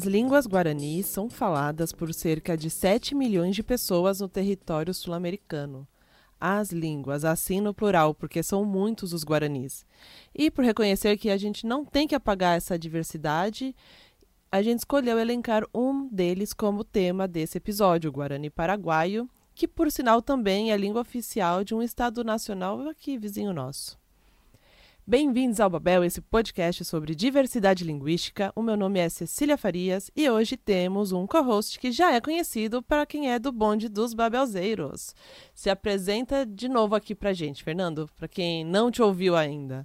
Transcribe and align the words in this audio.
As 0.00 0.06
línguas 0.06 0.46
guaranis 0.46 1.04
são 1.04 1.28
faladas 1.28 1.92
por 1.92 2.14
cerca 2.14 2.56
de 2.56 2.70
7 2.70 3.14
milhões 3.14 3.54
de 3.54 3.62
pessoas 3.62 4.18
no 4.18 4.30
território 4.30 4.94
sul-americano. 4.94 5.86
As 6.40 6.70
línguas, 6.70 7.22
assim 7.22 7.60
no 7.60 7.74
plural, 7.74 8.14
porque 8.14 8.42
são 8.42 8.64
muitos 8.64 9.12
os 9.12 9.24
guaranis. 9.24 9.84
E 10.34 10.50
por 10.50 10.64
reconhecer 10.64 11.18
que 11.18 11.28
a 11.28 11.36
gente 11.36 11.66
não 11.66 11.84
tem 11.84 12.08
que 12.08 12.14
apagar 12.14 12.56
essa 12.56 12.78
diversidade, 12.78 13.76
a 14.50 14.62
gente 14.62 14.78
escolheu 14.78 15.18
elencar 15.18 15.64
um 15.74 16.08
deles 16.08 16.54
como 16.54 16.82
tema 16.82 17.28
desse 17.28 17.58
episódio, 17.58 18.08
o 18.08 18.12
Guarani 18.12 18.48
Paraguaio, 18.48 19.28
que 19.54 19.68
por 19.68 19.92
sinal 19.92 20.22
também 20.22 20.72
é 20.72 20.78
língua 20.78 21.02
oficial 21.02 21.62
de 21.62 21.74
um 21.74 21.82
estado 21.82 22.24
nacional 22.24 22.88
aqui 22.88 23.18
vizinho 23.18 23.52
nosso. 23.52 23.99
Bem-vindos 25.10 25.58
ao 25.58 25.68
Babel, 25.68 26.04
esse 26.04 26.20
podcast 26.20 26.84
sobre 26.84 27.16
diversidade 27.16 27.82
linguística. 27.82 28.52
O 28.54 28.62
meu 28.62 28.76
nome 28.76 29.00
é 29.00 29.08
Cecília 29.08 29.58
Farias 29.58 30.08
e 30.14 30.30
hoje 30.30 30.56
temos 30.56 31.10
um 31.10 31.26
co-host 31.26 31.80
que 31.80 31.90
já 31.90 32.14
é 32.14 32.20
conhecido 32.20 32.80
para 32.80 33.04
quem 33.04 33.28
é 33.28 33.36
do 33.36 33.50
bonde 33.50 33.88
dos 33.88 34.14
Babelzeiros. 34.14 35.12
Se 35.52 35.68
apresenta 35.68 36.46
de 36.46 36.68
novo 36.68 36.94
aqui 36.94 37.12
para 37.12 37.32
gente, 37.32 37.64
Fernando, 37.64 38.08
para 38.16 38.28
quem 38.28 38.64
não 38.64 38.88
te 38.88 39.02
ouviu 39.02 39.34
ainda. 39.34 39.84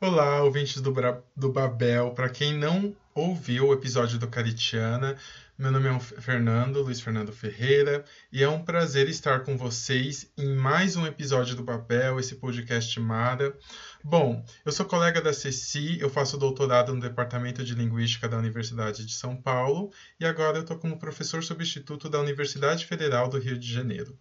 Olá, 0.00 0.44
ouvintes 0.44 0.80
do, 0.80 0.92
Bra 0.92 1.20
do 1.34 1.50
Babel. 1.50 2.12
Para 2.12 2.28
quem 2.28 2.56
não 2.56 2.94
ouviu 3.12 3.66
o 3.66 3.72
episódio 3.72 4.16
do 4.16 4.28
Caritiana, 4.28 5.16
meu 5.56 5.70
nome 5.70 5.88
é 5.88 6.00
Fernando, 6.00 6.82
Luiz 6.82 7.00
Fernando 7.00 7.32
Ferreira, 7.32 8.04
e 8.32 8.42
é 8.42 8.48
um 8.48 8.64
prazer 8.64 9.08
estar 9.08 9.44
com 9.44 9.56
vocês 9.56 10.28
em 10.36 10.52
mais 10.56 10.96
um 10.96 11.06
episódio 11.06 11.54
do 11.54 11.62
Babel, 11.62 12.18
esse 12.18 12.34
podcast 12.34 12.98
Mara. 12.98 13.56
Bom, 14.02 14.44
eu 14.64 14.72
sou 14.72 14.84
colega 14.84 15.22
da 15.22 15.32
Ceci, 15.32 15.96
eu 16.00 16.10
faço 16.10 16.36
doutorado 16.36 16.92
no 16.92 17.00
Departamento 17.00 17.62
de 17.62 17.72
Linguística 17.72 18.28
da 18.28 18.36
Universidade 18.36 19.06
de 19.06 19.12
São 19.12 19.36
Paulo 19.36 19.92
e 20.18 20.26
agora 20.26 20.58
eu 20.58 20.62
estou 20.62 20.76
como 20.76 20.98
professor 20.98 21.42
substituto 21.44 22.08
da 22.08 22.18
Universidade 22.18 22.84
Federal 22.84 23.28
do 23.28 23.38
Rio 23.38 23.56
de 23.56 23.72
Janeiro. 23.72 24.18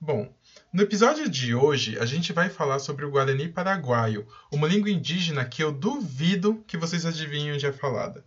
Bom, 0.00 0.32
no 0.72 0.82
episódio 0.82 1.28
de 1.28 1.52
hoje 1.52 1.98
a 1.98 2.06
gente 2.06 2.32
vai 2.32 2.48
falar 2.48 2.78
sobre 2.78 3.04
o 3.04 3.10
Guarani 3.10 3.48
Paraguaio, 3.48 4.24
uma 4.52 4.68
língua 4.68 4.88
indígena 4.88 5.44
que 5.44 5.64
eu 5.64 5.72
duvido 5.72 6.62
que 6.64 6.78
vocês 6.78 7.04
adivinhem 7.04 7.54
onde 7.54 7.66
é 7.66 7.72
falada. 7.72 8.24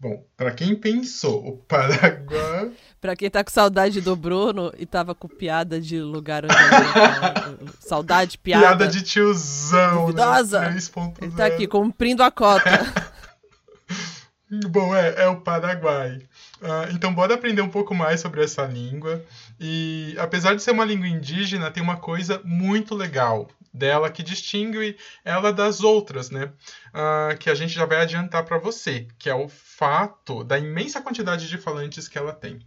Bom, 0.00 0.24
para 0.36 0.52
quem 0.52 0.76
pensou, 0.76 1.44
o 1.44 1.56
Paraguai. 1.56 2.70
para 3.00 3.16
quem 3.16 3.28
tá 3.28 3.42
com 3.42 3.50
saudade 3.50 4.00
do 4.00 4.14
Bruno 4.14 4.72
e 4.78 4.86
tava 4.86 5.12
com 5.12 5.26
piada 5.26 5.80
de 5.80 6.00
lugar 6.00 6.44
onde 6.44 6.54
ele 6.54 7.70
Saudade, 7.80 8.38
piada. 8.38 8.64
Piada 8.64 8.86
de 8.86 9.02
tiozão. 9.02 10.06
Né? 10.06 10.12
Duvidosa. 10.12 10.60
Né? 10.60 10.78
Ele 11.20 11.32
tá 11.32 11.46
aqui 11.46 11.66
cumprindo 11.66 12.22
a 12.22 12.30
cota. 12.30 12.70
Bom, 14.70 14.94
é, 14.94 15.24
é 15.24 15.26
o 15.26 15.40
Paraguai. 15.40 16.22
Uh, 16.62 16.94
então, 16.94 17.12
bora 17.12 17.34
aprender 17.34 17.60
um 17.60 17.68
pouco 17.68 17.92
mais 17.92 18.20
sobre 18.20 18.42
essa 18.42 18.62
língua. 18.64 19.22
E, 19.58 20.14
apesar 20.16 20.54
de 20.54 20.62
ser 20.62 20.70
uma 20.70 20.84
língua 20.84 21.08
indígena, 21.08 21.72
tem 21.72 21.82
uma 21.82 21.96
coisa 21.96 22.40
muito 22.44 22.94
legal 22.94 23.48
dela 23.78 24.10
que 24.10 24.22
distingue 24.22 24.96
ela 25.24 25.52
das 25.52 25.82
outras, 25.82 26.30
né? 26.30 26.52
Uh, 26.88 27.38
que 27.38 27.48
a 27.48 27.54
gente 27.54 27.72
já 27.72 27.86
vai 27.86 28.00
adiantar 28.00 28.44
para 28.44 28.58
você, 28.58 29.06
que 29.18 29.30
é 29.30 29.34
o 29.34 29.48
fato 29.48 30.42
da 30.44 30.58
imensa 30.58 31.00
quantidade 31.00 31.48
de 31.48 31.56
falantes 31.56 32.08
que 32.08 32.18
ela 32.18 32.32
tem. 32.32 32.58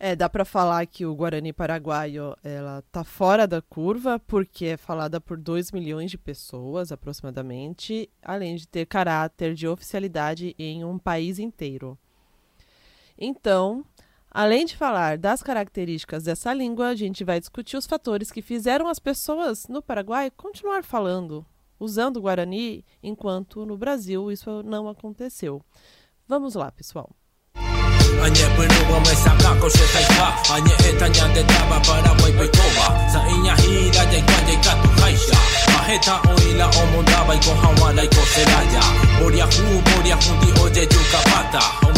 É, 0.00 0.14
dá 0.14 0.28
para 0.28 0.44
falar 0.44 0.86
que 0.86 1.04
o 1.04 1.14
Guarani 1.14 1.52
Paraguaio 1.52 2.36
ela 2.44 2.82
tá 2.92 3.02
fora 3.02 3.48
da 3.48 3.60
curva 3.60 4.20
porque 4.20 4.66
é 4.66 4.76
falada 4.76 5.20
por 5.20 5.36
2 5.36 5.72
milhões 5.72 6.08
de 6.08 6.16
pessoas 6.16 6.92
aproximadamente, 6.92 8.08
além 8.22 8.54
de 8.54 8.68
ter 8.68 8.86
caráter 8.86 9.54
de 9.54 9.66
oficialidade 9.66 10.54
em 10.56 10.84
um 10.84 10.98
país 10.98 11.40
inteiro. 11.40 11.98
Então, 13.18 13.84
Além 14.30 14.66
de 14.66 14.76
falar 14.76 15.16
das 15.16 15.42
características 15.42 16.24
dessa 16.24 16.52
língua, 16.52 16.88
a 16.88 16.94
gente 16.94 17.24
vai 17.24 17.40
discutir 17.40 17.76
os 17.76 17.86
fatores 17.86 18.30
que 18.30 18.42
fizeram 18.42 18.86
as 18.86 18.98
pessoas 18.98 19.66
no 19.68 19.82
Paraguai 19.82 20.30
continuar 20.30 20.84
falando, 20.84 21.44
usando 21.80 22.18
o 22.18 22.22
Guarani, 22.22 22.84
enquanto 23.02 23.64
no 23.64 23.76
Brasil 23.76 24.30
isso 24.30 24.62
não 24.62 24.88
aconteceu. 24.88 25.62
Vamos 26.26 26.54
lá, 26.54 26.70
pessoal. 26.70 27.10
A 28.22 28.28
nie 28.28 28.46
pyrubo 28.56 29.00
me 29.00 29.14
saka 29.14 29.54
ko 29.60 29.68
se 29.68 29.84
tai 29.92 30.06
pa 30.16 30.28
A 30.54 30.60
nie 30.60 30.74
eta 30.88 31.08
nyande 31.08 31.42
daba 31.44 31.78
para 31.86 32.12
wai 32.20 32.32
pa 32.32 32.86
Sa 33.12 33.20
iña 33.34 33.54
hira 33.62 34.02
jai 34.10 34.22
kwa 34.22 34.38
jai 34.46 34.58
katu 34.64 34.88
kaisha 35.00 35.38
Ma 35.72 35.80
heta 35.88 36.20
o 36.28 36.34
ila 36.50 36.66
o 36.66 36.82
munda 36.92 37.24
bai 37.28 37.38
ko 37.44 37.52
hawa 37.62 37.92
lai 37.92 38.08
ko 38.08 38.22
se 38.32 38.44
raya 38.44 38.82
Boria 39.18 39.46
hu 39.46 40.62
oje 40.64 40.86
juka 40.86 41.20
pata 41.30 41.62
O 41.86 41.88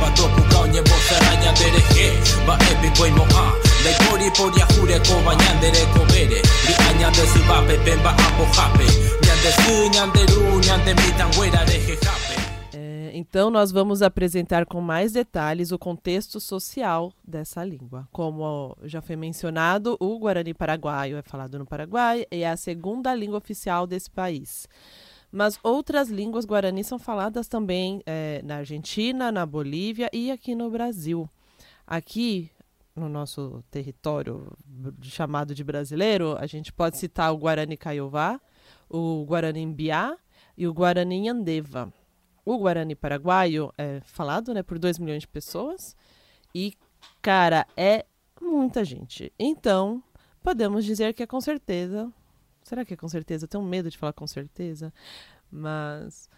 ba 0.00 0.08
toku 0.16 0.42
kao 0.50 0.66
nye 0.66 0.82
bo 0.82 0.96
se 1.08 1.16
raya 1.24 1.52
dere 1.58 1.82
he 1.94 2.06
Ba 2.46 2.54
epi 2.70 2.88
koi 2.96 3.10
mo 3.10 3.24
a 3.24 3.44
Lai 3.84 3.94
pori 4.04 4.30
poria 4.36 4.66
hure 4.72 4.98
ko 5.06 5.14
ba 5.24 5.34
nyande 5.34 5.68
re 5.74 5.84
ko 5.92 6.04
bere 6.10 6.40
Ri 6.66 6.74
a 6.88 6.90
nyande 6.98 7.24
su 7.32 7.40
bape 7.48 7.76
pen 7.84 7.98
ba 8.02 8.10
apo 8.10 8.44
jape 8.56 8.86
Nyande 9.24 9.50
su 9.60 9.72
nyande 9.94 10.22
ru 10.32 10.60
nyande 10.60 10.94
mitan 10.94 11.30
wera 11.38 11.64
de 11.66 11.78
jeja 11.86 12.13
então, 13.16 13.48
nós 13.48 13.70
vamos 13.70 14.02
apresentar 14.02 14.66
com 14.66 14.80
mais 14.80 15.12
detalhes 15.12 15.70
o 15.70 15.78
contexto 15.78 16.40
social 16.40 17.12
dessa 17.24 17.64
língua. 17.64 18.08
Como 18.10 18.76
já 18.82 19.00
foi 19.00 19.14
mencionado, 19.14 19.96
o 20.00 20.18
Guarani 20.18 20.52
Paraguaio 20.52 21.16
é 21.16 21.22
falado 21.22 21.56
no 21.56 21.64
Paraguai 21.64 22.26
e 22.28 22.42
é 22.42 22.50
a 22.50 22.56
segunda 22.56 23.14
língua 23.14 23.38
oficial 23.38 23.86
desse 23.86 24.10
país. 24.10 24.66
Mas 25.30 25.60
outras 25.62 26.08
línguas 26.08 26.44
guarani 26.44 26.82
são 26.82 26.98
faladas 26.98 27.46
também 27.46 28.02
é, 28.04 28.42
na 28.44 28.56
Argentina, 28.56 29.30
na 29.30 29.46
Bolívia 29.46 30.10
e 30.12 30.32
aqui 30.32 30.56
no 30.56 30.68
Brasil. 30.68 31.30
Aqui, 31.86 32.50
no 32.96 33.08
nosso 33.08 33.62
território 33.70 34.56
chamado 35.02 35.54
de 35.54 35.62
brasileiro, 35.62 36.36
a 36.36 36.46
gente 36.46 36.72
pode 36.72 36.96
citar 36.96 37.32
o 37.32 37.38
Guarani 37.38 37.76
Caiová, 37.76 38.40
o 38.88 39.24
Guarani 39.24 39.64
Mbiá 39.66 40.16
e 40.56 40.66
o 40.66 40.74
Guarani 40.74 41.28
Andeva 41.28 41.92
o 42.44 42.58
Guarani 42.58 42.94
paraguaio 42.94 43.72
é 43.78 44.00
falado 44.00 44.52
né, 44.52 44.62
por 44.62 44.78
2 44.78 44.98
milhões 44.98 45.22
de 45.22 45.28
pessoas. 45.28 45.96
E, 46.54 46.74
cara, 47.22 47.66
é 47.76 48.04
muita 48.40 48.84
gente. 48.84 49.32
Então, 49.38 50.02
podemos 50.42 50.84
dizer 50.84 51.14
que 51.14 51.22
é 51.22 51.26
com 51.26 51.40
certeza. 51.40 52.12
Será 52.62 52.84
que 52.84 52.94
é 52.94 52.96
com 52.96 53.08
certeza? 53.08 53.44
Eu 53.44 53.48
tenho 53.48 53.64
medo 53.64 53.90
de 53.90 53.98
falar 53.98 54.12
com 54.12 54.26
certeza. 54.26 54.92
Mas, 55.50 56.28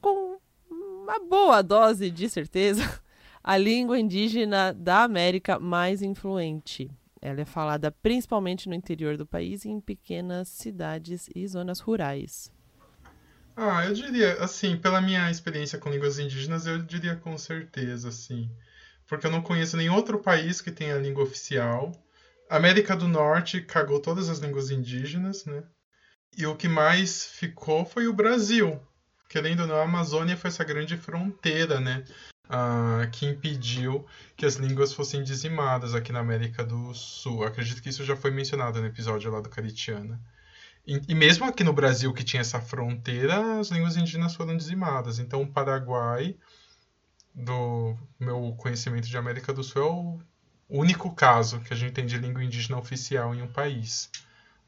com 0.00 0.38
uma 0.68 1.18
boa 1.20 1.62
dose 1.62 2.10
de 2.10 2.28
certeza, 2.28 2.82
a 3.42 3.56
língua 3.56 3.98
indígena 3.98 4.72
da 4.72 5.04
América 5.04 5.58
mais 5.58 6.02
influente. 6.02 6.90
Ela 7.22 7.42
é 7.42 7.44
falada 7.44 7.90
principalmente 7.90 8.68
no 8.68 8.74
interior 8.74 9.16
do 9.16 9.26
país 9.26 9.64
e 9.64 9.68
em 9.68 9.80
pequenas 9.80 10.48
cidades 10.48 11.28
e 11.34 11.46
zonas 11.46 11.78
rurais. 11.80 12.50
Ah, 13.62 13.84
eu 13.84 13.92
diria, 13.92 14.42
assim, 14.42 14.74
pela 14.74 15.02
minha 15.02 15.30
experiência 15.30 15.78
com 15.78 15.90
línguas 15.90 16.18
indígenas, 16.18 16.66
eu 16.66 16.78
diria 16.78 17.14
com 17.14 17.36
certeza, 17.36 18.08
assim. 18.08 18.50
Porque 19.06 19.26
eu 19.26 19.30
não 19.30 19.42
conheço 19.42 19.76
nenhum 19.76 19.94
outro 19.94 20.18
país 20.18 20.62
que 20.62 20.70
tenha 20.70 20.96
língua 20.96 21.24
oficial. 21.24 21.92
A 22.48 22.56
América 22.56 22.96
do 22.96 23.06
Norte 23.06 23.60
cagou 23.60 24.00
todas 24.00 24.30
as 24.30 24.38
línguas 24.38 24.70
indígenas, 24.70 25.44
né? 25.44 25.62
E 26.38 26.46
o 26.46 26.56
que 26.56 26.68
mais 26.68 27.26
ficou 27.26 27.84
foi 27.84 28.08
o 28.08 28.14
Brasil. 28.14 28.80
Querendo 29.28 29.60
ou 29.60 29.66
não, 29.66 29.76
a 29.76 29.82
Amazônia 29.82 30.38
foi 30.38 30.48
essa 30.48 30.64
grande 30.64 30.96
fronteira, 30.96 31.78
né? 31.78 32.02
Ah, 32.48 33.06
que 33.12 33.26
impediu 33.26 34.06
que 34.38 34.46
as 34.46 34.54
línguas 34.54 34.94
fossem 34.94 35.22
dizimadas 35.22 35.94
aqui 35.94 36.12
na 36.12 36.20
América 36.20 36.64
do 36.64 36.94
Sul. 36.94 37.44
Acredito 37.44 37.82
que 37.82 37.90
isso 37.90 38.06
já 38.06 38.16
foi 38.16 38.30
mencionado 38.30 38.80
no 38.80 38.86
episódio 38.86 39.30
lá 39.30 39.42
do 39.42 39.50
Caritiana. 39.50 40.18
E, 41.06 41.14
mesmo 41.14 41.44
aqui 41.44 41.62
no 41.62 41.72
Brasil, 41.72 42.12
que 42.12 42.24
tinha 42.24 42.40
essa 42.40 42.60
fronteira, 42.60 43.60
as 43.60 43.68
línguas 43.68 43.96
indígenas 43.96 44.34
foram 44.34 44.56
dizimadas. 44.56 45.20
Então, 45.20 45.42
o 45.42 45.46
Paraguai, 45.46 46.34
do 47.32 47.96
meu 48.18 48.56
conhecimento 48.58 49.06
de 49.06 49.16
América 49.16 49.52
do 49.52 49.62
Sul, 49.62 49.78
é 49.78 50.74
o 50.74 50.80
único 50.80 51.14
caso 51.14 51.60
que 51.60 51.72
a 51.72 51.76
gente 51.76 51.92
tem 51.92 52.06
de 52.06 52.18
língua 52.18 52.42
indígena 52.42 52.76
oficial 52.76 53.32
em 53.32 53.40
um 53.40 53.46
país. 53.46 54.10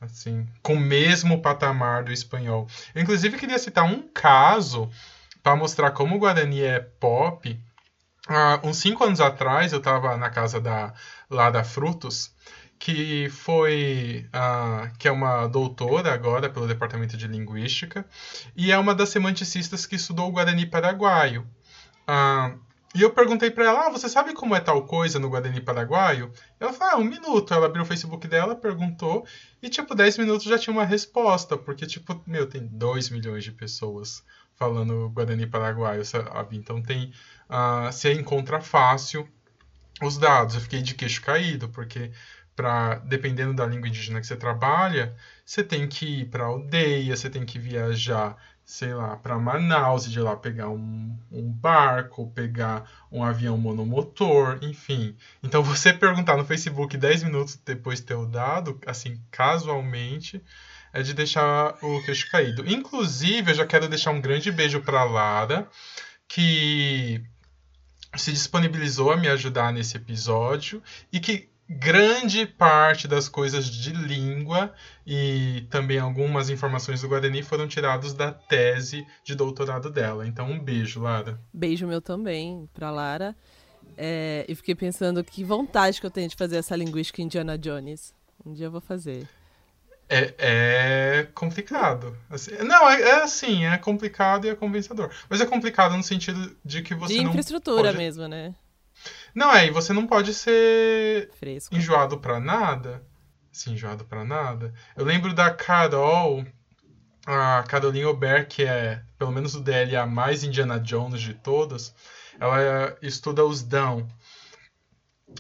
Assim, 0.01 0.47
com 0.63 0.75
o 0.75 0.81
mesmo 0.81 1.43
patamar 1.43 2.05
do 2.05 2.13
espanhol. 2.13 2.69
Eu, 2.95 3.03
inclusive, 3.03 3.37
queria 3.37 3.59
citar 3.59 3.85
um 3.85 4.03
caso 4.03 4.89
para 5.43 5.57
mostrar 5.57 5.91
como 5.91 6.15
o 6.15 6.19
Guarani 6.21 6.63
é 6.63 6.79
pop. 6.79 7.61
Uh, 8.29 8.69
uns 8.69 8.77
cinco 8.77 9.03
anos 9.03 9.21
atrás, 9.21 9.73
eu 9.73 9.79
estava 9.79 10.17
na 10.17 10.31
casa 10.31 10.61
da, 10.61 10.95
lá 11.29 11.51
da 11.51 11.65
Frutos 11.65 12.33
que 12.83 13.29
foi 13.31 14.27
uh, 14.35 14.91
que 14.99 15.07
é 15.07 15.13
uma 15.13 15.47
doutora 15.47 16.13
agora 16.13 16.51
pelo 16.51 16.67
departamento 16.67 17.17
de 17.17 17.29
linguística 17.29 18.05
e 18.57 18.73
é 18.73 18.79
uma 18.79 18.93
das 18.93 19.11
semanticistas 19.11 19.87
que 19.87 19.95
estudou 19.95 20.29
o 20.29 20.33
Guarani 20.33 20.67
paraguaio. 20.67 21.47
Uh, 22.09 22.59
E 22.95 23.01
eu 23.03 23.11
perguntei 23.15 23.51
para 23.51 23.65
ela, 23.67 23.87
ah, 23.87 23.91
você 23.91 24.09
sabe 24.09 24.35
como 24.35 24.55
é 24.55 24.61
tal 24.61 24.85
coisa 24.87 25.19
no 25.19 25.31
Guarani 25.31 25.61
Paraguaio? 25.63 26.31
Ela 26.61 26.73
falou, 26.75 26.95
ah, 26.95 26.99
um 26.99 27.05
minuto. 27.05 27.55
Ela 27.55 27.67
abriu 27.67 27.85
o 27.85 27.87
Facebook 27.87 28.29
dela, 28.29 28.55
perguntou, 28.57 29.25
e 29.63 29.69
tipo, 29.71 29.95
10 29.95 30.19
minutos 30.19 30.45
já 30.47 30.59
tinha 30.59 30.75
uma 30.75 30.85
resposta, 30.85 31.57
porque 31.57 31.87
tipo, 31.87 32.21
meu, 32.27 32.47
tem 32.49 32.67
2 32.67 33.11
milhões 33.11 33.45
de 33.45 33.53
pessoas 33.53 34.23
falando 34.57 35.09
Guarani 35.11 35.47
Paraguaio, 35.47 36.05
sabe? 36.05 36.57
Então 36.57 36.83
tem, 36.83 37.13
uh, 37.49 37.91
você 37.91 38.13
encontra 38.13 38.61
fácil 38.61 39.27
os 40.03 40.19
dados. 40.19 40.55
Eu 40.55 40.61
fiquei 40.61 40.83
de 40.83 40.95
queixo 40.95 41.23
caído, 41.23 41.69
porque 41.71 42.11
para 42.55 42.97
dependendo 42.97 43.55
da 43.55 43.67
língua 43.67 43.89
indígena 43.89 44.21
que 44.21 44.27
você 44.27 44.37
trabalha, 44.37 45.15
você 45.45 45.65
tem 45.65 45.89
que 45.89 46.21
ir 46.21 46.25
para 46.27 46.45
aldeia, 46.45 47.17
você 47.17 47.31
tem 47.31 47.45
que 47.45 47.59
viajar 47.59 48.37
sei 48.65 48.95
lá, 48.95 49.17
para 49.17 49.39
Manaus 49.39 50.07
e 50.07 50.11
de 50.11 50.21
lá 50.21 50.37
pegar 50.37 50.69
um, 50.69 51.19
um 51.31 51.51
barco, 51.53 52.31
pegar 52.31 52.91
um 53.11 53.23
avião 53.23 53.59
monomotor, 53.59 54.59
enfim. 54.63 55.17
Então 55.43 55.63
você 55.65 55.93
perguntar 55.93 56.37
no 56.37 56.45
Facebook 56.45 56.97
10 56.97 57.25
minutos 57.25 57.61
depois 57.65 58.01
de 58.01 58.07
ter 58.07 58.15
o 58.15 58.27
dado, 58.27 58.81
assim, 58.87 59.21
casualmente, 59.31 60.43
é 60.93 61.03
de 61.03 61.13
deixar 61.15 61.77
o 61.83 62.03
queixo 62.03 62.31
caído. 62.31 62.69
Inclusive, 62.69 63.51
eu 63.51 63.55
já 63.55 63.67
quero 63.67 63.89
deixar 63.89 64.11
um 64.11 64.21
grande 64.21 64.51
beijo 64.51 64.81
para 64.81 65.05
Lara, 65.05 65.69
que 66.29 67.23
se 68.17 68.33
disponibilizou 68.33 69.11
a 69.11 69.17
me 69.17 69.29
ajudar 69.29 69.73
nesse 69.73 69.97
episódio 69.97 70.83
e 71.13 71.19
que 71.19 71.52
grande 71.79 72.47
parte 72.47 73.09
das 73.09 73.29
coisas 73.29 73.67
de 73.67 73.93
língua 73.93 74.73
e 75.07 75.67
também 75.71 75.99
algumas 75.99 76.51
informações 76.51 77.01
do 77.01 77.09
Guarani 77.09 77.43
foram 77.43 77.67
tirados 77.67 78.13
da 78.13 78.33
tese 78.33 79.07
de 79.25 79.35
doutorado 79.35 79.91
dela. 79.91 80.27
Então, 80.27 80.51
um 80.51 80.59
beijo, 80.59 81.01
Lara. 81.01 81.41
Beijo 81.53 81.87
meu 81.87 82.01
também 82.01 82.69
para 82.73 82.91
Lara. 82.91 83.37
É, 83.97 84.45
e 84.49 84.55
fiquei 84.55 84.75
pensando 84.75 85.23
que 85.25 85.45
vontade 85.45 86.01
que 86.01 86.07
eu 86.07 86.11
tenho 86.11 86.29
de 86.29 86.37
fazer 86.37 86.57
essa 86.57 86.77
linguística 86.77 87.21
Indiana 87.21 87.59
Jones. 87.59 88.15
Um 88.45 88.53
dia 88.53 88.67
eu 88.67 88.71
vou 88.71 88.81
fazer. 88.81 89.29
É, 90.09 90.35
é 90.39 91.29
complicado. 91.35 92.17
Assim, 92.29 92.53
não, 92.65 92.89
é, 92.89 93.01
é, 93.01 93.23
assim, 93.23 93.65
é 93.65 93.79
complicado 93.79 94.47
e 94.47 94.51
é 94.51 94.55
convencedor. 94.55 95.11
Mas 95.29 95.41
é 95.41 95.47
complicado 95.47 95.97
no 95.97 96.03
sentido 96.03 96.55
de 96.65 96.83
que 96.83 96.95
você 96.95 97.15
de 97.15 97.23
não. 97.23 97.31
infraestrutura 97.31 97.85
pode... 97.85 97.97
mesmo, 97.99 98.29
né? 98.29 98.55
Não, 99.35 99.55
é, 99.55 99.67
e 99.67 99.71
você 99.71 99.93
não 99.93 100.07
pode 100.07 100.35
ser 100.35 101.31
Fresco. 101.39 101.75
enjoado 101.75 102.19
pra 102.19 102.39
nada. 102.39 103.03
Assim, 103.53 103.73
enjoado 103.73 104.05
pra 104.05 104.25
nada. 104.25 104.73
Eu 104.97 105.05
lembro 105.05 105.35
da 105.35 105.51
Carol, 105.51 106.45
a 107.27 107.63
Caroline 107.69 108.05
Aubert, 108.05 108.47
que 108.49 108.65
é, 108.65 109.03
pelo 109.19 109.31
menos 109.33 109.55
o 109.55 109.61
DL, 109.61 109.97
a 109.97 110.07
mais 110.07 110.43
Indiana 110.43 110.81
Jones 110.81 111.21
de 111.21 111.35
todas. 111.35 111.95
Ela 112.41 112.97
estuda 113.03 113.45
os 113.45 113.63
Down. 113.63 114.09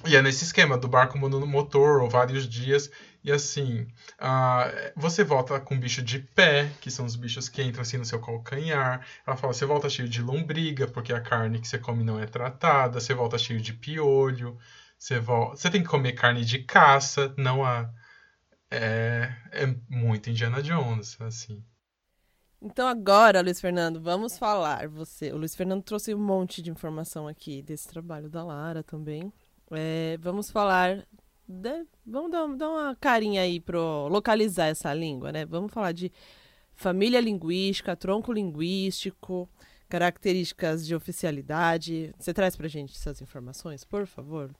E 0.06 0.16
é 0.16 0.22
nesse 0.22 0.44
esquema 0.44 0.78
do 0.78 0.88
barco 0.88 1.18
no 1.18 1.46
motor, 1.46 2.02
ou 2.02 2.08
vários 2.08 2.48
dias. 2.48 2.90
E 3.24 3.30
assim, 3.30 3.86
uh, 4.20 4.92
você 4.96 5.22
volta 5.22 5.60
com 5.60 5.78
bicho 5.78 6.02
de 6.02 6.18
pé, 6.18 6.70
que 6.80 6.90
são 6.90 7.06
os 7.06 7.14
bichos 7.14 7.48
que 7.48 7.62
entram 7.62 7.82
assim 7.82 7.96
no 7.96 8.04
seu 8.04 8.20
calcanhar. 8.20 9.06
Ela 9.26 9.36
fala, 9.36 9.52
você 9.52 9.64
volta 9.64 9.88
cheio 9.88 10.08
de 10.08 10.20
lombriga, 10.20 10.88
porque 10.88 11.12
a 11.12 11.20
carne 11.20 11.60
que 11.60 11.68
você 11.68 11.78
come 11.78 12.02
não 12.02 12.18
é 12.18 12.26
tratada. 12.26 13.00
Você 13.00 13.14
volta 13.14 13.38
cheio 13.38 13.60
de 13.60 13.72
piolho. 13.72 14.58
Você, 14.98 15.20
volta... 15.20 15.56
você 15.56 15.70
tem 15.70 15.82
que 15.82 15.88
comer 15.88 16.12
carne 16.12 16.44
de 16.44 16.60
caça, 16.60 17.32
não 17.36 17.64
a... 17.64 17.88
É, 18.70 19.30
é 19.52 19.66
muito 19.88 20.30
Indiana 20.30 20.62
Jones, 20.62 21.20
assim. 21.20 21.62
Então 22.60 22.86
agora, 22.88 23.40
Luiz 23.42 23.60
Fernando, 23.60 24.00
vamos 24.00 24.38
falar. 24.38 24.88
Você, 24.88 25.32
o 25.32 25.36
Luiz 25.36 25.54
Fernando 25.54 25.82
trouxe 25.82 26.14
um 26.14 26.18
monte 26.18 26.62
de 26.62 26.70
informação 26.70 27.28
aqui 27.28 27.60
desse 27.60 27.88
trabalho 27.88 28.30
da 28.30 28.42
Lara 28.42 28.82
também. 28.82 29.32
É, 29.72 30.16
vamos 30.20 30.50
falar 30.50 31.04
vamos 32.06 32.30
dar, 32.30 32.46
dar, 32.56 32.68
uma 32.68 32.96
carinha 32.96 33.42
aí 33.42 33.60
para 33.60 33.78
localizar 34.08 34.66
essa 34.66 34.92
língua, 34.94 35.32
né? 35.32 35.44
Vamos 35.44 35.72
falar 35.72 35.92
de 35.92 36.12
família 36.74 37.20
linguística, 37.20 37.96
tronco 37.96 38.32
linguístico, 38.32 39.48
características 39.88 40.86
de 40.86 40.94
oficialidade. 40.94 42.14
Você 42.18 42.32
traz 42.32 42.56
para 42.56 42.68
gente 42.68 42.94
essas 42.96 43.20
informações, 43.20 43.84
por 43.84 44.06
favor? 44.06 44.50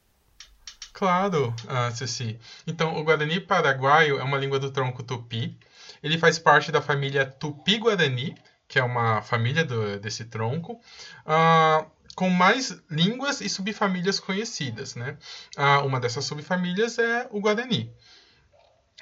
Claro, 0.93 1.55
ah, 1.67 1.91
Ceci. 1.91 2.39
Então, 2.67 2.97
o 2.97 3.03
Guarani 3.03 3.41
paraguaio 3.41 4.19
é 4.19 4.23
uma 4.23 4.37
língua 4.37 4.59
do 4.59 4.71
tronco 4.71 5.03
tupi. 5.03 5.59
Ele 6.03 6.19
faz 6.19 6.39
parte 6.39 6.71
da 6.71 6.83
família 6.83 7.25
Tupi-Guarani, 7.25 8.35
que 8.69 8.79
é 8.79 8.83
uma 8.83 9.23
família 9.23 9.65
do, 9.65 9.99
desse 9.99 10.25
tronco. 10.27 10.81
Uh, 11.27 11.91
com 12.15 12.29
mais 12.31 12.81
línguas 12.91 13.41
e 13.41 13.49
subfamílias 13.49 14.21
conhecidas. 14.21 14.95
Né? 14.95 15.17
Ah, 15.57 15.83
uma 15.83 16.01
dessas 16.01 16.25
subfamílias 16.25 16.99
é 16.99 17.29
o 17.31 17.41
Guarani. 17.41 17.93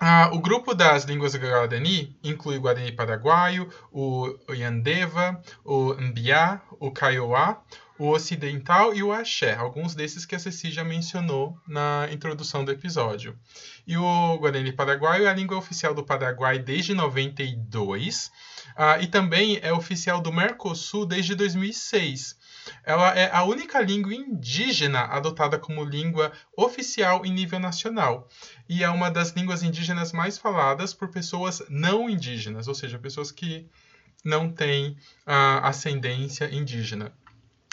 Ah, 0.03 0.31
o 0.33 0.41
grupo 0.41 0.75
das 0.75 1.05
línguas 1.05 1.35
Guarani 1.35 2.17
inclui 2.25 2.57
o 2.57 2.61
Guarani 2.61 2.91
paraguaio, 2.91 3.69
o 3.93 4.35
Yandeva, 4.49 5.43
o 5.63 5.93
Mbiá, 5.93 6.63
o 6.79 6.91
Kaiowá, 6.91 7.63
o 7.99 8.09
Ocidental 8.09 8.95
e 8.95 9.03
o 9.03 9.13
Axé, 9.13 9.55
alguns 9.55 9.95
desses 9.95 10.25
que 10.25 10.35
a 10.35 10.39
Ceci 10.39 10.71
já 10.71 10.83
mencionou 10.83 11.55
na 11.69 12.09
introdução 12.11 12.65
do 12.65 12.73
episódio. 12.73 13.39
E 13.87 13.95
o 13.95 14.39
Guarani 14.39 14.73
paraguaio 14.73 15.27
é 15.27 15.29
a 15.29 15.35
língua 15.35 15.59
oficial 15.59 15.93
do 15.93 16.03
Paraguai 16.03 16.59
desde 16.59 16.95
92 16.95 18.31
ah, 18.75 18.99
e 18.99 19.07
também 19.07 19.59
é 19.61 19.71
oficial 19.71 20.23
do 20.23 20.33
Mercosul 20.33 21.05
desde 21.05 21.35
2006. 21.35 22.40
Ela 22.85 23.15
é 23.17 23.31
a 23.33 23.43
única 23.43 23.81
língua 23.81 24.15
indígena 24.15 25.01
adotada 25.01 25.59
como 25.59 25.85
língua 25.85 26.33
oficial 26.57 27.25
em 27.25 27.33
nível 27.33 27.59
nacional 27.59 28.29
e 28.69 28.83
é 28.83 28.89
uma 28.89 29.11
das 29.11 29.31
línguas 29.31 29.63
indígenas 29.63 30.13
mais 30.13 30.39
faladas 30.39 30.93
por 30.95 31.09
pessoas 31.09 31.63
não 31.69 32.09
indígenas, 32.09 32.69
ou 32.69 32.75
seja, 32.75 32.99
pessoas 32.99 33.31
que 33.31 33.69
não 34.25 34.51
têm 34.51 34.91
uh, 35.27 35.65
ascendência 35.65 36.53
indígena. 36.55 37.13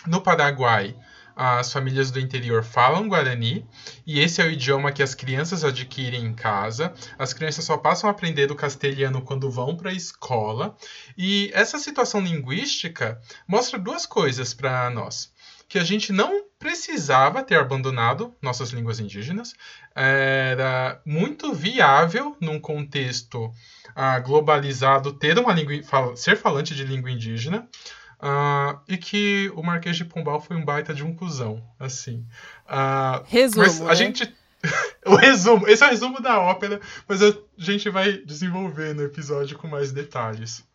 No 0.05 0.21
Paraguai, 0.21 0.95
as 1.39 1.71
famílias 1.71 2.09
do 2.09 2.19
interior 2.19 2.63
falam 2.63 3.07
guarani 3.07 3.63
e 4.07 4.19
esse 4.19 4.41
é 4.41 4.45
o 4.45 4.49
idioma 4.49 4.91
que 4.91 5.03
as 5.03 5.13
crianças 5.13 5.63
adquirem 5.63 6.25
em 6.25 6.33
casa. 6.33 6.91
As 7.15 7.31
crianças 7.31 7.63
só 7.63 7.77
passam 7.77 8.09
a 8.09 8.11
aprender 8.11 8.51
o 8.51 8.55
castelhano 8.55 9.21
quando 9.21 9.51
vão 9.51 9.77
para 9.77 9.91
a 9.91 9.93
escola. 9.93 10.75
E 11.15 11.51
essa 11.53 11.77
situação 11.77 12.21
linguística 12.21 13.21
mostra 13.47 13.77
duas 13.77 14.07
coisas 14.07 14.55
para 14.55 14.89
nós. 14.89 15.31
Que 15.69 15.77
a 15.77 15.83
gente 15.83 16.11
não 16.11 16.45
precisava 16.57 17.43
ter 17.43 17.59
abandonado 17.59 18.33
nossas 18.41 18.71
línguas 18.71 18.99
indígenas. 18.99 19.53
Era 19.93 20.99
muito 21.05 21.53
viável, 21.53 22.35
num 22.41 22.59
contexto 22.59 23.51
ah, 23.95 24.17
globalizado, 24.19 25.13
ter 25.13 25.37
uma 25.37 25.53
língua, 25.53 26.15
ser 26.15 26.35
falante 26.35 26.73
de 26.73 26.83
língua 26.83 27.11
indígena. 27.11 27.69
Uh, 28.19 28.79
e 28.87 28.97
que 28.97 29.51
o 29.55 29.61
Marquês 29.61 29.95
de 29.95 30.03
Pombal 30.03 30.41
foi 30.41 30.55
um 30.55 30.65
baita 30.65 30.93
de 30.93 31.03
um 31.03 31.13
cuzão, 31.13 31.63
assim. 31.79 32.25
Uh, 32.65 33.23
resumo, 33.25 33.85
a 33.85 33.89
né? 33.89 33.95
gente... 33.95 34.35
o 35.05 35.15
resumo, 35.15 35.67
esse 35.67 35.83
é 35.83 35.87
o 35.87 35.89
resumo 35.91 36.19
da 36.19 36.39
ópera, 36.39 36.81
mas 37.07 37.21
a 37.21 37.31
gente 37.57 37.89
vai 37.89 38.13
desenvolver 38.17 38.95
no 38.95 39.03
episódio 39.03 39.57
com 39.57 39.67
mais 39.67 39.91
detalhes. 39.91 40.65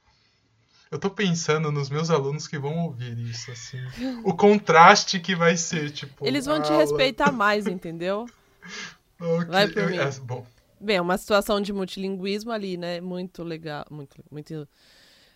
Eu 0.93 0.99
tô 0.99 1.11
pensando 1.11 1.73
nos 1.73 1.89
meus 1.89 2.11
alunos 2.11 2.47
que 2.47 2.59
vão 2.59 2.85
ouvir 2.85 3.19
isso, 3.19 3.51
assim. 3.51 3.79
O 4.23 4.35
contraste 4.35 5.19
que 5.19 5.35
vai 5.35 5.57
ser, 5.57 5.91
tipo. 5.91 6.27
Eles 6.27 6.45
vão 6.45 6.57
aula... 6.57 6.67
te 6.67 6.73
respeitar 6.75 7.33
mais, 7.33 7.67
entendeu? 7.67 8.27
okay. 9.19 9.47
Vai 9.47 9.69
por 9.69 9.91
mim. 9.91 9.97
É, 9.97 10.11
bom. 10.21 10.47
Bem, 10.79 10.97
é 10.97 11.01
uma 11.01 11.17
situação 11.17 11.61
de 11.63 11.73
multilinguismo 11.73 12.53
ali, 12.53 12.77
né? 12.77 13.01
Muito 13.01 13.43
legal. 13.43 13.87
Muito, 13.91 14.17
muito 14.31 14.69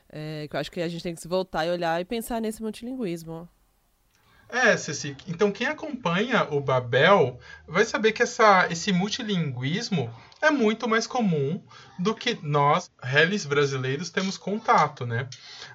é, 0.09 0.47
que 0.49 0.57
eu 0.57 0.61
acho 0.61 0.71
que 0.71 0.81
a 0.81 0.89
gente 0.89 1.03
tem 1.03 1.15
que 1.15 1.21
se 1.21 1.29
voltar 1.29 1.67
e 1.67 1.71
olhar 1.71 2.01
e 2.01 2.05
pensar 2.05 2.41
nesse 2.41 2.63
multilinguismo. 2.63 3.49
É, 4.49 4.77
Ceci. 4.77 5.17
Então, 5.27 5.51
quem 5.51 5.67
acompanha 5.67 6.45
o 6.53 6.61
Babel 6.61 7.39
vai 7.67 7.85
saber 7.85 8.13
que 8.13 8.23
essa, 8.23 8.69
esse 8.71 8.93
multilinguismo 8.93 10.13
é 10.41 10.51
muito 10.51 10.89
mais 10.89 11.07
comum 11.07 11.61
do 11.99 12.15
que 12.15 12.39
nós, 12.43 12.91
réis 13.03 13.45
brasileiros, 13.45 14.11
temos 14.11 14.39
contato, 14.39 15.05
né? 15.05 15.29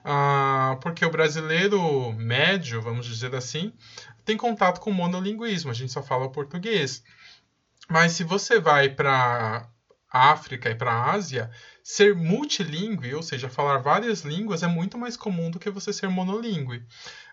Ah, 0.05 0.77
porque 0.81 1.05
o 1.05 1.11
brasileiro 1.11 2.13
médio, 2.13 2.81
vamos 2.81 3.05
dizer 3.05 3.35
assim, 3.35 3.73
tem 4.23 4.38
contato 4.38 4.79
com 4.79 4.91
monolinguismo, 4.91 5.71
a 5.71 5.73
gente 5.73 5.91
só 5.91 6.01
fala 6.01 6.31
português. 6.31 7.03
Mas 7.89 8.13
se 8.13 8.23
você 8.23 8.57
vai 8.57 8.88
para 8.88 9.67
África 10.12 10.70
e 10.70 10.75
para 10.75 10.91
a 10.91 11.12
Ásia, 11.12 11.50
ser 11.84 12.13
multilingüe, 12.13 13.15
ou 13.15 13.24
seja, 13.24 13.50
falar 13.50 13.77
várias 13.77 14.22
línguas, 14.22 14.62
é 14.62 14.68
muito 14.68 14.98
mais 14.98 15.15
comum 15.15 15.50
do 15.50 15.60
que 15.60 15.70
você 15.70 15.91
ser 15.94 16.10
monolingüe. 16.10 16.84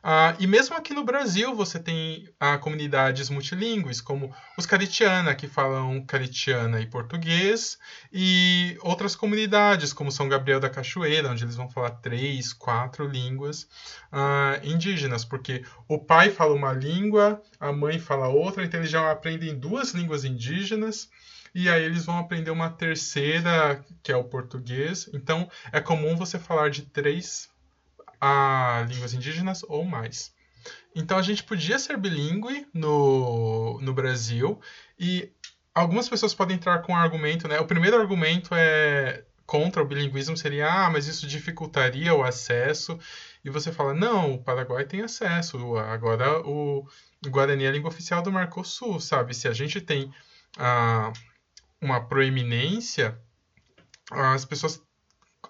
Ah, 0.02 0.34
e 0.38 0.46
mesmo 0.46 0.76
aqui 0.76 0.94
no 0.94 1.04
Brasil, 1.04 1.54
você 1.54 1.78
tem 1.78 2.28
ah, 2.38 2.56
comunidades 2.56 3.28
multilingües, 3.28 4.00
como 4.00 4.32
os 4.56 4.64
Caritiana, 4.64 5.34
que 5.34 5.48
falam 5.48 6.00
caritiana 6.06 6.80
e 6.80 6.86
português, 6.86 7.76
e 8.12 8.78
outras 8.80 9.16
comunidades, 9.16 9.92
como 9.92 10.12
São 10.12 10.28
Gabriel 10.28 10.60
da 10.60 10.70
Cachoeira, 10.70 11.30
onde 11.30 11.44
eles 11.44 11.56
vão 11.56 11.68
falar 11.68 11.90
três, 11.90 12.52
quatro 12.52 13.06
línguas 13.06 13.66
ah, 14.12 14.58
indígenas, 14.62 15.24
porque 15.24 15.64
o 15.88 15.98
pai 15.98 16.30
fala 16.30 16.54
uma 16.54 16.72
língua, 16.72 17.42
a 17.58 17.72
mãe 17.72 17.98
fala 17.98 18.28
outra, 18.28 18.64
então 18.64 18.80
eles 18.80 18.90
já 18.90 19.10
aprendem 19.10 19.58
duas 19.58 19.90
línguas 19.90 20.24
indígenas 20.24 21.08
e 21.54 21.68
aí 21.68 21.82
eles 21.82 22.04
vão 22.04 22.18
aprender 22.18 22.50
uma 22.50 22.70
terceira, 22.70 23.84
que 24.02 24.12
é 24.12 24.16
o 24.16 24.24
português. 24.24 25.08
Então, 25.12 25.50
é 25.72 25.80
comum 25.80 26.16
você 26.16 26.38
falar 26.38 26.70
de 26.70 26.82
três 26.82 27.48
a, 28.20 28.84
línguas 28.88 29.14
indígenas 29.14 29.62
ou 29.64 29.84
mais. 29.84 30.34
Então, 30.94 31.18
a 31.18 31.22
gente 31.22 31.42
podia 31.44 31.78
ser 31.78 31.96
bilíngue 31.96 32.66
no, 32.74 33.80
no 33.80 33.92
Brasil 33.92 34.60
e 34.98 35.32
algumas 35.74 36.08
pessoas 36.08 36.34
podem 36.34 36.56
entrar 36.56 36.80
com 36.82 36.92
um 36.92 36.96
argumento, 36.96 37.46
né? 37.46 37.60
O 37.60 37.66
primeiro 37.66 37.98
argumento 37.98 38.54
é 38.54 39.24
contra 39.46 39.82
o 39.82 39.86
bilinguismo 39.86 40.36
seria, 40.36 40.70
ah, 40.70 40.90
mas 40.90 41.06
isso 41.06 41.26
dificultaria 41.26 42.14
o 42.14 42.22
acesso. 42.22 42.98
E 43.42 43.48
você 43.48 43.72
fala, 43.72 43.94
não, 43.94 44.34
o 44.34 44.42
Paraguai 44.42 44.84
tem 44.84 45.00
acesso. 45.00 45.78
Agora 45.78 46.46
o 46.46 46.86
Guarani 47.26 47.64
é 47.64 47.68
a 47.68 47.72
língua 47.72 47.88
oficial 47.88 48.20
do 48.20 48.30
Mercosul, 48.30 49.00
sabe? 49.00 49.34
Se 49.34 49.48
a 49.48 49.52
gente 49.54 49.80
tem 49.80 50.12
ah, 50.58 51.12
uma 51.80 52.00
proeminência, 52.00 53.18
as 54.10 54.44
pessoas 54.44 54.82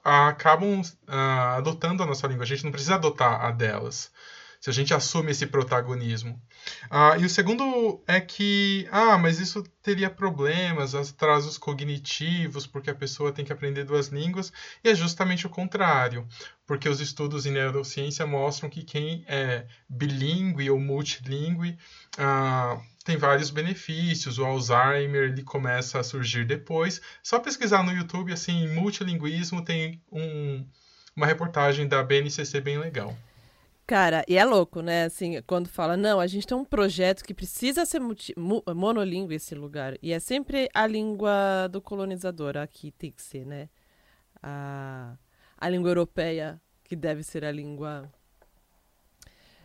acabam 0.04 0.80
uh, 0.80 1.12
adotando 1.56 2.02
a 2.02 2.06
nossa 2.06 2.26
língua. 2.26 2.44
A 2.44 2.46
gente 2.46 2.64
não 2.64 2.72
precisa 2.72 2.96
adotar 2.96 3.44
a 3.44 3.50
delas. 3.50 4.10
Se 4.60 4.68
a 4.68 4.72
gente 4.72 4.92
assume 4.92 5.30
esse 5.30 5.46
protagonismo. 5.46 6.42
Uh, 6.90 7.20
e 7.20 7.24
o 7.24 7.30
segundo 7.30 8.02
é 8.08 8.20
que, 8.20 8.88
ah, 8.90 9.16
mas 9.16 9.38
isso 9.38 9.62
teria 9.80 10.10
problemas, 10.10 10.96
atrasos 10.96 11.56
cognitivos, 11.56 12.66
porque 12.66 12.90
a 12.90 12.94
pessoa 12.94 13.30
tem 13.30 13.44
que 13.44 13.52
aprender 13.52 13.84
duas 13.84 14.08
línguas, 14.08 14.52
e 14.82 14.88
é 14.88 14.94
justamente 14.96 15.46
o 15.46 15.50
contrário, 15.50 16.26
porque 16.66 16.88
os 16.88 17.00
estudos 17.00 17.46
em 17.46 17.52
neurociência 17.52 18.26
mostram 18.26 18.68
que 18.68 18.82
quem 18.82 19.24
é 19.28 19.64
bilíngue 19.88 20.68
ou 20.68 20.80
multilíngue 20.80 21.78
uh, 22.18 22.82
tem 23.08 23.16
vários 23.16 23.48
benefícios. 23.48 24.38
O 24.38 24.44
Alzheimer 24.44 25.30
ele 25.30 25.42
começa 25.42 25.98
a 25.98 26.02
surgir 26.02 26.44
depois. 26.44 27.00
Só 27.22 27.38
pesquisar 27.38 27.82
no 27.82 27.90
YouTube 27.90 28.34
assim, 28.34 28.68
multilinguismo 28.68 29.64
tem 29.64 30.02
um, 30.12 30.62
uma 31.16 31.24
reportagem 31.24 31.88
da 31.88 32.02
BNCC 32.02 32.60
bem 32.60 32.78
legal. 32.78 33.16
Cara, 33.86 34.22
e 34.28 34.36
é 34.36 34.44
louco, 34.44 34.82
né? 34.82 35.04
Assim, 35.04 35.40
quando 35.46 35.70
fala, 35.70 35.96
não, 35.96 36.20
a 36.20 36.26
gente 36.26 36.46
tem 36.46 36.54
um 36.54 36.66
projeto 36.66 37.24
que 37.24 37.32
precisa 37.32 37.86
ser 37.86 37.98
multi, 37.98 38.34
monolíngue 38.36 39.36
esse 39.36 39.54
lugar. 39.54 39.96
E 40.02 40.12
é 40.12 40.20
sempre 40.20 40.68
a 40.74 40.86
língua 40.86 41.66
do 41.72 41.80
colonizador, 41.80 42.58
aqui 42.58 42.90
tem 42.90 43.10
que 43.10 43.22
ser, 43.22 43.46
né? 43.46 43.70
A, 44.42 45.16
a 45.56 45.68
língua 45.70 45.88
europeia, 45.88 46.60
que 46.84 46.94
deve 46.94 47.22
ser 47.22 47.42
a 47.42 47.50
língua. 47.50 48.12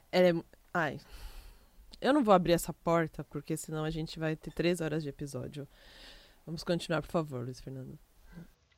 É, 0.10 0.32
ai, 0.74 0.98
eu 2.04 2.14
não 2.14 2.24
vou 2.24 2.34
abrir 2.34 2.52
essa 2.52 2.74
porta, 2.74 3.24
porque 3.24 3.56
senão 3.56 3.86
a 3.86 3.90
gente 3.90 4.20
vai 4.20 4.36
ter 4.36 4.52
três 4.52 4.82
horas 4.82 5.02
de 5.02 5.10
episódio. 5.10 5.68
Vamos 6.46 6.64
continuar, 6.64 7.02
por 7.02 7.10
favor, 7.10 7.46
Luiz 7.46 7.62
Fernando. 7.62 7.98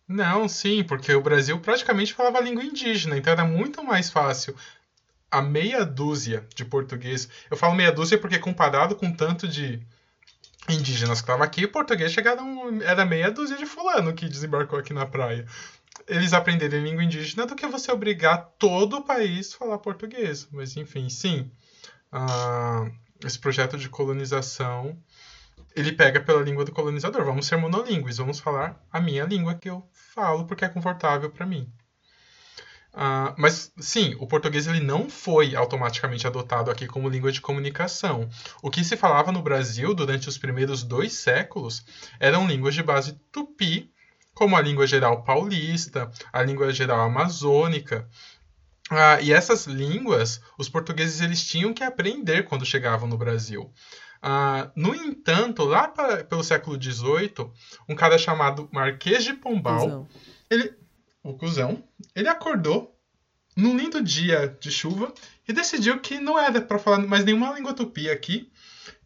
Não, 0.08 0.48
sim, 0.48 0.84
porque 0.84 1.12
o 1.14 1.22
Brasil 1.22 1.60
praticamente 1.60 2.14
falava 2.14 2.40
língua 2.40 2.64
indígena, 2.64 3.18
então 3.18 3.34
era 3.34 3.44
muito 3.44 3.84
mais 3.84 4.12
fácil. 4.12 4.56
A 5.32 5.42
meia 5.42 5.84
dúzia 5.84 6.48
de 6.54 6.64
português. 6.64 7.28
Eu 7.50 7.58
falo 7.58 7.74
meia 7.74 7.92
dúzia 7.92 8.20
porque 8.20 8.38
comparado 8.38 8.96
com 8.96 9.12
tanto 9.12 9.48
de 9.48 9.82
indígenas 10.70 11.20
que 11.20 11.24
estavam 11.24 11.44
aqui, 11.44 11.66
o 11.66 11.72
português 11.72 12.12
chegaram, 12.12 12.82
era 12.84 13.04
meia 13.04 13.32
dúzia 13.32 13.58
de 13.58 13.66
fulano 13.66 14.14
que 14.14 14.30
desembarcou 14.30 14.78
aqui 14.78 14.94
na 14.94 15.08
praia. 15.08 15.48
Eles 16.08 16.34
aprenderem 16.34 16.84
língua 16.84 17.04
indígena 17.04 17.48
do 17.48 17.56
que 17.56 17.66
você 17.66 17.92
obrigar 17.92 18.54
todo 18.60 18.98
o 18.98 19.04
país 19.04 19.54
a 19.54 19.58
falar 19.58 19.80
português. 19.80 20.48
Mas 20.52 20.78
enfim, 20.78 21.10
sim. 21.10 21.50
Uh, 22.14 22.94
esse 23.26 23.40
projeto 23.40 23.78
de 23.78 23.90
colonização, 23.90 24.98
ele 25.76 25.92
pega 25.92 26.22
pela 26.22 26.42
língua 26.42 26.64
do 26.64 26.72
colonizador. 26.72 27.26
Vamos 27.26 27.48
ser 27.48 27.58
monolíngues, 27.58 28.18
vamos 28.18 28.40
falar 28.40 28.82
a 28.92 29.02
minha 29.02 29.26
língua 29.26 29.56
que 29.56 29.70
eu 29.70 29.88
falo 30.14 30.46
porque 30.46 30.66
é 30.66 30.70
confortável 30.70 31.30
para 31.30 31.46
mim. 31.46 31.72
Uh, 32.94 33.36
mas 33.38 33.74
sim, 33.78 34.16
o 34.20 34.26
português 34.26 34.68
ele 34.68 34.80
não 34.80 35.10
foi 35.10 35.54
automaticamente 35.54 36.26
adotado 36.26 36.72
aqui 36.72 36.88
como 36.88 37.10
língua 37.10 37.30
de 37.30 37.42
comunicação. 37.42 38.30
O 38.62 38.72
que 38.72 38.86
se 38.86 38.96
falava 38.96 39.34
no 39.34 39.42
Brasil 39.42 39.94
durante 39.94 40.30
os 40.30 40.38
primeiros 40.38 40.82
dois 40.82 41.12
séculos 41.12 41.86
eram 42.22 42.48
línguas 42.48 42.74
de 42.74 42.82
base 42.82 43.20
tupi, 43.34 43.92
como 44.34 44.56
a 44.56 44.62
língua 44.62 44.88
geral 44.88 45.24
paulista, 45.24 46.10
a 46.32 46.42
língua 46.42 46.72
geral 46.72 47.02
amazônica, 47.02 48.08
ah, 48.90 49.20
e 49.22 49.34
essas 49.34 49.66
línguas, 49.66 50.42
os 50.58 50.70
portugueses 50.70 51.22
eles 51.22 51.44
tinham 51.44 51.74
que 51.74 51.84
aprender 51.84 52.44
quando 52.44 52.66
chegavam 52.66 53.08
no 53.08 53.18
Brasil. 53.18 53.72
Ah, 54.22 54.72
no 54.76 54.94
entanto, 54.96 55.64
lá 55.64 55.88
pra, 55.88 56.24
pelo 56.24 56.44
século 56.44 56.82
XVIII, 56.82 57.52
um 57.90 57.96
cara 57.96 58.18
chamado 58.18 58.70
Marquês 58.72 59.24
de 59.24 59.34
Pombal, 59.34 60.08
ele, 60.50 60.74
o 61.24 61.34
cuzão, 61.34 61.84
ele 62.16 62.28
acordou 62.28 62.96
num 63.56 63.76
lindo 63.76 64.04
dia 64.04 64.56
de 64.60 64.70
chuva 64.70 65.14
e 65.48 65.54
decidiu 65.54 66.00
que 66.00 66.20
não 66.20 66.40
era 66.40 66.62
para 66.62 66.78
falar 66.78 67.00
mais 67.00 67.24
nenhuma 67.24 67.54
língua 67.54 67.74
tupi 67.74 68.10
aqui. 68.10 68.52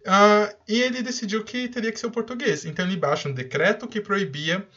Uh, 0.01 0.55
e 0.67 0.81
ele 0.81 1.01
decidiu 1.01 1.43
que 1.43 1.67
teria 1.67 1.91
que 1.91 1.99
ser 1.99 2.07
o 2.07 2.11
português. 2.11 2.65
Então 2.65 2.85
ele 2.85 2.95
baixa 2.95 3.27
um 3.27 3.33
decreto 3.33 3.87
que 3.87 3.99
proibia 3.99 4.67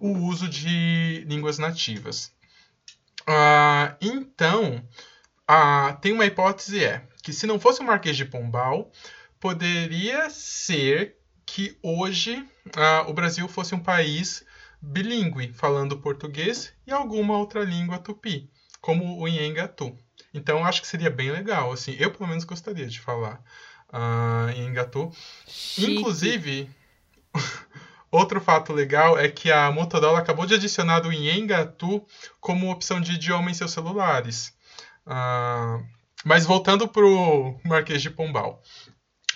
o 0.00 0.10
uso 0.10 0.48
de 0.48 1.24
línguas 1.26 1.58
nativas. 1.58 2.32
Uh, 3.22 3.96
então, 4.00 4.84
uh, 5.48 6.00
tem 6.00 6.12
uma 6.12 6.26
hipótese 6.26 6.84
é 6.84 7.06
que 7.22 7.32
se 7.32 7.46
não 7.46 7.60
fosse 7.60 7.80
o 7.80 7.84
Marquês 7.84 8.16
de 8.16 8.24
Pombal, 8.24 8.90
poderia 9.38 10.28
ser 10.28 11.16
que 11.46 11.78
hoje 11.82 12.36
uh, 12.66 13.08
o 13.08 13.12
Brasil 13.12 13.46
fosse 13.48 13.74
um 13.74 13.80
país 13.80 14.44
bilíngue, 14.80 15.52
falando 15.52 15.98
português 15.98 16.72
e 16.84 16.92
alguma 16.92 17.38
outra 17.38 17.62
língua 17.62 17.98
tupi, 17.98 18.50
como 18.80 19.18
o 19.18 19.28
Nhengatu. 19.28 19.96
Então, 20.34 20.64
acho 20.64 20.80
que 20.80 20.88
seria 20.88 21.10
bem 21.10 21.30
legal, 21.30 21.70
assim, 21.70 21.94
eu 21.98 22.10
pelo 22.10 22.28
menos 22.28 22.44
gostaria 22.44 22.86
de 22.86 23.00
falar 23.00 23.40
uh, 23.92 24.50
Nhengatu. 24.58 25.12
Inclusive, 25.78 26.68
Outro 28.12 28.42
fato 28.42 28.74
legal 28.74 29.18
é 29.18 29.26
que 29.26 29.50
a 29.50 29.72
Motorola 29.72 30.18
acabou 30.18 30.44
de 30.44 30.52
adicionar 30.52 31.06
o 31.06 31.10
Nhengatu 31.10 32.06
como 32.38 32.70
opção 32.70 33.00
de 33.00 33.12
idioma 33.12 33.50
em 33.50 33.54
seus 33.54 33.72
celulares. 33.72 34.54
Uh, 35.06 35.82
mas 36.22 36.44
voltando 36.44 36.86
para 36.86 37.06
o 37.06 37.58
Marquês 37.64 38.02
de 38.02 38.10
Pombal. 38.10 38.62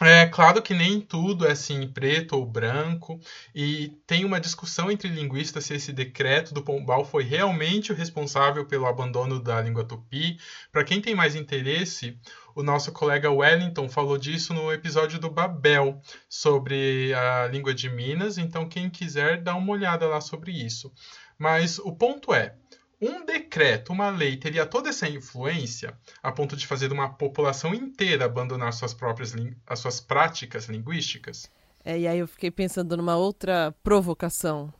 É 0.03 0.27
claro 0.27 0.61
que 0.61 0.75
nem 0.75 1.01
tudo 1.01 1.47
é 1.47 1.53
assim 1.53 1.89
preto 1.89 2.37
ou 2.37 2.45
branco, 2.45 3.19
e 3.55 3.97
tem 4.07 4.27
uma 4.27 4.39
discussão 4.39 4.91
entre 4.91 5.09
linguistas 5.09 5.65
se 5.65 5.75
esse 5.75 5.91
decreto 5.91 6.53
do 6.53 6.63
Pombal 6.63 7.03
foi 7.03 7.25
realmente 7.25 7.93
o 7.93 7.95
responsável 7.95 8.67
pelo 8.67 8.85
abandono 8.85 9.41
da 9.43 9.59
língua 9.63 9.85
tupi. 9.85 10.39
Para 10.71 10.85
quem 10.85 11.01
tem 11.01 11.15
mais 11.15 11.35
interesse, 11.35 12.19
o 12.55 12.63
nosso 12.63 12.93
colega 12.93 13.31
Wellington 13.31 13.89
falou 13.89 14.19
disso 14.19 14.53
no 14.53 14.71
episódio 14.71 15.19
do 15.19 15.31
Babel, 15.31 15.99
sobre 16.29 17.15
a 17.15 17.47
língua 17.47 17.73
de 17.73 17.89
Minas, 17.89 18.37
então 18.37 18.69
quem 18.69 18.91
quiser 18.91 19.43
dá 19.43 19.55
uma 19.55 19.73
olhada 19.73 20.07
lá 20.07 20.21
sobre 20.21 20.53
isso. 20.53 20.93
Mas 21.39 21.79
o 21.79 21.91
ponto 21.93 22.35
é, 22.35 22.55
um 23.01 23.25
decreto, 23.25 23.93
uma 23.93 24.09
lei, 24.09 24.37
teria 24.37 24.65
toda 24.65 24.89
essa 24.89 25.09
influência 25.09 25.97
a 26.23 26.33
ponto 26.33 26.57
de 26.57 26.67
fazer 26.67 26.93
uma 26.93 27.09
população 27.09 27.75
inteira 27.75 28.25
abandonar 28.25 28.73
suas 28.73 28.95
próprias 28.95 29.35
as 29.67 29.79
suas 29.79 30.01
práticas 30.01 30.67
linguísticas? 30.67 31.51
É, 31.85 31.99
e 31.99 32.09
aí 32.09 32.19
eu 32.19 32.27
fiquei 32.27 32.51
pensando 32.51 32.97
numa 32.97 33.17
outra 33.17 33.75
provocação. 33.83 34.73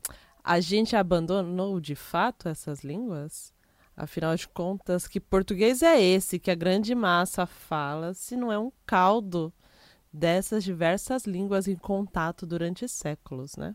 A 0.43 0.61
gente 0.61 0.97
abandonou 0.97 1.79
de 1.81 1.95
fato 1.95 2.49
essas 2.49 2.83
línguas? 2.83 3.55
Afinal 3.97 4.35
de 4.35 4.47
contas, 4.49 5.09
que 5.09 5.19
português 5.19 5.83
é 5.83 6.01
esse 6.01 6.39
que 6.39 6.51
a 6.51 6.55
grande 6.55 6.95
massa 6.95 7.47
fala, 7.47 8.13
se 8.13 8.37
não 8.37 8.53
é 8.53 8.59
um 8.59 8.71
caldo 8.85 9.53
dessas 10.13 10.65
diversas 10.65 11.25
línguas 11.25 11.69
em 11.69 11.77
contato 11.77 12.47
durante 12.47 12.89
séculos, 12.89 13.57
né? 13.57 13.75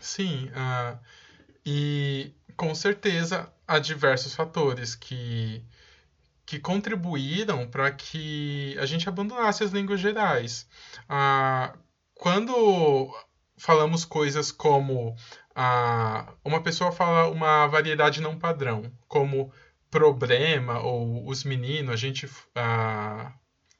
Sim, 0.00 0.48
uh, 0.48 0.98
e 1.64 2.01
com 2.72 2.74
certeza 2.74 3.52
há 3.68 3.78
diversos 3.78 4.34
fatores 4.34 4.94
que, 4.94 5.62
que 6.46 6.58
contribuíram 6.58 7.68
para 7.68 7.90
que 7.90 8.74
a 8.80 8.86
gente 8.86 9.06
abandonasse 9.06 9.62
as 9.62 9.72
línguas 9.72 10.00
gerais. 10.00 10.66
Uh, 11.02 11.78
quando 12.14 13.14
falamos 13.58 14.06
coisas 14.06 14.50
como 14.50 15.14
ah, 15.54 16.32
uma 16.42 16.62
pessoa 16.62 16.90
fala 16.90 17.28
uma 17.28 17.66
variedade 17.66 18.22
não 18.22 18.38
padrão, 18.38 18.90
como 19.06 19.52
problema 19.90 20.80
ou 20.80 21.28
os 21.28 21.44
meninos, 21.44 21.92
a 21.92 21.96
gente, 21.96 22.26
ah, 22.54 23.34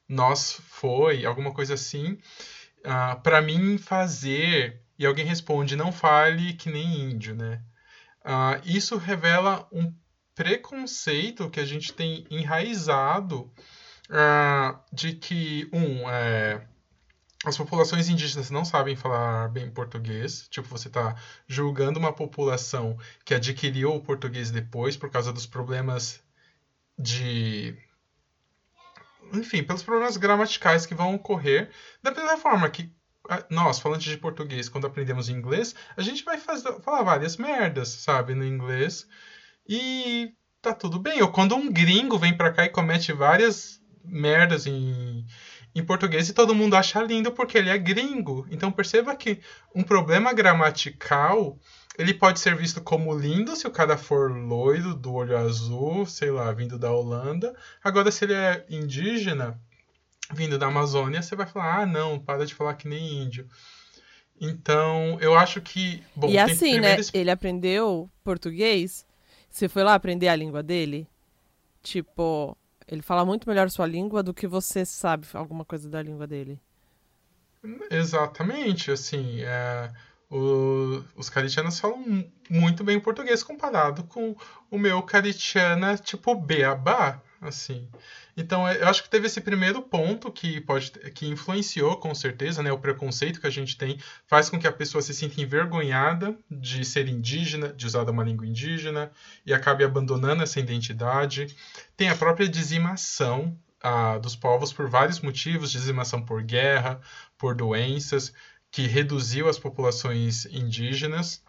nós 0.07 0.61
foi, 0.67 1.25
alguma 1.25 1.51
coisa 1.51 1.73
assim. 1.73 2.19
Ah, 2.85 3.15
para 3.15 3.41
mim 3.41 3.79
fazer 3.79 4.83
e 4.99 5.05
alguém 5.07 5.25
responde 5.25 5.75
não 5.75 5.91
fale 5.91 6.53
que 6.53 6.69
nem 6.69 7.09
índio, 7.09 7.33
né? 7.33 7.59
Ah, 8.23 8.61
isso 8.63 8.97
revela 8.97 9.67
um 9.71 9.93
preconceito 10.35 11.49
que 11.49 11.59
a 11.59 11.65
gente 11.65 11.93
tem 11.93 12.25
enraizado 12.29 13.51
uh, 14.09 14.79
de 14.91 15.13
que, 15.13 15.69
um, 15.73 16.09
é, 16.09 16.65
as 17.45 17.57
populações 17.57 18.07
indígenas 18.09 18.49
não 18.49 18.63
sabem 18.63 18.95
falar 18.95 19.49
bem 19.49 19.69
português. 19.69 20.47
Tipo, 20.49 20.67
você 20.69 20.87
está 20.87 21.15
julgando 21.47 21.99
uma 21.99 22.13
população 22.13 22.97
que 23.25 23.33
adquiriu 23.33 23.93
o 23.93 24.01
português 24.01 24.49
depois 24.49 24.95
por 24.95 25.09
causa 25.09 25.33
dos 25.33 25.45
problemas 25.45 26.23
de. 26.97 27.77
Enfim, 29.33 29.63
pelos 29.63 29.83
problemas 29.83 30.15
gramaticais 30.15 30.85
que 30.85 30.95
vão 30.95 31.15
ocorrer. 31.15 31.69
Da 32.01 32.11
mesma 32.11 32.37
forma 32.37 32.69
que 32.69 32.89
nós, 33.49 33.79
falantes 33.79 34.11
de 34.11 34.17
português, 34.17 34.67
quando 34.67 34.87
aprendemos 34.87 35.29
inglês, 35.29 35.73
a 35.95 36.01
gente 36.01 36.23
vai 36.23 36.37
fazer, 36.37 36.81
falar 36.81 37.03
várias 37.03 37.37
merdas, 37.37 37.89
sabe, 37.89 38.33
no 38.33 38.45
inglês. 38.45 39.07
E 39.67 40.33
tá 40.61 40.73
tudo 40.73 40.99
bem. 40.99 41.21
Ou 41.21 41.31
quando 41.31 41.55
um 41.55 41.71
gringo 41.71 42.17
vem 42.17 42.35
pra 42.35 42.51
cá 42.51 42.65
e 42.65 42.69
comete 42.69 43.13
várias 43.13 43.81
merdas 44.03 44.67
em, 44.67 45.25
em 45.73 45.83
português 45.83 46.27
e 46.27 46.33
todo 46.33 46.53
mundo 46.55 46.75
acha 46.75 47.01
lindo 47.01 47.31
porque 47.31 47.57
ele 47.57 47.69
é 47.69 47.77
gringo. 47.77 48.45
Então 48.51 48.71
perceba 48.71 49.15
que 49.15 49.39
um 49.73 49.83
problema 49.83 50.33
gramatical 50.33 51.57
ele 51.97 52.13
pode 52.13 52.39
ser 52.39 52.55
visto 52.55 52.81
como 52.81 53.17
lindo 53.17 53.55
se 53.55 53.67
o 53.67 53.71
cara 53.71 53.97
for 53.97 54.31
loiro, 54.31 54.95
do 54.95 55.13
olho 55.13 55.37
azul, 55.37 56.05
sei 56.05 56.31
lá, 56.31 56.51
vindo 56.51 56.77
da 56.77 56.91
Holanda. 56.91 57.55
Agora, 57.83 58.11
se 58.11 58.25
ele 58.25 58.33
é 58.33 58.65
indígena, 58.67 59.59
vindo 60.33 60.57
da 60.57 60.67
Amazônia, 60.67 61.21
você 61.21 61.35
vai 61.35 61.45
falar: 61.45 61.81
ah, 61.81 61.85
não, 61.85 62.19
para 62.19 62.45
de 62.45 62.53
falar 62.53 62.73
que 62.75 62.87
nem 62.87 63.23
índio. 63.23 63.47
Então, 64.39 65.17
eu 65.21 65.35
acho 65.35 65.61
que. 65.61 66.03
Bom, 66.15 66.29
e 66.29 66.37
assim, 66.37 66.79
né? 66.79 66.97
Ele 67.13 67.31
aprendeu 67.31 68.09
português. 68.23 69.05
Você 69.49 69.69
foi 69.69 69.83
lá 69.83 69.93
aprender 69.93 70.27
a 70.27 70.35
língua 70.35 70.63
dele? 70.63 71.07
Tipo, 71.81 72.57
ele 72.87 73.01
fala 73.01 73.23
muito 73.23 73.47
melhor 73.47 73.69
sua 73.69 73.85
língua 73.85 74.23
do 74.23 74.33
que 74.33 74.47
você 74.47 74.85
sabe 74.85 75.27
alguma 75.33 75.63
coisa 75.63 75.89
da 75.89 76.01
língua 76.01 76.25
dele. 76.25 76.59
Exatamente, 77.89 78.91
assim, 78.91 79.41
é, 79.41 79.91
o, 80.29 81.03
os 81.15 81.29
caritianos 81.29 81.79
falam 81.79 82.25
muito 82.49 82.83
bem 82.83 82.99
português 82.99 83.43
comparado 83.43 84.03
com 84.03 84.35
o 84.69 84.77
meu 84.77 85.01
caritiana 85.01 85.97
tipo 85.97 86.35
beabá, 86.35 87.21
assim. 87.47 87.87
Então, 88.35 88.67
eu 88.69 88.87
acho 88.87 89.03
que 89.03 89.09
teve 89.09 89.27
esse 89.27 89.41
primeiro 89.41 89.81
ponto 89.81 90.31
que 90.31 90.59
pode 90.61 90.91
que 90.91 91.27
influenciou 91.27 91.97
com 91.97 92.13
certeza, 92.15 92.63
né, 92.63 92.71
o 92.71 92.77
preconceito 92.77 93.39
que 93.39 93.47
a 93.47 93.51
gente 93.51 93.77
tem 93.77 93.99
faz 94.25 94.49
com 94.49 94.59
que 94.59 94.67
a 94.67 94.71
pessoa 94.71 95.01
se 95.01 95.13
sinta 95.13 95.41
envergonhada 95.41 96.35
de 96.49 96.83
ser 96.83 97.07
indígena, 97.07 97.73
de 97.73 97.85
usar 97.85 98.09
uma 98.09 98.23
língua 98.23 98.47
indígena 98.47 99.11
e 99.45 99.53
acabe 99.53 99.83
abandonando 99.83 100.43
essa 100.43 100.59
identidade. 100.59 101.55
Tem 101.95 102.09
a 102.09 102.15
própria 102.15 102.47
dizimação 102.47 103.57
ah, 103.81 104.17
dos 104.17 104.35
povos 104.35 104.71
por 104.71 104.89
vários 104.89 105.19
motivos, 105.19 105.71
dizimação 105.71 106.21
por 106.21 106.41
guerra, 106.41 107.01
por 107.37 107.53
doenças, 107.53 108.33
que 108.71 108.87
reduziu 108.87 109.47
as 109.47 109.59
populações 109.59 110.45
indígenas. 110.45 111.43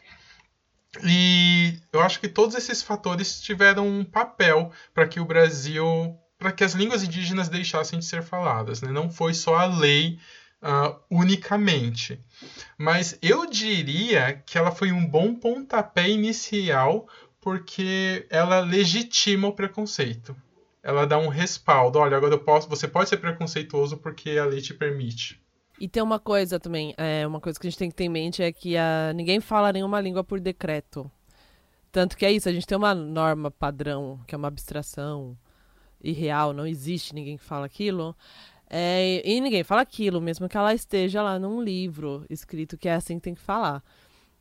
E 1.03 1.79
eu 1.93 2.01
acho 2.01 2.21
que 2.21 2.29
todos 2.29 2.55
esses 2.55 2.83
fatores 2.83 3.41
tiveram 3.41 3.89
um 3.89 4.05
papel 4.05 4.71
para 4.93 5.07
que 5.07 5.19
o 5.19 5.25
Brasil 5.25 6.17
para 6.39 6.53
que 6.53 6.65
as 6.65 6.75
línguas 6.75 7.03
indígenas 7.03 7.49
deixassem 7.49 7.99
de 7.99 8.05
ser 8.05 8.23
faladas. 8.23 8.83
Né? 8.83 8.91
Não 8.91 9.09
foi 9.09 9.33
só 9.33 9.55
a 9.55 9.65
lei 9.65 10.19
uh, 10.63 10.95
unicamente. 11.11 12.21
Mas 12.77 13.19
eu 13.23 13.49
diria 13.49 14.43
que 14.45 14.59
ela 14.59 14.71
foi 14.71 14.93
um 14.93 15.07
bom 15.07 15.35
pontapé 15.35 16.09
inicial 16.09 17.09
porque 17.41 18.27
ela 18.31 18.61
legitima 18.61 19.49
o 19.49 19.53
preconceito. 19.53 20.37
Ela 20.83 21.07
dá 21.07 21.17
um 21.19 21.29
respaldo. 21.29 21.99
Olha, 21.99 22.17
agora 22.17 22.35
eu 22.35 22.41
posso, 22.41 22.69
você 22.69 22.87
pode 22.87 23.09
ser 23.09 23.19
preconceituoso 23.19 23.97
porque 23.97 24.31
a 24.33 24.45
lei 24.45 24.61
te 24.61 24.75
permite. 24.75 25.43
E 25.79 25.89
tem 25.89 26.03
uma 26.03 26.21
coisa 26.21 26.61
também, 26.61 26.95
é, 26.97 27.27
uma 27.27 27.41
coisa 27.41 27.59
que 27.59 27.67
a 27.67 27.71
gente 27.71 27.79
tem 27.79 27.91
que 27.91 27.97
ter 27.97 28.05
em 28.05 28.09
mente 28.09 28.43
é 28.43 28.53
que 28.53 28.77
a, 28.77 29.13
ninguém 29.15 29.41
fala 29.41 29.73
nenhuma 29.73 30.01
língua 30.01 30.23
por 30.23 30.39
decreto. 30.39 31.11
Tanto 31.91 32.17
que 32.17 32.25
é 32.25 32.33
isso, 32.33 32.49
a 32.49 32.53
gente 32.53 32.67
tem 32.67 32.79
uma 32.79 32.95
norma 32.95 33.51
padrão, 33.51 34.21
que 34.27 34.35
é 34.35 34.39
uma 34.39 34.49
abstração, 34.49 35.37
irreal, 36.03 36.53
não 36.53 36.67
existe 36.67 37.15
ninguém 37.15 37.37
que 37.37 37.45
fala 37.45 37.67
aquilo. 37.67 38.17
É, 38.69 39.23
e 39.25 39.41
ninguém 39.41 39.65
fala 39.65 39.83
aquilo, 39.83 40.21
mesmo 40.21 40.49
que 40.49 40.57
ela 40.57 40.75
esteja 40.75 41.23
lá 41.23 41.39
num 41.39 41.63
livro 41.63 42.25
escrito 42.31 42.79
que 42.79 42.89
é 42.89 42.95
assim 42.95 43.17
que 43.17 43.23
tem 43.23 43.35
que 43.35 43.41
falar. 43.41 43.83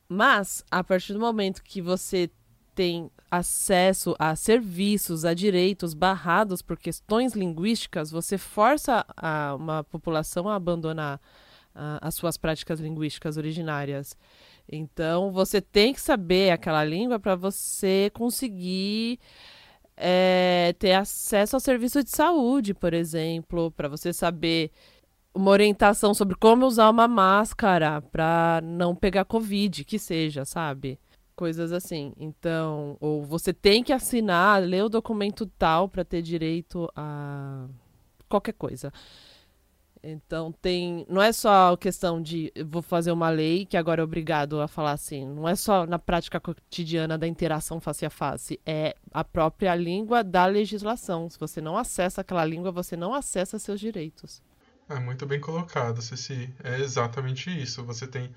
Mas, 0.07 0.63
a 0.69 0.83
partir 0.83 1.13
do 1.13 1.19
momento 1.19 1.63
que 1.63 1.81
você 1.81 2.29
tem 2.75 3.09
acesso 3.29 4.15
a 4.19 4.35
serviços, 4.35 5.25
a 5.25 5.33
direitos 5.33 5.93
barrados 5.93 6.61
por 6.61 6.77
questões 6.77 7.33
linguísticas, 7.33 8.11
você 8.11 8.37
força 8.37 9.05
a, 9.17 9.55
uma 9.55 9.83
população 9.83 10.47
a 10.47 10.55
abandonar 10.55 11.19
a, 11.73 12.07
as 12.07 12.15
suas 12.15 12.37
práticas 12.37 12.79
linguísticas 12.79 13.37
originárias. 13.37 14.15
Então, 14.71 15.31
você 15.31 15.61
tem 15.61 15.93
que 15.93 16.01
saber 16.01 16.51
aquela 16.51 16.83
língua 16.83 17.19
para 17.19 17.35
você 17.35 18.11
conseguir 18.13 19.19
é, 19.97 20.75
ter 20.79 20.93
acesso 20.93 21.55
ao 21.55 21.59
serviço 21.59 22.03
de 22.03 22.09
saúde, 22.09 22.73
por 22.73 22.93
exemplo, 22.93 23.71
para 23.71 23.87
você 23.87 24.13
saber 24.13 24.71
uma 25.33 25.51
orientação 25.51 26.13
sobre 26.13 26.35
como 26.35 26.65
usar 26.65 26.89
uma 26.89 27.07
máscara 27.07 28.01
para 28.01 28.61
não 28.63 28.95
pegar 28.95 29.25
Covid, 29.25 29.83
que 29.83 29.97
seja, 29.97 30.45
sabe? 30.45 30.99
Coisas 31.35 31.71
assim. 31.71 32.13
Então, 32.17 32.97
ou 32.99 33.23
você 33.23 33.51
tem 33.51 33.83
que 33.83 33.91
assinar, 33.91 34.61
ler 34.61 34.83
o 34.83 34.89
documento 34.89 35.45
tal 35.45 35.89
para 35.89 36.05
ter 36.05 36.21
direito 36.21 36.89
a 36.95 37.67
qualquer 38.29 38.53
coisa. 38.53 38.91
Então 40.05 40.51
tem, 40.51 41.05
não 41.07 41.21
é 41.21 41.31
só 41.31 41.71
a 41.71 41.77
questão 41.77 42.21
de 42.21 42.51
vou 42.65 42.81
fazer 42.81 43.13
uma 43.13 43.29
lei 43.29 43.65
que 43.65 43.77
agora 43.77 44.01
é 44.01 44.03
obrigado 44.03 44.59
a 44.59 44.67
falar 44.67 44.91
assim, 44.91 45.25
não 45.25 45.47
é 45.47 45.55
só 45.55 45.87
na 45.87 45.97
prática 45.97 46.41
cotidiana 46.41 47.17
da 47.17 47.25
interação 47.25 47.79
face 47.79 48.05
a 48.05 48.09
face, 48.09 48.59
é 48.65 48.97
a 49.13 49.23
própria 49.23 49.73
língua 49.75 50.21
da 50.21 50.45
legislação. 50.45 51.29
Se 51.29 51.39
você 51.39 51.61
não 51.61 51.77
acessa 51.77 52.19
aquela 52.19 52.43
língua, 52.43 52.69
você 52.69 52.97
não 52.97 53.13
acessa 53.13 53.57
seus 53.57 53.79
direitos. 53.79 54.41
É 54.89 54.99
muito 54.99 55.25
bem 55.25 55.39
colocado, 55.39 56.01
Ceci. 56.01 56.53
É 56.61 56.81
exatamente 56.81 57.49
isso. 57.49 57.81
Você 57.85 58.05
tem 58.05 58.29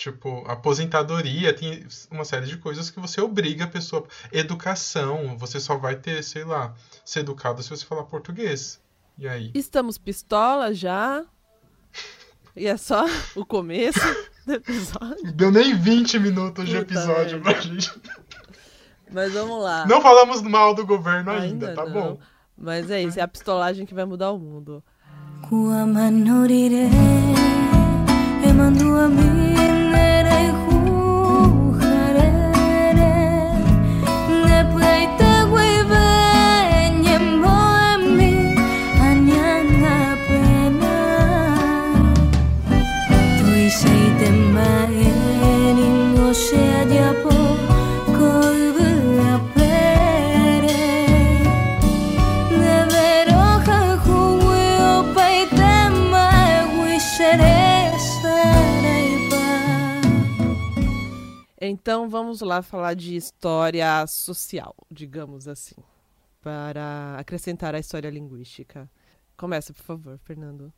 tipo 0.00 0.42
aposentadoria, 0.46 1.52
tem 1.52 1.86
uma 2.10 2.24
série 2.24 2.46
de 2.46 2.56
coisas 2.56 2.88
que 2.88 2.98
você 2.98 3.20
obriga 3.20 3.64
a 3.64 3.68
pessoa, 3.68 4.06
educação, 4.32 5.36
você 5.36 5.60
só 5.60 5.76
vai 5.76 5.94
ter, 5.94 6.24
sei 6.24 6.42
lá, 6.42 6.74
ser 7.04 7.20
educado 7.20 7.62
se 7.62 7.68
você 7.68 7.84
falar 7.84 8.04
português. 8.04 8.80
E 9.18 9.28
aí? 9.28 9.50
Estamos 9.54 9.98
pistola 9.98 10.72
já. 10.72 11.22
E 12.56 12.66
é 12.66 12.78
só 12.78 13.04
o 13.36 13.44
começo 13.44 14.00
do 14.46 14.54
episódio. 14.54 15.32
Deu 15.32 15.50
nem 15.50 15.76
20 15.76 16.18
minutos 16.18 16.66
de 16.66 16.76
episódio 16.78 17.38
merda. 17.38 17.52
pra 17.52 17.60
gente. 17.60 17.92
Mas 19.12 19.34
vamos 19.34 19.62
lá. 19.62 19.86
Não 19.86 20.00
falamos 20.00 20.40
mal 20.40 20.74
do 20.74 20.86
governo 20.86 21.30
ainda, 21.30 21.68
ainda 21.68 21.74
tá 21.74 21.84
não. 21.84 21.92
bom? 21.92 22.18
Mas 22.56 22.90
é 22.90 23.02
isso, 23.02 23.18
é 23.18 23.22
a 23.22 23.28
pistolagem 23.28 23.84
que 23.84 23.92
vai 23.92 24.06
mudar 24.06 24.30
o 24.30 24.38
mundo. 24.38 24.82
Então 61.70 62.08
vamos 62.08 62.40
lá 62.40 62.62
falar 62.62 62.94
de 62.94 63.14
história 63.14 64.04
social, 64.08 64.74
digamos 64.90 65.46
assim, 65.46 65.76
para 66.42 67.14
acrescentar 67.16 67.76
a 67.76 67.78
história 67.78 68.10
linguística. 68.10 68.90
Começa, 69.36 69.72
por 69.72 69.84
favor, 69.84 70.18
Fernando. 70.24 70.72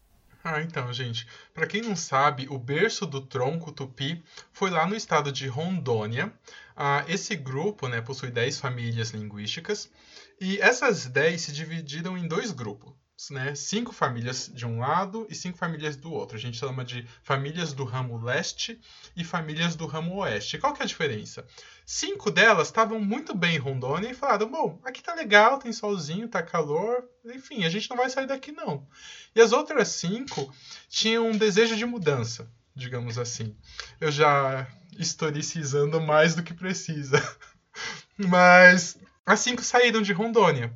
Ah, 0.45 0.61
então, 0.61 0.93
gente, 0.93 1.27
para 1.55 1.67
quem 1.67 1.81
não 1.81 1.97
sabe, 1.97 2.47
o 2.51 2.59
berço 2.59 3.07
do 3.07 3.23
tronco 3.23 3.73
tupi 3.73 4.23
foi 4.53 4.69
lá 4.69 4.87
no 4.87 4.95
estado 4.95 5.33
de 5.33 5.47
Rondônia. 5.47 6.31
Ah, 6.77 7.07
esse 7.09 7.37
grupo 7.37 7.89
né, 7.89 8.03
possui 8.03 8.31
10 8.31 8.61
famílias 8.61 9.13
linguísticas 9.13 9.91
e 10.39 10.61
essas 10.61 11.07
10 11.07 11.41
se 11.41 11.53
dividiram 11.53 12.19
em 12.19 12.29
dois 12.29 12.53
grupos 12.53 12.93
né, 13.31 13.55
cinco 13.55 13.93
famílias 13.93 14.51
de 14.53 14.67
um 14.67 14.81
lado 14.81 15.27
e 15.31 15.35
cinco 15.35 15.59
famílias 15.59 15.97
do 15.97 16.13
outro. 16.13 16.37
A 16.37 16.41
gente 16.41 16.57
chama 16.57 16.85
de 16.85 17.07
famílias 17.23 17.73
do 17.73 17.85
ramo 17.85 18.23
leste 18.23 18.81
e 19.17 19.23
famílias 19.23 19.77
do 19.77 19.87
ramo 19.87 20.17
oeste. 20.17 20.59
Qual 20.59 20.73
que 20.73 20.83
é 20.83 20.85
a 20.85 20.89
diferença? 20.89 21.47
Cinco 21.85 22.31
delas 22.31 22.69
estavam 22.69 22.99
muito 23.01 23.35
bem 23.35 23.57
em 23.57 23.59
Rondônia 23.59 24.11
e 24.11 24.15
falaram: 24.15 24.51
bom, 24.51 24.81
aqui 24.85 25.03
tá 25.03 25.15
legal, 25.15 25.59
tem 25.59 25.73
solzinho, 25.73 26.29
tá 26.29 26.43
calor, 26.43 27.05
enfim, 27.25 27.65
a 27.65 27.69
gente 27.69 27.89
não 27.91 27.97
vai 27.97 28.09
sair 28.11 28.27
daqui 28.27 28.53
não. 28.53 28.87
E 29.35 29.41
as 29.41 29.53
outras 29.53 29.89
cinco 29.89 30.53
tinham 30.89 31.29
um 31.29 31.37
desejo 31.37 31.77
de 31.77 31.87
mudança, 31.87 32.51
digamos 32.75 33.19
assim. 33.19 33.57
Eu 34.01 34.11
já 34.11 34.67
historicizando 34.99 36.01
mais 36.01 36.35
do 36.35 36.43
que 36.43 36.55
precisa. 36.55 37.23
Mas 38.17 38.99
as 39.25 39.41
cinco 39.41 39.63
saíram 39.63 40.03
de 40.03 40.13
Rondônia. 40.13 40.75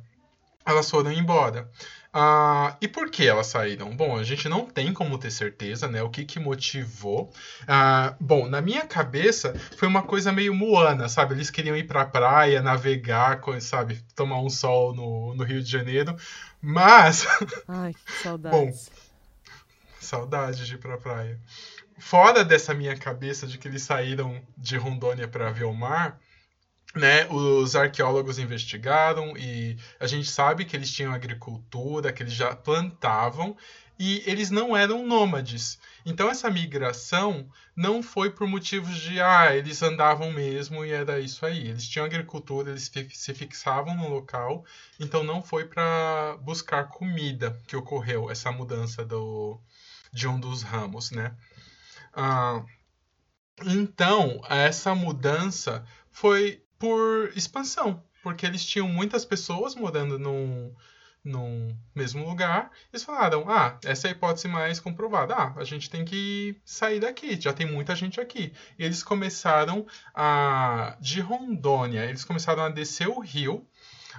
Elas 0.65 0.89
foram 0.89 1.11
embora. 1.11 1.71
Ah, 2.19 2.75
e 2.81 2.87
por 2.87 3.11
que 3.11 3.27
elas 3.27 3.45
saíram? 3.45 3.95
Bom, 3.95 4.17
a 4.17 4.23
gente 4.23 4.49
não 4.49 4.65
tem 4.65 4.91
como 4.91 5.19
ter 5.19 5.29
certeza, 5.29 5.87
né? 5.87 6.01
O 6.01 6.09
que, 6.09 6.25
que 6.25 6.39
motivou. 6.39 7.31
Ah, 7.67 8.15
bom, 8.19 8.49
na 8.49 8.59
minha 8.59 8.87
cabeça 8.87 9.53
foi 9.77 9.87
uma 9.87 10.01
coisa 10.01 10.31
meio 10.31 10.51
Moana, 10.51 11.07
sabe? 11.07 11.35
Eles 11.35 11.51
queriam 11.51 11.77
ir 11.77 11.83
pra 11.83 12.07
praia, 12.07 12.59
navegar, 12.59 13.39
sabe? 13.61 14.03
Tomar 14.15 14.41
um 14.41 14.49
sol 14.49 14.95
no, 14.95 15.35
no 15.35 15.43
Rio 15.43 15.61
de 15.61 15.69
Janeiro. 15.69 16.15
Mas. 16.59 17.27
Ai, 17.69 17.93
que 17.93 18.11
saudades. 18.23 18.59
Bom, 18.59 18.73
saudade 19.99 20.65
de 20.65 20.73
ir 20.73 20.79
pra 20.79 20.97
praia. 20.97 21.39
Fora 21.99 22.43
dessa 22.43 22.73
minha 22.73 22.97
cabeça 22.97 23.45
de 23.45 23.59
que 23.59 23.67
eles 23.67 23.83
saíram 23.83 24.41
de 24.57 24.75
Rondônia 24.75 25.27
para 25.27 25.51
ver 25.51 25.65
o 25.65 25.73
mar, 25.73 26.19
né, 26.97 27.27
os 27.29 27.75
arqueólogos 27.75 28.39
investigaram 28.39 29.37
e 29.37 29.77
a 29.99 30.07
gente 30.07 30.29
sabe 30.29 30.65
que 30.65 30.75
eles 30.75 30.91
tinham 30.91 31.13
agricultura, 31.13 32.11
que 32.11 32.23
eles 32.23 32.33
já 32.33 32.55
plantavam 32.55 33.55
e 33.99 34.21
eles 34.25 34.51
não 34.51 34.75
eram 34.77 35.05
nômades. 35.05 35.79
Então 36.05 36.29
essa 36.29 36.49
migração 36.49 37.49
não 37.75 38.03
foi 38.03 38.29
por 38.29 38.47
motivos 38.47 38.95
de 38.97 39.19
ah, 39.19 39.55
eles 39.55 39.81
andavam 39.81 40.31
mesmo 40.31 40.85
e 40.85 40.91
era 40.91 41.19
isso 41.19 41.45
aí. 41.45 41.67
Eles 41.67 41.87
tinham 41.87 42.05
agricultura, 42.05 42.69
eles 42.69 42.91
se 43.13 43.33
fixavam 43.33 43.95
no 43.95 44.07
local, 44.07 44.63
então 44.99 45.23
não 45.23 45.41
foi 45.41 45.65
para 45.65 46.37
buscar 46.41 46.89
comida 46.89 47.59
que 47.67 47.75
ocorreu 47.75 48.29
essa 48.29 48.51
mudança 48.51 49.03
do, 49.03 49.59
de 50.13 50.27
um 50.27 50.39
dos 50.39 50.61
ramos, 50.61 51.11
né? 51.11 51.35
Ah, 52.13 52.63
então 53.65 54.41
essa 54.47 54.93
mudança 54.93 55.83
foi 56.11 56.63
por 56.79 57.31
expansão, 57.35 58.03
porque 58.23 58.45
eles 58.45 58.65
tinham 58.65 58.87
muitas 58.87 59.25
pessoas 59.25 59.75
morando 59.75 60.17
num, 60.19 60.73
num 61.23 61.75
mesmo 61.93 62.27
lugar. 62.27 62.71
Eles 62.91 63.03
falaram: 63.03 63.49
ah, 63.49 63.77
essa 63.83 64.07
é 64.07 64.09
a 64.09 64.11
hipótese 64.11 64.47
mais 64.47 64.79
comprovada. 64.79 65.35
Ah, 65.35 65.53
a 65.57 65.63
gente 65.63 65.89
tem 65.89 66.05
que 66.05 66.59
sair 66.63 66.99
daqui, 66.99 67.39
já 67.39 67.53
tem 67.53 67.65
muita 67.65 67.95
gente 67.95 68.19
aqui. 68.19 68.53
E 68.77 68.83
eles 68.83 69.03
começaram 69.03 69.85
a. 70.13 70.97
de 70.99 71.19
Rondônia, 71.21 72.05
eles 72.05 72.23
começaram 72.23 72.63
a 72.63 72.69
descer 72.69 73.07
o 73.07 73.19
rio. 73.19 73.65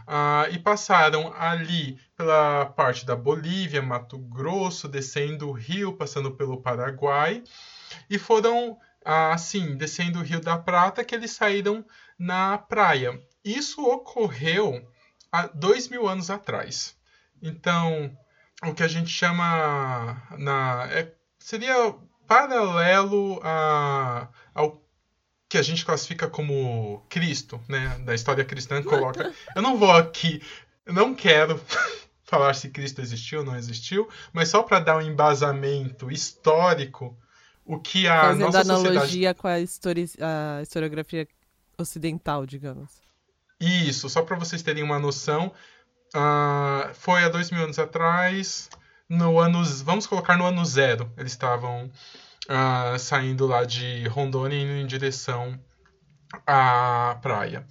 Uh, 0.07 0.49
e 0.53 0.59
passaram 0.59 1.35
ali 1.37 1.99
pela 2.17 2.67
parte 2.67 3.05
da 3.05 3.17
Bolívia, 3.17 3.83
Mato 3.83 4.17
Grosso, 4.17 4.89
descendo 4.89 5.49
o 5.49 5.53
rio, 5.53 5.93
passando 5.93 6.31
pelo 6.31 6.63
Paraguai, 6.63 7.43
e 8.09 8.17
foram 8.19 8.79
assim, 9.05 9.77
descendo 9.77 10.19
o 10.19 10.23
Rio 10.23 10.41
da 10.41 10.59
Prata, 10.59 11.05
que 11.05 11.15
eles 11.15 11.31
saíram 11.31 11.85
na 12.19 12.59
praia. 12.59 13.21
Isso 13.45 13.83
ocorreu 13.83 14.87
há 15.31 15.47
dois 15.47 15.89
mil 15.89 16.09
anos 16.09 16.31
atrás. 16.31 16.97
Então, 17.41 18.17
o 18.65 18.75
que 18.75 18.83
a 18.83 18.89
gente 18.89 19.11
chama 19.11 20.21
na 20.37 20.89
é, 20.91 21.13
seria 21.39 21.95
paralelo 22.27 23.41
a, 23.43 24.29
ao 24.55 24.83
que 25.49 25.57
a 25.57 25.63
gente 25.63 25.85
classifica 25.85 26.29
como 26.29 27.03
Cristo, 27.09 27.61
né? 27.69 27.99
Da 28.05 28.15
história 28.15 28.45
cristã 28.45 28.83
coloca. 28.83 29.33
Eu 29.57 29.63
não 29.63 29.79
vou 29.79 29.93
aqui, 29.93 30.43
não 30.87 31.15
quero 31.15 31.59
falar 32.25 32.55
se 32.55 32.69
Cristo 32.69 33.01
existiu 33.01 33.41
ou 33.41 33.47
não 33.47 33.57
existiu, 33.57 34.09
mas 34.33 34.51
só 34.51 34.63
para 34.63 34.81
dar 34.81 34.99
um 34.99 35.01
embasamento 35.01 36.11
histórico, 36.11 37.17
o 37.65 37.79
que 37.79 38.07
a 38.07 38.21
Fazendo 38.21 38.45
nossa 38.45 38.61
analogia 38.61 39.01
sociedade... 39.01 39.39
com 39.39 39.49
a, 39.49 39.61
histori... 39.61 40.11
a 40.21 40.63
historiografia 40.63 41.27
ocidental, 41.79 42.45
digamos. 42.45 43.01
Isso, 43.61 44.09
só 44.09 44.23
para 44.23 44.37
vocês 44.37 44.63
terem 44.63 44.83
uma 44.83 44.99
noção, 44.99 45.53
uh, 46.15 46.95
foi 46.95 47.25
há 47.25 47.29
dois 47.29 47.51
mil 47.51 47.63
anos 47.63 47.79
atrás, 47.79 48.69
no 49.09 49.39
ano, 49.39 49.65
vamos 49.85 50.07
colocar 50.07 50.37
no 50.37 50.45
ano 50.45 50.65
zero, 50.65 51.11
eles 51.17 51.33
estavam 51.33 51.87
uh, 51.87 52.99
saindo 52.99 53.47
lá 53.47 53.65
de 53.65 54.07
Rondônia 54.09 54.59
indo 54.61 54.73
em 54.73 54.87
direção 54.87 55.59
à 56.47 57.19
praia. 57.23 57.67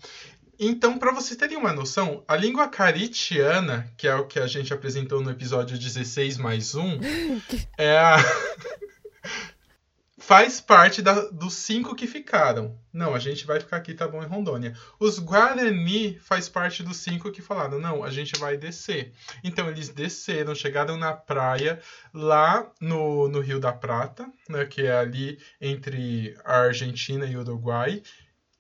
Então, 0.60 0.98
para 0.98 1.12
vocês 1.12 1.38
terem 1.38 1.56
uma 1.56 1.72
noção, 1.72 2.24
a 2.28 2.36
língua 2.36 2.68
caritiana, 2.68 3.94
que 3.96 4.08
é 4.08 4.16
o 4.16 4.26
que 4.26 4.40
a 4.40 4.48
gente 4.48 4.74
apresentou 4.74 5.22
no 5.22 5.30
episódio 5.30 5.78
16 5.78 6.38
mais 6.38 6.74
1, 6.74 7.00
é 7.78 7.98
a 8.00 8.18
faz 10.28 10.60
parte 10.60 11.02
da, 11.02 11.14
dos 11.30 11.54
cinco 11.54 11.96
que 11.96 12.06
ficaram. 12.06 12.78
Não, 12.92 13.16
a 13.16 13.20
gente 13.20 13.46
vai 13.46 13.62
ficar 13.62 13.78
aqui, 13.78 13.94
tá 13.94 14.06
bom, 14.06 14.22
em 14.22 14.28
Rondônia. 14.28 14.76
Os 15.00 15.20
Guarani 15.20 16.20
faz 16.20 16.50
parte 16.50 16.84
dos 16.84 16.98
cinco 16.98 17.32
que 17.32 17.42
falaram, 17.42 17.80
não, 17.80 18.04
a 18.04 18.12
gente 18.12 18.38
vai 18.38 18.58
descer. 18.58 19.14
Então 19.42 19.70
eles 19.70 19.88
desceram, 19.88 20.54
chegaram 20.54 20.98
na 20.98 21.14
praia, 21.14 21.82
lá 22.14 22.70
no, 22.82 23.30
no 23.30 23.40
Rio 23.40 23.58
da 23.58 23.72
Prata, 23.72 24.30
né, 24.50 24.66
que 24.66 24.82
é 24.82 24.98
ali 24.98 25.40
entre 25.62 26.38
a 26.44 26.58
Argentina 26.58 27.26
e 27.26 27.38
o 27.38 27.40
Uruguai. 27.40 28.04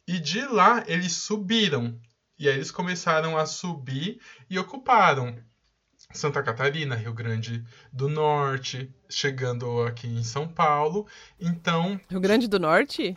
E 0.08 0.20
de 0.20 0.48
lá 0.48 0.86
eles 0.88 1.12
subiram. 1.12 2.00
E 2.40 2.48
aí 2.48 2.56
eles 2.56 2.72
começaram 2.72 3.38
a 3.38 3.46
subir 3.46 4.22
e 4.50 4.58
ocuparam 4.58 5.38
Santa 6.12 6.42
Catarina, 6.42 6.96
Rio 6.96 7.14
Grande 7.14 7.64
do 7.92 8.08
Norte, 8.08 8.90
chegando 9.10 9.84
aqui 9.84 10.08
em 10.08 10.24
São 10.24 10.48
Paulo. 10.48 11.06
Então. 11.40 12.00
Rio 12.10 12.20
Grande 12.20 12.48
do 12.48 12.60
Norte? 12.60 13.16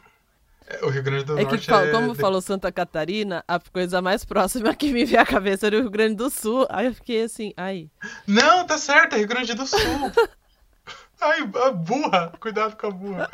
É, 0.66 0.84
o 0.84 0.88
Rio 0.88 1.02
Grande 1.02 1.24
do 1.24 1.38
é 1.38 1.42
Norte. 1.42 1.66
Que, 1.66 1.72
é... 1.72 1.90
Como 1.90 2.14
falou 2.14 2.40
Santa 2.40 2.70
Catarina, 2.70 3.44
a 3.46 3.58
coisa 3.58 4.02
mais 4.02 4.24
próxima 4.24 4.74
que 4.74 4.92
me 4.92 5.04
veio 5.04 5.20
à 5.20 5.26
cabeça 5.26 5.66
era 5.66 5.76
o 5.76 5.80
Rio 5.80 5.90
Grande 5.90 6.16
do 6.16 6.30
Sul. 6.30 6.66
Aí 6.68 6.86
eu 6.86 6.94
fiquei 6.94 7.22
assim, 7.22 7.52
ai. 7.56 7.90
Não, 8.26 8.66
tá 8.66 8.76
certo, 8.76 9.14
é 9.14 9.18
Rio 9.18 9.28
Grande 9.28 9.54
do 9.54 9.66
Sul. 9.66 9.78
ai, 11.20 11.40
a 11.40 11.70
burra. 11.70 12.32
Cuidado 12.40 12.76
com 12.76 12.86
a 12.86 12.90
burra. 12.90 13.30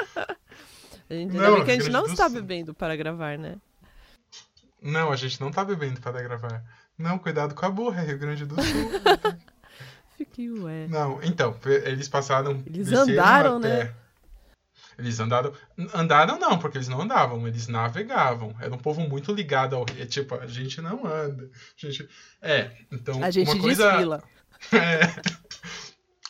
A 1.08 1.14
gente, 1.14 1.36
bem 1.36 1.64
que 1.64 1.70
a 1.70 1.74
gente 1.74 1.90
não 1.90 2.06
está 2.06 2.28
bebendo 2.28 2.74
para 2.74 2.96
gravar, 2.96 3.38
né? 3.38 3.56
Não, 4.82 5.10
a 5.10 5.16
gente 5.16 5.40
não 5.40 5.50
tá 5.50 5.64
bebendo 5.64 6.00
para 6.00 6.22
gravar. 6.22 6.62
Não, 6.98 7.18
cuidado 7.18 7.54
com 7.54 7.66
a 7.66 7.70
burra, 7.70 8.02
é 8.02 8.06
Rio 8.06 8.18
Grande 8.18 8.46
do 8.46 8.54
Sul. 8.54 8.90
Fiquei, 10.16 10.50
ué. 10.50 10.86
Não, 10.88 11.22
então, 11.22 11.54
eles 11.84 12.08
passaram. 12.08 12.62
Eles 12.66 12.90
andaram, 12.90 13.58
né? 13.58 13.92
Eles 14.98 15.20
andaram. 15.20 15.52
Andaram 15.94 16.38
não, 16.38 16.58
porque 16.58 16.78
eles 16.78 16.88
não 16.88 17.02
andavam, 17.02 17.46
eles 17.46 17.68
navegavam. 17.68 18.54
Era 18.58 18.74
um 18.74 18.78
povo 18.78 19.02
muito 19.02 19.32
ligado 19.32 19.76
ao 19.76 19.84
rio. 19.84 20.06
Tipo, 20.06 20.36
a 20.36 20.46
gente 20.46 20.80
não 20.80 21.06
anda. 21.06 21.44
A 21.44 21.86
gente... 21.86 22.08
É, 22.40 22.70
então. 22.90 23.22
A 23.22 23.30
gente 23.30 23.50
uma 23.50 23.60
coisa... 23.60 23.90
desfila. 23.90 24.22
É. 24.72 25.46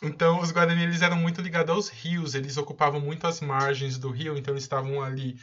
Então, 0.02 0.40
os 0.40 0.50
Guarani 0.50 0.82
eles 0.82 1.00
eram 1.00 1.16
muito 1.16 1.40
ligados 1.40 1.74
aos 1.74 1.88
rios, 1.88 2.34
eles 2.34 2.56
ocupavam 2.56 3.00
muito 3.00 3.26
as 3.26 3.40
margens 3.40 3.96
do 3.96 4.10
rio, 4.10 4.36
então 4.36 4.52
eles 4.52 4.64
estavam 4.64 5.02
ali 5.02 5.40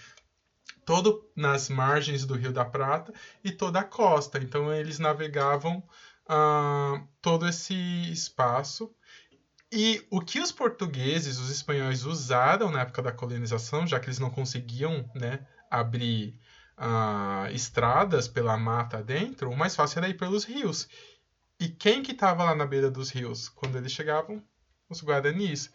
todo 0.86 1.30
nas 1.36 1.70
margens 1.70 2.26
do 2.26 2.36
Rio 2.36 2.52
da 2.52 2.66
Prata 2.66 3.14
e 3.44 3.52
toda 3.52 3.80
a 3.80 3.84
costa. 3.84 4.38
Então 4.38 4.74
eles 4.74 5.00
navegavam 5.00 5.84
uh, 6.28 7.08
todo 7.22 7.48
esse 7.48 7.74
espaço. 8.12 8.94
E 9.72 10.06
o 10.12 10.22
que 10.22 10.40
os 10.40 10.52
portugueses, 10.52 11.40
os 11.40 11.50
espanhóis 11.50 12.06
usaram 12.06 12.70
na 12.70 12.82
época 12.82 13.02
da 13.02 13.12
colonização, 13.12 13.88
já 13.88 14.00
que 14.00 14.06
eles 14.06 14.20
não 14.20 14.30
conseguiam 14.30 15.10
né, 15.16 15.46
abrir 15.70 16.40
uh, 16.78 17.52
estradas 17.52 18.28
pela 18.28 18.56
mata 18.58 19.02
dentro, 19.02 19.50
o 19.50 19.58
mais 19.58 19.76
fácil 19.76 20.00
era 20.00 20.10
ir 20.10 20.14
pelos 20.14 20.44
rios. 20.44 20.88
E 21.60 21.70
quem 21.70 22.04
que 22.04 22.12
estava 22.12 22.44
lá 22.44 22.54
na 22.54 22.66
beira 22.66 22.92
dos 22.92 23.10
rios 23.10 23.50
quando 23.50 23.78
eles 23.78 23.92
chegavam? 23.92 24.44
Os 24.90 25.02
guaranis. 25.02 25.72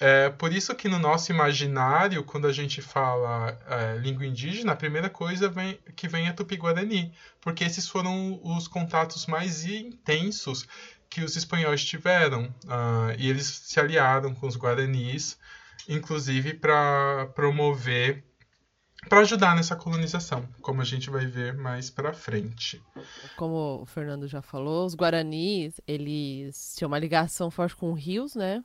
É 0.00 0.28
por 0.28 0.52
isso 0.52 0.74
que 0.74 0.88
no 0.88 0.98
nosso 0.98 1.32
imaginário, 1.32 2.24
quando 2.24 2.46
a 2.46 2.52
gente 2.52 2.82
fala 2.82 3.58
é, 3.68 3.96
língua 3.98 4.26
indígena, 4.26 4.72
a 4.72 4.76
primeira 4.76 5.08
coisa 5.08 5.48
vem, 5.48 5.78
que 5.94 6.08
vem 6.08 6.26
é 6.26 6.32
tupi-guarani, 6.32 7.12
porque 7.40 7.64
esses 7.64 7.88
foram 7.88 8.40
os 8.42 8.66
contatos 8.66 9.26
mais 9.26 9.64
intensos 9.64 10.66
que 11.14 11.22
os 11.22 11.36
espanhóis 11.36 11.84
tiveram. 11.84 12.52
Uh, 12.64 13.14
e 13.18 13.30
eles 13.30 13.46
se 13.46 13.78
aliaram 13.78 14.34
com 14.34 14.48
os 14.48 14.56
guaranis, 14.56 15.38
inclusive 15.88 16.54
para 16.54 17.26
promover, 17.36 18.24
para 19.08 19.20
ajudar 19.20 19.54
nessa 19.54 19.76
colonização, 19.76 20.48
como 20.60 20.80
a 20.80 20.84
gente 20.84 21.10
vai 21.10 21.24
ver 21.24 21.54
mais 21.54 21.88
para 21.88 22.12
frente. 22.12 22.82
Como 23.36 23.82
o 23.82 23.86
Fernando 23.86 24.26
já 24.26 24.42
falou, 24.42 24.84
os 24.84 24.96
guaranis, 24.96 25.80
eles 25.86 26.74
tinham 26.76 26.88
uma 26.88 26.98
ligação 26.98 27.48
forte 27.48 27.76
com 27.76 27.92
rios, 27.92 28.34
né? 28.34 28.64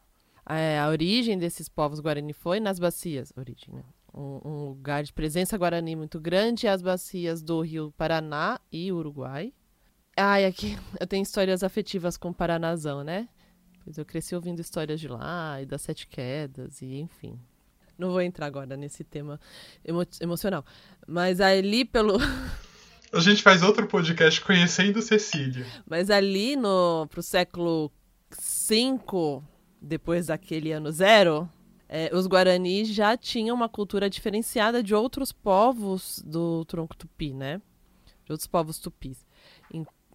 É, 0.50 0.80
a 0.80 0.90
origem 0.90 1.38
desses 1.38 1.70
povos 1.70 2.00
guarani 2.00 2.34
foi 2.34 2.60
nas 2.60 2.80
bacias, 2.80 3.32
origem, 3.38 3.74
né? 3.74 3.84
um, 4.14 4.42
um, 4.44 4.66
lugar 4.70 5.04
de 5.04 5.14
presença 5.14 5.58
guarani 5.58 5.96
muito 5.96 6.20
grande, 6.20 6.68
as 6.68 6.82
bacias 6.82 7.42
do 7.42 7.62
rio 7.62 7.94
Paraná 7.98 8.60
e 8.72 8.92
Uruguai. 8.92 9.54
Ai, 10.18 10.46
aqui 10.46 10.78
eu 11.00 11.08
tenho 11.08 11.24
histórias 11.24 11.64
afetivas 11.64 12.18
com 12.18 12.30
o 12.30 12.34
Paranazão, 12.34 13.04
né? 13.04 13.28
Pois 13.84 13.98
eu 13.98 14.06
cresci 14.06 14.36
ouvindo 14.36 14.60
histórias 14.60 15.00
de 15.00 15.08
lá 15.08 15.62
e 15.62 15.66
das 15.66 15.82
Sete 15.82 16.08
Quedas, 16.08 16.82
e 16.82 17.00
enfim. 17.00 17.40
Não 17.98 18.12
vou 18.12 18.22
entrar 18.22 18.46
agora 18.46 18.78
nesse 18.78 19.04
tema 19.04 19.40
emo 19.84 20.06
emocional. 20.22 20.66
Mas 21.08 21.42
ali 21.42 21.84
pelo. 21.84 22.18
A 23.12 23.20
gente 23.20 23.42
faz 23.42 23.64
outro 23.64 23.88
podcast 23.88 24.40
conhecendo 24.42 25.02
Cecília. 25.02 25.66
Mas 25.86 26.12
ali 26.12 26.56
no 26.56 27.08
pro 27.08 27.24
século 27.24 27.92
V, 28.32 29.42
depois 29.82 30.28
daquele 30.28 30.72
ano 30.72 30.92
zero, 30.92 31.50
é, 31.88 32.10
os 32.14 32.28
guaranis 32.28 32.88
já 32.88 33.18
tinham 33.18 33.56
uma 33.56 33.70
cultura 33.70 34.10
diferenciada 34.10 34.84
de 34.84 34.94
outros 34.94 35.32
povos 35.32 36.22
do 36.26 36.64
tronco 36.66 36.96
tupi, 36.96 37.34
né? 37.34 37.62
De 38.26 38.32
outros 38.32 38.48
povos 38.48 38.78
tupis. 38.80 39.26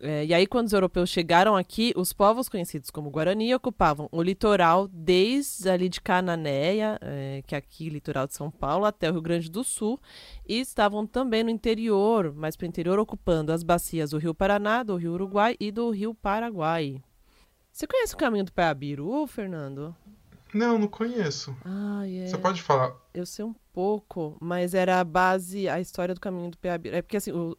É, 0.00 0.24
e 0.24 0.34
aí, 0.34 0.46
quando 0.46 0.66
os 0.66 0.72
europeus 0.72 1.08
chegaram 1.08 1.56
aqui, 1.56 1.92
os 1.96 2.12
povos 2.12 2.48
conhecidos 2.48 2.90
como 2.90 3.10
Guarani 3.10 3.54
ocupavam 3.54 4.08
o 4.10 4.22
litoral 4.22 4.88
desde 4.88 5.70
ali 5.70 5.88
de 5.88 6.00
Cananéia, 6.00 6.98
é, 7.00 7.42
que 7.46 7.54
é 7.54 7.58
aqui 7.58 7.88
litoral 7.88 8.26
de 8.26 8.34
São 8.34 8.50
Paulo, 8.50 8.84
até 8.84 9.08
o 9.08 9.12
Rio 9.12 9.22
Grande 9.22 9.50
do 9.50 9.62
Sul, 9.62 10.00
e 10.46 10.58
estavam 10.58 11.06
também 11.06 11.44
no 11.44 11.50
interior, 11.50 12.34
mais 12.34 12.56
para 12.56 12.64
o 12.64 12.68
interior, 12.68 12.98
ocupando 12.98 13.52
as 13.52 13.62
bacias 13.62 14.10
do 14.10 14.18
Rio 14.18 14.34
Paraná, 14.34 14.82
do 14.82 14.96
Rio 14.96 15.12
Uruguai 15.12 15.56
e 15.60 15.70
do 15.70 15.88
Rio 15.90 16.12
Paraguai. 16.12 17.00
Você 17.74 17.88
conhece 17.88 18.14
o 18.14 18.16
caminho 18.16 18.44
do 18.44 18.52
Paiabiru, 18.52 19.26
Fernando? 19.26 19.96
Não, 20.54 20.78
não 20.78 20.86
conheço. 20.86 21.56
Ah, 21.64 22.08
é. 22.08 22.28
Você 22.28 22.38
pode 22.38 22.62
falar? 22.62 22.94
Eu 23.12 23.26
sei 23.26 23.44
um 23.44 23.54
pouco, 23.72 24.36
mas 24.40 24.74
era 24.74 25.00
a 25.00 25.04
base, 25.04 25.68
a 25.68 25.80
história 25.80 26.14
do 26.14 26.20
caminho 26.20 26.52
do 26.52 26.58
Paiabiru. 26.58 26.94
É 26.94 27.02
porque 27.02 27.16
assim, 27.16 27.32
o, 27.32 27.58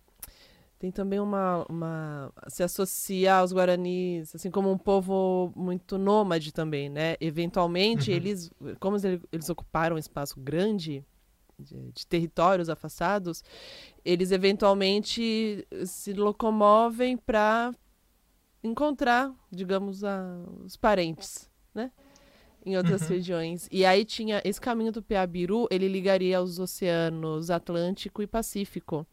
tem 0.80 0.90
também 0.90 1.20
uma, 1.20 1.66
uma 1.68 2.32
se 2.48 2.64
associa 2.64 3.36
aos 3.36 3.52
guaranis 3.52 4.34
assim 4.34 4.50
como 4.50 4.72
um 4.72 4.78
povo 4.78 5.52
muito 5.54 5.98
nômade 5.98 6.54
também 6.54 6.90
né 6.90 7.16
eventualmente 7.20 8.12
uhum. 8.12 8.18
eles 8.18 8.52
como 8.80 8.98
eles, 8.98 9.22
eles 9.32 9.50
ocuparam 9.50 9.96
um 9.96 10.00
espaço 10.00 10.40
grande 10.40 11.04
de, 11.58 11.92
de, 11.92 12.06
territórios 12.06 12.70
afastados 12.70 13.42
eles 14.04 14.32
eventualmente 14.32 15.66
se 15.86 16.14
locomovem 16.14 17.16
para 17.16 17.74
encontrar 18.66 19.34
digamos 19.52 20.04
a, 20.04 20.44
os 20.64 20.76
parentes 20.76 21.50
né 21.74 21.92
em 22.66 22.76
outras 22.78 23.04
uhum. 23.04 23.10
regiões 23.10 23.68
e 23.72 23.86
aí 23.86 24.04
tinha 24.04 24.42
esse 24.44 24.60
caminho 24.60 24.92
do 24.92 25.02
Piabiru 25.02 25.68
ele 25.70 25.88
ligaria 25.88 26.38
aos 26.38 26.60
oceanos 26.60 27.50
Atlântico 27.50 28.22
e 28.22 28.28
Pacífico 28.28 29.06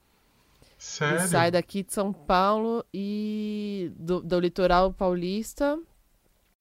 Sério? 0.79 1.29
sai 1.29 1.51
daqui 1.51 1.83
de 1.83 1.93
São 1.93 2.13
Paulo 2.13 2.85
e 2.93 3.93
do, 3.97 4.21
do 4.21 4.41
litoral 4.41 4.93
paulista 4.93 5.79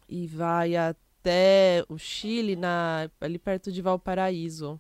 e 0.08 0.28
vai 0.28 0.76
até 0.76 1.84
o 1.88 1.98
Chile, 1.98 2.56
na, 2.56 3.10
ali 3.20 3.40
perto 3.40 3.72
de 3.72 3.82
Valparaíso. 3.82 4.80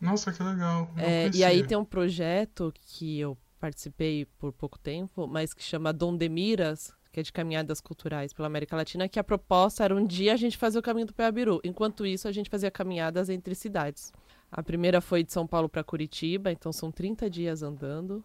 Nossa, 0.00 0.32
que 0.32 0.42
legal. 0.42 0.90
É, 0.96 1.28
e 1.34 1.42
aí 1.42 1.66
tem 1.66 1.76
um 1.76 1.84
projeto 1.84 2.72
que 2.80 3.18
eu 3.18 3.36
participei 3.58 4.26
por 4.38 4.52
pouco 4.52 4.78
tempo, 4.78 5.26
mas 5.26 5.52
que 5.52 5.62
chama 5.62 5.92
Dondemiras, 5.92 6.92
que 7.14 7.20
é 7.20 7.22
de 7.22 7.32
caminhadas 7.32 7.80
culturais 7.80 8.32
pela 8.32 8.48
América 8.48 8.74
Latina, 8.74 9.08
que 9.08 9.20
a 9.20 9.24
proposta 9.24 9.84
era 9.84 9.94
um 9.94 10.04
dia 10.04 10.34
a 10.34 10.36
gente 10.36 10.56
fazer 10.56 10.80
o 10.80 10.82
caminho 10.82 11.06
do 11.06 11.14
Peabiru. 11.14 11.60
Enquanto 11.62 12.04
isso, 12.04 12.26
a 12.26 12.32
gente 12.32 12.50
fazia 12.50 12.72
caminhadas 12.72 13.28
entre 13.28 13.54
cidades. 13.54 14.12
A 14.50 14.60
primeira 14.64 15.00
foi 15.00 15.22
de 15.22 15.32
São 15.32 15.46
Paulo 15.46 15.68
para 15.68 15.84
Curitiba, 15.84 16.50
então 16.50 16.72
são 16.72 16.90
30 16.90 17.30
dias 17.30 17.62
andando. 17.62 18.24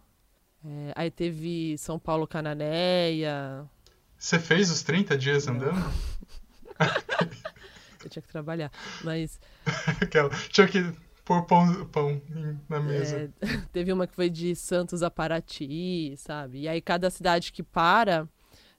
É, 0.65 0.91
aí 0.95 1.11
teve 1.11 1.77
São 1.77 1.99
Paulo 1.99 2.25
Cananéia. 2.27 3.63
Você 4.17 4.39
fez 4.39 4.71
os 4.71 4.81
30 4.81 5.15
dias 5.15 5.45
Não. 5.45 5.53
andando? 5.53 5.93
Eu 8.03 8.09
tinha 8.09 8.23
que 8.23 8.29
trabalhar, 8.29 8.71
mas. 9.03 9.39
Aquela, 10.01 10.29
tinha 10.49 10.67
que 10.67 10.91
pôr 11.23 11.43
pão, 11.43 11.85
pão 11.85 12.19
na 12.67 12.79
mesa. 12.79 13.31
É, 13.39 13.57
teve 13.71 13.93
uma 13.93 14.07
que 14.07 14.15
foi 14.15 14.31
de 14.31 14.55
Santos 14.55 15.03
a 15.03 15.11
Paraty, 15.11 16.15
sabe? 16.17 16.61
E 16.61 16.67
aí 16.67 16.81
cada 16.81 17.11
cidade 17.11 17.51
que 17.51 17.61
para, 17.61 18.27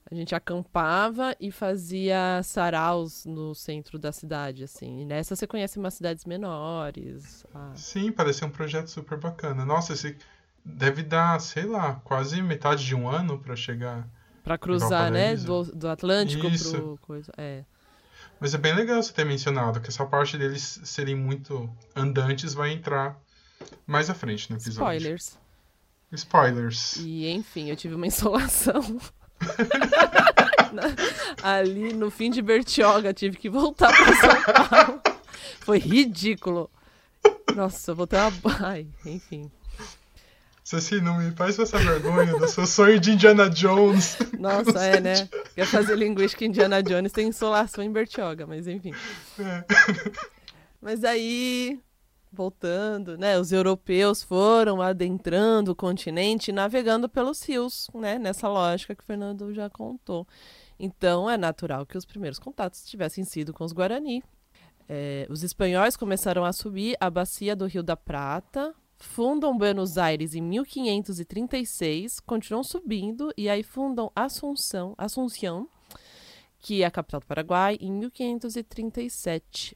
a 0.09 0.15
gente 0.15 0.35
acampava 0.35 1.35
e 1.39 1.51
fazia 1.51 2.41
saraus 2.43 3.25
no 3.25 3.53
centro 3.55 3.97
da 3.97 4.11
cidade, 4.11 4.63
assim. 4.63 5.01
E 5.01 5.05
nessa 5.05 5.35
você 5.35 5.47
conhece 5.47 5.77
umas 5.77 5.93
cidades 5.93 6.25
menores. 6.25 7.45
Ah. 7.53 7.71
Sim, 7.75 8.11
parecia 8.11 8.45
um 8.45 8.51
projeto 8.51 8.87
super 8.87 9.17
bacana. 9.17 9.65
Nossa, 9.65 9.93
esse 9.93 10.17
deve 10.65 11.03
dar, 11.03 11.39
sei 11.39 11.65
lá, 11.65 11.95
quase 12.03 12.41
metade 12.41 12.85
de 12.85 12.95
um 12.95 13.07
ano 13.07 13.39
para 13.39 13.55
chegar. 13.55 14.07
Para 14.43 14.57
cruzar, 14.57 15.11
né? 15.11 15.35
Do, 15.35 15.63
do 15.63 15.87
Atlântico 15.87 16.47
Isso. 16.47 16.71
pro 16.71 16.97
coisa. 17.01 17.31
É. 17.37 17.63
Mas 18.39 18.53
é 18.55 18.57
bem 18.57 18.73
legal 18.73 19.01
você 19.01 19.13
ter 19.13 19.23
mencionado 19.23 19.79
que 19.79 19.89
essa 19.89 20.05
parte 20.05 20.37
deles 20.37 20.81
serem 20.83 21.15
muito 21.15 21.69
andantes 21.95 22.53
vai 22.53 22.71
entrar 22.71 23.19
mais 23.85 24.09
à 24.09 24.15
frente 24.15 24.49
no 24.49 24.57
episódio. 24.57 24.97
Spoilers. 24.97 25.39
Spoilers. 26.11 26.95
E 26.97 27.29
enfim, 27.29 27.69
eu 27.69 27.75
tive 27.75 27.93
uma 27.93 28.07
insolação. 28.07 28.99
Ali 31.41 31.93
no 31.93 32.09
fim 32.09 32.29
de 32.29 32.41
Bertioga, 32.41 33.13
tive 33.13 33.37
que 33.37 33.49
voltar 33.49 33.91
para 33.91 34.15
São 34.15 34.67
Paulo. 34.67 35.01
Foi 35.61 35.79
ridículo. 35.79 36.69
Nossa, 37.55 37.91
eu 37.91 37.95
vou 37.95 38.07
ter 38.07 38.17
uma. 38.17 38.31
Ai, 38.61 38.87
enfim. 39.05 39.51
Ceci, 40.63 41.01
não 41.01 41.17
me 41.17 41.31
faz 41.31 41.59
essa 41.59 41.77
vergonha 41.77 42.37
do 42.37 42.47
seu 42.47 42.65
sonho 42.65 42.99
de 42.99 43.11
Indiana 43.11 43.49
Jones. 43.49 44.17
Nossa, 44.39 44.79
é, 44.79 45.01
né? 45.01 45.27
Quer 45.53 45.65
fazer 45.65 45.97
linguística 45.97 46.45
Indiana 46.45 46.81
Jones 46.81 47.11
tem 47.11 47.27
insolação 47.27 47.83
em 47.83 47.91
Bertioga, 47.91 48.47
mas 48.47 48.67
enfim. 48.67 48.93
É. 49.37 49.65
Mas 50.81 51.03
aí, 51.03 51.77
voltando, 52.31 53.17
né? 53.17 53.37
Os 53.37 53.51
europeus 53.51 54.23
foram 54.23 54.81
adentrando 54.81 55.71
o 55.71 55.75
continente, 55.75 56.51
navegando 56.51 57.09
pelos 57.09 57.43
rios, 57.43 57.89
né? 57.93 58.17
Nessa 58.17 58.47
lógica 58.47 58.95
que 58.95 59.03
o 59.03 59.05
Fernando 59.05 59.53
já 59.53 59.69
contou. 59.69 60.25
Então, 60.79 61.29
é 61.29 61.37
natural 61.37 61.85
que 61.85 61.97
os 61.97 62.05
primeiros 62.05 62.39
contatos 62.39 62.85
tivessem 62.85 63.23
sido 63.23 63.53
com 63.53 63.63
os 63.63 63.71
Guarani. 63.71 64.23
É, 64.87 65.27
os 65.29 65.43
espanhóis 65.43 65.95
começaram 65.95 66.43
a 66.43 66.51
subir 66.51 66.97
a 66.99 67.09
bacia 67.09 67.55
do 67.55 67.65
Rio 67.65 67.83
da 67.83 67.95
Prata, 67.95 68.73
fundam 68.97 69.57
Buenos 69.57 69.97
Aires 69.97 70.33
em 70.33 70.41
1536, 70.41 72.19
continuam 72.21 72.63
subindo 72.63 73.31
e 73.37 73.47
aí 73.49 73.63
fundam 73.63 74.11
Assunção, 74.15 74.93
Assunção, 74.97 75.67
que 76.59 76.83
é 76.83 76.85
a 76.85 76.91
capital 76.91 77.19
do 77.19 77.25
Paraguai, 77.25 77.77
em 77.79 77.91
1537. 77.91 79.75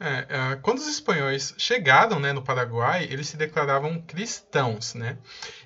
É, 0.00 0.26
é, 0.28 0.56
quando 0.62 0.78
os 0.78 0.86
espanhóis 0.86 1.54
chegaram 1.58 2.20
né, 2.20 2.32
no 2.32 2.42
Paraguai, 2.42 3.08
eles 3.10 3.28
se 3.28 3.36
declaravam 3.36 4.00
cristãos, 4.02 4.94
né? 4.94 5.18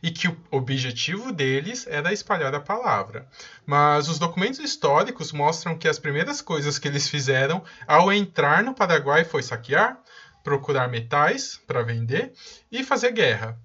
E 0.03 0.11
que 0.11 0.27
o 0.27 0.37
objetivo 0.51 1.33
deles 1.33 1.87
era 1.87 2.13
espalhar 2.13 2.55
a 2.55 2.61
palavra. 2.61 3.29
Mas 3.67 4.09
os 4.09 4.19
documentos 4.19 4.59
históricos 4.59 5.33
mostram 5.33 5.77
que 5.77 5.87
as 5.87 5.99
primeiras 5.99 6.41
coisas 6.41 6.79
que 6.79 6.89
eles 6.89 7.09
fizeram 7.09 7.63
ao 7.87 8.11
entrar 8.11 8.63
no 8.63 8.75
Paraguai 8.75 9.23
foi 9.23 9.43
saquear, 9.43 10.01
procurar 10.43 10.89
metais 10.89 11.61
para 11.67 11.83
vender 11.83 12.33
e 12.71 12.83
fazer 12.83 13.13
guerra. 13.13 13.59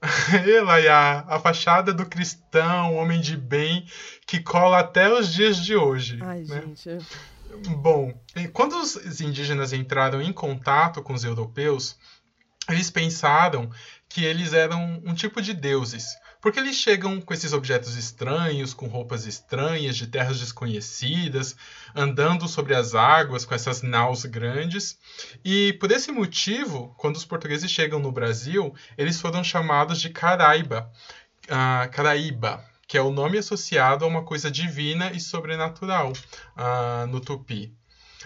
Ela 0.46 0.80
e 0.80 0.88
a, 0.88 1.24
a 1.28 1.38
fachada 1.38 1.92
do 1.92 2.06
cristão, 2.06 2.96
homem 2.96 3.20
de 3.20 3.36
bem, 3.36 3.86
que 4.26 4.40
cola 4.40 4.78
até 4.78 5.12
os 5.12 5.32
dias 5.32 5.58
de 5.58 5.76
hoje. 5.76 6.18
Ai, 6.22 6.44
né? 6.44 6.62
gente. 6.62 6.98
Bom, 7.76 8.12
quando 8.52 8.76
os 8.76 9.20
indígenas 9.20 9.72
entraram 9.72 10.20
em 10.20 10.32
contato 10.32 11.02
com 11.02 11.12
os 11.12 11.24
europeus, 11.24 11.96
eles 12.68 12.90
pensaram 12.90 13.70
que 14.08 14.24
eles 14.24 14.52
eram 14.52 15.02
um 15.04 15.14
tipo 15.14 15.42
de 15.42 15.52
deuses, 15.52 16.16
porque 16.40 16.58
eles 16.58 16.76
chegam 16.76 17.20
com 17.20 17.34
esses 17.34 17.52
objetos 17.52 17.96
estranhos, 17.96 18.72
com 18.72 18.86
roupas 18.86 19.26
estranhas, 19.26 19.96
de 19.96 20.06
terras 20.06 20.40
desconhecidas, 20.40 21.56
andando 21.94 22.48
sobre 22.48 22.74
as 22.74 22.94
águas 22.94 23.44
com 23.44 23.54
essas 23.54 23.82
naus 23.82 24.24
grandes. 24.24 24.98
E 25.44 25.74
por 25.74 25.90
esse 25.90 26.10
motivo, 26.12 26.94
quando 26.96 27.16
os 27.16 27.24
portugueses 27.24 27.70
chegam 27.70 27.98
no 27.98 28.12
Brasil, 28.12 28.74
eles 28.96 29.20
foram 29.20 29.44
chamados 29.44 30.00
de 30.00 30.10
Caraiba, 30.10 30.90
uh, 31.46 31.90
Caraíba, 31.90 32.64
que 32.94 32.98
é 32.98 33.02
o 33.02 33.10
nome 33.10 33.36
associado 33.36 34.04
a 34.04 34.08
uma 34.08 34.22
coisa 34.22 34.48
divina 34.48 35.10
e 35.10 35.18
sobrenatural 35.18 36.12
uh, 36.56 37.04
no 37.08 37.18
tupi. 37.18 37.76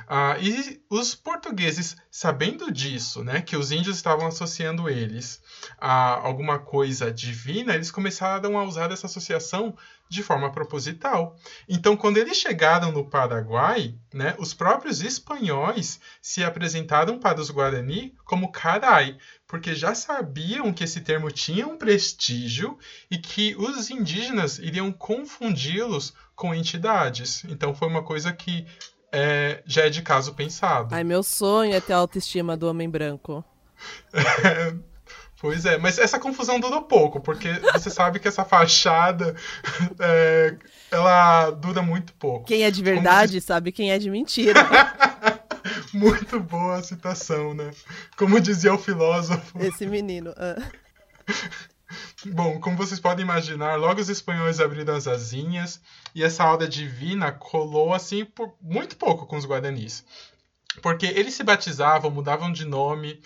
Uh, 0.01 0.39
e 0.43 0.83
os 0.91 1.15
portugueses, 1.15 1.97
sabendo 2.11 2.71
disso, 2.71 3.25
né, 3.25 3.41
que 3.41 3.57
os 3.57 3.73
índios 3.73 3.97
estavam 3.97 4.27
associando 4.27 4.87
eles 4.87 5.43
a 5.79 6.17
alguma 6.17 6.59
coisa 6.59 7.11
divina, 7.11 7.75
eles 7.75 7.91
começaram 7.91 8.59
a 8.59 8.65
usar 8.65 8.93
essa 8.93 9.07
associação 9.07 9.75
de 10.07 10.23
forma 10.23 10.53
proposital. 10.53 11.35
Então, 11.67 11.97
quando 11.97 12.19
eles 12.19 12.37
chegaram 12.37 12.93
no 12.93 13.09
Paraguai, 13.09 13.95
né, 14.13 14.35
os 14.39 14.53
próprios 14.53 15.03
espanhóis 15.03 15.99
se 16.21 16.45
apresentaram 16.45 17.19
para 17.19 17.41
os 17.41 17.51
Guarani 17.51 18.15
como 18.25 18.53
carai, 18.53 19.17
porque 19.49 19.75
já 19.75 19.95
sabiam 19.95 20.73
que 20.75 20.85
esse 20.85 21.01
termo 21.01 21.31
tinha 21.31 21.67
um 21.67 21.79
prestígio 21.79 22.79
e 23.11 23.17
que 23.17 23.57
os 23.57 23.89
indígenas 23.89 24.59
iriam 24.59 24.93
confundi-los 24.93 26.13
com 26.37 26.55
entidades. 26.55 27.45
Então, 27.49 27.75
foi 27.75 27.89
uma 27.89 28.03
coisa 28.03 28.31
que 28.31 28.67
é, 29.11 29.63
já 29.67 29.87
é 29.87 29.89
de 29.89 30.03
caso 30.03 30.35
pensado. 30.35 30.95
Ai, 30.95 31.03
meu 31.03 31.23
sonho 31.23 31.75
é 31.75 31.81
ter 31.81 31.95
a 31.95 31.97
autoestima 31.97 32.59
do 32.59 32.69
homem 32.69 32.91
branco. 32.91 33.43
É, 34.13 34.75
pois 35.41 35.65
é, 35.65 35.79
mas 35.79 35.99
essa 35.99 36.19
confusão 36.19 36.61
durou 36.61 36.83
pouco, 36.83 37.19
porque 37.19 37.49
você 37.73 37.89
sabe 37.89 38.19
que 38.19 38.29
essa 38.29 38.45
fachada 38.45 39.35
é, 39.99 40.57
ela 40.91 41.51
dura 41.53 41.81
muito 41.81 42.13
pouco. 42.13 42.45
Quem 42.45 42.65
é 42.65 42.71
de 42.71 42.83
verdade 42.83 43.41
se... 43.41 43.47
sabe 43.47 43.73
quem 43.73 43.93
é 43.93 43.99
de 43.99 44.11
mentira. 44.11 44.61
muito 45.99 46.41
boa 46.41 46.77
a 46.77 46.83
citação, 46.83 47.55
né? 47.55 47.71
Como 48.17 48.41
dizia 48.41 48.73
o 48.73 48.79
filósofo. 48.79 49.59
Esse 49.61 49.87
menino. 49.87 50.31
Uh. 50.31 50.89
Bom, 52.27 52.61
como 52.61 52.77
vocês 52.77 53.01
podem 53.01 53.25
imaginar, 53.25 53.77
logo 53.77 54.01
os 54.01 54.09
espanhóis 54.09 54.61
abriram 54.61 54.95
as 54.95 55.07
asinhas 55.07 55.81
e 56.15 56.23
essa 56.23 56.45
aura 56.45 56.69
divina 56.69 57.33
colou 57.33 57.95
assim 57.95 58.25
por 58.25 58.55
muito 58.61 58.97
pouco 58.97 59.27
com 59.27 59.37
os 59.37 59.47
guaranis. 59.47 60.05
Porque 60.83 61.07
eles 61.07 61.35
se 61.35 61.43
batizavam, 61.43 62.11
mudavam 62.11 62.53
de 62.53 62.65
nome, 62.65 63.23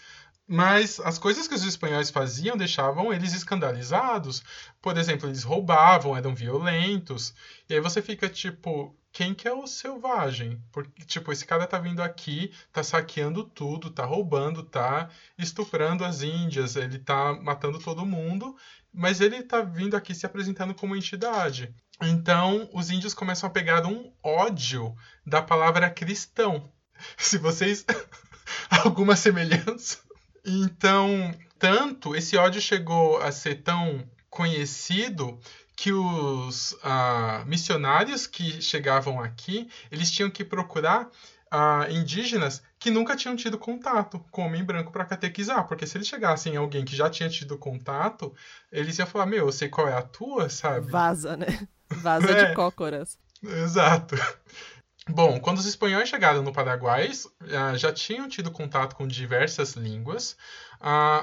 mas 0.46 1.00
as 1.00 1.18
coisas 1.18 1.48
que 1.48 1.54
os 1.54 1.64
espanhóis 1.64 2.10
faziam 2.10 2.56
deixavam 2.56 3.12
eles 3.12 3.34
escandalizados. 3.34 4.42
Por 4.80 4.96
exemplo, 4.96 5.28
eles 5.28 5.42
roubavam, 5.42 6.16
eram 6.16 6.34
violentos. 6.34 7.34
E 7.68 7.74
aí 7.74 7.80
você 7.80 8.00
fica 8.00 8.28
tipo, 8.28 8.94
quem 9.12 9.34
que 9.34 9.46
é 9.46 9.52
o 9.52 9.66
selvagem? 9.66 10.62
Porque, 10.72 11.04
tipo, 11.04 11.30
esse 11.32 11.44
cara 11.44 11.66
tá 11.66 11.78
vindo 11.78 12.02
aqui, 12.02 12.52
tá 12.72 12.82
saqueando 12.82 13.44
tudo, 13.44 13.90
tá 13.90 14.04
roubando, 14.04 14.62
tá 14.62 15.10
estuprando 15.38 16.04
as 16.04 16.22
índias, 16.22 16.76
ele 16.76 16.98
tá 16.98 17.32
matando 17.34 17.78
todo 17.78 18.06
mundo, 18.06 18.56
mas 18.92 19.20
ele 19.20 19.42
tá 19.42 19.60
vindo 19.60 19.96
aqui 19.96 20.14
se 20.14 20.24
apresentando 20.24 20.74
como 20.74 20.96
entidade. 20.96 21.74
Então, 22.00 22.68
os 22.72 22.90
índios 22.90 23.14
começam 23.14 23.48
a 23.48 23.52
pegar 23.52 23.86
um 23.86 24.12
ódio 24.22 24.94
da 25.26 25.42
palavra 25.42 25.90
cristão. 25.90 26.72
Se 27.16 27.38
vocês. 27.38 27.84
alguma 28.70 29.16
semelhança? 29.16 29.98
Então, 30.44 31.34
tanto 31.58 32.16
esse 32.16 32.36
ódio 32.36 32.60
chegou 32.60 33.18
a 33.18 33.30
ser 33.30 33.62
tão 33.62 34.08
conhecido 34.28 35.38
que 35.76 35.92
os 35.92 36.72
uh, 36.72 37.44
missionários 37.46 38.26
que 38.26 38.60
chegavam 38.60 39.20
aqui, 39.20 39.68
eles 39.90 40.10
tinham 40.10 40.30
que 40.30 40.44
procurar 40.44 41.08
uh, 41.52 41.90
indígenas 41.90 42.62
que 42.78 42.90
nunca 42.90 43.14
tinham 43.16 43.36
tido 43.36 43.58
contato 43.58 44.18
com 44.30 44.46
homem 44.46 44.64
branco 44.64 44.90
para 44.90 45.04
catequizar, 45.04 45.66
porque 45.66 45.86
se 45.86 45.96
eles 45.96 46.08
chegassem 46.08 46.56
alguém 46.56 46.84
que 46.84 46.96
já 46.96 47.08
tinha 47.08 47.28
tido 47.28 47.56
contato, 47.56 48.34
eles 48.70 48.98
iam 48.98 49.06
falar, 49.06 49.26
meu, 49.26 49.46
eu 49.46 49.52
sei 49.52 49.68
qual 49.68 49.88
é 49.88 49.94
a 49.94 50.02
tua, 50.02 50.48
sabe? 50.48 50.90
Vaza, 50.90 51.36
né? 51.36 51.68
Vaza 51.88 52.30
é, 52.30 52.48
de 52.48 52.54
cócoras. 52.54 53.18
Exato. 53.42 54.16
Bom, 55.08 55.40
quando 55.40 55.58
os 55.58 55.66
espanhóis 55.66 56.08
chegaram 56.08 56.42
no 56.42 56.52
Paraguai, 56.52 57.10
uh, 57.10 57.76
já 57.76 57.92
tinham 57.92 58.28
tido 58.28 58.52
contato 58.52 58.94
com 58.94 59.06
diversas 59.06 59.72
línguas, 59.72 60.36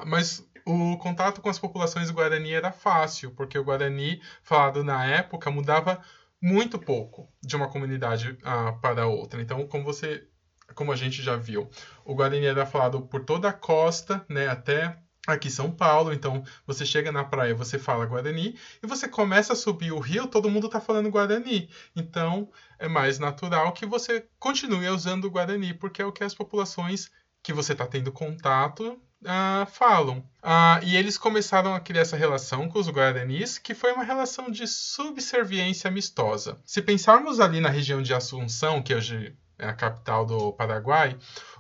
mas 0.06 0.46
o 0.70 0.98
contato 0.98 1.42
com 1.42 1.50
as 1.50 1.58
populações 1.58 2.12
Guarani 2.12 2.54
era 2.54 2.72
fácil, 2.72 3.32
porque 3.32 3.58
o 3.58 3.64
Guarani, 3.64 4.22
falado 4.44 4.84
na 4.84 5.04
época, 5.04 5.50
mudava 5.50 6.00
muito 6.40 6.78
pouco 6.78 7.28
de 7.42 7.56
uma 7.56 7.68
comunidade 7.68 8.38
uh, 8.44 8.80
para 8.80 9.08
outra. 9.08 9.42
Então, 9.42 9.66
como 9.68 9.84
você, 9.84 10.28
como 10.76 10.92
a 10.92 10.96
gente 10.96 11.24
já 11.24 11.36
viu, 11.36 11.68
o 12.06 12.14
Guarani 12.14 12.46
era 12.46 12.68
falado 12.68 13.02
por 13.02 13.26
toda 13.26 13.50
a 13.50 13.54
costa, 13.54 14.24
né, 14.30 14.48
até 14.48 14.96
aqui 15.26 15.50
São 15.50 15.72
Paulo. 15.72 16.14
Então, 16.14 16.44
você 16.68 16.86
chega 16.86 17.12
na 17.12 17.24
praia, 17.24 17.56
você 17.56 17.80
fala 17.80 18.06
Guarani, 18.06 18.56
e 18.84 18.86
você 18.86 19.08
começa 19.08 19.54
a 19.54 19.56
subir 19.56 19.92
o 19.92 20.00
rio, 20.00 20.28
todo 20.28 20.52
mundo 20.52 20.68
está 20.68 20.80
falando 20.80 21.10
Guarani. 21.10 21.68
Então, 21.96 22.48
é 22.78 22.88
mais 22.88 23.18
natural 23.18 23.74
que 23.74 23.88
você 23.88 24.28
continue 24.38 24.88
usando 24.90 25.26
o 25.26 25.32
Guarani, 25.32 25.74
porque 25.74 26.00
é 26.00 26.06
o 26.06 26.12
que 26.12 26.24
as 26.24 26.36
populações 26.36 27.10
que 27.42 27.54
você 27.54 27.74
está 27.74 27.88
tendo 27.88 28.12
contato 28.12 29.02
uh, 29.24 29.66
falam. 29.72 30.20
Uh, 30.44 30.84
e 30.84 30.96
eles 30.96 31.18
começaram 31.18 31.74
a 31.74 31.80
criar 31.80 32.02
essa 32.02 32.18
relação 32.18 32.70
com 32.70 32.80
os 32.80 32.90
guaranis, 32.90 33.58
que 33.58 33.74
foi 33.74 33.92
uma 33.92 34.04
relação 34.04 34.50
de 34.50 34.68
subserviência 34.68 35.88
amistosa. 35.88 36.58
Se 36.66 36.82
pensarmos 36.82 37.40
ali 37.40 37.60
na 37.60 37.70
região 37.70 38.02
de 38.02 38.14
Assunção, 38.14 38.82
que 38.82 38.94
hoje 38.94 39.36
é 39.58 39.68
a 39.68 39.74
capital 39.74 40.26
do 40.26 40.54
Paraguai, 40.54 41.18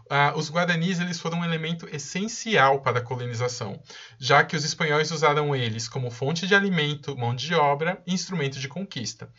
Uh, 0.09 0.35
os 0.35 0.49
guaranis 0.49 0.99
eles 0.99 1.19
foram 1.19 1.37
um 1.37 1.45
elemento 1.45 1.87
essencial 1.95 2.81
para 2.81 2.97
a 2.97 3.01
colonização, 3.03 3.79
já 4.17 4.43
que 4.43 4.55
os 4.55 4.65
espanhóis 4.65 5.11
usaram 5.11 5.55
eles 5.55 5.87
como 5.87 6.09
fonte 6.09 6.47
de 6.47 6.55
alimento, 6.55 7.15
mão 7.15 7.35
de 7.35 7.53
obra 7.53 8.01
e 8.07 8.13
instrumento 8.15 8.59
de 8.59 8.67
conquista. 8.67 9.31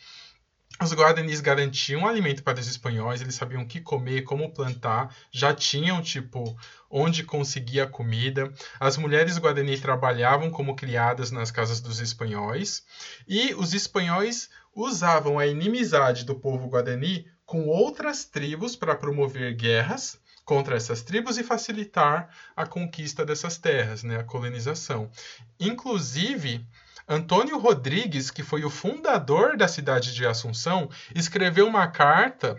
Os 0.81 0.93
guaranis 0.93 1.41
garantiam 1.41 2.07
alimento 2.07 2.41
para 2.41 2.59
os 2.59 2.67
espanhóis, 2.67 3.21
eles 3.21 3.35
sabiam 3.35 3.61
o 3.61 3.67
que 3.67 3.79
comer, 3.79 4.23
como 4.23 4.51
plantar, 4.51 5.15
já 5.31 5.53
tinham, 5.53 6.01
tipo, 6.01 6.57
onde 6.89 7.23
conseguir 7.23 7.81
a 7.81 7.87
comida. 7.87 8.51
As 8.79 8.97
mulheres 8.97 9.37
guarani 9.37 9.79
trabalhavam 9.79 10.49
como 10.49 10.75
criadas 10.75 11.29
nas 11.29 11.51
casas 11.51 11.79
dos 11.79 11.99
espanhóis. 11.99 12.83
E 13.27 13.53
os 13.53 13.75
espanhóis 13.75 14.49
usavam 14.75 15.37
a 15.37 15.45
inimizade 15.45 16.25
do 16.25 16.33
povo 16.33 16.67
guarani 16.67 17.27
com 17.45 17.67
outras 17.67 18.25
tribos 18.25 18.75
para 18.75 18.95
promover 18.95 19.53
guerras 19.53 20.19
contra 20.43 20.75
essas 20.75 21.03
tribos 21.03 21.37
e 21.37 21.43
facilitar 21.43 22.35
a 22.55 22.65
conquista 22.65 23.23
dessas 23.23 23.57
terras, 23.57 24.01
né, 24.01 24.17
a 24.17 24.23
colonização. 24.23 25.11
Inclusive, 25.59 26.65
Antônio 27.11 27.57
Rodrigues, 27.57 28.31
que 28.31 28.41
foi 28.41 28.63
o 28.63 28.69
fundador 28.69 29.57
da 29.57 29.67
cidade 29.67 30.13
de 30.13 30.25
Assunção, 30.25 30.89
escreveu 31.13 31.67
uma 31.67 31.85
carta 31.85 32.57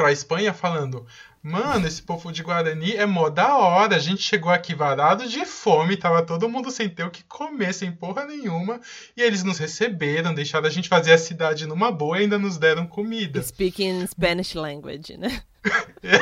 para 0.00 0.08
a 0.08 0.12
Espanha 0.12 0.54
falando: 0.54 1.06
Mano, 1.42 1.86
esse 1.86 2.00
povo 2.00 2.32
de 2.32 2.42
Guarani 2.42 2.96
é 2.96 3.04
mó 3.04 3.28
da 3.28 3.54
hora. 3.58 3.96
A 3.96 3.98
gente 3.98 4.22
chegou 4.22 4.50
aqui 4.50 4.74
varado 4.74 5.28
de 5.28 5.44
fome, 5.44 5.94
tava 5.94 6.22
todo 6.22 6.48
mundo 6.48 6.70
sem 6.70 6.88
ter 6.88 7.04
o 7.04 7.10
que 7.10 7.22
comer, 7.24 7.74
sem 7.74 7.92
porra 7.92 8.24
nenhuma. 8.24 8.80
E 9.14 9.20
eles 9.20 9.44
nos 9.44 9.58
receberam, 9.58 10.32
deixaram 10.32 10.66
a 10.66 10.70
gente 10.70 10.88
fazer 10.88 11.12
a 11.12 11.18
cidade 11.18 11.66
numa 11.66 11.92
boa 11.92 12.18
e 12.18 12.22
ainda 12.22 12.38
nos 12.38 12.56
deram 12.56 12.86
comida. 12.86 13.42
Speaking 13.42 14.06
Spanish 14.06 14.54
language, 14.54 15.18
né? 15.18 15.42
É, 16.02 16.18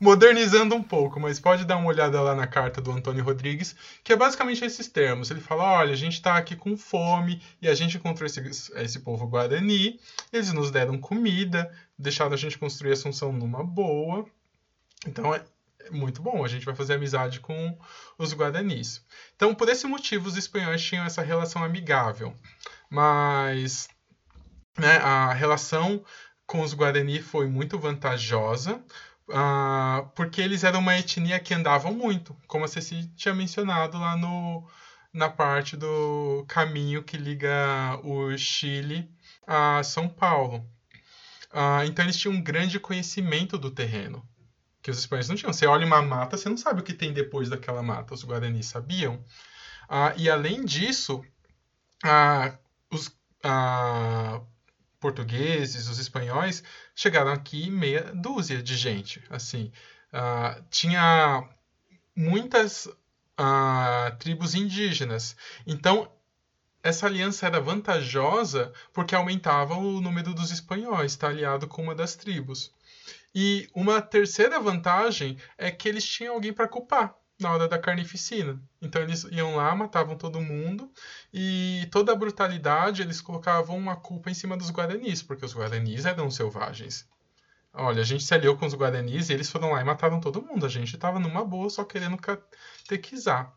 modernizando 0.00 0.74
um 0.74 0.82
pouco, 0.82 1.20
mas 1.20 1.38
pode 1.38 1.66
dar 1.66 1.76
uma 1.76 1.88
olhada 1.88 2.18
lá 2.22 2.34
na 2.34 2.46
carta 2.46 2.80
do 2.80 2.90
Antônio 2.90 3.22
Rodrigues, 3.22 3.76
que 4.02 4.10
é 4.10 4.16
basicamente 4.16 4.64
esses 4.64 4.88
termos. 4.88 5.30
Ele 5.30 5.40
fala: 5.40 5.80
olha, 5.80 5.92
a 5.92 5.96
gente 5.96 6.14
está 6.14 6.38
aqui 6.38 6.56
com 6.56 6.74
fome 6.74 7.42
e 7.60 7.68
a 7.68 7.74
gente 7.74 7.98
encontrou 7.98 8.24
esse, 8.24 8.40
esse 8.76 9.00
povo 9.00 9.26
guarani, 9.26 10.00
eles 10.32 10.50
nos 10.54 10.70
deram 10.70 10.96
comida, 10.96 11.70
deixaram 11.98 12.32
a 12.32 12.36
gente 12.36 12.58
construir 12.58 12.90
a 12.90 12.94
Assunção 12.94 13.32
numa 13.32 13.62
boa. 13.62 14.26
Então 15.06 15.34
é, 15.34 15.44
é 15.80 15.90
muito 15.90 16.22
bom, 16.22 16.44
a 16.44 16.48
gente 16.48 16.64
vai 16.64 16.74
fazer 16.74 16.94
amizade 16.94 17.40
com 17.40 17.78
os 18.18 18.32
guaranis. 18.32 19.04
Então, 19.36 19.54
por 19.54 19.68
esse 19.68 19.86
motivo, 19.86 20.28
os 20.28 20.36
espanhóis 20.36 20.82
tinham 20.82 21.04
essa 21.04 21.22
relação 21.22 21.62
amigável. 21.62 22.34
Mas 22.90 23.88
né, 24.78 24.96
a 24.98 25.32
relação 25.32 26.04
com 26.46 26.60
os 26.60 26.74
Guarani 26.74 27.20
foi 27.20 27.46
muito 27.48 27.78
vantajosa, 27.78 28.82
uh, 29.28 30.06
porque 30.14 30.40
eles 30.40 30.64
eram 30.64 30.80
uma 30.80 30.96
etnia 30.98 31.40
que 31.40 31.54
andavam 31.54 31.92
muito, 31.92 32.36
como 32.46 32.64
a 32.64 32.68
Ceci 32.68 33.08
tinha 33.16 33.34
mencionado 33.34 33.98
lá 33.98 34.16
no, 34.16 34.66
na 35.12 35.28
parte 35.28 35.76
do 35.76 36.44
caminho 36.48 37.02
que 37.02 37.16
liga 37.16 37.98
o 38.02 38.36
Chile 38.36 39.10
a 39.46 39.82
São 39.82 40.08
Paulo. 40.08 40.68
Uh, 41.54 41.86
então 41.86 42.04
eles 42.04 42.16
tinham 42.16 42.34
um 42.34 42.42
grande 42.42 42.80
conhecimento 42.80 43.56
do 43.56 43.70
terreno, 43.70 44.28
que 44.82 44.90
os 44.90 44.98
espanhóis 44.98 45.28
não 45.28 45.36
tinham. 45.36 45.52
Você 45.52 45.66
olha 45.66 45.86
uma 45.86 46.02
mata, 46.02 46.36
você 46.36 46.48
não 46.48 46.56
sabe 46.56 46.80
o 46.80 46.84
que 46.84 46.92
tem 46.92 47.12
depois 47.12 47.48
daquela 47.48 47.80
mata. 47.80 48.12
Os 48.12 48.24
Guarani 48.24 48.62
sabiam. 48.62 49.14
Uh, 49.88 50.12
e 50.16 50.28
além 50.28 50.64
disso, 50.64 51.24
os, 52.90 53.16
portugueses, 54.98 55.88
os 55.88 55.98
espanhóis, 55.98 56.64
chegaram 56.94 57.30
aqui 57.30 57.70
meia 57.70 58.10
dúzia 58.14 58.62
de 58.62 58.76
gente. 58.76 59.22
Assim, 59.30 59.70
uh, 60.12 60.64
tinha 60.70 61.48
muitas 62.16 62.86
uh, 62.86 64.16
tribos 64.18 64.54
indígenas. 64.54 65.36
Então, 65.66 66.10
essa 66.84 67.06
aliança 67.06 67.46
era 67.46 67.58
vantajosa 67.62 68.70
porque 68.92 69.14
aumentava 69.14 69.74
o 69.74 70.02
número 70.02 70.34
dos 70.34 70.50
espanhóis, 70.50 71.16
tá 71.16 71.28
aliado 71.28 71.66
com 71.66 71.82
uma 71.82 71.94
das 71.94 72.14
tribos. 72.14 72.70
E 73.34 73.70
uma 73.74 74.02
terceira 74.02 74.60
vantagem 74.60 75.38
é 75.56 75.70
que 75.70 75.88
eles 75.88 76.04
tinham 76.04 76.34
alguém 76.34 76.52
para 76.52 76.68
culpar 76.68 77.16
na 77.40 77.50
hora 77.50 77.66
da 77.66 77.78
carnificina. 77.78 78.62
Então 78.82 79.00
eles 79.00 79.24
iam 79.32 79.56
lá, 79.56 79.74
matavam 79.74 80.14
todo 80.14 80.42
mundo 80.42 80.92
e 81.32 81.88
toda 81.90 82.12
a 82.12 82.16
brutalidade 82.16 83.00
eles 83.00 83.18
colocavam 83.22 83.78
uma 83.78 83.96
culpa 83.96 84.30
em 84.30 84.34
cima 84.34 84.54
dos 84.54 84.70
guaranis, 84.70 85.22
porque 85.22 85.44
os 85.44 85.54
guaranis 85.54 86.04
eram 86.04 86.30
selvagens. 86.30 87.08
Olha, 87.72 88.02
a 88.02 88.04
gente 88.04 88.22
se 88.22 88.34
aliou 88.34 88.58
com 88.58 88.66
os 88.66 88.74
guaranis 88.74 89.30
e 89.30 89.32
eles 89.32 89.50
foram 89.50 89.72
lá 89.72 89.80
e 89.80 89.84
mataram 89.84 90.20
todo 90.20 90.42
mundo. 90.42 90.66
A 90.66 90.68
gente 90.68 90.94
estava 90.94 91.18
numa 91.18 91.44
boa 91.44 91.70
só 91.70 91.82
querendo 91.82 92.18
catequizar. 92.18 93.52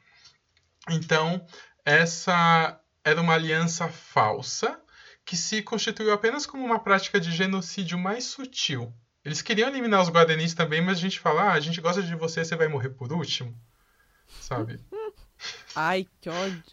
Então, 0.89 1.45
essa 1.86 2.80
era 3.08 3.22
uma 3.22 3.36
aliança 3.36 3.88
falsa 3.88 4.78
que 5.26 5.38
se 5.38 5.62
constituiu 5.62 6.12
apenas 6.12 6.45
como 6.45 6.66
uma 6.66 6.80
prática 6.80 7.20
de 7.22 7.32
genocídio 7.32 7.97
mais 7.97 8.26
sutil. 8.26 8.93
Eles 9.24 9.41
queriam 9.41 9.70
eliminar 9.70 10.01
os 10.01 10.10
guaranis 10.10 10.53
também, 10.53 10.82
mas 10.82 10.97
a 10.97 11.01
gente 11.01 11.18
fala, 11.18 11.43
ah, 11.43 11.53
a 11.53 11.60
gente 11.62 11.80
gosta 11.80 12.03
de 12.03 12.16
você, 12.16 12.43
você 12.43 12.55
vai 12.58 12.68
morrer 12.68 12.89
por 12.89 13.14
último. 13.14 13.58
Sabe? 14.41 14.80
Ai, 15.74 16.05
que 16.20 16.30
ódio. 16.30 16.64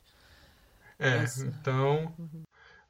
É, 0.99 1.21
Nossa. 1.21 1.47
então. 1.47 2.13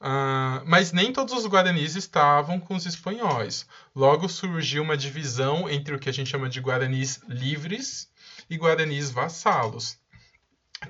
Uh, 0.01 0.65
mas 0.67 0.93
nem 0.93 1.13
todos 1.13 1.35
os 1.35 1.47
guaranis 1.47 1.97
estavam 1.97 2.59
com 2.59 2.75
os 2.75 2.87
espanhóis. 2.87 3.67
Logo 3.95 4.27
surgiu 4.27 4.83
uma 4.83 4.97
divisão 4.97 5.69
entre 5.69 5.95
o 5.95 5.99
que 5.99 6.09
a 6.09 6.13
gente 6.13 6.31
chama 6.31 6.49
de 6.49 6.61
guaranis 6.61 7.21
livres 7.29 8.09
e 8.49 8.57
guaranis 8.57 9.11
vassalos. 9.11 9.99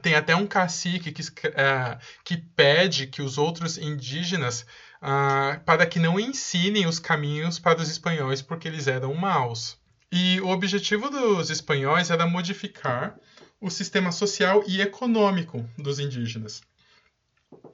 Tem 0.03 0.15
até 0.15 0.35
um 0.35 0.47
cacique 0.47 1.13
que, 1.13 1.23
uh, 1.23 1.99
que 2.25 2.37
pede 2.37 3.07
que 3.07 3.23
os 3.23 3.39
outros 3.39 3.79
indígenas 3.79 4.67
uh, 5.03 5.61
para 5.65 5.87
que 5.87 5.99
não 5.99 6.19
ensinem 6.19 6.87
os 6.87 6.99
caminhos 6.99 7.59
para 7.59 7.81
os 7.81 7.89
espanhóis 7.89 8.41
porque 8.41 8.69
eles 8.69 8.87
eram 8.87 9.15
maus. 9.15 9.79
E 10.11 10.41
o 10.41 10.49
objetivo 10.49 11.11
dos 11.11 11.51
espanhóis 11.51 12.11
era 12.11 12.27
modificar 12.27 13.17
o 13.61 13.71
sistema 13.71 14.13
social 14.13 14.63
e 14.67 14.81
econômico 14.81 15.69
dos 15.79 15.99
indígenas. 15.99 16.63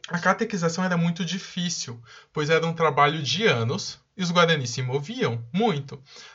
A 0.08 0.18
catequização 0.18 0.84
era 0.84 0.96
muito 0.96 1.24
difícil, 1.24 2.00
pois 2.32 2.50
era 2.50 2.66
um 2.66 2.74
trabalho 2.74 3.22
de 3.22 3.46
anos 3.46 3.98
e 4.16 4.22
os 4.22 4.30
guaranis 4.30 4.70
se 4.70 4.82
moviam 4.82 5.42
muito. 5.52 5.94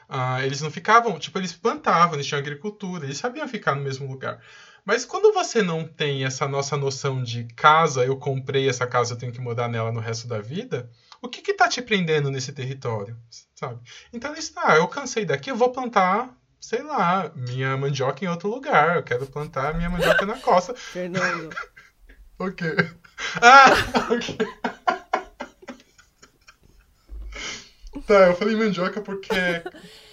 Uh, 0.10 0.42
eles 0.44 0.62
não 0.62 0.72
ficavam, 0.72 1.20
tipo, 1.20 1.38
eles 1.38 1.54
plantavam, 1.54 2.16
eles 2.16 2.26
tinham 2.26 2.40
agricultura, 2.40 3.06
eles 3.06 3.18
sabiam 3.18 3.48
ficar 3.48 3.76
no 3.76 3.82
mesmo 3.82 4.08
lugar. 4.08 4.42
Mas 4.86 5.04
quando 5.04 5.34
você 5.34 5.64
não 5.64 5.84
tem 5.84 6.24
essa 6.24 6.48
nossa 6.48 6.78
noção 6.78 7.24
de 7.24 7.46
casa, 7.56 8.06
eu 8.06 8.16
comprei 8.18 8.70
essa 8.70 8.86
casa, 8.86 9.14
eu 9.14 9.18
tenho 9.18 9.32
que 9.32 9.42
mudar 9.42 9.68
nela 9.68 9.92
no 9.92 10.00
resto 10.00 10.28
da 10.28 10.40
vida, 10.40 10.88
o 11.20 11.28
que 11.28 11.50
está 11.50 11.68
te 11.68 11.82
prendendo 11.82 12.30
nesse 12.30 12.54
território, 12.54 13.18
sabe? 13.56 13.80
Então 14.14 14.32
eles, 14.32 14.54
ah, 14.56 14.76
eu 14.76 14.88
cansei 14.88 15.26
daqui, 15.26 15.50
eu 15.50 15.56
vou 15.56 15.72
plantar, 15.72 16.38
sei 16.62 16.84
lá, 16.84 17.32
minha 17.36 17.76
mandioca 17.76 18.24
em 18.24 18.28
outro 18.28 18.48
lugar, 18.48 18.98
eu 18.98 19.04
quero 19.04 19.26
plantar 19.26 19.74
minha 19.74 19.90
mandioca 19.90 20.24
na 20.24 20.38
costa. 20.38 20.76
Fernando. 20.78 21.50
o 22.38 22.52
quê? 22.52 22.76
Ah, 23.42 23.72
ok. 24.12 24.38
Tá, 28.06 28.28
eu 28.28 28.36
falei 28.36 28.56
mandioca 28.58 29.02
porque 29.02 29.34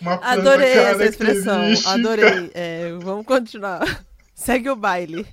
uma 0.00 0.16
planta 0.18 0.40
Adorei 0.40 0.72
essa 0.72 1.04
expressão, 1.04 1.64
adorei. 1.86 2.50
É, 2.54 2.92
vamos 3.00 3.26
continuar. 3.26 3.82
Segue 4.34 4.70
o 4.70 4.76
baile. 4.76 5.26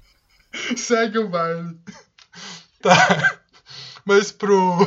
Segue 0.76 1.20
o 1.20 1.30
baile. 1.30 1.80
Tá. 2.82 3.40
Mas 4.06 4.32
pro. 4.32 4.78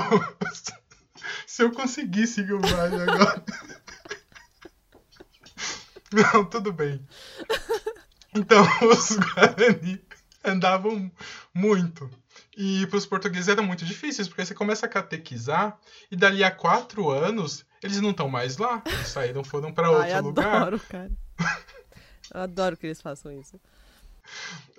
Se 1.46 1.62
eu 1.62 1.72
conseguir 1.72 2.26
seguir 2.26 2.54
o 2.54 2.60
baile 2.60 3.02
agora. 3.02 3.44
Não, 6.12 6.44
tudo 6.44 6.72
bem. 6.72 7.06
Então, 8.34 8.62
os 8.88 9.16
Guarani 9.16 10.02
andavam 10.44 11.10
muito. 11.54 12.10
E 12.56 12.86
para 12.86 12.98
os 12.98 13.06
portugueses 13.06 13.48
era 13.48 13.62
muito 13.62 13.84
difícil, 13.84 14.26
porque 14.26 14.44
você 14.44 14.54
começa 14.54 14.86
a 14.86 14.88
catequizar 14.88 15.78
e 16.10 16.16
dali 16.16 16.44
a 16.44 16.50
quatro 16.50 17.10
anos 17.10 17.64
eles 17.82 18.00
não 18.00 18.10
estão 18.10 18.28
mais 18.28 18.58
lá. 18.58 18.82
Eles 18.86 19.08
saíram, 19.08 19.42
foram 19.42 19.72
para 19.72 19.90
outro 19.90 20.12
Ai, 20.12 20.20
lugar. 20.20 20.56
Adoro, 20.56 20.80
cara. 20.80 21.10
Eu 22.32 22.40
adoro 22.40 22.76
que 22.76 22.86
eles 22.86 23.00
façam 23.00 23.32
isso. 23.32 23.60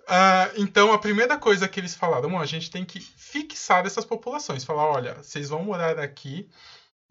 Uh, 0.04 0.52
então, 0.58 0.92
a 0.92 1.00
primeira 1.00 1.38
coisa 1.38 1.68
que 1.68 1.80
eles 1.80 1.96
falaram, 1.96 2.38
a 2.40 2.46
gente 2.46 2.70
tem 2.70 2.84
que 2.84 3.00
fixar 3.00 3.86
essas 3.86 4.06
populações. 4.06 4.64
Falar, 4.64 4.86
olha, 4.86 5.16
vocês 5.16 5.50
vão 5.50 5.64
morar 5.64 5.98
aqui 6.00 6.50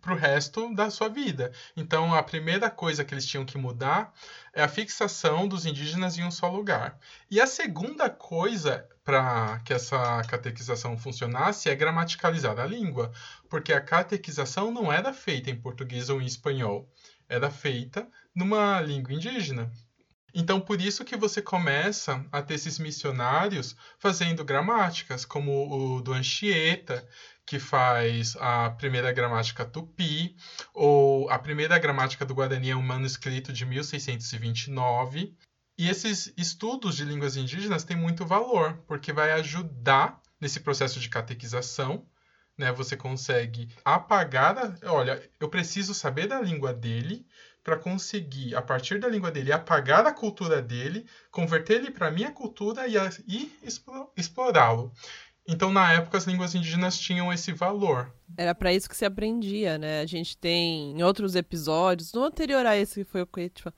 para 0.03 0.13
o 0.13 0.17
resto 0.17 0.75
da 0.75 0.91
sua 0.91 1.09
vida. 1.09 1.53
Então, 1.77 2.13
a 2.13 2.23
primeira 2.23 2.69
coisa 2.69 3.05
que 3.05 3.15
eles 3.15 3.25
tinham 3.25 3.47
que 3.47 3.57
mudar 3.57 4.13
é 4.53 4.63
a 4.63 4.69
fixação 4.69 5.47
dos 5.47 5.65
indígenas 5.65 6.19
em 6.19 6.25
um 6.25 6.31
só 6.31 6.49
lugar. 6.49 6.99
E 7.31 7.41
a 7.41 7.47
segunda 7.47 8.11
coisa 8.11 8.87
para 9.05 9.61
que 9.61 9.73
essa 9.73 10.23
catequização 10.25 10.99
funcionasse 10.99 11.71
é 11.71 11.75
gramaticalizar 11.75 12.59
a 12.59 12.67
língua, 12.67 13.13
porque 13.49 13.73
a 13.73 13.81
catequização 13.81 14.71
não 14.71 14.93
era 14.93 15.13
feita 15.13 15.51
em 15.51 15.57
português 15.57 16.09
ou 16.09 16.21
em 16.21 16.27
espanhol, 16.27 16.89
era 17.29 17.51
feita 17.51 18.07
numa 18.35 18.81
língua 18.81 19.13
indígena. 19.13 19.73
Então, 20.35 20.61
por 20.61 20.81
isso 20.81 21.05
que 21.05 21.17
você 21.17 21.43
começa 21.43 22.25
a 22.33 22.41
ter 22.41 22.55
esses 22.55 22.79
missionários 22.79 23.77
fazendo 23.99 24.45
gramáticas, 24.45 25.25
como 25.25 25.97
o 25.97 26.01
do 26.01 26.13
Anchieta, 26.15 27.07
que 27.45 27.59
faz 27.59 28.35
a 28.41 28.71
primeira 28.71 29.13
gramática 29.13 29.65
tupi, 29.65 30.35
ou 30.73 31.29
a 31.29 31.39
primeira 31.39 31.79
gramática 31.79 32.25
do 32.25 32.35
Guarani 32.35 32.71
é 32.71 32.77
um 32.77 32.83
manuscrito 32.83 33.53
de 33.53 33.67
1629. 33.67 35.37
E 35.77 35.89
esses 35.89 36.33
estudos 36.37 36.97
de 36.97 37.05
línguas 37.05 37.37
indígenas 37.37 37.85
têm 37.85 37.97
muito 37.97 38.25
valor, 38.25 38.79
porque 38.87 39.13
vai 39.13 39.33
ajudar 39.33 40.21
nesse 40.41 40.61
processo 40.61 40.99
de 40.99 41.09
catequização. 41.09 42.07
Né? 42.57 42.71
Você 42.73 42.97
consegue 42.97 43.69
apagar. 43.85 44.57
A... 44.57 44.93
Olha, 44.93 45.23
eu 45.41 45.49
preciso 45.49 45.93
saber 45.93 46.27
da 46.27 46.41
língua 46.41 46.73
dele 46.73 47.27
para 47.63 47.77
conseguir, 47.77 48.55
a 48.55 48.63
partir 48.63 48.99
da 48.99 49.09
língua 49.09 49.31
dele, 49.31 49.53
apagar 49.53 50.05
a 50.07 50.13
cultura 50.13 50.61
dele, 50.61 51.07
converter 51.31 51.75
ele 51.75 51.91
para 51.91 52.09
a 52.09 52.11
minha 52.11 52.33
cultura 52.33 52.87
e, 52.89 52.97
e 53.27 53.53
explorá-lo. 54.17 54.93
Então, 55.47 55.73
na 55.73 55.93
época, 55.93 56.19
as 56.19 56.25
línguas 56.25 56.55
indígenas 56.55 56.99
tinham 56.99 57.33
esse 57.33 57.53
valor. 57.53 58.13
Era 58.37 58.55
para 58.55 58.73
isso 58.73 58.89
que 58.89 58.97
se 58.97 59.05
aprendia, 59.05 59.77
né? 59.77 60.01
A 60.01 60.07
gente 60.07 60.37
tem 60.37 60.93
em 60.93 61.03
outros 61.03 61.35
episódios, 61.35 62.13
no 62.13 62.25
anterior 62.25 62.65
a 62.65 62.77
esse 62.77 63.05
que 63.05 63.11
foi 63.11 63.23
o 63.23 63.27
que 63.27 63.49
tipo, 63.49 63.73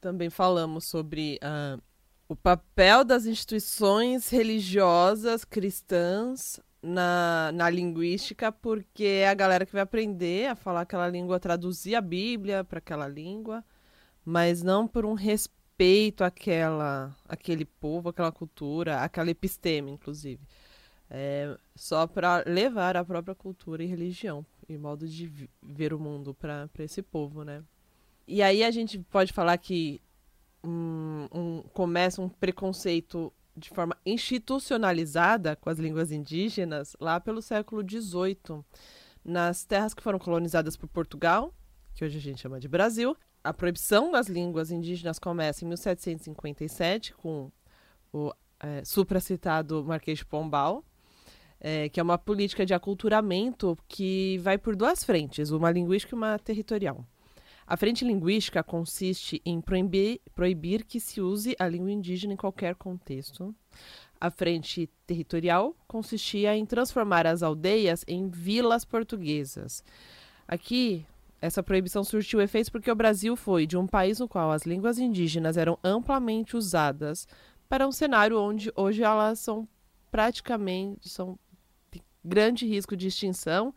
também 0.00 0.30
falamos 0.30 0.84
sobre 0.84 1.38
uh, 1.42 1.80
o 2.28 2.34
papel 2.34 3.04
das 3.04 3.26
instituições 3.26 4.30
religiosas 4.30 5.44
cristãs 5.44 6.58
na, 6.84 7.50
na 7.52 7.70
linguística, 7.70 8.52
porque 8.52 9.04
é 9.04 9.28
a 9.28 9.34
galera 9.34 9.64
que 9.64 9.72
vai 9.72 9.82
aprender 9.82 10.48
a 10.48 10.54
falar 10.54 10.82
aquela 10.82 11.08
língua, 11.08 11.40
traduzir 11.40 11.94
a 11.94 12.00
Bíblia 12.00 12.62
para 12.62 12.78
aquela 12.78 13.08
língua, 13.08 13.64
mas 14.24 14.62
não 14.62 14.86
por 14.86 15.06
um 15.06 15.14
respeito 15.14 16.22
àquela, 16.22 17.16
àquele 17.26 17.64
povo, 17.64 18.10
àquela 18.10 18.30
cultura, 18.30 19.00
àquela 19.00 19.30
episteme, 19.30 19.90
inclusive. 19.90 20.40
É, 21.08 21.56
só 21.74 22.06
para 22.06 22.44
levar 22.46 22.96
a 22.96 23.04
própria 23.04 23.34
cultura 23.34 23.82
e 23.82 23.86
religião 23.86 24.44
e 24.68 24.76
modo 24.76 25.08
de 25.08 25.48
ver 25.62 25.92
o 25.94 25.98
mundo 25.98 26.34
para 26.34 26.68
esse 26.78 27.02
povo, 27.02 27.44
né? 27.44 27.62
E 28.26 28.42
aí 28.42 28.64
a 28.64 28.70
gente 28.70 28.98
pode 28.98 29.32
falar 29.32 29.56
que 29.58 30.00
um, 30.62 31.28
um, 31.32 31.62
começa 31.72 32.22
um 32.22 32.28
preconceito 32.28 33.32
de 33.56 33.70
forma 33.70 33.96
institucionalizada 34.04 35.56
com 35.56 35.70
as 35.70 35.78
línguas 35.78 36.10
indígenas 36.10 36.96
lá 37.00 37.20
pelo 37.20 37.40
século 37.40 37.82
XVIII, 37.82 38.64
nas 39.24 39.64
terras 39.64 39.94
que 39.94 40.02
foram 40.02 40.18
colonizadas 40.18 40.76
por 40.76 40.88
Portugal, 40.88 41.54
que 41.94 42.04
hoje 42.04 42.18
a 42.18 42.20
gente 42.20 42.40
chama 42.40 42.58
de 42.58 42.68
Brasil. 42.68 43.16
A 43.42 43.52
proibição 43.52 44.10
das 44.10 44.26
línguas 44.26 44.70
indígenas 44.70 45.18
começa 45.18 45.64
em 45.64 45.68
1757 45.68 47.14
com 47.14 47.50
o 48.12 48.32
é, 48.60 48.84
supracitado 48.84 49.84
Marquês 49.84 50.18
de 50.18 50.26
Pombal, 50.26 50.84
é, 51.60 51.88
que 51.88 52.00
é 52.00 52.02
uma 52.02 52.18
política 52.18 52.66
de 52.66 52.74
aculturamento 52.74 53.76
que 53.88 54.38
vai 54.38 54.58
por 54.58 54.74
duas 54.74 55.04
frentes, 55.04 55.50
uma 55.50 55.70
linguística 55.70 56.14
e 56.14 56.18
uma 56.18 56.38
territorial. 56.38 57.06
A 57.66 57.76
frente 57.76 58.04
linguística 58.04 58.62
consiste 58.62 59.40
em 59.44 59.60
proibir, 59.60 60.20
proibir 60.34 60.84
que 60.84 61.00
se 61.00 61.20
use 61.20 61.56
a 61.58 61.66
língua 61.66 61.90
indígena 61.90 62.34
em 62.34 62.36
qualquer 62.36 62.74
contexto. 62.74 63.54
A 64.20 64.30
frente 64.30 64.88
territorial 65.06 65.74
consistia 65.86 66.56
em 66.56 66.66
transformar 66.66 67.26
as 67.26 67.42
aldeias 67.42 68.04
em 68.06 68.28
vilas 68.28 68.84
portuguesas. 68.84 69.82
Aqui, 70.46 71.06
essa 71.40 71.62
proibição 71.62 72.04
surtiu 72.04 72.40
efeitos 72.40 72.70
porque 72.70 72.90
o 72.90 72.94
Brasil 72.94 73.34
foi 73.36 73.66
de 73.66 73.76
um 73.76 73.86
país 73.86 74.18
no 74.18 74.28
qual 74.28 74.50
as 74.50 74.62
línguas 74.62 74.98
indígenas 74.98 75.56
eram 75.56 75.78
amplamente 75.82 76.56
usadas 76.56 77.26
para 77.68 77.86
um 77.86 77.92
cenário 77.92 78.38
onde 78.38 78.72
hoje 78.76 79.02
elas 79.02 79.40
são 79.40 79.66
praticamente 80.10 81.08
são 81.08 81.38
grande 82.24 82.66
risco 82.66 82.96
de 82.96 83.08
extinção 83.08 83.74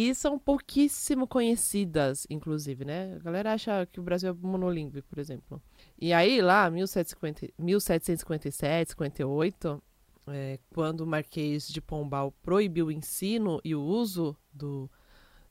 e 0.00 0.14
são 0.14 0.38
pouquíssimo 0.38 1.26
conhecidas, 1.26 2.24
inclusive, 2.30 2.84
né? 2.84 3.16
A 3.16 3.18
galera 3.18 3.52
acha 3.52 3.84
que 3.84 3.98
o 3.98 4.02
Brasil 4.02 4.30
é 4.30 4.32
monolíngue, 4.32 5.02
por 5.02 5.18
exemplo. 5.18 5.60
E 6.00 6.12
aí, 6.12 6.40
lá, 6.40 6.70
1750, 6.70 7.52
1757, 7.58 8.90
58, 8.90 9.82
é, 10.28 10.60
quando 10.72 11.00
o 11.00 11.06
Marquês 11.06 11.66
de 11.66 11.80
Pombal 11.80 12.32
proibiu 12.44 12.86
o 12.86 12.92
ensino 12.92 13.60
e 13.64 13.74
o 13.74 13.82
uso 13.82 14.36
do, 14.52 14.88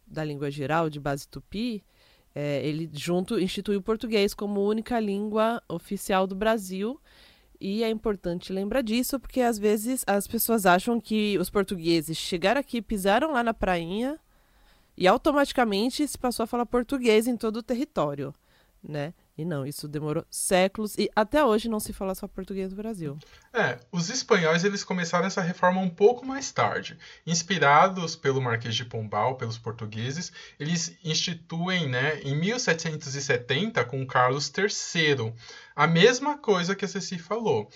da 0.08 0.24
língua 0.24 0.50
geral 0.50 0.90
de 0.90 0.98
base 0.98 1.28
tupi, 1.28 1.84
é, 2.34 2.66
ele 2.66 2.90
junto 2.94 3.38
instituiu 3.38 3.80
o 3.80 3.84
português 3.84 4.34
como 4.34 4.66
única 4.66 4.98
língua 4.98 5.62
oficial 5.68 6.26
do 6.26 6.36
Brasil. 6.36 6.98
E 7.60 7.84
é 7.84 7.90
importante 7.90 8.54
lembrar 8.54 8.82
disso, 8.82 9.20
porque 9.20 9.42
às 9.42 9.60
vezes 9.60 10.06
as 10.08 10.26
pessoas 10.26 10.66
acham 10.66 11.02
que 11.02 11.38
os 11.38 11.50
portugueses 11.50 12.16
chegaram 12.16 12.62
aqui, 12.62 12.82
pisaram 12.82 13.34
lá 13.34 13.44
na 13.44 13.54
prainha 13.54 14.18
e 14.98 15.08
automaticamente 15.08 16.08
se 16.08 16.18
passou 16.18 16.44
a 16.44 16.48
falar 16.48 16.66
português 16.66 17.28
em 17.28 17.38
todo 17.38 17.58
o 17.58 17.64
território, 17.64 18.34
né? 18.84 19.14
E 19.38 19.46
não, 19.46 19.68
isso 19.68 19.88
demorou 19.88 20.26
séculos 20.32 20.96
e 20.98 21.12
até 21.16 21.46
hoje 21.46 21.70
não 21.70 21.80
se 21.80 21.94
fala 21.94 22.16
só 22.16 22.28
português 22.28 22.72
no 22.72 22.78
Brasil. 22.78 23.20
É, 23.54 23.78
os 23.92 24.10
espanhóis 24.10 24.64
eles 24.64 24.84
começaram 24.84 25.28
essa 25.28 25.42
reforma 25.42 25.80
um 25.80 25.90
pouco 25.90 26.26
mais 26.26 26.52
tarde. 26.52 26.98
Inspirados 27.26 28.16
pelo 28.16 28.42
Marquês 28.42 28.76
de 28.76 28.84
Pombal, 28.84 29.36
pelos 29.36 29.60
portugueses, 29.60 30.32
eles 30.60 30.98
instituem, 31.04 31.88
né, 31.88 32.20
em 32.22 32.36
1770 32.36 33.86
com 33.86 34.08
Carlos 34.08 34.52
III, 34.52 35.32
a 35.78 35.86
mesma 35.86 36.36
coisa 36.40 36.76
que 36.76 36.84
a 36.84 36.88
Ceci 36.88 37.20
falou, 37.20 37.70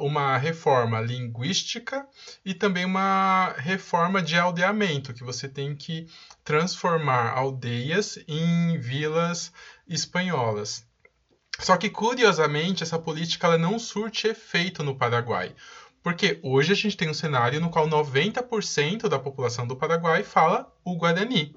uma 0.00 0.36
reforma 0.36 1.00
linguística 1.00 2.04
e 2.44 2.52
também 2.52 2.84
uma 2.84 3.54
reforma 3.58 4.20
de 4.20 4.36
aldeamento, 4.36 5.14
que 5.14 5.22
você 5.22 5.48
tem 5.48 5.76
que 5.76 6.08
transformar 6.42 7.30
aldeias 7.30 8.18
em 8.26 8.76
vilas 8.76 9.52
espanholas. 9.86 10.84
Só 11.60 11.76
que, 11.76 11.88
curiosamente, 11.88 12.82
essa 12.82 12.98
política 12.98 13.46
ela 13.46 13.56
não 13.56 13.78
surte 13.78 14.26
efeito 14.26 14.82
no 14.82 14.96
Paraguai. 14.96 15.54
Porque 16.02 16.40
hoje 16.42 16.72
a 16.72 16.74
gente 16.74 16.96
tem 16.96 17.08
um 17.08 17.14
cenário 17.14 17.60
no 17.60 17.70
qual 17.70 17.86
90% 17.86 19.08
da 19.08 19.20
população 19.20 19.64
do 19.64 19.76
Paraguai 19.76 20.24
fala 20.24 20.74
o 20.84 20.96
Guarani. 20.96 21.54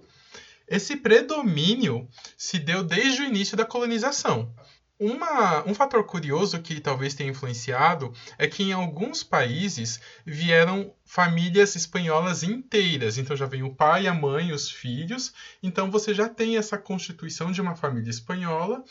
Esse 0.68 0.96
predomínio 0.96 2.08
se 2.38 2.60
deu 2.60 2.84
desde 2.84 3.22
o 3.22 3.26
início 3.26 3.58
da 3.58 3.66
colonização. 3.66 4.54
Uma, 4.98 5.68
um 5.68 5.74
fator 5.74 6.06
curioso 6.06 6.62
que 6.62 6.80
talvez 6.80 7.14
tenha 7.14 7.30
influenciado 7.30 8.14
é 8.38 8.48
que 8.48 8.64
em 8.64 8.72
alguns 8.72 9.24
países 9.24 10.00
vieram 10.26 10.94
famílias 11.04 11.76
espanholas 11.76 12.44
inteiras. 12.44 13.18
Então 13.18 13.36
já 13.36 13.46
vem 13.46 13.62
o 13.62 13.76
pai, 13.76 14.08
a 14.08 14.14
mãe, 14.14 14.54
os 14.54 14.72
filhos. 14.72 15.34
Então 15.62 15.92
você 15.92 16.14
já 16.14 16.30
tem 16.30 16.56
essa 16.58 16.78
constituição 16.78 17.52
de 17.52 17.62
uma 17.62 17.76
família 17.76 18.10
espanhola 18.10 18.84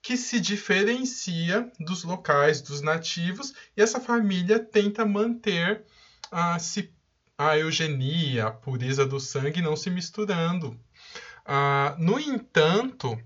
que 0.00 0.16
se 0.16 0.38
diferencia 0.38 1.70
dos 1.78 2.04
locais, 2.04 2.62
dos 2.62 2.80
nativos, 2.80 3.52
e 3.76 3.82
essa 3.82 4.00
família 4.00 4.58
tenta 4.60 5.04
manter 5.04 5.84
a, 6.30 6.56
a 7.36 7.58
eugenia, 7.58 8.46
a 8.46 8.50
pureza 8.50 9.04
do 9.04 9.18
sangue 9.18 9.60
não 9.60 9.76
se 9.76 9.90
misturando. 9.90 10.78
Ah, 11.44 11.96
no 11.98 12.18
entanto, 12.20 13.18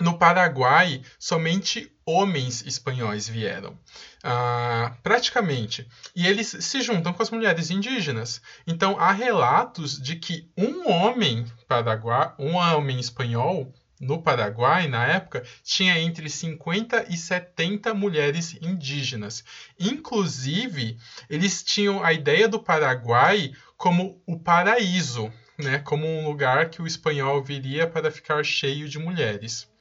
no 0.00 0.18
Paraguai, 0.18 1.02
somente 1.20 1.92
homens 2.04 2.66
espanhóis 2.66 3.28
vieram, 3.28 3.78
ah, 4.24 4.96
praticamente. 5.02 5.86
E 6.16 6.26
eles 6.26 6.48
se 6.48 6.82
juntam 6.82 7.12
com 7.12 7.22
as 7.22 7.30
mulheres 7.30 7.70
indígenas. 7.70 8.42
Então, 8.66 8.98
há 8.98 9.12
relatos 9.12 10.00
de 10.00 10.16
que 10.16 10.50
um 10.58 10.90
homem 10.90 11.46
paraguai, 11.68 12.34
um 12.38 12.54
homem 12.54 12.98
espanhol 12.98 13.72
no 14.00 14.20
Paraguai, 14.20 14.88
na 14.88 15.06
época, 15.06 15.44
tinha 15.62 15.98
entre 15.98 16.28
50 16.28 17.06
e 17.08 17.16
70 17.16 17.94
mulheres 17.94 18.58
indígenas. 18.60 19.44
Inclusive, 19.78 20.98
eles 21.30 21.62
tinham 21.62 22.02
a 22.02 22.12
ideia 22.12 22.48
do 22.48 22.60
Paraguai 22.60 23.52
como 23.76 24.20
o 24.26 24.38
paraíso, 24.38 25.32
né? 25.56 25.78
como 25.78 26.04
um 26.04 26.26
lugar 26.28 26.68
que 26.68 26.82
o 26.82 26.86
espanhol 26.86 27.42
viria 27.42 27.86
para 27.86 28.10
ficar 28.10 28.44
cheio 28.44 28.88
de 28.88 28.98
mulheres. 28.98 29.72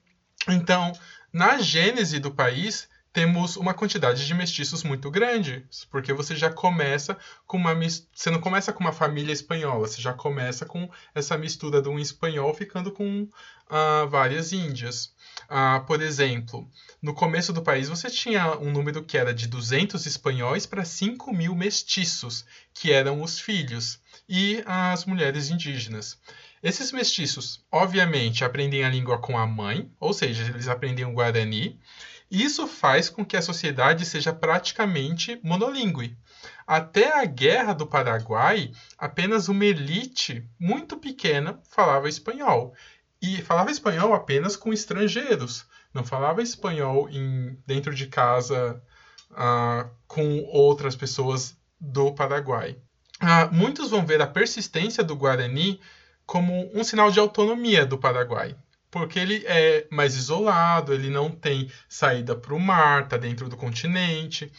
Então, 0.47 0.91
na 1.31 1.59
gênese 1.59 2.19
do 2.19 2.31
país, 2.31 2.87
temos 3.13 3.55
uma 3.57 3.75
quantidade 3.75 4.25
de 4.25 4.33
mestiços 4.33 4.83
muito 4.83 5.11
grande, 5.11 5.63
porque 5.91 6.11
você 6.11 6.35
já 6.35 6.51
começa 6.51 7.15
com 7.45 7.57
uma 7.57 7.75
você 7.75 8.31
não 8.31 8.41
começa 8.41 8.73
com 8.73 8.79
uma 8.79 8.91
família 8.91 9.31
espanhola, 9.31 9.87
você 9.87 10.01
já 10.01 10.13
começa 10.13 10.65
com 10.65 10.89
essa 11.13 11.37
mistura 11.37 11.79
de 11.79 11.87
um 11.89 11.99
espanhol 11.99 12.51
ficando 12.55 12.91
com 12.91 13.21
uh, 13.23 14.09
várias 14.09 14.51
índias. 14.51 15.13
Uh, 15.43 15.85
por 15.85 16.01
exemplo, 16.01 16.67
no 16.99 17.13
começo 17.13 17.53
do 17.53 17.61
país 17.61 17.87
você 17.87 18.09
tinha 18.09 18.57
um 18.57 18.71
número 18.71 19.03
que 19.03 19.17
era 19.17 19.31
de 19.31 19.47
200 19.47 20.07
espanhóis 20.07 20.65
para 20.65 20.83
5 20.83 21.31
mil 21.31 21.55
mestiços, 21.55 22.43
que 22.73 22.91
eram 22.91 23.21
os 23.21 23.39
filhos, 23.39 23.99
e 24.27 24.63
as 24.65 25.05
mulheres 25.05 25.51
indígenas. 25.51 26.17
Esses 26.63 26.93
mestiços, 26.93 27.61
obviamente, 27.69 28.45
aprendem 28.45 28.85
a 28.85 28.89
língua 28.89 29.17
com 29.17 29.37
a 29.37 29.45
mãe, 29.45 29.91
ou 29.99 30.13
seja, 30.13 30.43
eles 30.45 30.69
aprendem 30.69 31.03
o 31.03 31.11
Guarani. 31.11 31.77
E 32.31 32.41
isso 32.41 32.65
faz 32.65 33.09
com 33.09 33.25
que 33.25 33.35
a 33.35 33.41
sociedade 33.41 34.05
seja 34.05 34.31
praticamente 34.31 35.37
monolíngue. 35.43 36.17
Até 36.65 37.19
a 37.21 37.25
Guerra 37.25 37.73
do 37.73 37.85
Paraguai, 37.85 38.71
apenas 38.97 39.49
uma 39.49 39.65
elite 39.65 40.49
muito 40.57 40.95
pequena 40.95 41.59
falava 41.69 42.07
espanhol. 42.07 42.73
E 43.21 43.41
falava 43.41 43.69
espanhol 43.69 44.13
apenas 44.13 44.55
com 44.55 44.71
estrangeiros. 44.71 45.65
Não 45.93 46.05
falava 46.05 46.41
espanhol 46.41 47.09
em, 47.09 47.57
dentro 47.67 47.93
de 47.93 48.07
casa 48.07 48.81
uh, 49.31 49.89
com 50.07 50.39
outras 50.45 50.95
pessoas 50.95 51.57
do 51.77 52.13
Paraguai. 52.13 52.77
Uh, 53.21 53.53
muitos 53.53 53.91
vão 53.91 54.05
ver 54.05 54.21
a 54.21 54.27
persistência 54.27 55.03
do 55.03 55.15
Guarani 55.15 55.81
como 56.25 56.69
um 56.73 56.83
sinal 56.83 57.11
de 57.11 57.19
autonomia 57.19 57.85
do 57.85 57.97
Paraguai, 57.97 58.55
porque 58.89 59.17
ele 59.17 59.43
é 59.47 59.87
mais 59.89 60.15
isolado, 60.15 60.93
ele 60.93 61.09
não 61.09 61.31
tem 61.31 61.69
saída 61.89 62.35
para 62.35 62.53
o 62.53 62.59
mar, 62.59 63.03
está 63.03 63.17
dentro 63.17 63.49
do 63.49 63.57
continente, 63.57 64.51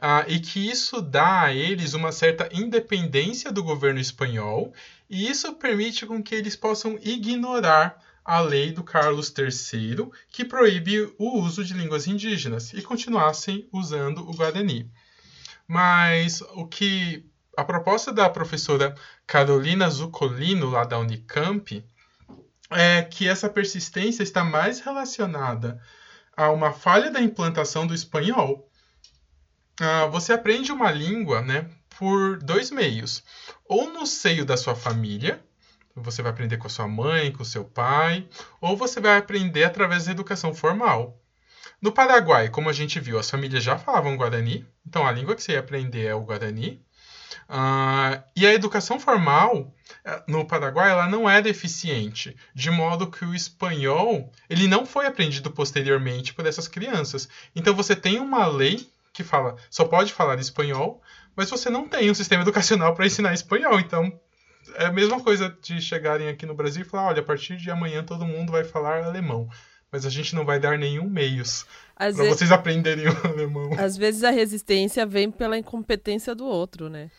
ah, 0.00 0.24
e 0.26 0.40
que 0.40 0.70
isso 0.70 1.00
dá 1.00 1.42
a 1.42 1.54
eles 1.54 1.92
uma 1.92 2.10
certa 2.10 2.48
independência 2.52 3.52
do 3.52 3.62
governo 3.62 4.00
espanhol, 4.00 4.72
e 5.10 5.28
isso 5.28 5.52
permite 5.54 6.06
com 6.06 6.22
que 6.22 6.34
eles 6.34 6.56
possam 6.56 6.98
ignorar 7.02 8.02
a 8.24 8.40
lei 8.40 8.72
do 8.72 8.82
Carlos 8.82 9.32
III, 9.36 10.08
que 10.30 10.44
proíbe 10.44 11.12
o 11.18 11.40
uso 11.40 11.64
de 11.64 11.74
línguas 11.74 12.06
indígenas, 12.06 12.72
e 12.72 12.80
continuassem 12.80 13.68
usando 13.72 14.28
o 14.28 14.34
Guarani. 14.34 14.90
Mas 15.68 16.40
o 16.54 16.66
que 16.66 17.26
a 17.56 17.64
proposta 17.64 18.12
da 18.12 18.28
professora 18.30 18.94
Carolina 19.26 19.88
Zuccolino, 19.90 20.70
lá 20.70 20.84
da 20.84 20.98
Unicamp, 20.98 21.84
é 22.70 23.02
que 23.02 23.28
essa 23.28 23.48
persistência 23.48 24.22
está 24.22 24.42
mais 24.42 24.80
relacionada 24.80 25.80
a 26.36 26.50
uma 26.50 26.72
falha 26.72 27.10
da 27.10 27.20
implantação 27.20 27.86
do 27.86 27.94
espanhol. 27.94 28.68
Ah, 29.80 30.06
você 30.06 30.32
aprende 30.32 30.72
uma 30.72 30.90
língua 30.90 31.42
né, 31.42 31.68
por 31.98 32.38
dois 32.38 32.70
meios. 32.70 33.22
Ou 33.66 33.92
no 33.92 34.06
seio 34.06 34.44
da 34.44 34.56
sua 34.56 34.74
família, 34.74 35.42
você 35.94 36.22
vai 36.22 36.32
aprender 36.32 36.56
com 36.56 36.66
a 36.66 36.70
sua 36.70 36.88
mãe, 36.88 37.32
com 37.32 37.42
o 37.42 37.46
seu 37.46 37.64
pai, 37.64 38.26
ou 38.60 38.76
você 38.76 39.00
vai 39.00 39.18
aprender 39.18 39.64
através 39.64 40.06
da 40.06 40.12
educação 40.12 40.54
formal. 40.54 41.18
No 41.80 41.92
Paraguai, 41.92 42.48
como 42.48 42.70
a 42.70 42.72
gente 42.72 42.98
viu, 43.00 43.18
as 43.18 43.30
famílias 43.30 43.62
já 43.62 43.76
falavam 43.76 44.16
Guarani, 44.16 44.66
então 44.86 45.06
a 45.06 45.12
língua 45.12 45.34
que 45.34 45.42
você 45.42 45.52
ia 45.52 45.60
aprender 45.60 46.06
é 46.06 46.14
o 46.14 46.22
Guarani. 46.22 46.82
Uh, 47.48 48.22
e 48.36 48.46
a 48.46 48.52
educação 48.52 48.98
formal 48.98 49.72
eh, 50.04 50.22
no 50.26 50.44
Paraguai 50.44 50.90
ela 50.90 51.08
não 51.08 51.28
é 51.28 51.40
deficiente, 51.40 52.36
de 52.54 52.70
modo 52.70 53.10
que 53.10 53.24
o 53.24 53.34
espanhol 53.34 54.30
ele 54.48 54.66
não 54.66 54.84
foi 54.84 55.06
aprendido 55.06 55.50
posteriormente 55.50 56.34
por 56.34 56.46
essas 56.46 56.68
crianças. 56.68 57.28
Então 57.54 57.74
você 57.74 57.94
tem 57.94 58.18
uma 58.18 58.46
lei 58.46 58.88
que 59.12 59.22
fala 59.22 59.56
só 59.70 59.84
pode 59.84 60.12
falar 60.12 60.38
espanhol, 60.38 61.02
mas 61.36 61.50
você 61.50 61.68
não 61.68 61.88
tem 61.88 62.10
um 62.10 62.14
sistema 62.14 62.42
educacional 62.42 62.94
para 62.94 63.06
ensinar 63.06 63.34
espanhol. 63.34 63.78
Então 63.78 64.12
é 64.76 64.86
a 64.86 64.92
mesma 64.92 65.20
coisa 65.20 65.54
de 65.62 65.80
chegarem 65.80 66.28
aqui 66.28 66.46
no 66.46 66.54
Brasil 66.54 66.82
e 66.82 66.88
falar, 66.88 67.08
olha, 67.08 67.20
a 67.20 67.24
partir 67.24 67.56
de 67.56 67.70
amanhã 67.70 68.02
todo 68.02 68.26
mundo 68.26 68.52
vai 68.52 68.64
falar 68.64 69.04
alemão 69.04 69.48
mas 69.92 70.06
a 70.06 70.10
gente 70.10 70.34
não 70.34 70.44
vai 70.44 70.58
dar 70.58 70.78
nenhum 70.78 71.08
meios 71.08 71.66
para 71.94 72.10
vocês 72.10 72.50
aprenderem 72.50 73.06
o 73.06 73.26
alemão. 73.26 73.70
Às 73.78 73.96
vezes 73.96 74.24
a 74.24 74.30
resistência 74.30 75.04
vem 75.04 75.30
pela 75.30 75.58
incompetência 75.58 76.34
do 76.34 76.46
outro, 76.46 76.88
né? 76.88 77.10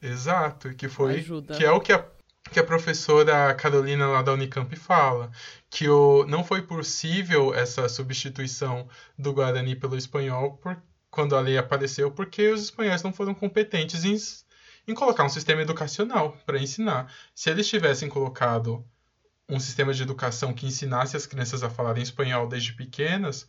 Exato, 0.00 0.74
que 0.74 0.88
foi 0.88 1.14
Ajuda. 1.14 1.54
que 1.54 1.64
é 1.64 1.70
o 1.70 1.80
que 1.80 1.92
a, 1.92 2.04
que 2.50 2.60
a 2.60 2.64
professora 2.64 3.54
Carolina 3.54 4.06
lá 4.08 4.22
da 4.22 4.32
Unicamp 4.32 4.74
fala, 4.76 5.30
que 5.70 5.88
o, 5.88 6.24
não 6.26 6.44
foi 6.44 6.62
possível 6.62 7.54
essa 7.54 7.88
substituição 7.88 8.86
do 9.18 9.32
Guarani 9.32 9.74
pelo 9.74 9.96
espanhol 9.96 10.58
por, 10.58 10.76
quando 11.10 11.36
a 11.36 11.40
lei 11.40 11.56
apareceu, 11.56 12.10
porque 12.10 12.48
os 12.48 12.62
espanhóis 12.62 13.02
não 13.02 13.12
foram 13.12 13.34
competentes 13.34 14.04
em, 14.04 14.16
em 14.88 14.94
colocar 14.94 15.24
um 15.24 15.28
sistema 15.28 15.62
educacional 15.62 16.36
para 16.44 16.58
ensinar. 16.58 17.12
Se 17.34 17.50
eles 17.50 17.68
tivessem 17.68 18.08
colocado 18.08 18.84
um 19.52 19.60
sistema 19.60 19.92
de 19.92 20.02
educação 20.02 20.54
que 20.54 20.66
ensinasse 20.66 21.16
as 21.16 21.26
crianças 21.26 21.62
a 21.62 21.68
falarem 21.68 22.02
espanhol 22.02 22.48
desde 22.48 22.72
pequenas, 22.72 23.46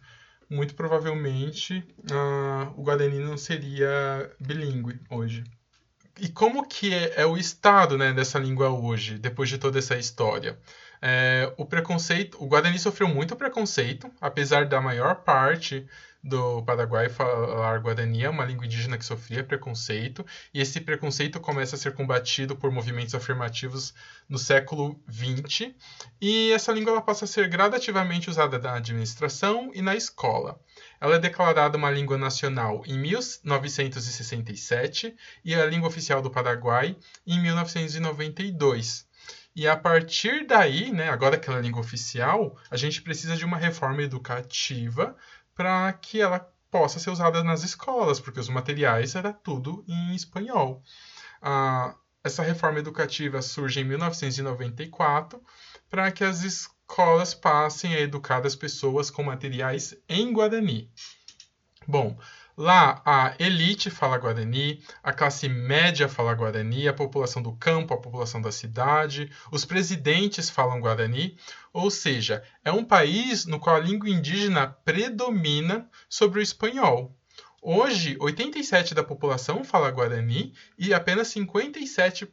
muito 0.50 0.76
provavelmente 0.76 1.84
uh, 2.12 2.80
o 2.80 2.84
Guarani 2.84 3.20
não 3.20 3.38
seria 3.38 4.30
bilíngue 4.40 5.00
hoje. 5.10 5.44
E 6.20 6.28
como 6.28 6.68
que 6.68 6.94
é, 6.94 7.22
é 7.22 7.26
o 7.26 7.38
estado 7.38 7.98
né, 7.98 8.14
dessa 8.14 8.38
língua 8.38 8.70
hoje, 8.70 9.18
depois 9.18 9.50
de 9.50 9.58
toda 9.58 9.80
essa 9.80 9.98
história? 9.98 10.60
É, 11.06 11.52
o 11.58 11.66
preconceito, 11.66 12.42
o 12.42 12.48
Guarani 12.48 12.80
sofreu 12.80 13.10
muito 13.10 13.36
preconceito, 13.36 14.10
apesar 14.22 14.66
da 14.66 14.80
maior 14.80 15.16
parte 15.16 15.86
do 16.24 16.64
Paraguai 16.64 17.10
falar 17.10 17.80
Guarani 17.80 18.24
é 18.24 18.30
uma 18.30 18.46
língua 18.46 18.66
indígena 18.66 18.98
que 18.98 19.04
sofria 19.04 19.44
preconceito, 19.44 20.26
e 20.54 20.62
esse 20.62 20.80
preconceito 20.80 21.42
começa 21.42 21.76
a 21.76 21.78
ser 21.78 21.94
combatido 21.94 22.56
por 22.56 22.72
movimentos 22.72 23.14
afirmativos 23.14 23.94
no 24.30 24.38
século 24.38 24.98
XX, 25.12 25.74
e 26.22 26.54
essa 26.54 26.72
língua 26.72 27.02
passa 27.02 27.26
a 27.26 27.28
ser 27.28 27.50
gradativamente 27.50 28.30
usada 28.30 28.58
na 28.58 28.76
administração 28.76 29.72
e 29.74 29.82
na 29.82 29.98
escola. 29.98 30.58
Ela 31.02 31.16
é 31.16 31.20
declarada 31.20 31.78
uma 31.78 31.92
língua 31.92 32.18
nacional 32.18 32.82
em 32.86 32.98
1967 32.98 35.14
e 35.44 35.54
a 35.54 35.66
língua 35.66 35.90
oficial 35.90 36.22
do 36.22 36.32
Paraguai 36.32 36.96
em 37.28 37.42
1992. 37.42 39.12
E 39.56 39.68
a 39.68 39.78
partir 39.78 40.48
daí, 40.48 40.92
né, 40.92 41.10
agora 41.10 41.38
que 41.38 41.48
ela 41.50 41.60
é 41.60 41.62
língua 41.62 41.82
oficial, 41.82 42.58
a 42.72 42.78
gente 42.78 43.02
precisa 43.02 43.36
de 43.36 43.46
uma 43.46 43.58
reforma 43.58 44.02
educativa 44.02 45.16
para 45.54 45.94
que 45.94 46.20
ela 46.20 46.40
possa 46.72 47.00
ser 47.00 47.12
usada 47.12 47.44
nas 47.44 47.64
escolas, 47.64 48.20
porque 48.20 48.40
os 48.40 48.50
materiais 48.50 49.14
era 49.14 49.32
tudo 49.32 49.86
em 49.88 50.16
espanhol. 50.16 50.82
Essa 52.24 52.42
reforma 52.42 52.80
educativa 52.80 53.44
surge 53.44 53.80
em 53.80 53.84
1994 53.84 55.40
para 55.88 56.12
que 56.12 56.24
as 56.24 56.42
escolas 56.42 57.36
passem 57.36 57.94
a 57.94 58.00
educar 58.00 58.44
as 58.48 58.56
pessoas 58.56 59.12
com 59.12 59.22
materiais 59.22 59.96
em 60.10 60.34
Guarani. 60.34 60.90
Bom, 61.88 62.18
Lá, 62.56 63.02
a 63.04 63.34
elite 63.40 63.90
fala 63.90 64.16
guarani, 64.20 64.80
a 65.02 65.12
classe 65.12 65.50
média 65.50 66.08
fala 66.08 66.36
guarani, 66.36 66.88
a 66.88 66.94
população 66.94 67.42
do 67.42 67.54
campo, 67.54 67.96
a 67.96 67.98
população 67.98 68.40
da 68.40 68.52
cidade, 68.52 69.32
os 69.52 69.66
presidentes 69.66 70.52
falam 70.52 70.80
guarani, 70.80 71.36
ou 71.74 71.90
seja, 71.90 72.44
é 72.64 72.72
um 72.72 72.86
país 72.86 73.48
no 73.48 73.60
qual 73.60 73.76
a 73.76 73.80
língua 73.80 74.08
indígena 74.08 74.68
predomina 74.68 75.90
sobre 76.08 76.40
o 76.40 76.44
espanhol. 76.44 77.18
Hoje, 77.60 78.16
87% 78.18 78.94
da 78.94 79.04
população 79.04 79.64
fala 79.64 79.90
guarani 79.90 80.54
e 80.78 80.94
apenas 80.94 81.30
57% 81.30 82.28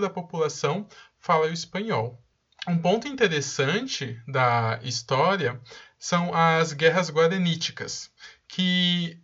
da 0.00 0.10
população 0.10 0.86
fala 1.18 1.46
o 1.46 1.52
espanhol. 1.52 2.22
Um 2.68 2.76
ponto 2.76 3.08
interessante 3.08 4.20
da 4.28 4.78
história 4.82 5.58
são 5.98 6.34
as 6.34 6.74
guerras 6.74 7.08
guaraníticas, 7.08 8.10
que 8.46 9.18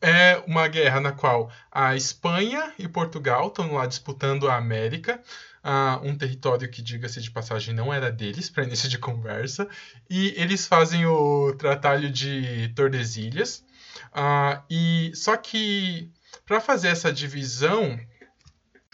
é 0.00 0.42
uma 0.46 0.68
guerra 0.68 1.00
na 1.00 1.12
qual 1.12 1.50
a 1.70 1.96
Espanha 1.96 2.72
e 2.78 2.86
Portugal 2.88 3.48
estão 3.48 3.74
lá 3.74 3.86
disputando 3.86 4.48
a 4.48 4.56
América, 4.56 5.20
uh, 5.64 6.06
um 6.06 6.16
território 6.16 6.70
que, 6.70 6.82
diga-se 6.82 7.20
de 7.20 7.30
passagem, 7.30 7.74
não 7.74 7.92
era 7.92 8.10
deles 8.10 8.48
para 8.48 8.64
início 8.64 8.88
de 8.88 8.98
conversa, 8.98 9.68
e 10.08 10.34
eles 10.36 10.66
fazem 10.66 11.06
o 11.06 11.52
Tratado 11.54 12.08
de 12.10 12.72
Tordesilhas. 12.74 13.64
Uh, 14.12 14.62
e 14.70 15.12
só 15.14 15.36
que 15.36 16.10
para 16.46 16.60
fazer 16.60 16.88
essa 16.88 17.12
divisão, 17.12 17.98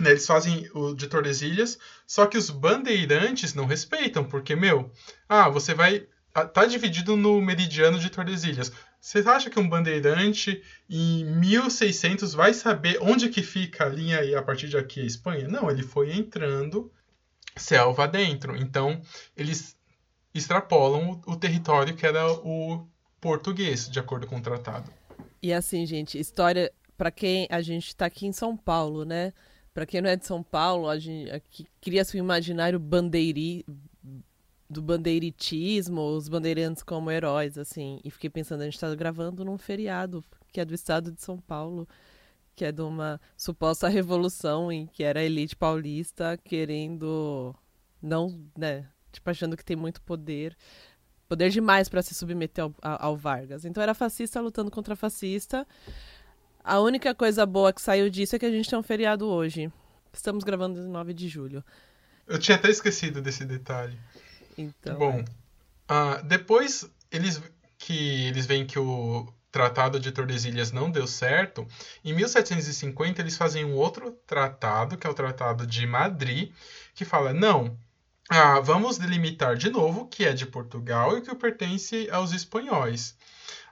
né, 0.01 0.11
eles 0.11 0.27
fazem 0.27 0.69
o 0.75 0.95
de 0.95 1.07
Tordesilhas, 1.07 1.79
só 2.07 2.27
que 2.27 2.39
os 2.39 2.51
bandeirantes 2.51 3.55
não 3.55 3.67
respeitam, 3.67 4.25
porque 4.25 4.57
meu, 4.57 4.91
ah, 5.29 5.49
você 5.49 5.75
vai 5.75 6.07
ah, 6.35 6.45
tá 6.45 6.67
dividido 6.67 7.17
no 7.17 7.41
meridiano 7.41 7.97
de 7.97 8.11
Tordesilhas. 8.11 8.73
Você 9.05 9.19
acha 9.19 9.51
que 9.51 9.61
um 9.61 9.69
bandeirante 9.69 10.63
em 10.89 11.27
1600 11.27 12.33
vai 12.33 12.55
saber 12.55 12.97
onde 13.03 13.29
que 13.29 13.43
fica 13.43 13.85
a 13.85 13.89
linha 13.89 14.25
e 14.25 14.35
a 14.35 14.41
partir 14.41 14.67
de 14.67 14.79
aqui 14.79 15.03
a 15.03 15.05
Espanha? 15.05 15.47
Não, 15.47 15.71
ele 15.71 15.83
foi 15.83 16.17
entrando 16.17 16.91
selva 17.55 18.09
dentro. 18.09 18.57
Então, 18.57 19.03
eles 19.37 19.77
extrapolam 20.35 21.21
o, 21.27 21.33
o 21.33 21.37
território 21.37 21.95
que 21.95 22.07
era 22.07 22.33
o 22.33 22.89
português, 23.21 23.91
de 23.91 23.99
acordo 23.99 24.27
com 24.27 24.39
o 24.39 24.41
tratado. 24.41 24.91
E 25.43 25.53
assim, 25.53 25.85
gente, 25.85 26.19
história 26.19 26.73
para 26.97 27.11
quem 27.11 27.47
a 27.51 27.61
gente 27.61 27.89
está 27.89 28.07
aqui 28.07 28.27
em 28.27 28.33
São 28.33 28.57
Paulo, 28.57 29.05
né? 29.05 29.35
Para 29.75 29.85
quem 29.85 30.01
não 30.01 30.09
é 30.09 30.17
de 30.17 30.25
São 30.25 30.43
Paulo, 30.43 30.89
a 30.89 30.99
gente 30.99 31.31
cria-se 31.79 32.17
um 32.17 32.21
imaginário 32.21 32.81
bandeiri, 32.81 33.67
do 34.69 34.83
bandeiritismo, 34.83 36.01
os 36.01 36.29
bandeirantes 36.29 36.83
como 36.83 37.11
heróis, 37.11 37.59
assim. 37.59 38.01
E 38.05 38.11
fiquei 38.11 38.31
pensando, 38.31 38.63
a 38.63 38.65
gente 38.65 38.75
está 38.75 38.93
gravando 38.95 39.45
num 39.45 39.59
feriado, 39.59 40.25
que 40.53 40.61
é 40.61 40.65
do 40.65 40.75
estado 40.75 41.13
de 41.13 41.21
São 41.21 41.39
Paulo, 41.39 41.89
que 42.55 42.65
é 42.65 42.73
de 42.73 42.83
uma 42.83 43.21
suposta 43.37 43.89
revolução 43.89 44.71
em 44.71 44.87
que 44.87 45.03
era 45.03 45.21
a 45.21 45.25
elite 45.25 45.57
paulista 45.57 46.39
querendo 46.45 47.55
não, 48.01 48.39
né, 48.57 48.87
tipo 49.11 49.29
achando 49.31 49.57
que 49.57 49.65
tem 49.65 49.77
muito 49.77 50.01
poder, 50.03 50.57
poder 51.29 51.51
demais 51.51 51.89
para 51.89 52.03
se 52.03 52.15
submeter 52.15 52.65
ao, 52.65 52.75
ao, 52.83 53.17
Vargas. 53.17 53.65
Então 53.65 53.83
era 53.83 53.95
fascista 53.95 54.41
lutando 54.41 54.71
contra 54.71 54.95
fascista. 54.95 55.67
A 56.63 56.81
única 56.81 57.15
coisa 57.15 57.45
boa 57.45 57.73
que 57.73 57.81
saiu 57.81 58.09
disso 58.09 58.37
é 58.37 58.39
que 58.39 58.47
a 58.47 58.51
gente 58.51 58.69
tem 58.69 58.79
um 58.79 58.83
feriado 58.83 59.27
hoje. 59.27 59.73
Estamos 60.13 60.45
gravando 60.45 60.81
9 60.87 61.13
de 61.13 61.29
julho. 61.29 61.65
Eu 62.27 62.39
tinha 62.39 62.57
até 62.57 62.71
esquecido 62.71 63.21
desse 63.21 63.45
detalhe. 63.45 63.99
Então. 64.57 64.97
Bom, 64.97 65.21
uh, 65.21 66.23
depois 66.25 66.89
eles 67.11 67.43
que 67.79 68.27
eles 68.27 68.47
veem 68.47 68.67
que 68.67 68.79
o 68.79 69.33
Tratado 69.53 70.01
de 70.01 70.11
Tordesilhas 70.11 70.73
não 70.73 70.91
deu 70.91 71.07
certo, 71.07 71.67
em 72.05 72.13
1750 72.13 73.21
eles 73.21 73.37
fazem 73.37 73.65
um 73.65 73.75
outro 73.75 74.11
tratado, 74.27 74.97
que 74.97 75.07
é 75.07 75.11
o 75.11 75.15
Tratado 75.15 75.67
de 75.67 75.87
Madrid, 75.87 76.51
que 76.95 77.05
fala: 77.05 77.33
não, 77.33 77.77
ah, 78.29 78.59
vamos 78.61 78.99
delimitar 78.99 79.57
de 79.57 79.71
novo 79.71 80.03
o 80.03 80.07
que 80.09 80.25
é 80.25 80.33
de 80.33 80.47
Portugal 80.47 81.17
e 81.17 81.21
o 81.21 81.23
que 81.23 81.35
pertence 81.35 82.09
aos 82.11 82.33
espanhóis 82.33 83.17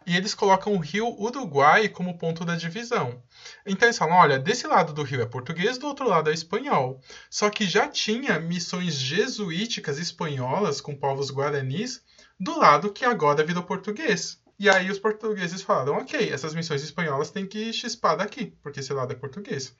e 0.06 0.16
eles 0.16 0.34
colocam 0.34 0.74
o 0.74 0.78
rio 0.78 1.06
Uruguai 1.20 1.88
como 1.88 2.18
ponto 2.18 2.44
da 2.44 2.54
divisão. 2.54 3.22
Então 3.66 3.86
eles 3.86 3.98
falam: 3.98 4.16
olha, 4.16 4.38
desse 4.38 4.66
lado 4.66 4.92
do 4.92 5.02
rio 5.02 5.20
é 5.20 5.26
português, 5.26 5.78
do 5.78 5.86
outro 5.86 6.08
lado 6.08 6.30
é 6.30 6.32
espanhol. 6.32 7.00
Só 7.30 7.50
que 7.50 7.66
já 7.66 7.88
tinha 7.88 8.38
missões 8.38 8.94
jesuíticas 8.94 9.98
espanholas 9.98 10.80
com 10.80 10.94
povos 10.94 11.30
guaranis 11.30 12.02
do 12.38 12.58
lado 12.58 12.92
que 12.92 13.04
agora 13.04 13.44
virou 13.44 13.62
português. 13.62 14.40
E 14.58 14.68
aí 14.68 14.90
os 14.90 14.98
portugueses 14.98 15.62
falaram: 15.62 15.94
ok, 15.94 16.30
essas 16.30 16.54
missões 16.54 16.82
espanholas 16.82 17.30
têm 17.30 17.46
que 17.46 17.72
chispar 17.72 18.16
daqui, 18.16 18.54
porque 18.62 18.80
esse 18.80 18.92
lado 18.92 19.12
é 19.12 19.16
português. 19.16 19.74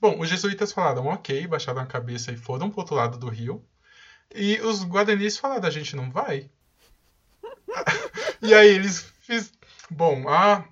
Bom, 0.00 0.20
os 0.20 0.28
jesuítas 0.28 0.72
falaram: 0.72 1.06
ok, 1.06 1.46
baixaram 1.46 1.80
a 1.80 1.86
cabeça 1.86 2.32
e 2.32 2.36
foram 2.36 2.70
para 2.70 2.78
o 2.78 2.80
outro 2.80 2.94
lado 2.94 3.18
do 3.18 3.28
rio. 3.28 3.64
E 4.34 4.60
os 4.60 4.84
guaranis 4.84 5.38
falaram: 5.38 5.66
a 5.66 5.70
gente 5.70 5.96
não 5.96 6.10
vai. 6.10 6.50
e 8.42 8.54
aí 8.54 8.68
eles 8.68 9.15
fiz... 9.26 9.52
Bom, 9.90 10.28
a... 10.28 10.64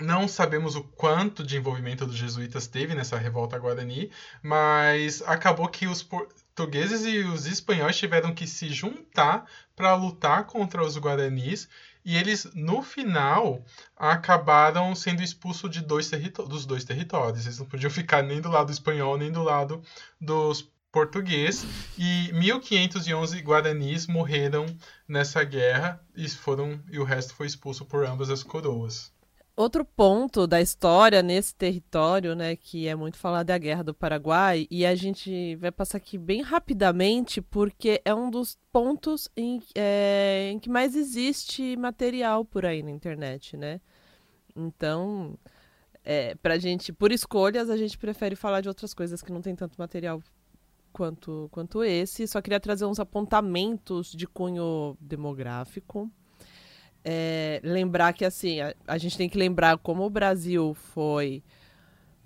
não 0.00 0.26
sabemos 0.26 0.76
o 0.76 0.82
quanto 0.82 1.44
de 1.44 1.56
envolvimento 1.56 2.04
dos 2.06 2.16
jesuítas 2.16 2.66
teve 2.66 2.94
nessa 2.94 3.16
revolta 3.16 3.58
guarani, 3.58 4.10
mas 4.42 5.22
acabou 5.22 5.68
que 5.68 5.86
os 5.86 6.02
portugueses 6.02 7.04
e 7.04 7.18
os 7.20 7.46
espanhóis 7.46 7.96
tiveram 7.96 8.34
que 8.34 8.46
se 8.46 8.68
juntar 8.68 9.46
para 9.74 9.94
lutar 9.94 10.44
contra 10.44 10.84
os 10.84 10.98
guaranis 10.98 11.68
e 12.06 12.16
eles, 12.16 12.44
no 12.54 12.82
final, 12.82 13.64
acabaram 13.96 14.94
sendo 14.94 15.24
expulsos 15.24 15.68
de 15.68 15.80
dois 15.80 16.08
dos 16.48 16.64
dois 16.64 16.84
territórios. 16.84 17.46
Eles 17.46 17.58
não 17.58 17.66
podiam 17.66 17.90
ficar 17.90 18.22
nem 18.22 18.40
do 18.40 18.48
lado 18.48 18.70
espanhol, 18.70 19.18
nem 19.18 19.32
do 19.32 19.42
lado 19.42 19.82
dos 20.20 20.70
português 20.92 21.64
e 21.98 22.32
1511 22.32 23.38
guaranis 23.40 24.06
morreram 24.06 24.66
nessa 25.06 25.44
guerra 25.44 26.00
e 26.16 26.28
foram 26.28 26.80
e 26.90 26.98
o 26.98 27.04
resto 27.04 27.34
foi 27.34 27.46
expulso 27.46 27.84
por 27.84 28.04
ambas 28.04 28.30
as 28.30 28.42
coroas. 28.42 29.14
Outro 29.56 29.86
ponto 29.86 30.46
da 30.46 30.60
história 30.60 31.22
nesse 31.22 31.54
território, 31.54 32.34
né, 32.34 32.56
que 32.56 32.86
é 32.86 32.94
muito 32.94 33.16
falado 33.16 33.48
é 33.48 33.54
a 33.54 33.58
Guerra 33.58 33.82
do 33.82 33.94
Paraguai, 33.94 34.66
e 34.70 34.84
a 34.84 34.94
gente 34.94 35.56
vai 35.56 35.72
passar 35.72 35.96
aqui 35.96 36.18
bem 36.18 36.42
rapidamente, 36.42 37.40
porque 37.40 38.02
é 38.04 38.14
um 38.14 38.30
dos 38.30 38.58
pontos 38.70 39.30
em, 39.34 39.62
é, 39.74 40.50
em 40.52 40.58
que 40.58 40.68
mais 40.68 40.94
existe 40.94 41.74
material 41.74 42.44
por 42.44 42.66
aí 42.66 42.82
na 42.82 42.90
internet, 42.90 43.56
né? 43.56 43.80
Então, 44.54 45.38
é, 46.04 46.36
gente, 46.60 46.92
por 46.92 47.10
escolhas, 47.10 47.70
a 47.70 47.78
gente 47.78 47.96
prefere 47.96 48.36
falar 48.36 48.60
de 48.60 48.68
outras 48.68 48.92
coisas 48.92 49.22
que 49.22 49.32
não 49.32 49.40
tem 49.40 49.56
tanto 49.56 49.76
material 49.78 50.22
quanto, 50.96 51.46
quanto 51.52 51.84
esse. 51.84 52.26
Só 52.26 52.40
queria 52.40 52.58
trazer 52.58 52.86
uns 52.86 52.98
apontamentos 52.98 54.12
de 54.12 54.26
cunho 54.26 54.96
demográfico. 54.98 56.10
É, 57.04 57.60
lembrar 57.62 58.14
que 58.14 58.24
assim 58.24 58.60
a, 58.60 58.74
a, 58.86 58.96
gente 58.96 59.16
tem 59.16 59.28
que 59.28 59.38
lembrar 59.38 59.76
como 59.78 60.04
o 60.04 60.10
Brasil 60.10 60.74
foi 60.74 61.44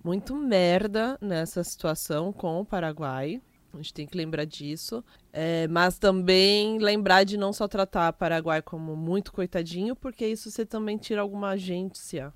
muito 0.02 0.34
merda 0.34 1.18
nessa 1.20 1.64
situação 1.64 2.32
com 2.32 2.60
o 2.60 2.64
Paraguai. 2.64 3.42
A 3.74 3.76
gente 3.76 3.92
tem 3.92 4.06
que 4.06 4.16
lembrar 4.16 4.44
disso. 4.44 5.04
É, 5.32 5.66
mas 5.66 5.98
também 5.98 6.78
lembrar 6.78 7.24
de 7.24 7.36
não 7.36 7.52
só 7.52 7.66
tratar 7.66 8.12
o 8.12 8.16
Paraguai 8.16 8.62
como 8.62 8.94
muito 8.94 9.32
coitadinho, 9.32 9.96
porque 9.96 10.26
isso 10.26 10.48
você 10.48 10.64
também 10.64 10.96
tira 10.96 11.22
alguma 11.22 11.50
agência, 11.50 12.32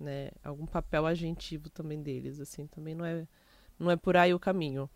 né? 0.00 0.30
Algum 0.42 0.66
papel 0.66 1.06
agentivo 1.06 1.70
também 1.70 2.02
deles, 2.02 2.40
assim. 2.40 2.66
Também 2.66 2.94
não 2.94 3.04
é, 3.04 3.26
não 3.78 3.88
é 3.88 3.96
por 3.96 4.16
aí 4.16 4.34
o 4.34 4.38
caminho. 4.38 4.90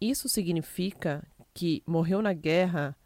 Isso 0.00 0.28
significa 0.28 1.24
que 1.54 1.82
morreu 1.86 2.20
na 2.20 2.32
guerra 2.32 2.96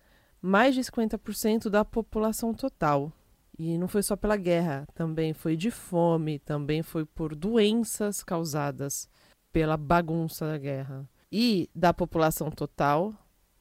mais 0.41 0.75
de 0.75 0.81
50% 0.81 1.69
da 1.69 1.85
população 1.85 2.55
total. 2.55 3.13
E 3.59 3.77
não 3.77 3.89
foi 3.89 4.03
só 4.03 4.17
pela 4.17 4.37
guerra, 4.37 4.87
também 4.95 5.33
foi 5.33 5.57
de 5.57 5.71
fome, 5.71 6.39
também 6.39 6.83
foi 6.83 7.05
por 7.05 7.35
doenças 7.35 8.23
causadas 8.23 9.09
pela 9.53 9.77
bagunça 9.77 10.47
da 10.47 10.59
guerra. 10.59 11.09
E 11.33 11.69
da 11.75 11.93
população 11.93 12.51
total, 12.51 13.15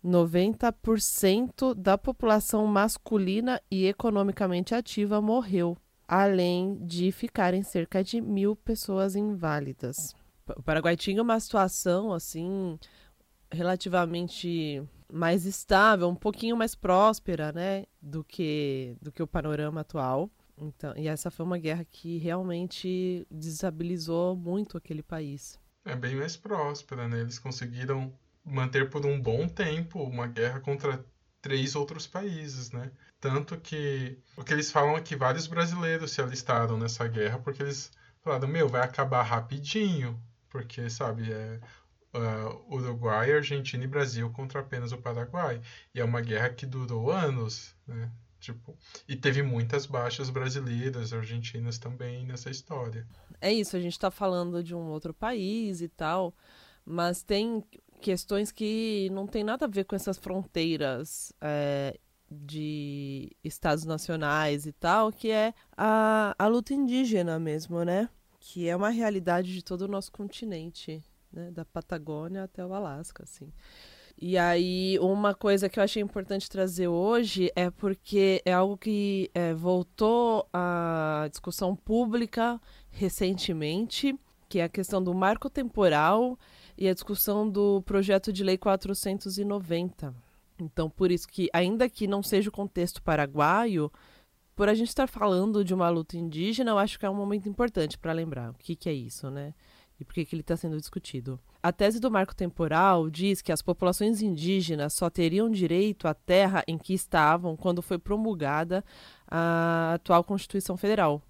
90% 0.04 1.74
da 1.74 1.98
população 1.98 2.68
masculina 2.68 3.62
e 3.72 3.88
economicamente 3.88 4.76
ativa 4.76 5.22
morreu, 5.22 5.78
além 6.08 6.78
de 6.86 7.12
ficarem 7.12 7.64
cerca 7.64 8.04
de 8.04 8.22
mil 8.22 8.56
pessoas 8.56 9.16
inválidas. 9.16 10.16
O 10.48 10.62
Paraguai 10.62 10.96
tinha 10.96 11.22
uma 11.22 11.40
situação 11.40 12.14
assim 12.14 12.78
relativamente 13.52 14.84
mais 15.12 15.46
estável, 15.46 16.08
um 16.10 16.16
pouquinho 16.16 16.58
mais 16.58 16.76
próspera, 16.76 17.52
né, 17.52 17.86
do 18.02 18.24
que 18.24 18.96
do 19.02 19.12
que 19.12 19.24
o 19.24 19.28
panorama 19.28 19.82
atual. 19.82 20.30
Então, 20.58 20.94
e 20.96 21.08
essa 21.08 21.30
foi 21.30 21.46
uma 21.46 21.58
guerra 21.58 21.86
que 21.86 22.18
realmente 22.18 23.28
desestabilizou 23.30 24.36
muito 24.36 24.78
aquele 24.78 25.04
país. 25.04 25.60
É 25.84 25.96
bem 25.96 26.16
mais 26.16 26.38
próspera, 26.38 27.08
né? 27.08 27.20
Eles 27.20 27.38
conseguiram 27.38 28.14
manter 28.44 28.90
por 28.90 29.06
um 29.06 29.20
bom 29.20 29.48
tempo 29.48 30.02
uma 30.02 30.28
guerra 30.28 30.60
contra 30.60 31.04
três 31.46 31.76
outros 31.76 32.08
países, 32.08 32.72
né? 32.72 32.90
Tanto 33.22 33.56
que 33.56 34.18
o 34.36 34.44
que 34.44 34.52
eles 34.52 34.72
falam 34.72 34.98
é 34.98 35.02
que 35.02 35.16
vários 35.16 35.46
brasileiros 35.46 36.10
se 36.10 36.20
alistaram 36.20 36.76
nessa 36.76 37.08
guerra 37.08 37.38
porque 37.38 37.62
eles 37.62 37.92
falaram, 38.24 38.48
meu, 38.48 38.68
vai 38.68 38.82
acabar 38.82 39.22
rapidinho, 39.22 40.20
porque, 40.50 40.90
sabe, 40.90 41.32
é, 41.32 41.60
uh, 42.16 42.74
Uruguai, 42.76 43.32
Argentina 43.32 43.84
e 43.84 43.88
Brasil 43.88 44.28
contra 44.32 44.60
apenas 44.60 44.92
o 44.92 44.98
Paraguai. 44.98 45.62
E 45.94 46.02
é 46.02 46.04
uma 46.04 46.20
guerra 46.20 46.50
que 46.50 46.66
durou 46.66 47.12
anos, 47.12 47.76
né? 47.86 48.10
Tipo, 48.40 48.76
e 49.08 49.16
teve 49.16 49.44
muitas 49.44 49.86
baixas 49.86 50.32
brasileiras, 50.32 51.14
argentinas 51.14 51.78
também 51.78 52.26
nessa 52.26 52.50
história. 52.50 53.08
É 53.40 53.54
isso, 53.54 53.78
a 53.78 53.80
gente 53.80 53.94
está 53.94 54.10
falando 54.10 54.64
de 54.64 54.74
um 54.74 54.88
outro 54.88 55.14
país 55.14 55.80
e 55.80 55.88
tal, 55.88 56.34
mas 56.84 57.22
tem 57.22 57.64
questões 58.06 58.52
que 58.52 59.10
não 59.12 59.26
tem 59.26 59.44
nada 59.44 59.66
a 59.66 59.68
ver 59.68 59.84
com 59.84 59.96
essas 59.96 60.16
fronteiras 60.16 61.34
é, 61.42 61.98
de 62.30 63.36
estados 63.44 63.84
nacionais 63.84 64.68
e 64.68 64.72
tal, 64.72 65.12
que 65.12 65.32
é 65.32 65.56
a, 65.76 66.36
a 66.38 66.46
luta 66.46 66.72
indígena 66.72 67.40
mesmo, 67.40 67.84
né? 67.84 68.08
Que 68.40 68.70
é 68.70 68.76
uma 68.76 68.92
realidade 68.92 69.52
de 69.52 69.64
todo 69.64 69.82
o 69.82 69.88
nosso 69.88 70.12
continente 70.12 71.04
né? 71.34 71.50
Da 71.50 71.66
Patagônia 71.66 72.44
até 72.44 72.64
o 72.64 72.76
Alasca, 72.76 73.24
assim. 73.24 73.52
E 74.16 74.38
aí, 74.38 75.00
uma 75.00 75.34
coisa 75.34 75.68
que 75.68 75.80
eu 75.80 75.84
achei 75.84 76.00
importante 76.00 76.48
trazer 76.48 76.88
hoje 76.88 77.52
é 77.56 77.72
porque 77.72 78.40
é 78.46 78.54
algo 78.54 78.78
que 78.78 79.32
é, 79.34 79.52
voltou 79.52 80.48
à 80.54 81.26
discussão 81.32 81.76
pública 81.76 82.62
recentemente, 82.92 84.16
que 84.48 84.60
é 84.60 84.66
a 84.66 84.70
questão 84.70 85.04
do 85.04 85.12
marco 85.12 85.50
temporal 85.50 86.38
e 86.78 86.88
a 86.88 86.94
discussão 86.94 87.50
do 87.50 87.82
projeto 87.84 88.32
de 88.32 88.44
lei 88.44 88.58
490. 88.58 90.14
Então, 90.60 90.90
por 90.90 91.12
isso 91.12 91.28
que, 91.28 91.50
ainda 91.54 91.90
que 91.90 92.08
não 92.08 92.24
seja 92.24 92.50
o 92.50 92.52
contexto 92.52 93.02
paraguaio, 93.02 93.92
por 94.56 94.70
a 94.70 94.74
gente 94.74 94.88
estar 94.88 95.08
falando 95.08 95.64
de 95.64 95.74
uma 95.74 95.90
luta 95.90 96.18
indígena, 96.18 96.72
eu 96.72 96.78
acho 96.78 96.98
que 96.98 97.06
é 97.06 97.10
um 97.10 97.16
momento 97.16 97.50
importante 97.50 97.98
para 97.98 98.14
lembrar 98.14 98.52
o 98.52 98.56
que, 98.56 98.76
que 98.76 98.90
é 98.90 98.94
isso, 98.94 99.30
né? 99.30 99.54
e 100.00 100.04
por 100.04 100.14
que 100.14 100.28
ele 100.32 100.42
está 100.42 100.58
sendo 100.58 100.80
discutido. 100.80 101.40
A 101.62 101.72
tese 101.72 102.00
do 102.00 102.12
marco 102.12 102.36
temporal 102.36 103.10
diz 103.10 103.42
que 103.42 103.52
as 103.52 103.62
populações 103.62 104.22
indígenas 104.22 104.94
só 104.94 105.10
teriam 105.10 105.50
direito 105.50 106.08
à 106.08 106.14
terra 106.14 106.64
em 106.68 106.78
que 106.78 106.94
estavam 106.94 107.56
quando 107.56 107.82
foi 107.82 107.98
promulgada 107.98 108.84
a 109.28 109.94
atual 109.96 110.24
Constituição 110.24 110.78
Federal. 110.78 111.22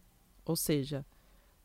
Ou 0.46 0.56
seja, 0.56 1.06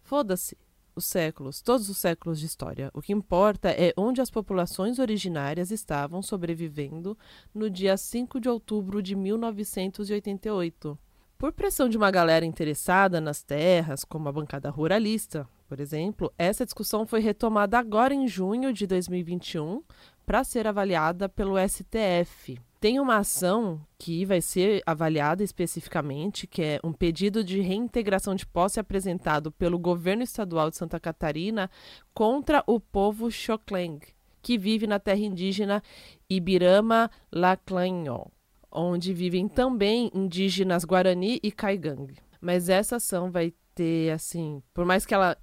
foda-se 0.02 0.56
os 1.00 1.06
séculos, 1.06 1.60
todos 1.60 1.88
os 1.88 1.98
séculos 1.98 2.38
de 2.38 2.46
história. 2.46 2.90
O 2.94 3.02
que 3.02 3.12
importa 3.12 3.70
é 3.70 3.92
onde 3.96 4.20
as 4.20 4.30
populações 4.30 4.98
originárias 4.98 5.72
estavam 5.72 6.22
sobrevivendo 6.22 7.18
no 7.52 7.68
dia 7.68 7.96
5 7.96 8.38
de 8.38 8.48
outubro 8.48 9.02
de 9.02 9.16
1988. 9.16 10.96
Por 11.36 11.52
pressão 11.52 11.88
de 11.88 11.96
uma 11.96 12.10
galera 12.10 12.44
interessada 12.44 13.20
nas 13.20 13.42
terras, 13.42 14.04
como 14.04 14.28
a 14.28 14.32
bancada 14.32 14.70
ruralista, 14.70 15.48
por 15.66 15.80
exemplo, 15.80 16.32
essa 16.36 16.64
discussão 16.64 17.06
foi 17.06 17.20
retomada 17.20 17.78
agora 17.78 18.12
em 18.12 18.28
junho 18.28 18.72
de 18.72 18.86
2021 18.86 19.82
para 20.26 20.44
ser 20.44 20.66
avaliada 20.66 21.28
pelo 21.28 21.54
STF. 21.58 22.60
Tem 22.80 22.98
uma 22.98 23.18
ação 23.18 23.78
que 23.98 24.24
vai 24.24 24.40
ser 24.40 24.82
avaliada 24.86 25.44
especificamente, 25.44 26.46
que 26.46 26.62
é 26.62 26.80
um 26.82 26.94
pedido 26.94 27.44
de 27.44 27.60
reintegração 27.60 28.34
de 28.34 28.46
posse 28.46 28.80
apresentado 28.80 29.52
pelo 29.52 29.78
governo 29.78 30.22
estadual 30.22 30.70
de 30.70 30.78
Santa 30.78 30.98
Catarina 30.98 31.70
contra 32.14 32.64
o 32.66 32.80
povo 32.80 33.30
Xokleng, 33.30 34.00
que 34.40 34.56
vive 34.56 34.86
na 34.86 34.98
terra 34.98 35.20
indígena 35.20 35.82
Ibirama 36.28 37.10
Laclanho, 37.30 38.26
onde 38.72 39.12
vivem 39.12 39.46
também 39.46 40.10
indígenas 40.14 40.82
Guarani 40.82 41.38
e 41.42 41.52
Caigang. 41.52 42.14
Mas 42.40 42.70
essa 42.70 42.96
ação 42.96 43.30
vai 43.30 43.52
ter, 43.74 44.10
assim, 44.10 44.62
por 44.72 44.86
mais 44.86 45.04
que 45.04 45.12
ela 45.12 45.36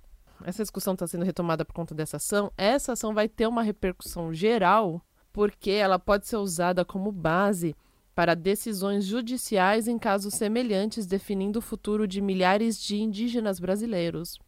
essa 0.44 0.64
discussão 0.64 0.94
está 0.94 1.08
sendo 1.08 1.26
retomada 1.26 1.66
por 1.66 1.74
conta 1.74 1.96
dessa 1.96 2.18
ação, 2.18 2.52
essa 2.58 2.94
ação 2.94 3.14
vai 3.14 3.28
ter 3.28 3.48
uma 3.48 3.64
repercussão 3.64 4.34
geral, 4.34 5.02
porque 5.32 5.72
ela 5.72 6.00
pode 6.00 6.28
ser 6.28 6.38
usada 6.38 6.84
como 6.84 7.12
base 7.12 7.76
para 8.16 8.34
decisões 8.34 9.06
judiciais 9.06 9.88
em 9.88 10.00
casos 10.00 10.34
semelhantes, 10.34 11.06
definindo 11.06 11.60
o 11.60 11.62
futuro 11.62 12.08
de 12.08 12.20
milhares 12.20 12.82
de 12.82 12.98
indígenas 12.98 13.60
brasileiros. 13.60 14.40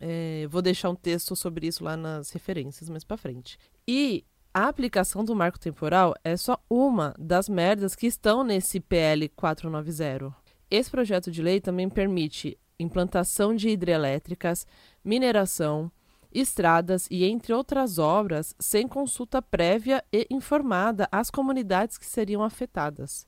É, 0.00 0.46
vou 0.48 0.62
deixar 0.62 0.90
um 0.90 0.94
texto 0.94 1.36
sobre 1.36 1.66
isso 1.66 1.84
lá 1.84 1.96
nas 1.96 2.30
referências 2.30 2.88
mais 2.88 3.04
para 3.04 3.16
frente. 3.16 3.58
E 3.86 4.24
a 4.52 4.68
aplicação 4.68 5.22
do 5.22 5.36
marco 5.36 5.60
temporal 5.60 6.14
é 6.24 6.36
só 6.36 6.58
uma 6.70 7.14
das 7.18 7.48
merdas 7.48 7.94
que 7.94 8.06
estão 8.06 8.42
nesse 8.42 8.80
PL 8.80 9.28
490. 9.28 10.34
Esse 10.70 10.90
projeto 10.90 11.30
de 11.30 11.42
lei 11.42 11.60
também 11.60 11.90
permite 11.90 12.58
implantação 12.78 13.54
de 13.54 13.68
hidrelétricas, 13.68 14.66
mineração, 15.04 15.92
estradas 16.40 17.06
e 17.10 17.24
entre 17.24 17.52
outras 17.52 17.98
obras 17.98 18.54
sem 18.58 18.86
consulta 18.86 19.40
prévia 19.40 20.04
e 20.12 20.26
informada 20.30 21.08
às 21.10 21.30
comunidades 21.30 21.96
que 21.96 22.06
seriam 22.06 22.42
afetadas. 22.42 23.26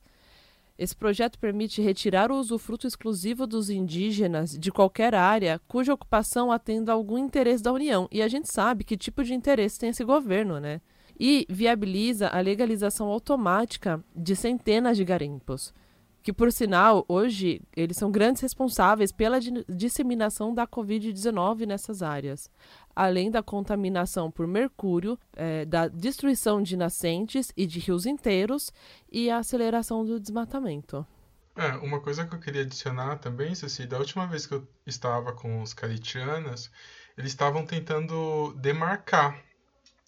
Esse 0.77 0.95
projeto 0.95 1.37
permite 1.37 1.81
retirar 1.81 2.31
o 2.31 2.39
usufruto 2.39 2.87
exclusivo 2.87 3.45
dos 3.45 3.69
indígenas 3.69 4.57
de 4.57 4.71
qualquer 4.71 5.13
área 5.13 5.59
cuja 5.67 5.93
ocupação 5.93 6.53
atenda 6.53 6.93
algum 6.93 7.17
interesse 7.17 7.61
da 7.61 7.73
União. 7.73 8.07
E 8.09 8.21
a 8.21 8.29
gente 8.29 8.49
sabe 8.49 8.85
que 8.85 8.95
tipo 8.95 9.21
de 9.21 9.33
interesse 9.33 9.77
tem 9.77 9.89
esse 9.89 10.05
governo, 10.05 10.57
né? 10.57 10.79
E 11.19 11.45
viabiliza 11.49 12.29
a 12.29 12.39
legalização 12.39 13.07
automática 13.07 14.01
de 14.15 14.37
centenas 14.37 14.95
de 14.95 15.03
garimpos 15.03 15.73
que 16.21 16.33
por 16.33 16.51
sinal, 16.51 17.05
hoje, 17.07 17.61
eles 17.75 17.97
são 17.97 18.11
grandes 18.11 18.41
responsáveis 18.41 19.11
pela 19.11 19.39
disseminação 19.67 20.53
da 20.53 20.67
Covid-19 20.67 21.65
nessas 21.65 22.03
áreas, 22.03 22.51
além 22.95 23.31
da 23.31 23.41
contaminação 23.43 24.31
por 24.31 24.47
mercúrio, 24.47 25.17
é, 25.35 25.65
da 25.65 25.87
destruição 25.87 26.61
de 26.61 26.75
nascentes 26.75 27.51
e 27.55 27.65
de 27.65 27.79
rios 27.79 28.05
inteiros 28.05 28.71
e 29.11 29.29
a 29.29 29.37
aceleração 29.37 30.05
do 30.05 30.19
desmatamento. 30.19 31.05
É, 31.55 31.71
uma 31.77 31.99
coisa 31.99 32.25
que 32.25 32.33
eu 32.33 32.39
queria 32.39 32.61
adicionar 32.61 33.17
também, 33.17 33.53
Ceci, 33.53 33.85
da 33.85 33.97
última 33.97 34.25
vez 34.27 34.45
que 34.45 34.53
eu 34.53 34.67
estava 34.85 35.33
com 35.33 35.61
os 35.61 35.73
caritianas, 35.73 36.71
eles 37.17 37.31
estavam 37.31 37.65
tentando 37.65 38.53
demarcar 38.53 39.43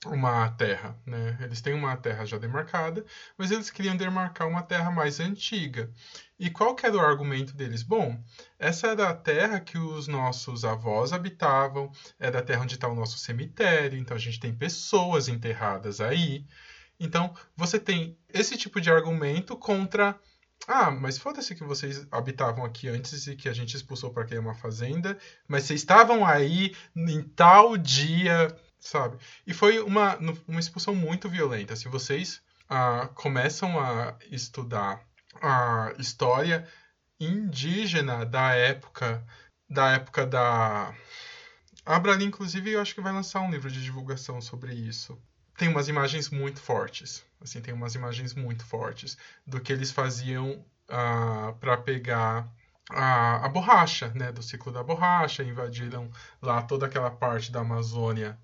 uma 0.05 0.49
terra, 0.51 0.97
né? 1.05 1.37
Eles 1.41 1.61
têm 1.61 1.73
uma 1.73 1.95
terra 1.95 2.25
já 2.25 2.37
demarcada, 2.37 3.05
mas 3.37 3.51
eles 3.51 3.69
queriam 3.69 3.95
demarcar 3.95 4.47
uma 4.47 4.63
terra 4.63 4.89
mais 4.89 5.19
antiga. 5.19 5.91
E 6.39 6.49
qual 6.49 6.73
que 6.73 6.85
era 6.85 6.97
o 6.97 6.99
argumento 6.99 7.53
deles? 7.53 7.83
Bom, 7.83 8.19
essa 8.57 8.87
era 8.87 9.09
a 9.09 9.13
terra 9.13 9.59
que 9.59 9.77
os 9.77 10.07
nossos 10.07 10.65
avós 10.65 11.13
habitavam, 11.13 11.91
era 12.19 12.39
a 12.39 12.41
terra 12.41 12.63
onde 12.63 12.75
está 12.75 12.87
o 12.87 12.95
nosso 12.95 13.19
cemitério, 13.19 13.99
então 13.99 14.17
a 14.17 14.19
gente 14.19 14.39
tem 14.39 14.53
pessoas 14.53 15.27
enterradas 15.27 16.01
aí. 16.01 16.45
Então, 16.99 17.33
você 17.55 17.79
tem 17.79 18.17
esse 18.33 18.57
tipo 18.57 18.81
de 18.81 18.91
argumento 18.91 19.55
contra 19.55 20.19
ah, 20.67 20.91
mas 20.91 21.17
foda-se 21.17 21.55
que 21.55 21.63
vocês 21.63 22.07
habitavam 22.11 22.63
aqui 22.63 22.87
antes 22.87 23.25
e 23.25 23.35
que 23.35 23.49
a 23.49 23.53
gente 23.53 23.75
expulsou 23.75 24.11
para 24.11 24.25
criar 24.25 24.41
uma 24.41 24.53
fazenda, 24.53 25.17
mas 25.47 25.63
vocês 25.63 25.81
estavam 25.81 26.25
aí 26.25 26.75
em 26.95 27.23
tal 27.23 27.75
dia, 27.77 28.55
sabe? 28.81 29.17
E 29.47 29.53
foi 29.53 29.79
uma, 29.79 30.17
uma 30.47 30.59
expulsão 30.59 30.93
muito 30.93 31.29
violenta. 31.29 31.75
Se 31.75 31.87
vocês 31.87 32.41
ah, 32.67 33.09
começam 33.15 33.79
a 33.79 34.15
estudar 34.29 35.05
a 35.41 35.93
história 35.97 36.67
indígena 37.19 38.25
da 38.25 38.53
época 38.53 39.23
da 39.69 39.91
época 39.91 40.25
da 40.25 40.93
a 41.85 41.95
Abrali, 41.95 42.25
inclusive, 42.25 42.71
eu 42.71 42.81
acho 42.81 42.93
que 42.93 43.01
vai 43.01 43.11
lançar 43.11 43.41
um 43.41 43.49
livro 43.49 43.69
de 43.71 43.81
divulgação 43.83 44.39
sobre 44.39 44.73
isso. 44.73 45.19
Tem 45.57 45.67
umas 45.67 45.87
imagens 45.87 46.29
muito 46.29 46.59
fortes. 46.59 47.23
Assim, 47.39 47.59
tem 47.59 47.73
umas 47.73 47.95
imagens 47.95 48.33
muito 48.33 48.63
fortes 48.63 49.17
do 49.47 49.59
que 49.59 49.73
eles 49.73 49.91
faziam 49.91 50.63
ah, 50.87 51.53
para 51.59 51.77
pegar 51.77 52.47
a, 52.89 53.45
a, 53.45 53.49
borracha, 53.49 54.09
né, 54.09 54.31
do 54.31 54.43
ciclo 54.43 54.71
da 54.71 54.83
borracha, 54.83 55.43
invadiram 55.43 56.09
lá 56.41 56.61
toda 56.61 56.85
aquela 56.85 57.09
parte 57.09 57.51
da 57.51 57.61
Amazônia 57.61 58.37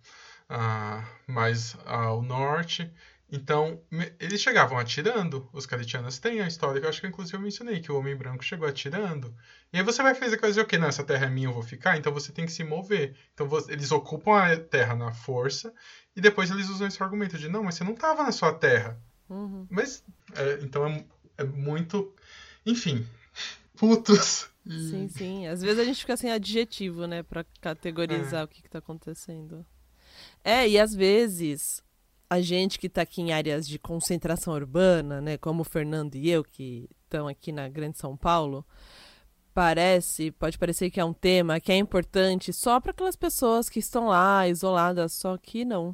uh, 0.49 1.05
mais 1.31 1.77
ao 1.85 2.21
norte. 2.21 2.91
Então, 3.29 3.81
eles 4.19 4.41
chegavam 4.41 4.77
atirando, 4.77 5.49
os 5.51 5.65
caritianos 5.65 6.17
têm 6.17 6.39
a 6.39 6.47
história 6.47 6.79
que 6.79 6.85
eu 6.85 6.89
acho 6.89 7.01
que 7.01 7.07
inclusive 7.07 7.35
eu 7.35 7.41
mencionei, 7.41 7.81
que 7.81 7.91
o 7.91 7.97
homem 7.97 8.15
branco 8.15 8.43
chegou 8.43 8.65
atirando. 8.65 9.35
E 9.73 9.77
aí 9.77 9.83
você 9.83 10.01
vai 10.01 10.15
fazer 10.15 10.37
coisa 10.37 10.61
o 10.61 10.65
quê? 10.65 10.77
Não, 10.77 10.87
essa 10.87 11.03
terra 11.03 11.25
é 11.25 11.29
minha, 11.29 11.49
eu 11.49 11.53
vou 11.53 11.61
ficar, 11.61 11.97
então 11.97 12.13
você 12.13 12.31
tem 12.31 12.45
que 12.45 12.53
se 12.53 12.63
mover. 12.63 13.17
Então 13.33 13.45
você, 13.45 13.73
eles 13.73 13.91
ocupam 13.91 14.37
a 14.37 14.57
terra 14.57 14.95
na 14.95 15.11
força 15.11 15.73
e 16.15 16.21
depois 16.21 16.49
eles 16.49 16.69
usam 16.69 16.87
esse 16.87 17.03
argumento 17.03 17.37
de 17.37 17.49
não, 17.49 17.63
mas 17.63 17.75
você 17.75 17.83
não 17.83 17.93
estava 17.93 18.23
na 18.23 18.31
sua 18.31 18.53
terra. 18.53 18.97
Uhum. 19.29 19.67
Mas, 19.69 20.05
é, 20.33 20.59
então 20.61 20.85
é, 20.85 21.05
é, 21.39 21.43
muito. 21.43 22.13
Enfim, 22.65 23.05
putos. 23.75 24.49
Sim, 24.65 25.09
sim. 25.09 25.47
Às 25.47 25.61
vezes 25.61 25.79
a 25.79 25.83
gente 25.83 25.99
fica 25.99 26.15
sem 26.15 26.31
adjetivo, 26.31 27.05
né, 27.07 27.23
para 27.23 27.45
categorizar 27.59 28.41
é. 28.41 28.43
o 28.43 28.47
que, 28.47 28.65
está 28.65 28.79
acontecendo. 28.79 29.65
É, 30.49 30.65
e 30.65 30.79
às 30.79 30.95
vezes 30.95 31.83
a 32.29 32.39
gente 32.39 32.79
que 32.79 32.87
está 32.87 33.01
aqui 33.01 33.21
em 33.21 33.33
áreas 33.33 33.67
de 33.67 33.77
concentração 33.77 34.53
urbana, 34.53 35.19
né, 35.19 35.37
como 35.37 35.59
o 35.59 35.65
Fernando 35.65 36.15
e 36.15 36.29
eu, 36.29 36.41
que 36.41 36.89
estão 37.03 37.27
aqui 37.27 37.51
na 37.51 37.67
Grande 37.67 37.97
São 37.97 38.15
Paulo, 38.15 38.65
parece, 39.53 40.31
pode 40.31 40.57
parecer 40.57 40.89
que 40.89 41.01
é 41.01 41.03
um 41.03 41.11
tema 41.11 41.59
que 41.59 41.69
é 41.69 41.75
importante 41.75 42.53
só 42.53 42.79
para 42.79 42.91
aquelas 42.91 43.17
pessoas 43.17 43.67
que 43.67 43.79
estão 43.79 44.07
lá 44.07 44.47
isoladas, 44.47 45.11
só 45.11 45.37
que 45.37 45.65
não 45.65 45.93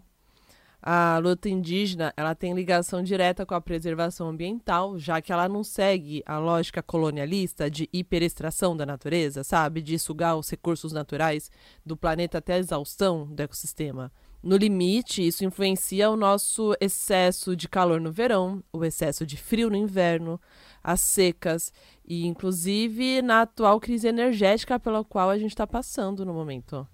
a 0.86 1.18
luta 1.18 1.50
indígena 1.50 2.14
ela 2.16 2.36
tem 2.36 2.54
ligação 2.54 3.02
direta 3.02 3.48
com 3.48 3.56
a 3.56 3.62
preservação 3.62 4.28
ambiental, 4.28 5.00
já 5.00 5.20
que 5.20 5.32
ela 5.32 5.50
não 5.50 5.64
segue 5.64 6.22
a 6.28 6.38
lógica 6.38 6.84
colonialista 6.84 7.72
de 7.72 7.90
hiperextração 7.92 8.78
da 8.78 8.86
natureza, 8.86 9.44
sabe? 9.44 9.82
De 9.82 9.98
sugar 9.98 10.36
os 10.36 10.48
recursos 10.48 10.92
naturais 10.92 11.50
do 11.84 11.98
planeta 11.98 12.38
até 12.38 12.54
a 12.54 12.60
exaustão 12.60 13.26
do 13.26 13.42
ecossistema. 13.42 14.12
No 14.44 14.58
limite, 14.58 15.26
isso 15.26 15.46
influencia 15.46 16.10
o 16.10 16.18
nosso 16.18 16.76
excesso 16.82 17.56
de 17.56 17.70
calor 17.70 18.02
no 18.02 18.12
verão, 18.12 18.62
o 18.74 18.84
excesso 18.84 19.26
de 19.26 19.38
frio 19.38 19.70
no 19.70 19.78
inverno, 19.78 20.40
as 20.84 21.00
secas 21.00 21.72
e, 22.06 22.28
inclusive, 22.28 23.22
na 23.22 23.44
atual 23.44 23.80
crise 23.80 24.06
energética 24.06 24.78
pela 24.78 25.02
qual 25.06 25.30
a 25.30 25.38
gente 25.38 25.52
está 25.52 25.66
passando 25.66 26.26
no 26.26 26.34
momento. 26.34 26.86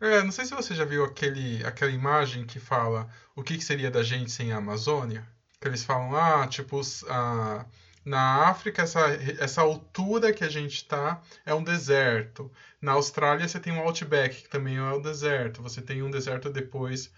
É, 0.00 0.20
não 0.24 0.32
sei 0.32 0.44
se 0.46 0.54
você 0.54 0.74
já 0.74 0.84
viu 0.84 1.04
aquele, 1.04 1.64
aquela 1.64 1.92
imagem 1.92 2.44
que 2.44 2.58
fala 2.58 3.08
o 3.36 3.42
que, 3.44 3.56
que 3.56 3.64
seria 3.64 3.90
da 3.90 4.02
gente 4.02 4.32
sem 4.32 4.50
a 4.50 4.56
Amazônia. 4.56 5.24
Que 5.60 5.68
eles 5.68 5.84
falam, 5.84 6.16
ah, 6.16 6.44
tipo, 6.48 6.80
a, 7.08 7.66
na 8.04 8.48
África, 8.48 8.82
essa, 8.82 9.00
essa 9.38 9.60
altura 9.60 10.32
que 10.32 10.42
a 10.42 10.48
gente 10.48 10.76
está 10.76 11.20
é 11.44 11.54
um 11.54 11.62
deserto. 11.62 12.50
Na 12.80 12.92
Austrália, 12.92 13.46
você 13.46 13.60
tem 13.60 13.72
um 13.72 13.80
Outback, 13.80 14.42
que 14.42 14.48
também 14.48 14.76
é 14.76 14.82
um 14.82 15.02
deserto. 15.02 15.62
Você 15.62 15.82
tem 15.82 16.02
um 16.02 16.10
deserto 16.10 16.50
depois 16.50 17.12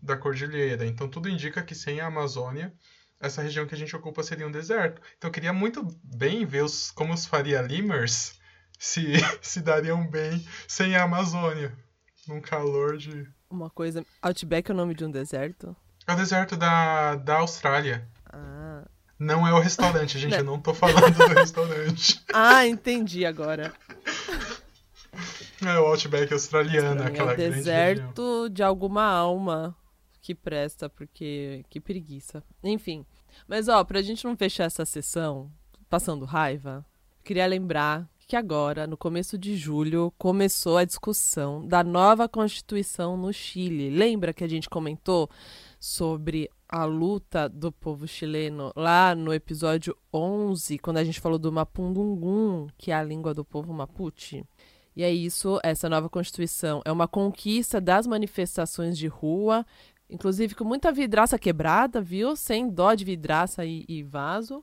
da 0.00 0.16
cordilheira. 0.16 0.86
Então, 0.86 1.08
tudo 1.08 1.28
indica 1.28 1.62
que 1.62 1.74
sem 1.74 2.00
a 2.00 2.06
Amazônia, 2.06 2.72
essa 3.20 3.42
região 3.42 3.66
que 3.66 3.74
a 3.74 3.78
gente 3.78 3.94
ocupa 3.96 4.22
seria 4.22 4.46
um 4.46 4.52
deserto. 4.52 5.02
Então, 5.16 5.28
eu 5.28 5.32
queria 5.32 5.52
muito 5.52 5.82
bem 6.02 6.46
ver 6.46 6.62
os, 6.62 6.90
como 6.92 7.12
os 7.12 7.26
Faria 7.26 7.60
Limers 7.60 8.38
se, 8.78 9.14
se 9.42 9.60
dariam 9.60 10.06
bem 10.06 10.46
sem 10.68 10.94
a 10.94 11.02
Amazônia 11.02 11.76
num 12.28 12.40
calor 12.40 12.96
de. 12.96 13.26
Uma 13.50 13.70
coisa. 13.70 14.04
Outback 14.22 14.70
é 14.70 14.74
o 14.74 14.76
nome 14.76 14.94
de 14.94 15.04
um 15.04 15.10
deserto? 15.10 15.74
É 16.06 16.12
o 16.12 16.16
deserto 16.16 16.56
da, 16.56 17.16
da 17.16 17.38
Austrália. 17.38 18.08
Não 19.18 19.46
é 19.46 19.52
o 19.52 19.58
restaurante, 19.58 20.18
gente. 20.18 20.34
eu 20.36 20.44
não 20.44 20.60
tô 20.60 20.72
falando 20.72 21.12
do 21.12 21.34
restaurante. 21.34 22.22
Ah, 22.32 22.66
entendi 22.66 23.26
agora. 23.26 23.72
É 25.64 25.80
o 25.80 25.86
Outback 25.86 26.32
australiano, 26.32 27.02
Sim, 27.02 27.08
aquela 27.08 27.32
é 27.32 27.36
grande 27.36 27.56
deserto 27.56 28.48
de 28.48 28.62
alguma 28.62 29.04
alma 29.04 29.76
que 30.22 30.34
presta, 30.34 30.88
porque 30.88 31.64
que 31.68 31.80
preguiça. 31.80 32.44
Enfim. 32.62 33.04
Mas 33.46 33.66
ó, 33.66 33.82
pra 33.82 34.02
gente 34.02 34.24
não 34.24 34.36
fechar 34.36 34.64
essa 34.64 34.84
sessão 34.84 35.50
passando 35.88 36.24
raiva, 36.24 36.84
queria 37.24 37.46
lembrar 37.46 38.08
que 38.28 38.36
agora, 38.36 38.86
no 38.86 38.96
começo 38.96 39.38
de 39.38 39.56
julho, 39.56 40.12
começou 40.18 40.76
a 40.76 40.84
discussão 40.84 41.66
da 41.66 41.82
nova 41.82 42.28
Constituição 42.28 43.16
no 43.16 43.32
Chile. 43.32 43.88
Lembra 43.88 44.34
que 44.34 44.44
a 44.44 44.48
gente 44.48 44.68
comentou 44.68 45.30
sobre 45.80 46.50
a 46.68 46.84
luta 46.84 47.48
do 47.48 47.72
povo 47.72 48.06
chileno 48.06 48.72
lá 48.76 49.14
no 49.14 49.32
episódio 49.32 49.96
11, 50.12 50.78
quando 50.78 50.98
a 50.98 51.04
gente 51.04 51.20
falou 51.20 51.38
do 51.38 51.50
Mapundungun, 51.50 52.66
que 52.76 52.90
é 52.90 52.94
a 52.94 53.02
língua 53.02 53.32
do 53.32 53.44
povo 53.44 53.72
Mapuche? 53.72 54.44
E 54.94 55.02
é 55.02 55.10
isso, 55.10 55.58
essa 55.62 55.88
nova 55.88 56.08
Constituição 56.08 56.82
é 56.84 56.92
uma 56.92 57.08
conquista 57.08 57.80
das 57.80 58.06
manifestações 58.06 58.98
de 58.98 59.06
rua, 59.06 59.64
inclusive 60.10 60.54
com 60.54 60.64
muita 60.64 60.92
vidraça 60.92 61.38
quebrada, 61.38 62.02
viu? 62.02 62.36
Sem 62.36 62.68
dó 62.68 62.92
de 62.94 63.04
vidraça 63.04 63.64
e, 63.64 63.84
e 63.88 64.02
vaso. 64.02 64.62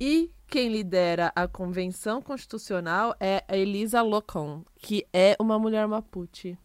E 0.00 0.32
quem 0.48 0.70
lidera 0.70 1.32
a 1.36 1.46
convenção 1.46 2.20
constitucional 2.20 3.14
é 3.20 3.44
a 3.46 3.56
Elisa 3.56 4.02
Locon, 4.02 4.64
que 4.78 5.06
é 5.12 5.36
uma 5.38 5.58
mulher 5.58 5.86
mapuche. 5.86 6.58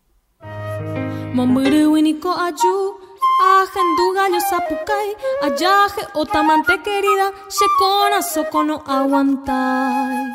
Ajen 3.40 3.88
gallo 4.16 4.40
sapucay, 4.50 5.10
ayaje 5.48 6.04
otamante 6.14 6.76
querida, 6.84 7.32
shekona 7.48 8.22
sokono 8.22 8.84
aguantai. 8.86 10.28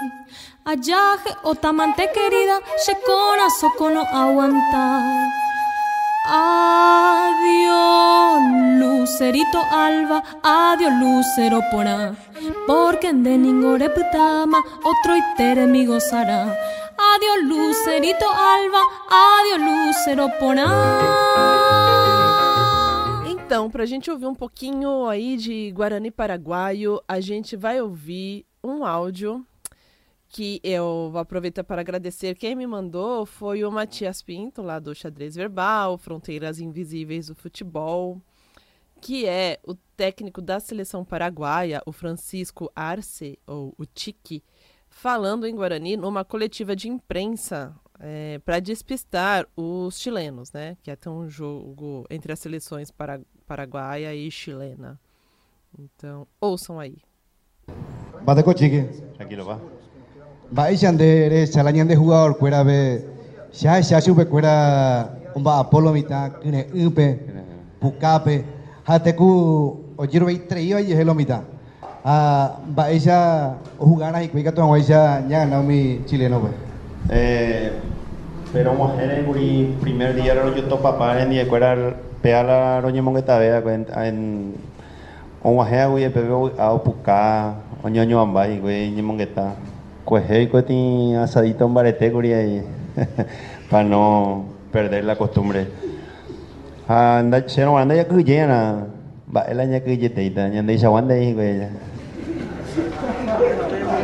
Ayaje 0.65 1.37
otamante 1.43 2.07
querida, 2.15 2.57
shekona 2.85 3.51
sokono 3.61 4.03
aguantai. 4.11 5.29
Adiós, 6.27 7.77
lucerito 8.81 9.61
alba, 9.71 10.23
adiós, 10.43 10.93
lucero 11.01 11.61
porá. 11.71 12.15
Porque 12.67 13.09
en 13.09 13.23
de 13.23 13.37
ningore 13.37 13.89
otro 14.91 15.17
itere 15.17 15.67
mi 15.67 15.85
gozará. 15.85 16.57
Adiós, 17.11 17.39
lucerito 17.43 18.27
alba, 18.27 18.81
adiós, 19.11 19.61
lucero 19.61 20.31
porá. 20.41 21.74
Então, 23.45 23.71
pra 23.71 23.85
gente 23.85 24.11
ouvir 24.11 24.27
um 24.27 24.35
pouquinho 24.35 25.07
aí 25.07 25.37
de 25.37 25.71
Guarani 25.73 26.11
Paraguaio, 26.11 26.99
a 27.07 27.21
gente 27.21 27.57
vai 27.57 27.79
ouvir 27.79 28.47
um 28.65 28.87
áudio 28.87 29.47
que 30.29 30.61
eu 30.65 31.11
vou 31.13 31.21
aproveitar 31.21 31.63
para 31.63 31.83
agradecer. 31.83 32.35
Quem 32.37 32.57
me 32.57 32.67
mandou 32.67 33.27
foi 33.27 33.63
o 33.63 33.71
Matias 33.71 34.23
Pinto, 34.23 34.63
lá 34.63 34.79
do 34.79 34.95
Xadrez 34.95 35.37
Verbal, 35.37 35.99
Fronteiras 35.99 36.59
Invisíveis 36.59 37.27
do 37.27 37.35
Futebol, 37.35 38.21
que 39.01 39.27
é 39.27 39.61
o 39.63 39.75
técnico 39.95 40.41
da 40.41 40.59
seleção 40.59 41.05
paraguaia, 41.05 41.83
o 41.85 41.93
Francisco 41.93 42.73
Arce, 42.75 43.39
ou 43.47 43.75
o 43.77 43.85
Tique, 43.85 44.43
falando 44.89 45.47
em 45.47 45.55
Guarani 45.55 45.99
numa 45.99 46.25
coletiva 46.25 46.75
de 46.75 46.89
imprensa 46.89 47.79
é, 48.01 48.39
para 48.39 48.59
despistar 48.59 49.47
os 49.57 50.01
chilenos, 50.01 50.51
né? 50.53 50.77
Que 50.83 50.91
é 50.91 50.97
ter 50.97 51.09
um 51.09 51.29
jogo 51.29 52.07
entre 52.11 52.33
as 52.33 52.39
seleções 52.39 52.91
para, 52.91 53.21
paraguaia 53.55 54.13
e 54.13 54.29
chilena. 54.33 54.99
Então, 55.79 56.27
ouçam 56.41 56.81
aí. 56.81 56.97
Bateko 58.27 58.53
txiki. 58.53 58.83
Tranquilo, 59.17 59.45
ba. 59.47 59.59
Ba, 60.51 60.71
izan 60.73 60.97
de, 60.97 61.07
eh, 61.31 61.47
xalanean 61.47 61.87
de 61.87 61.95
jugador, 61.95 62.35
kuera 62.39 62.65
be, 62.65 63.05
xa, 63.53 63.81
xa, 63.83 64.01
xupe, 64.01 64.27
kuera, 64.27 65.09
unba 65.37 65.61
apolo 65.61 65.93
mita, 65.93 66.31
kune, 66.43 66.67
upe, 66.87 67.07
bukape, 67.81 68.45
jateku, 68.89 69.95
ojiru 69.99 70.27
behi 70.27 70.39
treio, 70.51 70.77
ahi 70.77 70.93
helo 70.93 71.15
mita. 71.15 71.43
Ah, 72.05 72.59
ba, 72.67 72.91
ella, 72.91 73.57
jugana, 73.79 74.23
ikuikatu, 74.23 74.63
hau, 74.63 74.77
ella, 74.77 75.21
ñaga, 75.21 75.47
naumi, 75.47 76.03
chileno, 76.07 76.41
pues. 76.41 76.53
eh, 77.11 77.71
pero, 78.53 78.75
mujer, 78.75 79.11
el 79.11 79.75
primer 79.81 80.15
día, 80.15 80.35
yo 80.35 80.65
topa, 80.65 80.99
pa, 80.99 81.23
en, 81.23 81.33
y, 81.33 81.39
peala 82.25 82.81
roñemon 82.81 83.21
eta 83.21 83.37
bea 83.37 83.61
en 84.09 84.57
onwahea 85.45 85.93
gui 85.93 86.09
epe 86.09 86.25
a 86.57 86.73
opuka 86.73 87.61
oñoño 87.85 88.17
ambai 88.17 88.57
gui 88.65 88.97
ñemongeta 88.97 89.53
cuejei 90.09 90.49
cueti 90.49 91.13
asadito 91.21 91.69
barete 91.69 92.09
guri 92.09 92.33
ahí 92.33 92.63
para 93.71 93.85
no 93.85 94.47
perder 94.73 95.05
la 95.05 95.21
costumbre 95.21 95.69
anda 96.89 97.45
chero 97.45 97.77
anda 97.77 97.93
ya 97.95 98.09
cuyena 98.09 98.89
va 99.29 99.43
el 99.45 99.61
año 99.61 99.85
que 99.85 99.99
yete 100.01 100.25
ita 100.25 100.49
ya 100.49 100.63
de 100.65 100.73
esa 100.73 100.89
wanda 100.89 101.13
ahí 101.13 101.35
güey 101.37 101.61
ya 101.61 101.69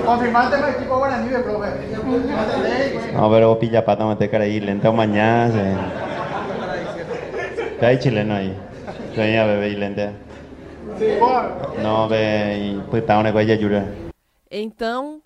confirmante 0.05 0.61
para 0.61 0.73
equipo 0.77 0.99
guaraní 1.01 1.29
de 1.33 1.39
profe 1.41 1.69
no 3.17 3.31
pero 3.33 3.59
pilla 3.59 3.81
pata 3.83 4.05
mate 4.05 4.29
cara 4.29 4.45
ahí 4.45 4.61
lenta 4.61 4.93
mañana 4.93 6.10
¿Qué 7.81 7.87
hay 7.87 7.99
chileno 7.99 8.35
aí? 8.35 8.55
Venha 9.17 9.47
bebê 9.47 9.73
e 9.73 9.77
lente. 9.77 10.11
Não, 11.83 12.07
bem, 12.07 12.79
puta, 12.91 13.19
uma 13.19 13.33
coisa 13.33 13.57
jura. 13.57 13.89
Então, 14.51 15.23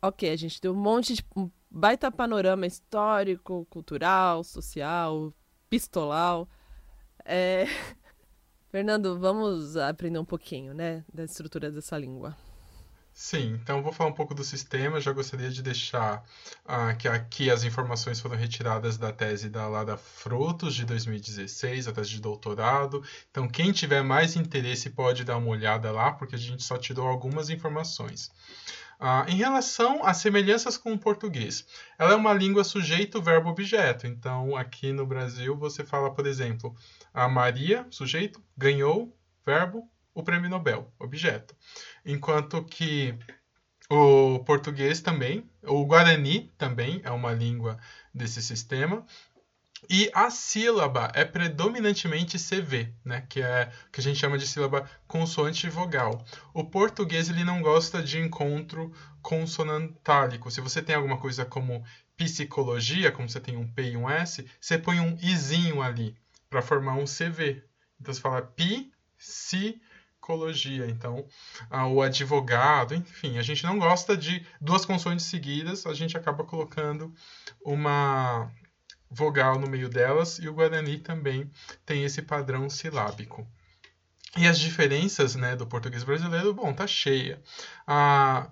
ok, 0.00 0.30
a 0.30 0.36
gente 0.36 0.60
deu 0.60 0.72
um 0.72 0.76
monte 0.76 1.14
de 1.14 1.24
um 1.34 1.50
baita 1.68 2.08
panorama 2.12 2.64
histórico, 2.64 3.66
cultural, 3.68 4.44
social, 4.44 5.34
pistolal. 5.68 6.48
É... 7.24 7.66
Fernando, 8.70 9.18
vamos 9.18 9.76
aprender 9.76 10.20
um 10.20 10.24
pouquinho, 10.24 10.72
né, 10.72 11.02
da 11.12 11.24
estrutura 11.24 11.72
dessa 11.72 11.98
língua. 11.98 12.36
Sim, 13.18 13.58
então 13.62 13.82
vou 13.82 13.94
falar 13.94 14.10
um 14.10 14.14
pouco 14.14 14.34
do 14.34 14.44
sistema. 14.44 15.00
Já 15.00 15.10
gostaria 15.10 15.48
de 15.48 15.62
deixar 15.62 16.22
uh, 16.66 16.94
que 16.98 17.08
aqui 17.08 17.50
as 17.50 17.64
informações 17.64 18.20
foram 18.20 18.36
retiradas 18.36 18.98
da 18.98 19.10
tese 19.10 19.48
da 19.48 19.66
Lara 19.66 19.96
Frutos 19.96 20.74
de 20.74 20.84
2016, 20.84 21.88
a 21.88 21.92
tese 21.92 22.10
de 22.10 22.20
doutorado. 22.20 23.02
Então, 23.30 23.48
quem 23.48 23.72
tiver 23.72 24.02
mais 24.02 24.36
interesse 24.36 24.90
pode 24.90 25.24
dar 25.24 25.38
uma 25.38 25.48
olhada 25.48 25.90
lá, 25.90 26.12
porque 26.12 26.34
a 26.34 26.38
gente 26.38 26.62
só 26.62 26.76
tirou 26.76 27.08
algumas 27.08 27.48
informações. 27.48 28.30
Ah, 29.00 29.24
em 29.28 29.36
relação 29.36 30.04
às 30.04 30.18
semelhanças 30.18 30.76
com 30.76 30.92
o 30.92 30.98
português, 30.98 31.66
ela 31.98 32.12
é 32.12 32.16
uma 32.16 32.34
língua 32.34 32.64
sujeito, 32.64 33.22
verbo, 33.22 33.48
objeto. 33.48 34.06
Então, 34.06 34.54
aqui 34.54 34.92
no 34.92 35.06
Brasil, 35.06 35.56
você 35.56 35.82
fala, 35.82 36.12
por 36.12 36.26
exemplo, 36.26 36.76
a 37.14 37.26
Maria, 37.26 37.86
sujeito, 37.90 38.42
ganhou, 38.54 39.10
verbo, 39.44 39.90
o 40.16 40.22
prêmio 40.22 40.48
Nobel, 40.48 40.90
objeto. 40.98 41.54
Enquanto 42.02 42.64
que 42.64 43.14
o 43.90 44.38
português 44.40 45.02
também, 45.02 45.48
o 45.62 45.84
Guarani 45.84 46.50
também 46.56 47.02
é 47.04 47.10
uma 47.10 47.32
língua 47.32 47.78
desse 48.14 48.42
sistema. 48.42 49.04
E 49.90 50.10
a 50.14 50.30
sílaba 50.30 51.12
é 51.14 51.22
predominantemente 51.22 52.38
CV, 52.38 52.94
né, 53.04 53.26
que 53.28 53.42
é 53.42 53.70
que 53.92 54.00
a 54.00 54.02
gente 54.02 54.18
chama 54.18 54.38
de 54.38 54.46
sílaba 54.46 54.88
consoante 55.06 55.68
vogal. 55.68 56.24
O 56.54 56.64
português 56.64 57.28
ele 57.28 57.44
não 57.44 57.60
gosta 57.60 58.02
de 58.02 58.18
encontro 58.18 58.90
consonantálico. 59.20 60.50
Se 60.50 60.62
você 60.62 60.80
tem 60.80 60.96
alguma 60.96 61.18
coisa 61.18 61.44
como 61.44 61.84
psicologia, 62.16 63.12
como 63.12 63.28
você 63.28 63.38
tem 63.38 63.58
um 63.58 63.68
P 63.70 63.90
e 63.90 63.96
um 63.98 64.08
S, 64.08 64.48
você 64.58 64.78
põe 64.78 64.98
um 64.98 65.14
izinho 65.20 65.82
ali 65.82 66.16
para 66.48 66.62
formar 66.62 66.94
um 66.94 67.04
CV. 67.04 67.62
Então 68.00 68.14
você 68.14 68.20
fala 68.20 68.40
psicologia. 70.26 70.86
Então, 70.88 71.24
ah, 71.70 71.86
o 71.86 72.02
advogado, 72.02 72.94
enfim, 72.94 73.38
a 73.38 73.42
gente 73.42 73.64
não 73.64 73.78
gosta 73.78 74.16
de 74.16 74.44
duas 74.60 74.84
consoantes 74.84 75.26
seguidas, 75.26 75.86
a 75.86 75.94
gente 75.94 76.16
acaba 76.16 76.42
colocando 76.42 77.14
uma 77.64 78.50
vogal 79.08 79.58
no 79.58 79.68
meio 79.68 79.88
delas 79.88 80.38
e 80.40 80.48
o 80.48 80.52
Guarani 80.52 80.98
também 80.98 81.48
tem 81.84 82.04
esse 82.04 82.20
padrão 82.22 82.68
silábico. 82.68 83.46
E 84.36 84.46
as 84.46 84.58
diferenças 84.58 85.36
né, 85.36 85.54
do 85.54 85.66
português 85.66 86.02
brasileiro, 86.02 86.52
bom, 86.52 86.72
tá 86.72 86.86
cheia. 86.86 87.40
A, 87.86 88.50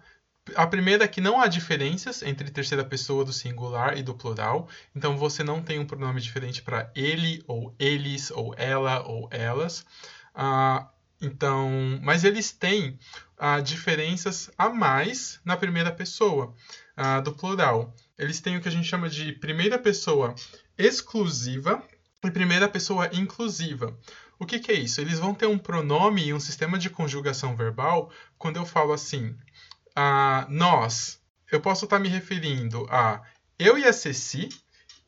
a 0.55 0.67
primeira 0.67 1.05
é 1.05 1.09
que 1.09 1.21
não 1.21 1.41
há 1.41 1.47
diferenças 1.47 2.23
entre 2.23 2.51
terceira 2.51 2.85
pessoa 2.85 3.25
do 3.25 3.33
singular 3.33 3.99
e 3.99 4.03
do 4.03 4.15
plural, 4.15 4.69
então 4.95 5.19
você 5.19 5.43
não 5.43 5.61
tem 5.61 5.79
um 5.79 5.85
pronome 5.85 6.21
diferente 6.21 6.63
para 6.63 6.91
ele, 6.95 7.43
ou 7.47 7.75
eles, 7.79 8.31
ou 8.31 8.55
ela, 8.57 9.07
ou 9.07 9.29
elas. 9.31 9.85
Ah, 10.35 10.89
então, 11.25 11.99
mas 12.03 12.25
eles 12.25 12.53
têm 12.53 12.99
ah, 13.39 13.61
diferenças 13.61 14.51
a 14.57 14.69
mais 14.69 15.41
na 15.45 15.57
primeira 15.57 15.91
pessoa 15.91 16.55
ah, 16.97 17.21
do 17.21 17.33
plural 17.33 17.95
eles 18.19 18.41
têm 18.41 18.57
o 18.57 18.61
que 18.61 18.69
a 18.69 18.73
gente 18.73 18.89
chama 18.89 19.09
de 19.09 19.33
primeira 19.33 19.79
pessoa 19.79 20.35
exclusiva 20.79 21.83
e 22.23 22.31
primeira 22.31 22.69
pessoa 22.69 23.11
inclusiva. 23.13 23.97
O 24.39 24.47
que, 24.47 24.59
que 24.59 24.73
é 24.73 24.75
isso? 24.75 25.01
Eles 25.01 25.19
vão 25.19 25.35
ter 25.35 25.47
um 25.47 25.59
pronome 25.59 26.27
e 26.27 26.35
um 26.35 26.41
sistema 26.41 26.79
de 26.79 26.91
conjugação 26.91 27.57
verbal 27.57 28.11
quando 28.39 28.57
eu 28.57 28.65
falo 28.65 28.93
assim, 28.93 29.37
a 29.95 30.47
nós. 30.49 31.21
Eu 31.51 31.61
posso 31.61 31.85
estar 31.85 31.99
me 31.99 32.09
referindo 32.09 32.87
a 32.89 33.23
eu 33.59 33.79
e 33.79 33.85
a 33.85 33.93
Ceci, 33.93 34.49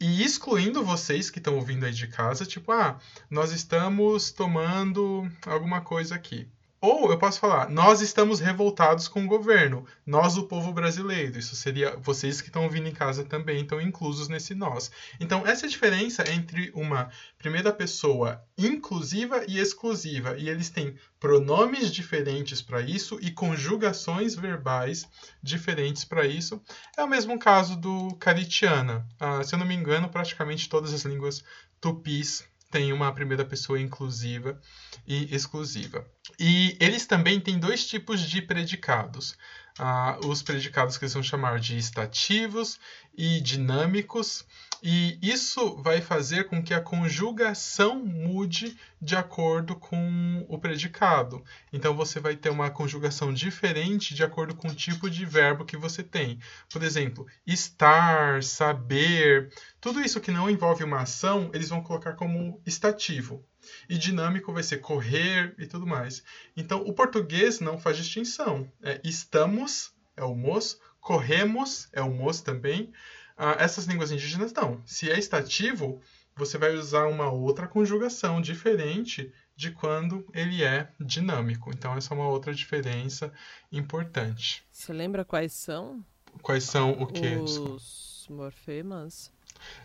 e 0.00 0.22
excluindo 0.22 0.84
vocês 0.84 1.30
que 1.30 1.38
estão 1.38 1.56
ouvindo 1.56 1.84
aí 1.84 1.92
de 1.92 2.06
casa, 2.06 2.44
tipo, 2.44 2.70
ah, 2.72 2.98
nós 3.30 3.52
estamos 3.52 4.30
tomando 4.30 5.30
alguma 5.44 5.80
coisa 5.80 6.14
aqui. 6.14 6.48
Ou 6.86 7.10
eu 7.10 7.18
posso 7.18 7.40
falar, 7.40 7.68
nós 7.68 8.00
estamos 8.00 8.38
revoltados 8.38 9.08
com 9.08 9.24
o 9.24 9.26
governo, 9.26 9.84
nós, 10.06 10.36
o 10.36 10.44
povo 10.44 10.72
brasileiro. 10.72 11.36
Isso 11.36 11.56
seria 11.56 11.96
vocês 11.96 12.40
que 12.40 12.46
estão 12.46 12.62
ouvindo 12.62 12.86
em 12.86 12.92
casa 12.92 13.24
também 13.24 13.62
estão 13.62 13.80
inclusos 13.80 14.28
nesse 14.28 14.54
nós. 14.54 14.88
Então, 15.18 15.44
essa 15.44 15.66
diferença 15.66 16.22
entre 16.30 16.70
uma 16.76 17.10
primeira 17.38 17.72
pessoa 17.72 18.40
inclusiva 18.56 19.44
e 19.48 19.58
exclusiva. 19.58 20.36
E 20.38 20.48
eles 20.48 20.70
têm 20.70 20.94
pronomes 21.18 21.90
diferentes 21.90 22.62
para 22.62 22.80
isso 22.80 23.18
e 23.20 23.32
conjugações 23.32 24.36
verbais 24.36 25.08
diferentes 25.42 26.04
para 26.04 26.24
isso. 26.24 26.62
É 26.96 27.02
o 27.02 27.08
mesmo 27.08 27.36
caso 27.36 27.74
do 27.74 28.14
Caritiana. 28.20 29.04
Ah, 29.18 29.42
se 29.42 29.52
eu 29.52 29.58
não 29.58 29.66
me 29.66 29.74
engano, 29.74 30.08
praticamente 30.08 30.68
todas 30.68 30.94
as 30.94 31.04
línguas 31.04 31.42
tupis 31.80 32.44
tem 32.70 32.92
uma 32.92 33.12
primeira 33.12 33.44
pessoa 33.44 33.80
inclusiva 33.80 34.60
e 35.06 35.34
exclusiva. 35.34 36.06
E 36.38 36.76
eles 36.80 37.06
também 37.06 37.40
têm 37.40 37.58
dois 37.58 37.86
tipos 37.86 38.20
de 38.20 38.42
predicados. 38.42 39.36
Ah, 39.78 40.18
os 40.24 40.42
predicados 40.42 40.96
que 40.96 41.04
eles 41.04 41.14
vão 41.14 41.22
chamar 41.22 41.60
de 41.60 41.76
estativos 41.76 42.78
e 43.16 43.40
dinâmicos, 43.40 44.44
e 44.82 45.18
isso 45.22 45.76
vai 45.82 46.00
fazer 46.00 46.44
com 46.44 46.62
que 46.62 46.74
a 46.74 46.80
conjugação 46.80 47.98
mude 48.04 48.76
de 49.00 49.16
acordo 49.16 49.76
com 49.76 50.44
o 50.48 50.58
predicado. 50.58 51.42
Então 51.72 51.94
você 51.94 52.20
vai 52.20 52.36
ter 52.36 52.50
uma 52.50 52.70
conjugação 52.70 53.32
diferente 53.32 54.14
de 54.14 54.22
acordo 54.22 54.54
com 54.54 54.68
o 54.68 54.74
tipo 54.74 55.08
de 55.08 55.24
verbo 55.24 55.64
que 55.64 55.76
você 55.76 56.02
tem. 56.02 56.38
Por 56.70 56.82
exemplo, 56.82 57.26
estar, 57.46 58.42
saber, 58.42 59.52
tudo 59.80 60.00
isso 60.00 60.20
que 60.20 60.30
não 60.30 60.50
envolve 60.50 60.84
uma 60.84 61.02
ação, 61.02 61.50
eles 61.54 61.68
vão 61.68 61.82
colocar 61.82 62.14
como 62.14 62.60
estativo. 62.66 63.44
E 63.88 63.98
dinâmico 63.98 64.52
vai 64.52 64.62
ser 64.62 64.78
correr 64.78 65.54
e 65.58 65.66
tudo 65.66 65.86
mais. 65.86 66.22
Então 66.56 66.82
o 66.82 66.92
português 66.92 67.60
não 67.60 67.78
faz 67.78 67.96
distinção. 67.96 68.70
É 68.82 69.00
estamos, 69.02 69.92
é 70.16 70.24
o 70.24 70.34
mos, 70.34 70.80
corremos, 71.00 71.88
é 71.92 72.02
o 72.02 72.10
mos 72.10 72.40
também. 72.40 72.92
Ah, 73.36 73.56
essas 73.58 73.84
línguas 73.84 74.10
indígenas 74.10 74.52
não. 74.52 74.80
Se 74.86 75.10
é 75.10 75.18
estativo, 75.18 76.00
você 76.34 76.56
vai 76.58 76.74
usar 76.74 77.06
uma 77.06 77.30
outra 77.30 77.66
conjugação 77.66 78.40
diferente 78.40 79.32
de 79.54 79.70
quando 79.70 80.26
ele 80.34 80.62
é 80.62 80.90
dinâmico. 81.00 81.70
Então, 81.70 81.96
essa 81.96 82.12
é 82.12 82.16
uma 82.16 82.28
outra 82.28 82.54
diferença 82.54 83.32
importante. 83.72 84.64
Você 84.70 84.92
lembra 84.92 85.24
quais 85.24 85.52
são? 85.52 86.04
Quais 86.42 86.64
são 86.64 86.92
o 86.92 87.06
quê? 87.06 87.36
Os 87.36 88.26
morfemas? 88.30 89.32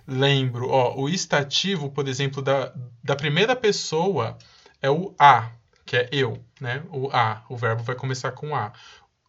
Lembro. 0.06 0.70
Ó, 0.70 1.00
o 1.00 1.10
estativo, 1.10 1.90
por 1.90 2.08
exemplo, 2.08 2.42
da, 2.42 2.74
da 3.04 3.16
primeira 3.16 3.56
pessoa 3.56 4.38
é 4.82 4.90
o 4.90 5.16
a, 5.18 5.52
que 5.86 5.96
é 5.96 6.10
eu, 6.12 6.44
né? 6.60 6.84
O 6.92 7.10
a, 7.12 7.46
o 7.50 7.56
verbo 7.56 7.84
vai 7.84 7.96
começar 7.96 8.32
com 8.32 8.56
a. 8.56 8.74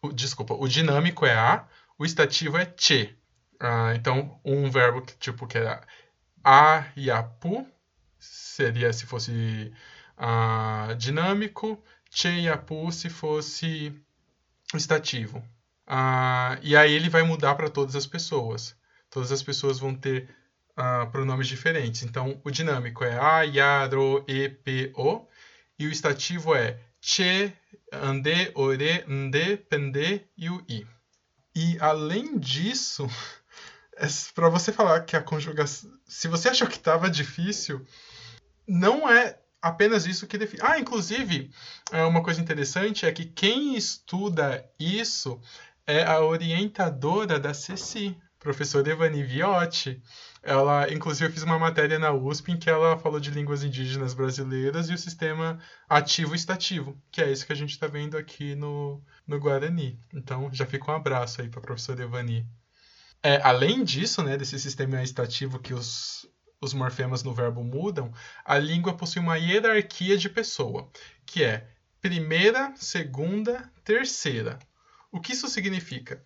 O, 0.01 0.11
desculpa, 0.11 0.53
o 0.53 0.67
dinâmico 0.67 1.25
é 1.25 1.33
a, 1.33 1.65
o 1.97 2.05
estativo 2.05 2.57
é 2.57 2.73
che. 2.75 3.15
Ah, 3.63 3.93
então, 3.95 4.39
um 4.43 4.69
verbo 4.69 5.01
que, 5.01 5.15
tipo 5.17 5.47
que 5.47 5.57
era 5.57 5.81
a 6.43 6.85
e 6.97 7.09
a 7.09 7.23
pu 7.23 7.65
seria 8.19 8.91
se 8.93 9.05
fosse 9.05 9.73
ah, 10.17 10.93
dinâmico, 10.97 11.81
che 12.09 12.29
e 12.29 12.49
a 12.49 12.57
pu 12.57 12.91
se 12.91 13.09
fosse 13.09 13.93
estativo. 14.75 15.41
Ah, 15.87 16.57
e 16.61 16.75
aí 16.75 16.91
ele 16.93 17.09
vai 17.09 17.23
mudar 17.23 17.55
para 17.55 17.69
todas 17.69 17.95
as 17.95 18.05
pessoas. 18.05 18.75
Todas 19.09 19.31
as 19.31 19.41
pessoas 19.41 19.79
vão 19.79 19.95
ter 19.95 20.29
ah, 20.75 21.05
pronomes 21.07 21.47
diferentes. 21.47 22.03
Então, 22.03 22.41
o 22.43 22.51
dinâmico 22.51 23.03
é 23.05 23.17
a, 23.17 23.43
ya, 23.43 23.85
ro, 23.87 24.25
e, 24.27 24.49
p, 24.49 24.91
o. 24.95 25.25
E 25.79 25.87
o 25.87 25.91
estativo 25.91 26.53
é 26.55 26.79
che, 27.01 27.53
ande, 27.93 28.51
ore, 28.55 29.05
nde, 29.07 29.57
pende 29.57 30.27
e 30.37 30.49
o 30.49 30.63
i. 30.67 30.85
E 31.55 31.77
além 31.79 32.37
disso, 32.39 33.07
é 33.97 34.07
para 34.33 34.49
você 34.49 34.71
falar 34.71 35.01
que 35.01 35.15
a 35.15 35.21
conjugação. 35.21 35.89
Se 36.05 36.27
você 36.27 36.49
achou 36.49 36.67
que 36.67 36.77
estava 36.77 37.09
difícil, 37.09 37.85
não 38.67 39.09
é 39.09 39.39
apenas 39.61 40.05
isso 40.05 40.27
que 40.27 40.37
define. 40.37 40.61
Ah, 40.63 40.79
inclusive, 40.79 41.49
é, 41.91 42.03
uma 42.03 42.21
coisa 42.21 42.41
interessante 42.41 43.05
é 43.05 43.11
que 43.11 43.25
quem 43.25 43.75
estuda 43.75 44.65
isso 44.79 45.39
é 45.87 46.03
a 46.03 46.21
orientadora 46.21 47.39
da 47.39 47.53
CECI, 47.53 48.17
professora 48.39 48.89
Evani 48.89 49.23
Viotti. 49.23 50.01
Ela, 50.41 50.91
inclusive, 50.91 51.29
eu 51.29 51.33
fiz 51.33 51.43
uma 51.43 51.57
matéria 51.57 51.97
na 51.97 52.11
USP 52.11 52.51
em 52.51 52.57
que 52.57 52.69
ela 52.69 52.97
falou 52.97 53.19
de 53.19 53.31
línguas 53.31 53.63
indígenas 53.63 54.13
brasileiras 54.13 54.89
e 54.89 54.93
o 54.93 54.97
sistema 54.97 55.57
ativo-estativo, 55.87 57.01
que 57.09 57.21
é 57.21 57.31
isso 57.31 57.45
que 57.45 57.53
a 57.53 57.55
gente 57.55 57.71
está 57.71 57.87
vendo 57.87 58.17
aqui 58.17 58.53
no, 58.55 59.01
no 59.25 59.39
Guarani. 59.39 59.97
Então, 60.13 60.49
já 60.51 60.65
fica 60.65 60.91
um 60.91 60.95
abraço 60.95 61.41
aí 61.41 61.47
para 61.47 61.59
a 61.59 61.63
professora 61.63 62.03
Evani. 62.03 62.45
É, 63.25 63.39
além 63.41 63.85
disso, 63.85 64.21
né, 64.21 64.35
desse 64.35 64.59
sistema 64.59 65.01
estativo 65.01 65.57
que 65.57 65.73
os, 65.73 66.29
os 66.59 66.73
morfemas 66.73 67.23
no 67.23 67.33
verbo 67.33 67.63
mudam, 67.63 68.13
a 68.43 68.57
língua 68.57 68.97
possui 68.97 69.21
uma 69.21 69.37
hierarquia 69.37 70.17
de 70.17 70.27
pessoa, 70.27 70.91
que 71.25 71.41
é 71.41 71.69
primeira, 72.01 72.73
segunda, 72.75 73.71
terceira. 73.85 74.59
O 75.09 75.21
que 75.21 75.31
isso 75.31 75.47
significa? 75.47 76.21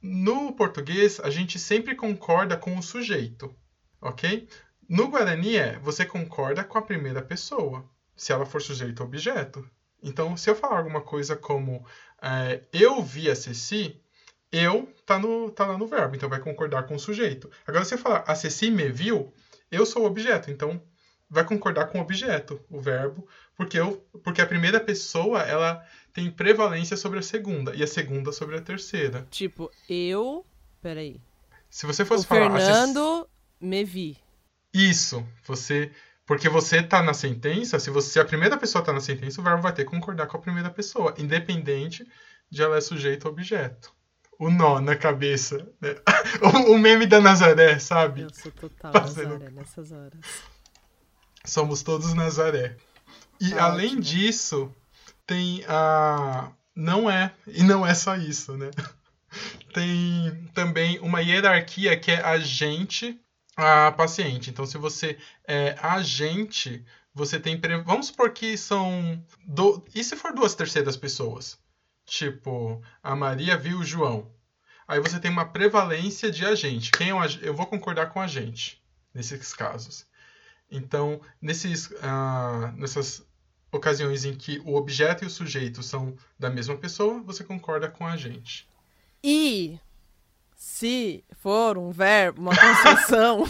No 0.00 0.52
português, 0.52 1.18
a 1.18 1.28
gente 1.28 1.58
sempre 1.58 1.96
concorda 1.96 2.56
com 2.56 2.78
o 2.78 2.82
sujeito, 2.82 3.52
ok? 4.00 4.48
No 4.88 5.08
Guarani 5.08 5.56
é, 5.56 5.76
você 5.80 6.06
concorda 6.06 6.62
com 6.62 6.78
a 6.78 6.82
primeira 6.82 7.20
pessoa, 7.20 7.84
se 8.14 8.32
ela 8.32 8.46
for 8.46 8.62
sujeito 8.62 9.00
ou 9.00 9.06
objeto. 9.06 9.68
Então, 10.00 10.36
se 10.36 10.48
eu 10.48 10.54
falar 10.54 10.78
alguma 10.78 11.00
coisa 11.00 11.34
como 11.34 11.84
é, 12.22 12.62
eu 12.72 13.02
vi 13.02 13.28
a 13.28 13.34
Ceci, 13.34 14.00
eu 14.50 14.92
tá, 15.04 15.18
no, 15.18 15.50
tá 15.50 15.66
lá 15.66 15.76
no 15.76 15.86
verbo, 15.86 16.16
então 16.16 16.28
vai 16.28 16.40
concordar 16.40 16.84
com 16.84 16.94
o 16.94 16.98
sujeito. 16.98 17.50
Agora, 17.66 17.84
se 17.84 17.94
eu 17.94 17.98
falar 17.98 18.24
a 18.26 18.34
Ceci 18.34 18.70
me 18.70 18.88
viu, 18.88 19.32
eu 19.70 19.84
sou 19.84 20.02
o 20.02 20.06
objeto, 20.06 20.50
então 20.50 20.82
vai 21.28 21.44
concordar 21.44 21.86
com 21.86 21.98
o 21.98 22.00
objeto, 22.00 22.60
o 22.70 22.80
verbo, 22.80 23.26
porque, 23.54 23.78
eu, 23.78 24.02
porque 24.24 24.40
a 24.40 24.46
primeira 24.46 24.80
pessoa 24.80 25.42
ela 25.42 25.84
tem 26.12 26.30
prevalência 26.30 26.96
sobre 26.96 27.18
a 27.18 27.22
segunda 27.22 27.74
e 27.74 27.82
a 27.82 27.86
segunda 27.86 28.32
sobre 28.32 28.56
a 28.56 28.62
terceira. 28.62 29.26
Tipo, 29.30 29.70
eu. 29.88 30.44
Peraí. 30.80 31.20
Se 31.68 31.86
você 31.86 32.04
fosse 32.04 32.24
o 32.24 32.28
falar. 32.28 32.50
Fernando 32.58 33.28
me 33.60 33.84
vi. 33.84 34.16
Isso, 34.72 35.26
você. 35.44 35.92
Porque 36.24 36.48
você 36.48 36.82
tá 36.82 37.02
na 37.02 37.14
sentença, 37.14 37.78
se, 37.78 37.88
você, 37.88 38.10
se 38.10 38.20
a 38.20 38.24
primeira 38.24 38.58
pessoa 38.58 38.84
tá 38.84 38.92
na 38.92 39.00
sentença, 39.00 39.40
o 39.40 39.44
verbo 39.44 39.62
vai 39.62 39.72
ter 39.72 39.84
que 39.84 39.90
concordar 39.90 40.26
com 40.26 40.36
a 40.36 40.40
primeira 40.40 40.68
pessoa, 40.68 41.14
independente 41.16 42.06
de 42.50 42.62
ela 42.62 42.76
é 42.76 42.80
sujeito 42.82 43.24
ou 43.24 43.32
objeto 43.32 43.94
o 44.38 44.50
nó 44.50 44.80
na 44.80 44.96
cabeça. 44.96 45.68
Né? 45.80 45.96
O, 46.40 46.72
o, 46.72 46.78
meme 46.78 47.06
da 47.06 47.20
Nazaré, 47.20 47.78
sabe? 47.78 48.22
Eu 48.22 48.30
sou 48.32 48.52
total 48.52 48.92
Fazendo... 48.92 49.30
Nazaré 49.30 49.50
nessas 49.50 49.92
horas. 49.92 50.20
Somos 51.44 51.82
todos 51.82 52.14
Nazaré. 52.14 52.76
E 53.40 53.50
tá 53.50 53.64
além 53.64 53.86
ótimo. 53.86 54.02
disso, 54.02 54.74
tem 55.26 55.64
a. 55.66 56.52
Não 56.74 57.10
é, 57.10 57.32
e 57.46 57.62
não 57.62 57.84
é 57.84 57.94
só 57.94 58.14
isso, 58.16 58.56
né? 58.56 58.70
Tem 59.74 60.48
também 60.54 60.98
uma 61.00 61.20
hierarquia 61.20 61.98
que 61.98 62.10
é 62.10 62.24
agente 62.24 63.20
a 63.56 63.92
paciente. 63.92 64.48
Então, 64.48 64.64
se 64.64 64.78
você 64.78 65.18
é 65.46 65.76
agente, 65.82 66.84
você 67.12 67.38
tem. 67.38 67.60
Vamos 67.84 68.06
supor 68.06 68.30
que 68.30 68.56
são. 68.56 69.22
Do... 69.44 69.84
E 69.94 70.02
se 70.02 70.16
for 70.16 70.32
duas 70.32 70.54
terceiras 70.54 70.96
pessoas? 70.96 71.58
Tipo, 72.08 72.82
a 73.02 73.14
Maria 73.14 73.54
viu 73.54 73.80
o 73.80 73.84
João. 73.84 74.32
Aí 74.88 74.98
você 74.98 75.20
tem 75.20 75.30
uma 75.30 75.44
prevalência 75.44 76.30
de 76.30 76.42
agente. 76.42 76.90
Quem 76.90 77.10
é 77.10 77.14
o 77.14 77.18
ag... 77.18 77.38
Eu 77.42 77.52
vou 77.52 77.66
concordar 77.66 78.06
com 78.06 78.18
a 78.18 78.24
agente 78.24 78.82
nesses 79.12 79.52
casos. 79.52 80.06
Então, 80.70 81.20
nesses, 81.40 81.88
uh, 81.90 82.72
nessas 82.76 83.22
ocasiões 83.70 84.24
em 84.24 84.34
que 84.34 84.58
o 84.60 84.74
objeto 84.74 85.22
e 85.22 85.26
o 85.26 85.30
sujeito 85.30 85.82
são 85.82 86.16
da 86.38 86.48
mesma 86.48 86.78
pessoa, 86.78 87.20
você 87.20 87.44
concorda 87.44 87.90
com 87.90 88.06
a 88.06 88.12
agente. 88.12 88.66
E 89.22 89.78
se 90.56 91.22
for 91.42 91.76
um 91.76 91.90
verbo, 91.90 92.40
uma 92.40 92.56
construção 92.56 93.44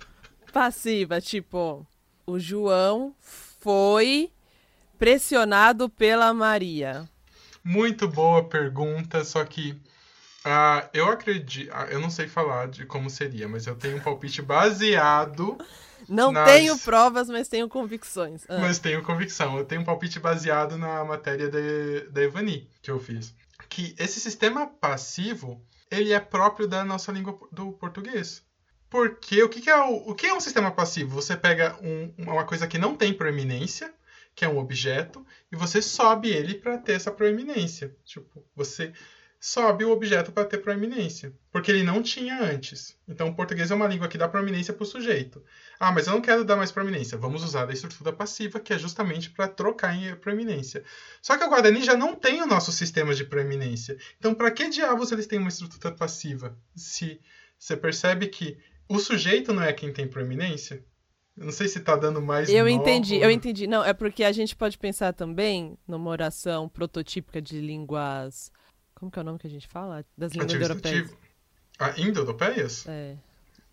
passiva, 0.52 1.18
tipo, 1.18 1.86
o 2.26 2.38
João 2.38 3.14
foi 3.22 4.30
pressionado 4.98 5.88
pela 5.88 6.34
Maria. 6.34 7.08
Muito 7.64 8.08
boa 8.08 8.42
pergunta, 8.44 9.24
só 9.24 9.44
que 9.44 9.72
uh, 10.44 10.88
eu 10.92 11.08
acredito. 11.08 11.70
Uh, 11.70 11.84
eu 11.90 12.00
não 12.00 12.10
sei 12.10 12.28
falar 12.28 12.68
de 12.68 12.84
como 12.86 13.08
seria, 13.08 13.48
mas 13.48 13.66
eu 13.66 13.76
tenho 13.76 13.96
um 13.96 14.00
palpite 14.00 14.42
baseado. 14.42 15.56
Não 16.08 16.32
nas... 16.32 16.50
tenho 16.50 16.76
provas, 16.78 17.28
mas 17.28 17.48
tenho 17.48 17.68
convicções. 17.68 18.44
Ah. 18.48 18.58
Mas 18.58 18.78
tenho 18.78 19.02
convicção. 19.02 19.56
Eu 19.56 19.64
tenho 19.64 19.82
um 19.82 19.84
palpite 19.84 20.18
baseado 20.18 20.76
na 20.76 21.04
matéria 21.04 21.48
da 21.48 22.22
Evani 22.22 22.68
que 22.82 22.90
eu 22.90 22.98
fiz. 22.98 23.34
Que 23.68 23.94
esse 23.98 24.18
sistema 24.20 24.66
passivo 24.66 25.64
ele 25.90 26.12
é 26.12 26.20
próprio 26.20 26.66
da 26.66 26.84
nossa 26.84 27.12
língua 27.12 27.38
do 27.52 27.72
português. 27.72 28.42
Porque 28.88 29.42
o 29.42 29.48
que, 29.48 29.60
que 29.60 29.70
é 29.70 29.76
o, 29.76 30.10
o 30.10 30.14
que 30.14 30.26
é 30.26 30.34
um 30.34 30.40
sistema 30.40 30.70
passivo? 30.70 31.14
Você 31.14 31.36
pega 31.36 31.76
um, 31.82 32.12
uma 32.18 32.44
coisa 32.44 32.66
que 32.66 32.78
não 32.78 32.94
tem 32.94 33.14
proeminência 33.14 33.92
que 34.34 34.44
é 34.44 34.48
um 34.48 34.58
objeto, 34.58 35.24
e 35.50 35.56
você 35.56 35.82
sobe 35.82 36.30
ele 36.30 36.54
para 36.54 36.78
ter 36.78 36.92
essa 36.92 37.10
proeminência. 37.10 37.94
Tipo, 38.04 38.44
você 38.54 38.92
sobe 39.44 39.84
o 39.84 39.90
objeto 39.90 40.30
para 40.30 40.44
ter 40.44 40.58
proeminência, 40.58 41.34
porque 41.50 41.68
ele 41.68 41.82
não 41.82 42.00
tinha 42.00 42.40
antes. 42.40 42.96
Então, 43.08 43.26
o 43.26 43.34
português 43.34 43.72
é 43.72 43.74
uma 43.74 43.88
língua 43.88 44.06
que 44.06 44.16
dá 44.16 44.28
proeminência 44.28 44.72
para 44.72 44.84
o 44.84 44.86
sujeito. 44.86 45.42
Ah, 45.80 45.90
mas 45.90 46.06
eu 46.06 46.12
não 46.12 46.20
quero 46.20 46.44
dar 46.44 46.56
mais 46.56 46.70
proeminência. 46.70 47.18
Vamos 47.18 47.42
usar 47.42 47.68
a 47.68 47.72
estrutura 47.72 48.12
passiva, 48.12 48.60
que 48.60 48.72
é 48.72 48.78
justamente 48.78 49.30
para 49.30 49.48
trocar 49.48 49.96
em 49.96 50.14
proeminência. 50.14 50.84
Só 51.20 51.36
que 51.36 51.42
o 51.42 51.48
Guarani 51.48 51.82
já 51.82 51.96
não 51.96 52.14
tem 52.14 52.40
o 52.40 52.46
nosso 52.46 52.70
sistema 52.70 53.12
de 53.12 53.24
proeminência. 53.24 53.98
Então, 54.16 54.32
para 54.32 54.48
que 54.52 54.68
diabos 54.68 55.10
eles 55.10 55.26
têm 55.26 55.40
uma 55.40 55.48
estrutura 55.48 55.92
passiva? 55.92 56.56
Se 56.76 57.20
você 57.58 57.76
percebe 57.76 58.28
que 58.28 58.56
o 58.88 59.00
sujeito 59.00 59.52
não 59.52 59.64
é 59.64 59.72
quem 59.72 59.92
tem 59.92 60.06
proeminência, 60.06 60.84
eu 61.36 61.46
não 61.46 61.52
sei 61.52 61.66
se 61.66 61.80
tá 61.80 61.96
dando 61.96 62.20
mais. 62.20 62.48
Eu 62.48 62.68
entendi, 62.68 63.16
eu 63.16 63.30
entendi. 63.30 63.66
Não, 63.66 63.84
é 63.84 63.92
porque 63.92 64.22
a 64.22 64.32
gente 64.32 64.54
pode 64.54 64.76
pensar 64.76 65.12
também 65.12 65.78
numa 65.88 66.10
oração 66.10 66.68
prototípica 66.68 67.40
de 67.40 67.60
línguas. 67.60 68.52
Como 68.94 69.10
que 69.10 69.18
é 69.18 69.22
o 69.22 69.24
nome 69.24 69.38
que 69.38 69.46
a 69.46 69.50
gente 69.50 69.66
fala? 69.66 70.04
Das 70.16 70.32
línguas 70.32 70.52
europeias. 70.52 71.10
Ah, 71.78 71.94
indo-europeias? 71.96 72.86
É. 72.86 73.16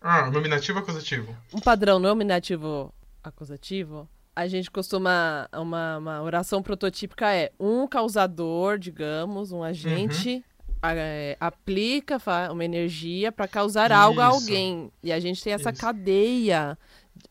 Ah, 0.00 0.30
nominativo 0.30 0.78
acusativo. 0.78 1.36
Um 1.52 1.60
padrão 1.60 1.98
nominativo 1.98 2.92
acusativo. 3.22 4.08
A 4.34 4.48
gente 4.48 4.70
costuma. 4.70 5.46
Uma, 5.52 5.98
uma 5.98 6.22
oração 6.22 6.62
prototípica 6.62 7.30
é 7.34 7.52
um 7.60 7.86
causador, 7.86 8.78
digamos, 8.78 9.52
um 9.52 9.62
agente. 9.62 10.36
Uhum. 10.36 10.42
É, 10.82 11.36
aplica 11.38 12.16
uma 12.50 12.64
energia 12.64 13.30
para 13.30 13.46
causar 13.46 13.90
Isso. 13.90 14.00
algo 14.00 14.20
a 14.20 14.26
alguém. 14.26 14.90
E 15.02 15.12
a 15.12 15.20
gente 15.20 15.44
tem 15.44 15.52
essa 15.52 15.70
Isso. 15.70 15.80
cadeia 15.80 16.78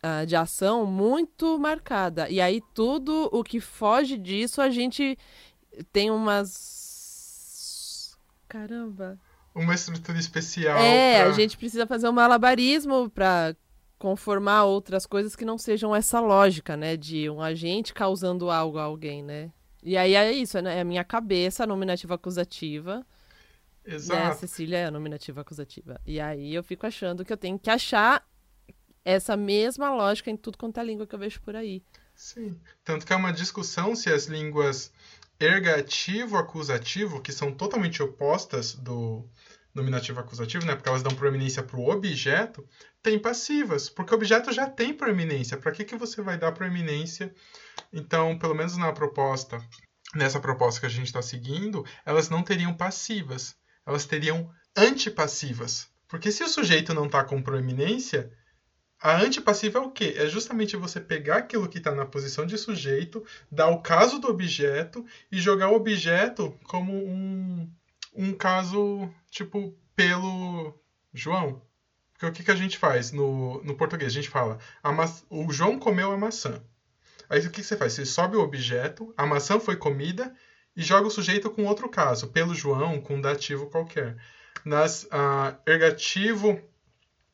uh, 0.03 0.25
de 0.25 0.35
ação 0.35 0.85
muito 0.85 1.57
marcada. 1.59 2.29
E 2.29 2.39
aí 2.39 2.61
tudo 2.73 3.29
o 3.31 3.43
que 3.43 3.59
foge 3.59 4.17
disso 4.17 4.61
a 4.61 4.69
gente 4.69 5.17
tem 5.91 6.11
umas. 6.11 8.17
Caramba! 8.47 9.19
Uma 9.53 9.73
estrutura 9.73 10.17
especial. 10.17 10.79
É, 10.79 11.21
pra... 11.21 11.29
a 11.29 11.33
gente 11.33 11.57
precisa 11.57 11.85
fazer 11.85 12.07
um 12.07 12.13
malabarismo 12.13 13.09
para 13.09 13.55
conformar 13.97 14.63
outras 14.63 15.05
coisas 15.05 15.35
que 15.35 15.43
não 15.43 15.57
sejam 15.57 15.95
essa 15.95 16.19
lógica, 16.19 16.77
né? 16.77 16.95
De 16.95 17.29
um 17.29 17.41
agente 17.41 17.93
causando 17.93 18.49
algo 18.49 18.77
a 18.77 18.83
alguém, 18.83 19.21
né? 19.21 19.51
E 19.83 19.97
aí 19.97 20.15
é 20.15 20.31
isso, 20.31 20.59
né? 20.61 20.77
É 20.77 20.81
a 20.81 20.85
minha 20.85 21.03
cabeça, 21.03 21.63
a 21.63 21.67
nominativa 21.67 22.15
acusativa. 22.15 23.05
Exato. 23.85 24.19
Né? 24.19 24.33
Cecília 24.35 24.77
é 24.77 24.85
a 24.85 24.91
nominativa 24.91 25.41
acusativa. 25.41 25.99
E 26.05 26.19
aí 26.19 26.53
eu 26.53 26.63
fico 26.63 26.85
achando 26.85 27.25
que 27.25 27.33
eu 27.33 27.37
tenho 27.37 27.57
que 27.57 27.69
achar 27.69 28.23
essa 29.11 29.35
mesma 29.35 29.93
lógica 29.93 30.29
em 30.29 30.37
tudo 30.37 30.57
quanto 30.57 30.79
é 30.79 30.83
língua 30.83 31.07
que 31.07 31.15
eu 31.15 31.19
vejo 31.19 31.41
por 31.41 31.55
aí. 31.55 31.83
Sim. 32.15 32.59
Tanto 32.83 33.05
que 33.05 33.13
é 33.13 33.15
uma 33.15 33.31
discussão 33.31 33.95
se 33.95 34.11
as 34.11 34.25
línguas 34.25 34.91
ergativo-acusativo, 35.39 37.21
que 37.21 37.31
são 37.31 37.53
totalmente 37.53 38.03
opostas 38.03 38.75
do 38.75 39.25
nominativo 39.73 40.19
acusativo, 40.19 40.65
né? 40.65 40.75
Porque 40.75 40.89
elas 40.89 41.03
dão 41.03 41.15
proeminência 41.15 41.63
para 41.63 41.79
o 41.79 41.89
objeto, 41.89 42.67
têm 43.01 43.17
passivas, 43.17 43.89
porque 43.89 44.13
o 44.13 44.17
objeto 44.17 44.51
já 44.51 44.69
tem 44.69 44.93
proeminência. 44.93 45.57
Para 45.57 45.71
que, 45.71 45.85
que 45.85 45.95
você 45.95 46.21
vai 46.21 46.37
dar 46.37 46.51
proeminência? 46.51 47.33
Então, 47.93 48.37
pelo 48.37 48.53
menos 48.53 48.75
na 48.75 48.91
proposta, 48.91 49.63
nessa 50.13 50.39
proposta 50.39 50.81
que 50.81 50.85
a 50.87 50.89
gente 50.89 51.07
está 51.07 51.21
seguindo, 51.21 51.85
elas 52.05 52.29
não 52.29 52.43
teriam 52.43 52.73
passivas 52.73 53.55
elas 53.89 54.05
teriam 54.05 54.49
antipassivas. 54.77 55.87
Porque 56.07 56.31
se 56.31 56.43
o 56.43 56.47
sujeito 56.47 56.93
não 56.93 57.05
está 57.05 57.23
com 57.23 57.41
proeminência, 57.41 58.31
a 59.01 59.21
antipassiva 59.21 59.79
é 59.79 59.81
o 59.81 59.91
quê? 59.91 60.15
É 60.17 60.27
justamente 60.27 60.75
você 60.75 60.99
pegar 60.99 61.37
aquilo 61.37 61.69
que 61.69 61.77
está 61.77 61.95
na 61.95 62.05
posição 62.05 62.45
de 62.45 62.57
sujeito, 62.57 63.25
dar 63.49 63.69
o 63.69 63.81
caso 63.81 64.19
do 64.19 64.27
objeto 64.27 65.05
e 65.31 65.39
jogar 65.39 65.69
o 65.69 65.75
objeto 65.75 66.57
como 66.65 66.93
um, 66.93 67.69
um 68.13 68.33
caso, 68.33 69.09
tipo, 69.31 69.73
pelo 69.95 70.77
João. 71.13 71.61
Porque 72.11 72.25
o 72.25 72.31
que, 72.33 72.43
que 72.43 72.51
a 72.51 72.55
gente 72.55 72.77
faz 72.77 73.13
no, 73.13 73.63
no 73.63 73.75
português? 73.75 74.11
A 74.11 74.15
gente 74.15 74.29
fala, 74.29 74.59
o 75.29 75.51
João 75.53 75.79
comeu 75.79 76.11
a 76.11 76.17
maçã. 76.17 76.61
Aí 77.29 77.39
o 77.39 77.43
que, 77.43 77.61
que 77.61 77.63
você 77.63 77.77
faz? 77.77 77.93
Você 77.93 78.05
sobe 78.05 78.35
o 78.35 78.41
objeto, 78.41 79.13
a 79.15 79.25
maçã 79.25 79.59
foi 79.59 79.77
comida 79.77 80.35
e 80.75 80.81
joga 80.81 81.07
o 81.07 81.11
sujeito 81.11 81.49
com 81.49 81.65
outro 81.65 81.87
caso, 81.87 82.27
pelo 82.27 82.53
João, 82.53 82.99
com 82.99 83.15
um 83.15 83.21
dativo 83.21 83.67
qualquer. 83.67 84.17
Nas 84.65 85.03
uh, 85.03 85.55
ergativo 85.65 86.61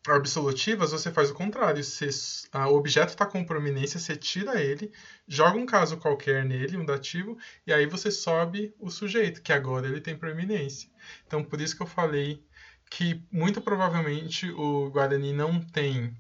absolutivas, 0.07 0.91
você 0.91 1.11
faz 1.11 1.29
o 1.31 1.33
contrário. 1.33 1.83
Se 1.83 2.05
uh, 2.53 2.67
o 2.69 2.75
objeto 2.75 3.09
está 3.09 3.25
com 3.25 3.43
prominência, 3.43 3.99
você 3.99 4.15
tira 4.15 4.61
ele, 4.61 4.91
joga 5.27 5.57
um 5.57 5.65
caso 5.65 5.97
qualquer 5.97 6.45
nele, 6.45 6.77
um 6.77 6.85
dativo, 6.85 7.37
e 7.65 7.73
aí 7.73 7.85
você 7.85 8.11
sobe 8.11 8.73
o 8.79 8.89
sujeito, 8.89 9.41
que 9.41 9.53
agora 9.53 9.87
ele 9.87 10.01
tem 10.01 10.17
proeminência. 10.17 10.89
Então, 11.25 11.43
por 11.43 11.59
isso 11.59 11.75
que 11.75 11.81
eu 11.81 11.87
falei 11.87 12.43
que 12.89 13.23
muito 13.31 13.61
provavelmente 13.61 14.49
o 14.51 14.89
Guarani 14.91 15.33
não 15.33 15.59
tem 15.59 16.15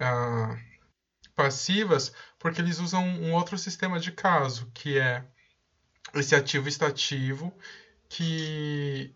uh, 0.00 0.58
passivas, 1.34 2.12
porque 2.38 2.60
eles 2.60 2.78
usam 2.78 3.04
um 3.06 3.32
outro 3.34 3.58
sistema 3.58 4.00
de 4.00 4.12
caso, 4.12 4.70
que 4.74 4.98
é 4.98 5.24
esse 6.14 6.34
ativo 6.34 6.68
estativo, 6.68 7.54
que 8.08 9.14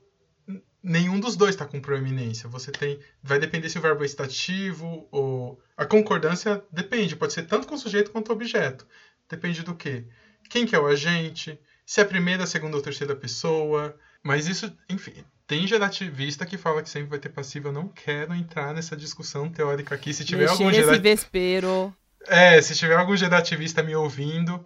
nenhum 0.85 1.19
dos 1.19 1.35
dois 1.35 1.55
está 1.55 1.65
com 1.65 1.81
proeminência. 1.81 2.47
Você 2.51 2.71
tem, 2.71 3.01
vai 3.23 3.39
depender 3.39 3.71
se 3.71 3.79
o 3.79 3.81
verbo 3.81 4.03
é 4.03 4.07
estativo 4.07 5.09
ou 5.11 5.59
a 5.75 5.87
concordância 5.87 6.63
depende, 6.71 7.17
pode 7.17 7.33
ser 7.33 7.47
tanto 7.47 7.67
com 7.67 7.75
o 7.75 7.79
sujeito 7.79 8.11
quanto 8.11 8.29
o 8.29 8.33
objeto. 8.33 8.87
Depende 9.29 9.63
do 9.63 9.75
quê? 9.75 10.05
Quem 10.51 10.67
que 10.67 10.77
é 10.77 10.79
o 10.79 10.87
agente? 10.87 11.59
Se 11.87 12.01
é 12.01 12.05
a 12.05 12.07
primeira, 12.07 12.45
a 12.45 12.47
segunda 12.47 12.77
ou 12.77 12.83
terceira 12.83 13.17
pessoa. 13.17 13.97
Mas 14.23 14.47
isso, 14.47 14.71
enfim, 14.89 15.25
tem 15.47 15.67
gerativista 15.67 16.45
que 16.45 16.59
fala 16.59 16.83
que 16.83 16.91
sempre 16.91 17.09
vai 17.09 17.19
ter 17.19 17.31
passivo. 17.31 17.69
Eu 17.69 17.73
não 17.73 17.89
quero 17.89 18.35
entrar 18.35 18.75
nessa 18.75 18.95
discussão 18.95 19.49
teórica 19.49 19.95
aqui. 19.95 20.13
Se 20.13 20.25
tiver 20.25 20.43
Mexer 20.43 20.63
algum 20.63 20.73
gerat... 20.73 21.01
vespero. 21.01 21.95
É, 22.27 22.61
se 22.61 22.75
tiver 22.75 22.97
algum 22.97 23.17
gerativista 23.17 23.83
me 23.83 23.97
ouvindo, 23.97 24.65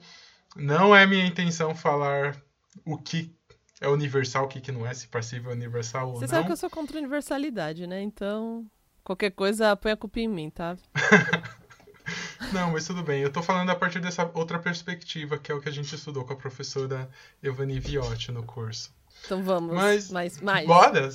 não 0.56 0.94
é 0.94 1.06
minha 1.06 1.26
intenção 1.26 1.74
falar 1.74 2.36
o 2.84 2.96
que 2.98 3.36
é 3.80 3.88
universal, 3.88 4.44
o 4.44 4.48
que, 4.48 4.60
que 4.60 4.72
não 4.72 4.86
é, 4.86 4.92
se 4.92 5.06
passivo 5.06 5.50
é 5.50 5.52
universal 5.52 6.08
ou 6.08 6.14
Você 6.14 6.20
não. 6.20 6.28
Você 6.28 6.34
sabe 6.34 6.46
que 6.46 6.52
eu 6.52 6.56
sou 6.56 6.70
contra 6.70 6.96
a 6.96 7.00
universalidade, 7.00 7.86
né? 7.86 8.02
Então, 8.02 8.66
qualquer 9.04 9.30
coisa, 9.30 9.76
põe 9.76 9.92
a 9.92 9.96
culpa 9.96 10.20
em 10.20 10.28
mim, 10.28 10.50
tá? 10.50 10.76
não, 12.52 12.72
mas 12.72 12.86
tudo 12.86 13.02
bem. 13.02 13.22
Eu 13.22 13.32
tô 13.32 13.42
falando 13.42 13.70
a 13.70 13.76
partir 13.76 14.00
dessa 14.00 14.28
outra 14.34 14.58
perspectiva, 14.58 15.38
que 15.38 15.52
é 15.52 15.54
o 15.54 15.60
que 15.60 15.68
a 15.68 15.72
gente 15.72 15.94
estudou 15.94 16.24
com 16.24 16.32
a 16.32 16.36
professora 16.36 17.08
Evani 17.42 17.78
Viotti 17.78 18.32
no 18.32 18.42
curso. 18.42 18.92
Então 19.24 19.42
vamos. 19.42 19.74
Mas, 19.74 20.10
mais, 20.10 20.40
mais. 20.40 20.66
Bora? 20.66 21.08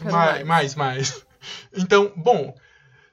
Mais, 0.00 0.46
mais, 0.46 0.74
mais. 0.74 1.26
Então, 1.72 2.12
bom, 2.16 2.54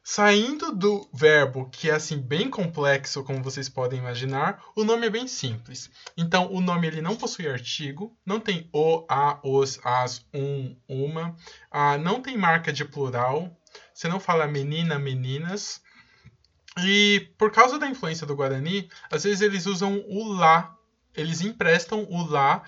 Saindo 0.08 0.72
do 0.72 1.10
verbo, 1.12 1.68
que 1.72 1.90
é 1.90 1.96
assim 1.96 2.20
bem 2.20 2.48
complexo, 2.48 3.24
como 3.24 3.42
vocês 3.42 3.68
podem 3.68 3.98
imaginar, 3.98 4.64
o 4.76 4.84
nome 4.84 5.08
é 5.08 5.10
bem 5.10 5.28
simples. 5.28 5.90
Então, 6.16 6.54
o 6.54 6.62
nome 6.62 6.86
ele 6.86 7.02
não 7.02 7.16
possui 7.16 7.50
artigo, 7.50 8.16
não 8.24 8.40
tem 8.40 8.70
o, 8.72 9.04
a, 9.10 9.40
os, 9.44 9.80
as, 9.84 10.24
um, 10.32 10.78
uma, 10.88 11.36
ah, 11.72 11.98
não 11.98 12.22
tem 12.22 12.38
marca 12.38 12.72
de 12.72 12.86
plural, 12.86 13.60
você 13.92 14.08
não 14.08 14.20
fala 14.20 14.46
menina, 14.46 15.00
meninas. 15.00 15.82
E 16.84 17.32
por 17.36 17.52
causa 17.52 17.80
da 17.80 17.88
influência 17.88 18.28
do 18.28 18.36
Guarani, 18.36 18.88
às 19.10 19.24
vezes 19.24 19.42
eles 19.42 19.66
usam 19.66 20.06
o 20.08 20.32
lá, 20.34 20.78
eles 21.16 21.42
emprestam 21.42 22.04
o 22.04 22.24
lá 22.28 22.62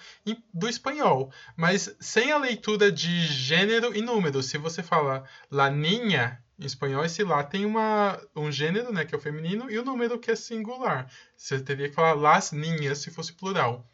do 0.51 0.68
espanhol, 0.68 1.31
mas 1.55 1.95
sem 1.99 2.31
a 2.31 2.39
leitura 2.39 2.91
de 2.91 3.27
gênero 3.27 3.95
e 3.95 4.01
número. 4.01 4.41
Se 4.41 4.57
você 4.57 4.81
fala 4.81 5.23
la 5.51 5.69
niña, 5.69 6.41
em 6.59 6.65
espanhol, 6.65 7.05
esse 7.05 7.23
lá 7.23 7.43
tem 7.43 7.65
uma, 7.65 8.19
um 8.35 8.51
gênero, 8.51 8.91
né, 8.91 9.05
que 9.05 9.13
é 9.13 9.17
o 9.17 9.21
feminino, 9.21 9.69
e 9.69 9.77
o 9.77 9.85
número 9.85 10.17
que 10.19 10.31
é 10.31 10.35
singular. 10.35 11.11
Você 11.35 11.59
teria 11.59 11.89
que 11.89 11.95
falar 11.95 12.13
las 12.13 12.51
ninhas 12.51 12.97
se 12.97 13.11
fosse 13.11 13.34
plural. 13.34 13.88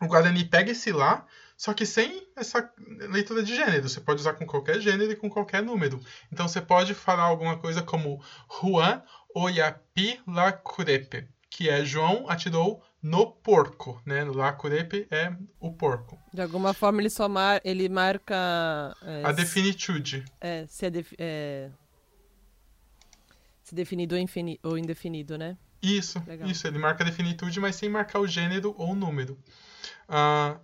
O 0.00 0.06
Guarani 0.06 0.44
pega 0.44 0.72
esse 0.72 0.92
lá, 0.92 1.26
só 1.56 1.72
que 1.72 1.86
sem 1.86 2.26
essa 2.34 2.72
leitura 3.08 3.42
de 3.42 3.54
gênero. 3.54 3.88
Você 3.88 4.00
pode 4.00 4.20
usar 4.20 4.34
com 4.34 4.46
qualquer 4.46 4.80
gênero 4.80 5.12
e 5.12 5.16
com 5.16 5.30
qualquer 5.30 5.62
número. 5.62 6.00
Então 6.32 6.48
você 6.48 6.60
pode 6.60 6.94
falar 6.94 7.22
alguma 7.22 7.56
coisa 7.58 7.82
como 7.82 8.22
Juan 8.60 9.02
Oyapi 9.34 10.20
la 10.26 10.52
Curepe, 10.52 11.28
que 11.52 11.68
é 11.68 11.84
João 11.84 12.24
atirou 12.30 12.82
no 13.02 13.30
porco, 13.30 14.00
né? 14.06 14.24
La 14.24 14.54
Curepe 14.54 15.06
é 15.10 15.36
o 15.60 15.70
porco. 15.70 16.18
De 16.32 16.40
alguma 16.40 16.72
forma 16.72 17.02
ele 17.02 17.10
só 17.10 17.28
mar... 17.28 17.60
ele 17.62 17.90
marca 17.90 18.96
é, 19.02 19.22
a 19.22 19.32
definitude. 19.32 20.24
É, 20.40 20.66
se 20.66 20.86
é, 20.86 20.90
def... 20.90 21.12
é... 21.18 21.68
se 23.62 23.74
definido 23.74 24.14
ou, 24.14 24.20
infini... 24.20 24.58
ou 24.62 24.78
indefinido, 24.78 25.36
né? 25.36 25.58
Isso, 25.82 26.22
Legal. 26.26 26.48
isso. 26.48 26.66
Ele 26.66 26.78
marca 26.78 27.04
a 27.04 27.06
definitude, 27.06 27.60
mas 27.60 27.76
sem 27.76 27.88
marcar 27.88 28.20
o 28.20 28.26
gênero 28.26 28.74
ou 28.78 28.92
o 28.92 28.94
número. 28.94 29.38
Uh, 30.08 30.58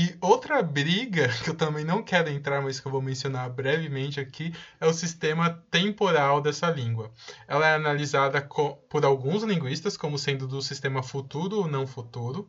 e 0.00 0.16
outra 0.20 0.62
briga, 0.62 1.26
que 1.42 1.50
eu 1.50 1.56
também 1.56 1.84
não 1.84 2.04
quero 2.04 2.30
entrar, 2.30 2.62
mas 2.62 2.78
que 2.78 2.86
eu 2.86 2.92
vou 2.92 3.02
mencionar 3.02 3.50
brevemente 3.50 4.20
aqui, 4.20 4.54
é 4.80 4.86
o 4.86 4.92
sistema 4.92 5.50
temporal 5.72 6.40
dessa 6.40 6.70
língua. 6.70 7.12
Ela 7.48 7.66
é 7.66 7.74
analisada 7.74 8.40
por 8.88 9.04
alguns 9.04 9.42
linguistas 9.42 9.96
como 9.96 10.16
sendo 10.16 10.46
do 10.46 10.62
sistema 10.62 11.02
futuro 11.02 11.56
ou 11.56 11.66
não 11.66 11.84
futuro. 11.84 12.48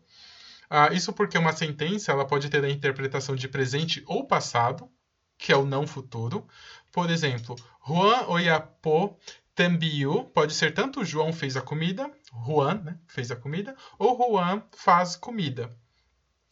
Ah, 0.69 0.93
isso 0.93 1.11
porque 1.11 1.39
uma 1.39 1.51
sentença 1.51 2.11
ela 2.11 2.23
pode 2.23 2.51
ter 2.51 2.63
a 2.63 2.69
interpretação 2.69 3.35
de 3.35 3.47
presente 3.47 4.03
ou 4.05 4.27
passado, 4.27 4.87
que 5.35 5.51
é 5.51 5.57
o 5.57 5.65
não 5.65 5.87
futuro. 5.87 6.47
Por 6.91 7.09
exemplo, 7.09 7.55
Juan 7.83 8.27
Oyapo 8.27 9.17
Tambiu 9.55 10.25
pode 10.25 10.53
ser 10.53 10.71
tanto 10.71 11.03
João 11.03 11.33
fez 11.33 11.57
a 11.57 11.61
comida, 11.61 12.11
Juan 12.45 12.75
né, 12.75 12.99
fez 13.07 13.31
a 13.31 13.35
comida, 13.35 13.75
ou 13.97 14.15
Juan 14.15 14.61
faz 14.71 15.15
comida. 15.15 15.67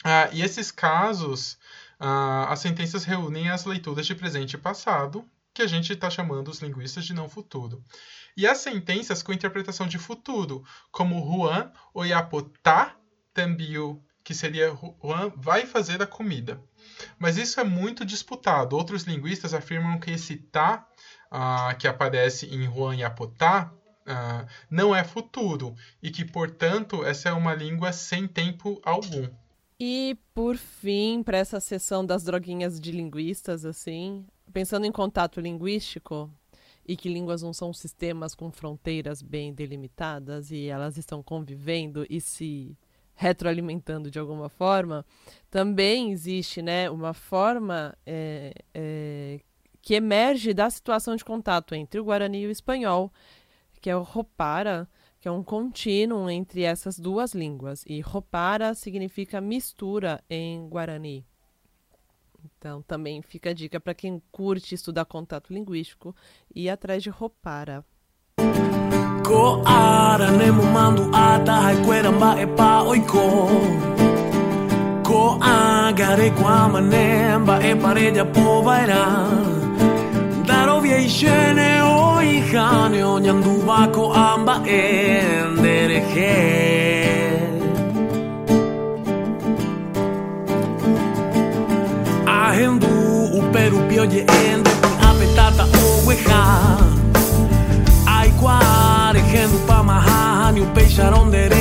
Ah, 0.09 0.29
e 0.31 0.41
esses 0.41 0.71
casos, 0.71 1.57
ah, 1.99 2.45
as 2.49 2.59
sentenças 2.59 3.03
reúnem 3.03 3.49
as 3.49 3.65
leituras 3.65 4.07
de 4.07 4.15
presente 4.15 4.53
e 4.53 4.57
passado, 4.57 5.29
que 5.53 5.61
a 5.61 5.67
gente 5.67 5.91
está 5.91 6.09
chamando 6.09 6.47
os 6.47 6.59
linguistas 6.59 7.03
de 7.03 7.13
não 7.13 7.27
futuro. 7.27 7.83
E 8.37 8.47
as 8.47 8.59
sentenças 8.59 9.21
com 9.21 9.33
interpretação 9.33 9.85
de 9.85 9.97
futuro, 9.97 10.63
como 10.93 11.19
Juan 11.19 11.73
Oyapotá 11.93 12.95
Tambiu, 13.33 14.01
que 14.23 14.33
seria 14.33 14.73
Juan 15.03 15.29
vai 15.35 15.65
fazer 15.65 16.01
a 16.01 16.07
comida. 16.07 16.63
Mas 17.19 17.35
isso 17.35 17.59
é 17.59 17.65
muito 17.65 18.05
disputado. 18.05 18.77
Outros 18.77 19.03
linguistas 19.03 19.53
afirmam 19.53 19.99
que 19.99 20.11
esse 20.11 20.37
tá 20.37 20.87
ah, 21.29 21.75
que 21.77 21.85
aparece 21.85 22.45
em 22.45 22.63
Juan 22.63 22.95
Yapotá 22.95 23.73
ah, 24.05 24.45
não 24.71 24.95
é 24.95 25.03
futuro 25.03 25.75
e 26.01 26.09
que, 26.09 26.23
portanto, 26.23 27.03
essa 27.03 27.27
é 27.27 27.33
uma 27.33 27.53
língua 27.53 27.91
sem 27.91 28.25
tempo 28.25 28.79
algum. 28.85 29.27
E 29.79 30.17
por 30.33 30.57
fim, 30.57 31.21
para 31.21 31.37
essa 31.37 31.59
sessão 31.59 32.03
das 32.03 32.23
droguinhas 32.23 32.79
de 32.79 32.91
linguistas, 32.91 33.63
assim, 33.63 34.25
pensando 34.51 34.85
em 34.85 34.91
contato 34.91 35.39
linguístico 35.39 36.31
e 36.87 36.95
que 36.95 37.09
línguas 37.09 37.43
não 37.43 37.53
são 37.53 37.71
sistemas 37.71 38.33
com 38.33 38.51
fronteiras 38.51 39.21
bem 39.21 39.53
delimitadas 39.53 40.49
e 40.49 40.65
elas 40.65 40.97
estão 40.97 41.21
convivendo 41.21 42.05
e 42.09 42.19
se 42.19 42.75
retroalimentando 43.13 44.09
de 44.09 44.19
alguma 44.19 44.47
forma, 44.47 45.05
também 45.49 46.11
existe, 46.11 46.61
né, 46.61 46.89
uma 46.89 47.13
forma 47.13 47.97
é, 48.05 48.53
é, 48.73 49.39
que 49.81 49.95
emerge 49.95 50.53
da 50.53 50.69
situação 50.69 51.15
de 51.15 51.25
contato 51.25 51.73
entre 51.73 51.99
o 51.99 52.03
Guarani 52.03 52.43
e 52.43 52.47
o 52.47 52.51
espanhol, 52.51 53.11
que 53.81 53.89
é 53.89 53.95
o 53.95 54.03
Ropara, 54.03 54.87
que 55.27 55.29
é 55.29 55.31
um 55.33 55.43
contínuo 55.43 56.29
entre 56.29 56.61
essas 56.63 56.97
duas 56.97 57.33
línguas. 57.33 57.83
E 57.85 57.99
Ropara 57.99 58.73
significa 58.73 59.41
mistura 59.41 60.23
em 60.29 60.69
Guarani. 60.69 61.25
Então, 62.45 62.81
também 62.81 63.21
fica 63.21 63.49
a 63.49 63.53
dica 63.53 63.77
para 63.77 63.93
quem 63.93 64.21
curte 64.31 64.73
estudar 64.73 65.03
contato 65.03 65.53
linguístico 65.53 66.15
ir 66.55 66.69
atrás 66.69 67.03
de 67.03 67.09
Ropara. 67.09 67.83
Ko 69.25 69.61
ara 69.65 70.31
ne 70.31 70.49
mumandu 70.49 71.11
ata 71.13 71.73
e 71.73 71.77
oiko 72.87 73.19
manemba 76.71 77.59
e 77.65 77.75
obie 80.87 81.05
isiene 81.05 81.81
o 81.81 82.21
ihane 82.21 83.03
oñandu 83.03 83.61
bako 83.67 84.13
amba 84.13 84.55
endereje 84.65 86.35
Ahendu 92.25 92.87
uperu 93.39 93.79
pioye 93.89 94.25
ende 94.51 94.71
apetata 95.07 95.63
o 95.63 96.01
hueja 96.05 96.43
Ay 98.05 98.31
cuare 98.39 99.21
gendu 99.31 99.57
pamaja 99.67 100.51
ni 100.53 100.61
upeixaron 100.61 101.31
dere 101.31 101.56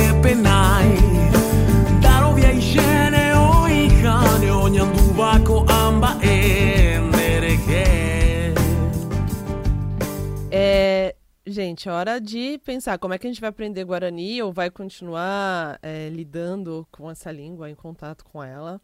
gente, 11.77 11.89
é 11.89 11.91
hora 11.91 12.19
de 12.19 12.57
pensar 12.65 12.97
como 12.97 13.13
é 13.13 13.17
que 13.19 13.27
a 13.27 13.29
gente 13.29 13.39
vai 13.39 13.49
aprender 13.51 13.83
Guarani 13.83 14.41
ou 14.41 14.51
vai 14.51 14.69
continuar 14.71 15.77
é, 15.83 16.09
lidando 16.09 16.87
com 16.91 17.09
essa 17.09 17.31
língua, 17.31 17.69
em 17.69 17.75
contato 17.75 18.25
com 18.25 18.43
ela. 18.43 18.81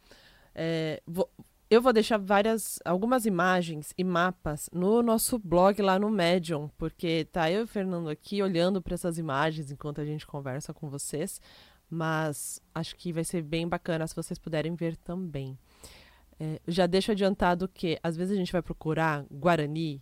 É, 0.54 1.02
vou- 1.08 1.30
eu 1.72 1.82
vou 1.82 1.92
deixar 1.92 2.18
várias, 2.20 2.80
algumas 2.86 3.26
imagens 3.26 3.94
e 3.98 4.04
mapas 4.04 4.70
no 4.72 5.02
nosso 5.02 5.40
blog 5.40 5.82
lá 5.82 5.98
no 5.98 6.12
Medium, 6.12 6.70
porque 6.78 7.26
tá 7.32 7.50
eu 7.50 7.62
e 7.62 7.64
o 7.64 7.68
Fernando 7.68 8.10
aqui 8.10 8.44
olhando 8.44 8.80
para 8.80 8.94
essas 8.94 9.18
imagens 9.18 9.72
enquanto 9.72 10.00
a 10.00 10.06
gente 10.06 10.28
conversa 10.28 10.72
com 10.72 10.88
vocês, 10.88 11.42
mas 11.90 12.62
acho 12.76 12.96
que 12.96 13.12
vai 13.12 13.24
ser 13.24 13.42
bem 13.42 13.68
bacana 13.68 14.06
se 14.06 14.16
vocês 14.16 14.38
puderem 14.38 14.76
ver 14.76 14.96
também. 14.98 15.58
É, 16.40 16.60
já 16.68 16.86
deixo 16.86 17.12
adiantado 17.12 17.68
que 17.68 17.98
às 18.04 18.16
vezes 18.16 18.34
a 18.36 18.38
gente 18.40 18.52
vai 18.52 18.62
procurar 18.62 19.26
Guarani 19.32 20.00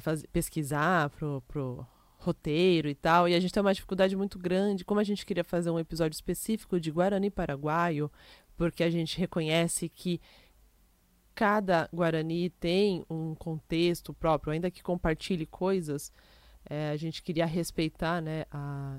para 0.00 0.16
pesquisar 0.32 1.10
pro, 1.10 1.42
pro 1.48 1.86
roteiro 2.18 2.88
e 2.88 2.94
tal, 2.94 3.28
e 3.28 3.34
a 3.34 3.40
gente 3.40 3.52
tem 3.52 3.60
uma 3.60 3.74
dificuldade 3.74 4.16
muito 4.16 4.38
grande, 4.38 4.84
como 4.84 5.00
a 5.00 5.04
gente 5.04 5.26
queria 5.26 5.44
fazer 5.44 5.70
um 5.70 5.78
episódio 5.78 6.14
específico 6.14 6.80
de 6.80 6.90
Guarani 6.90 7.30
Paraguaio, 7.30 8.10
porque 8.56 8.82
a 8.82 8.90
gente 8.90 9.18
reconhece 9.18 9.88
que 9.88 10.20
cada 11.34 11.88
Guarani 11.92 12.48
tem 12.48 13.04
um 13.10 13.34
contexto 13.34 14.14
próprio, 14.14 14.52
ainda 14.52 14.70
que 14.70 14.82
compartilhe 14.82 15.44
coisas, 15.44 16.12
é, 16.68 16.90
a 16.90 16.96
gente 16.96 17.22
queria 17.22 17.44
respeitar 17.44 18.22
né, 18.22 18.44
a 18.50 18.98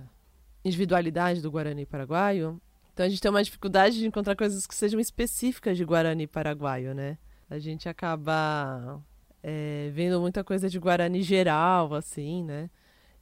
individualidade 0.64 1.42
do 1.42 1.52
Guarani 1.52 1.86
paraguaio. 1.86 2.62
Então 2.94 3.06
a 3.06 3.10
gente 3.10 3.22
tem 3.22 3.30
uma 3.30 3.44
dificuldade 3.44 3.98
de 3.98 4.06
encontrar 4.06 4.36
coisas 4.36 4.66
que 4.66 4.76
sejam 4.76 5.00
específicas 5.00 5.78
de 5.78 5.84
Guarani 5.84 6.28
paraguaio, 6.28 6.94
né? 6.94 7.18
A 7.50 7.60
gente 7.60 7.90
acaba 7.90 9.02
é, 9.48 9.92
vendo 9.94 10.20
muita 10.20 10.44
coisa 10.44 10.68
de 10.68 10.80
Guarani 10.80 11.22
geral, 11.22 11.94
assim, 11.94 12.44
né? 12.44 12.68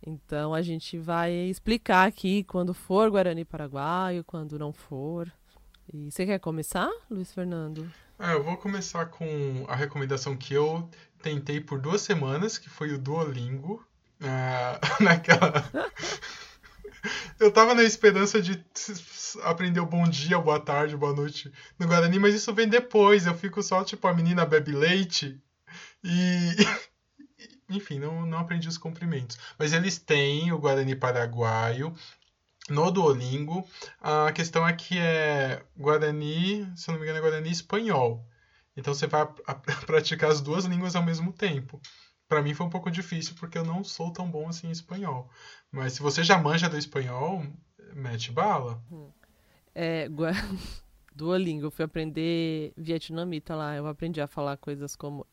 Então 0.08 0.54
a 0.54 0.62
gente 0.62 0.98
vai 0.98 1.34
explicar 1.34 2.08
aqui 2.08 2.46
quando 2.46 2.74
for 2.74 3.12
Guarani 3.12 3.44
paraguaio, 3.44 4.24
quando 4.24 4.58
não 4.58 4.72
for. 4.72 5.30
E 5.94 6.10
você 6.10 6.26
quer 6.26 6.40
começar, 6.40 6.90
Luiz 7.12 7.34
Fernando? 7.34 7.92
É, 8.18 8.32
eu 8.32 8.42
vou 8.42 8.56
começar 8.56 9.08
com 9.08 9.66
a 9.68 9.76
recomendação 9.76 10.34
que 10.38 10.54
eu 10.54 10.90
tentei 11.22 11.60
por 11.60 11.82
duas 11.82 12.02
semanas, 12.02 12.58
que 12.58 12.70
foi 12.70 12.94
o 12.94 12.98
Duolingo. 12.98 13.86
Ah, 14.22 14.80
naquela. 15.04 15.62
Eu 17.38 17.52
tava 17.52 17.76
na 17.76 17.84
esperança 17.84 18.42
de 18.42 18.64
aprender 19.44 19.82
o 19.82 19.86
bom 19.86 20.08
dia, 20.08 20.40
boa 20.40 20.58
tarde, 20.58 20.96
boa 20.96 21.14
noite 21.14 21.52
no 21.78 21.86
Guarani, 21.86 22.18
mas 22.18 22.34
isso 22.34 22.54
vem 22.54 22.70
depois. 22.70 23.26
Eu 23.26 23.36
fico 23.36 23.62
só 23.62 23.84
tipo 23.84 24.08
a 24.08 24.14
menina 24.14 24.46
bebe 24.46 24.72
leite 24.72 25.43
e. 26.04 26.56
Enfim, 27.70 27.98
não, 27.98 28.26
não 28.26 28.38
aprendi 28.40 28.68
os 28.68 28.78
cumprimentos. 28.78 29.38
Mas 29.58 29.74
eles 29.74 29.98
têm 29.98 30.52
o 30.52 30.60
Guarani 30.60 30.96
Paraguaio 30.96 31.94
no 32.70 32.92
Duolingo. 32.92 33.68
A 34.00 34.32
questão 34.32 34.68
é 34.68 34.74
que 34.74 34.98
é 35.00 35.64
Guarani, 35.76 36.68
se 36.76 36.90
não 36.90 36.96
me 36.96 37.04
engano, 37.04 37.18
é 37.18 37.22
Guarani 37.22 37.50
espanhol. 37.50 38.24
Então 38.76 38.94
você 38.94 39.08
vai 39.08 39.26
praticar 39.88 40.30
as 40.30 40.42
duas 40.42 40.66
línguas 40.66 40.96
ao 40.96 41.04
mesmo 41.04 41.32
tempo. 41.32 41.82
Para 42.28 42.42
mim 42.42 42.54
foi 42.54 42.66
um 42.66 42.70
pouco 42.70 42.92
difícil 42.92 43.36
porque 43.40 43.58
eu 43.58 43.66
não 43.66 43.84
sou 43.84 44.12
tão 44.12 44.30
bom 44.30 44.48
assim 44.48 44.68
em 44.68 44.72
espanhol. 44.72 45.30
Mas 45.72 45.94
se 45.94 46.02
você 46.02 46.24
já 46.24 46.38
manja 46.38 46.70
do 46.70 46.78
espanhol, 46.78 47.44
mete 47.96 48.32
bala. 48.32 48.82
É, 49.74 50.08
Gua- 50.10 50.32
Duolingo, 51.16 51.68
eu 51.68 51.72
fui 51.72 51.86
aprender 51.86 52.74
vietnamita 52.76 53.56
lá. 53.56 53.76
Eu 53.76 53.88
aprendi 53.88 54.20
a 54.22 54.28
falar 54.28 54.58
coisas 54.58 54.96
como 54.96 55.26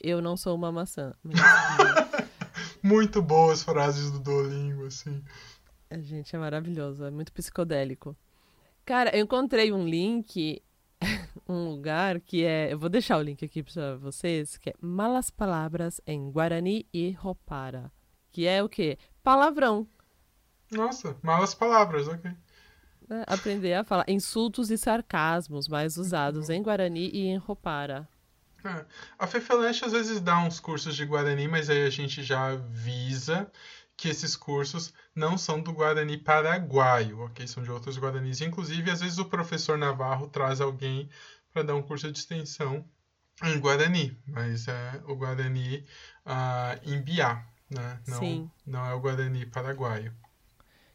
eu 0.00 0.20
não 0.20 0.36
sou 0.36 0.54
uma 0.54 0.70
maçã. 0.72 1.14
Muito 2.82 3.22
boas 3.22 3.62
frases 3.62 4.10
do 4.10 4.18
Duolingo, 4.20 4.86
assim. 4.86 5.22
a 5.88 5.98
gente 5.98 6.36
é 6.36 6.38
maravilhoso, 6.38 7.04
é 7.04 7.10
muito 7.10 7.32
psicodélico. 7.32 8.14
Cara, 8.84 9.16
eu 9.16 9.24
encontrei 9.24 9.72
um 9.72 9.86
link, 9.88 10.62
um 11.48 11.70
lugar 11.70 12.20
que 12.20 12.44
é. 12.44 12.72
Eu 12.72 12.78
vou 12.78 12.90
deixar 12.90 13.16
o 13.16 13.22
link 13.22 13.42
aqui 13.44 13.62
para 13.62 13.96
vocês, 13.96 14.58
que 14.58 14.70
é 14.70 14.74
Malas 14.80 15.30
Palavras 15.30 16.00
em 16.06 16.30
Guarani 16.30 16.86
e 16.92 17.12
Ropara. 17.12 17.90
Que 18.30 18.46
é 18.46 18.62
o 18.62 18.68
quê? 18.68 18.98
Palavrão. 19.22 19.88
Nossa, 20.70 21.16
malas 21.22 21.54
palavras, 21.54 22.08
ok. 22.08 22.30
né? 23.08 23.24
Aprender 23.26 23.74
a 23.74 23.84
falar 23.84 24.04
insultos 24.08 24.70
e 24.70 24.76
sarcasmos 24.76 25.68
mais 25.68 25.96
usados 25.96 26.50
em 26.50 26.62
Guarani 26.62 27.10
e 27.12 27.26
em 27.26 27.36
Ropara. 27.36 28.08
É. 28.64 28.84
A 29.18 29.26
Fefeleste 29.26 29.84
às 29.84 29.92
vezes 29.92 30.20
dá 30.20 30.38
uns 30.38 30.58
cursos 30.58 30.96
de 30.96 31.04
Guarani, 31.04 31.46
mas 31.46 31.68
aí 31.68 31.84
a 31.84 31.90
gente 31.90 32.22
já 32.22 32.52
avisa 32.52 33.50
que 33.96 34.08
esses 34.08 34.34
cursos 34.34 34.92
não 35.14 35.38
são 35.38 35.60
do 35.60 35.72
Guarani 35.72 36.18
paraguaio, 36.18 37.20
ok? 37.20 37.46
São 37.46 37.62
de 37.62 37.70
outros 37.70 37.98
Guaranis. 37.98 38.40
Inclusive, 38.40 38.90
às 38.90 39.00
vezes 39.00 39.18
o 39.18 39.26
professor 39.26 39.78
Navarro 39.78 40.28
traz 40.28 40.60
alguém 40.60 41.08
para 41.52 41.62
dar 41.62 41.74
um 41.74 41.82
curso 41.82 42.10
de 42.10 42.18
extensão 42.18 42.84
em 43.42 43.58
Guarani, 43.60 44.18
mas 44.26 44.66
é 44.66 45.02
o 45.06 45.14
Guarani 45.14 45.84
ah, 46.24 46.78
em 46.84 47.00
Biá, 47.00 47.46
né? 47.70 48.00
Não, 48.08 48.18
Sim. 48.18 48.50
não 48.66 48.84
é 48.86 48.94
o 48.94 49.00
Guarani 49.00 49.46
paraguaio. 49.46 50.12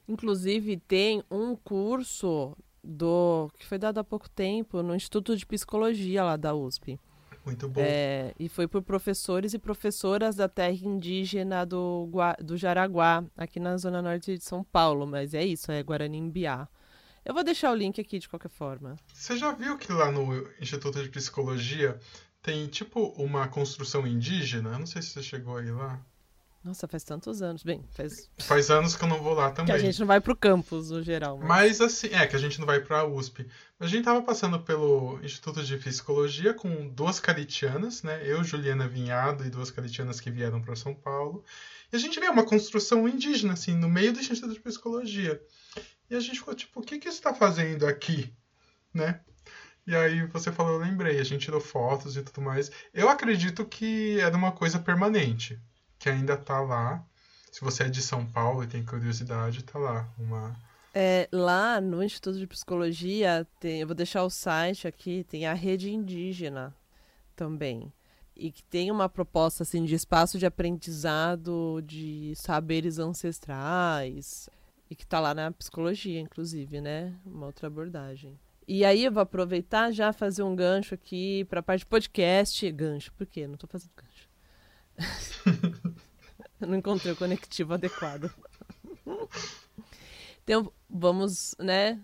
Inclusive, 0.07 0.77
tem 0.77 1.23
um 1.29 1.55
curso 1.55 2.57
do 2.83 3.49
que 3.57 3.65
foi 3.65 3.77
dado 3.77 3.99
há 3.99 4.03
pouco 4.03 4.29
tempo 4.29 4.81
no 4.81 4.95
Instituto 4.95 5.35
de 5.37 5.45
Psicologia 5.45 6.23
lá 6.23 6.35
da 6.35 6.53
USP. 6.55 6.99
Muito 7.45 7.67
bom. 7.67 7.81
É, 7.83 8.33
e 8.39 8.47
foi 8.49 8.67
por 8.67 8.81
professores 8.81 9.53
e 9.53 9.59
professoras 9.59 10.35
da 10.35 10.47
terra 10.47 10.77
indígena 10.83 11.65
do, 11.65 12.09
do 12.39 12.57
Jaraguá, 12.57 13.23
aqui 13.37 13.59
na 13.59 13.77
zona 13.77 14.01
norte 14.01 14.37
de 14.37 14.43
São 14.43 14.63
Paulo. 14.63 15.07
Mas 15.07 15.33
é 15.33 15.43
isso, 15.43 15.71
é 15.71 15.81
Guarani-Mbiá. 15.81 16.67
Eu 17.25 17.33
vou 17.33 17.43
deixar 17.43 17.71
o 17.71 17.75
link 17.75 17.99
aqui 17.99 18.19
de 18.19 18.29
qualquer 18.29 18.49
forma. 18.49 18.95
Você 19.13 19.37
já 19.37 19.51
viu 19.51 19.77
que 19.77 19.91
lá 19.91 20.11
no 20.11 20.47
Instituto 20.59 21.01
de 21.01 21.09
Psicologia 21.09 21.99
tem 22.41 22.67
tipo 22.67 23.13
uma 23.17 23.47
construção 23.47 24.07
indígena? 24.07 24.71
Eu 24.71 24.79
não 24.79 24.85
sei 24.85 25.01
se 25.01 25.09
você 25.09 25.23
chegou 25.23 25.57
aí 25.57 25.69
lá. 25.71 25.99
Nossa, 26.64 26.88
faz 26.88 27.03
tantos 27.03 27.41
anos. 27.41 27.64
Bem, 27.64 27.84
faz 27.91 28.30
Faz 28.40 28.69
anos 28.69 28.95
que 28.95 29.03
eu 29.03 29.07
não 29.07 29.22
vou 29.22 29.34
lá 29.34 29.49
que 29.49 29.56
também. 29.57 29.73
a 29.73 29.80
gente 29.80 29.99
não 29.99 30.07
vai 30.07 30.19
pro 30.19 30.36
campus 30.36 30.90
no 30.91 31.02
geral. 31.02 31.38
Mas... 31.38 31.48
Mas 31.48 31.81
assim, 31.81 32.07
é 32.07 32.27
que 32.27 32.36
a 32.36 32.40
gente 32.40 32.60
não 32.60 32.65
vai 32.65 32.81
pra 32.81 33.06
USP. 33.06 33.48
A 33.80 33.88
gente 33.88 34.03
tava 34.03 34.22
passando 34.22 34.60
pelo 34.60 35.19
Instituto 35.23 35.64
de 35.64 35.77
Psicologia 35.77 36.53
com 36.53 36.90
duas 36.90 37.19
caritianas, 37.19 38.03
né? 38.03 38.22
Eu, 38.26 38.44
Juliana 38.44 38.88
Vinhado 38.88 39.45
e 39.45 39.49
duas 39.49 39.72
caritianas 39.72 40.19
que 40.19 40.30
vieram 40.30 40.61
para 40.61 40.76
São 40.76 40.94
Paulo. 40.94 41.45
E 41.91 41.95
a 41.95 41.99
gente 41.99 42.19
vê 42.19 42.27
uma 42.27 42.45
construção 42.45 43.07
indígena, 43.07 43.53
assim, 43.53 43.73
no 43.73 43.88
meio 43.90 44.11
do 44.11 44.19
Instituto 44.19 44.53
de 44.53 44.60
Psicologia. 44.60 45.41
E 46.10 46.15
a 46.15 46.19
gente 46.19 46.40
ficou 46.40 46.53
tipo, 46.53 46.81
o 46.81 46.84
que 46.84 46.99
que 46.99 47.07
isso 47.07 47.22
tá 47.22 47.34
fazendo 47.34 47.88
aqui? 47.88 48.34
Né? 48.94 49.22
E 49.88 49.95
aí 49.95 50.26
você 50.27 50.52
falou, 50.52 50.73
eu 50.73 50.80
lembrei, 50.80 51.19
a 51.19 51.23
gente 51.23 51.45
tirou 51.45 51.61
fotos 51.61 52.15
e 52.18 52.22
tudo 52.22 52.41
mais. 52.41 52.69
Eu 52.94 53.10
acredito 53.10 53.65
que 53.65 54.19
era 54.19 54.36
uma 54.36 54.52
coisa 54.52 54.77
permanente, 54.77 55.60
que 55.99 56.09
ainda 56.09 56.38
tá 56.38 56.59
lá. 56.61 57.03
Se 57.51 57.61
você 57.61 57.84
é 57.84 57.89
de 57.89 58.01
São 58.01 58.26
Paulo 58.26 58.63
e 58.63 58.67
tem 58.67 58.84
curiosidade, 58.84 59.63
tá 59.63 59.77
lá. 59.77 60.07
Uma, 60.17 60.55
É, 60.93 61.27
lá 61.31 61.80
no 61.80 62.03
Instituto 62.03 62.39
de 62.39 62.47
Psicologia, 62.47 63.45
tem, 63.59 63.81
eu 63.81 63.88
vou 63.88 63.95
deixar 63.95 64.23
o 64.23 64.30
site 64.30 64.88
aqui, 64.88 65.23
tem 65.23 65.45
a 65.45 65.53
rede 65.53 65.91
indígena 65.91 66.76
também. 67.35 67.91
E 68.35 68.51
que 68.51 68.63
tem 68.63 68.89
uma 68.89 69.09
proposta 69.09 69.63
assim, 69.63 69.84
de 69.84 69.95
espaço 69.95 70.39
de 70.39 70.45
aprendizado 70.45 71.81
de 71.85 72.34
saberes 72.35 72.97
ancestrais. 72.97 74.49
E 74.89 74.95
que 74.95 75.03
está 75.03 75.19
lá 75.19 75.34
na 75.34 75.51
psicologia, 75.51 76.19
inclusive, 76.19 76.81
né? 76.81 77.13
Uma 77.26 77.47
outra 77.47 77.67
abordagem. 77.67 78.39
E 78.67 78.85
aí 78.85 79.03
eu 79.03 79.11
vou 79.11 79.21
aproveitar 79.21 79.91
já 79.91 80.13
fazer 80.13 80.43
um 80.43 80.55
gancho 80.55 80.93
aqui 80.93 81.43
para 81.45 81.59
a 81.59 81.63
parte 81.63 81.81
de 81.81 81.88
podcast. 81.88 82.71
Gancho, 82.71 83.11
por 83.13 83.27
quê? 83.27 83.45
Não 83.45 83.55
estou 83.55 83.69
fazendo 83.69 83.91
gancho. 83.95 84.30
eu 86.60 86.68
não 86.68 86.77
encontrei 86.77 87.14
o 87.14 87.15
conectivo 87.15 87.73
adequado. 87.73 88.31
Então, 90.44 90.72
vamos, 90.90 91.56
né? 91.60 92.02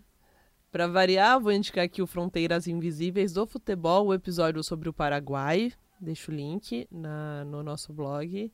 Para 0.71 0.87
variar, 0.87 1.39
vou 1.39 1.51
indicar 1.51 1.85
aqui 1.85 2.01
o 2.01 2.05
Fronteiras 2.05 2.67
Invisíveis 2.67 3.33
do 3.33 3.47
Futebol, 3.47 4.07
o 4.07 4.13
episódio 4.13 4.63
sobre 4.63 4.87
o 4.87 4.93
Paraguai. 4.93 5.73
Deixo 5.99 6.31
o 6.31 6.35
link 6.35 6.87
na, 6.91 7.43
no 7.45 7.63
nosso 7.63 7.93
blog. 7.93 8.51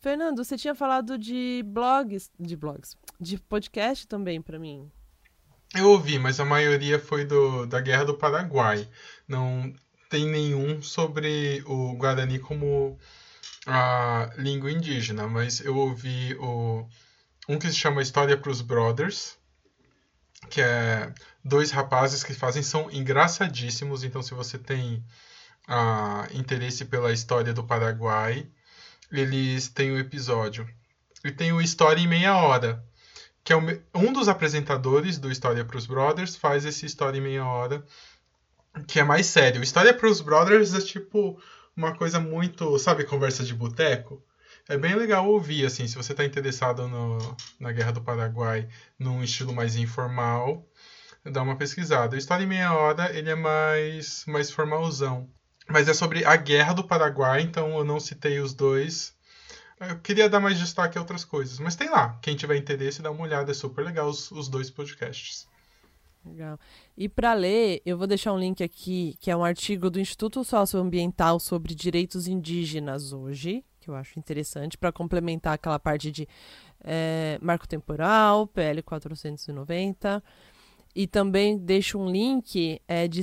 Fernando, 0.00 0.44
você 0.44 0.56
tinha 0.56 0.74
falado 0.74 1.18
de 1.18 1.62
blogs, 1.66 2.30
de 2.38 2.56
blogs, 2.56 2.96
de 3.20 3.38
podcast 3.38 4.06
também 4.06 4.40
para 4.40 4.58
mim. 4.58 4.90
Eu 5.74 5.90
ouvi, 5.90 6.18
mas 6.18 6.40
a 6.40 6.44
maioria 6.44 6.98
foi 6.98 7.24
do, 7.24 7.66
da 7.66 7.80
Guerra 7.80 8.04
do 8.04 8.14
Paraguai. 8.14 8.88
Não, 9.26 9.72
tem 10.08 10.26
nenhum 10.26 10.80
sobre 10.80 11.62
o 11.66 11.94
Guarani 11.96 12.38
como 12.38 12.96
a 13.70 14.30
língua 14.38 14.72
indígena, 14.72 15.28
mas 15.28 15.60
eu 15.60 15.76
ouvi 15.76 16.34
o, 16.40 16.88
um 17.46 17.58
que 17.58 17.68
se 17.68 17.74
chama 17.74 18.00
História 18.00 18.36
para 18.36 18.50
os 18.50 18.62
Brothers, 18.62 19.36
que 20.48 20.62
é 20.62 21.12
dois 21.44 21.70
rapazes 21.70 22.24
que 22.24 22.32
fazem, 22.32 22.62
são 22.62 22.90
engraçadíssimos, 22.90 24.04
então 24.04 24.22
se 24.22 24.32
você 24.32 24.56
tem 24.56 25.04
uh, 25.68 26.34
interesse 26.34 26.86
pela 26.86 27.12
história 27.12 27.52
do 27.52 27.62
Paraguai, 27.62 28.48
eles 29.12 29.68
têm 29.68 29.90
o 29.90 29.96
um 29.96 29.98
episódio. 29.98 30.66
E 31.22 31.30
tem 31.30 31.52
o 31.52 31.60
História 31.60 32.00
em 32.00 32.08
Meia 32.08 32.36
Hora, 32.36 32.82
que 33.44 33.52
é 33.52 33.56
um 33.56 34.12
dos 34.12 34.28
apresentadores 34.28 35.18
do 35.18 35.30
História 35.30 35.64
para 35.64 35.76
os 35.76 35.86
Brothers, 35.86 36.36
faz 36.36 36.64
esse 36.64 36.86
História 36.86 37.18
em 37.18 37.22
Meia 37.22 37.44
Hora, 37.44 37.84
que 38.86 38.98
é 38.98 39.04
mais 39.04 39.26
sério. 39.26 39.62
História 39.62 39.92
para 39.92 40.08
os 40.08 40.22
Brothers 40.22 40.72
é 40.72 40.80
tipo 40.80 41.38
uma 41.78 41.94
coisa 41.94 42.18
muito, 42.18 42.76
sabe, 42.78 43.04
conversa 43.04 43.44
de 43.44 43.54
boteco. 43.54 44.20
É 44.68 44.76
bem 44.76 44.96
legal 44.96 45.28
ouvir, 45.28 45.64
assim, 45.64 45.86
se 45.86 45.94
você 45.96 46.12
está 46.12 46.24
interessado 46.24 46.88
no, 46.88 47.36
na 47.58 47.70
Guerra 47.70 47.92
do 47.92 48.02
Paraguai 48.02 48.68
num 48.98 49.22
estilo 49.22 49.54
mais 49.54 49.76
informal, 49.76 50.68
dá 51.24 51.40
uma 51.40 51.56
pesquisada. 51.56 52.16
O 52.16 52.18
História 52.18 52.42
em 52.42 52.48
Meia 52.48 52.72
Hora, 52.74 53.16
ele 53.16 53.30
é 53.30 53.34
mais, 53.36 54.24
mais 54.26 54.50
formalzão. 54.50 55.30
Mas 55.68 55.88
é 55.88 55.94
sobre 55.94 56.24
a 56.24 56.34
Guerra 56.34 56.72
do 56.72 56.84
Paraguai, 56.84 57.42
então 57.42 57.78
eu 57.78 57.84
não 57.84 58.00
citei 58.00 58.40
os 58.40 58.52
dois. 58.52 59.14
Eu 59.78 60.00
queria 60.00 60.28
dar 60.28 60.40
mais 60.40 60.58
destaque 60.58 60.98
a 60.98 61.00
outras 61.00 61.24
coisas. 61.24 61.60
Mas 61.60 61.76
tem 61.76 61.88
lá. 61.88 62.18
Quem 62.20 62.34
tiver 62.34 62.56
interesse, 62.56 63.02
dá 63.02 63.10
uma 63.10 63.22
olhada. 63.22 63.52
É 63.52 63.54
super 63.54 63.84
legal 63.84 64.08
os, 64.08 64.32
os 64.32 64.48
dois 64.48 64.68
podcasts. 64.68 65.46
Legal. 66.24 66.58
E 66.96 67.08
para 67.08 67.32
ler, 67.32 67.80
eu 67.86 67.96
vou 67.96 68.06
deixar 68.06 68.32
um 68.32 68.38
link 68.38 68.62
aqui, 68.62 69.16
que 69.20 69.30
é 69.30 69.36
um 69.36 69.44
artigo 69.44 69.88
do 69.88 70.00
Instituto 70.00 70.44
Socioambiental 70.44 71.40
sobre 71.40 71.74
Direitos 71.74 72.26
Indígenas 72.26 73.12
hoje, 73.12 73.64
que 73.80 73.88
eu 73.88 73.94
acho 73.94 74.18
interessante, 74.18 74.76
para 74.76 74.92
complementar 74.92 75.54
aquela 75.54 75.78
parte 75.78 76.10
de 76.10 76.28
é, 76.84 77.38
marco 77.40 77.66
temporal, 77.66 78.46
PL 78.46 78.82
490. 78.82 80.22
E 80.98 81.06
também 81.06 81.56
deixo 81.56 81.96
um 81.96 82.10
link 82.10 82.82
é, 82.88 83.06
de, 83.06 83.22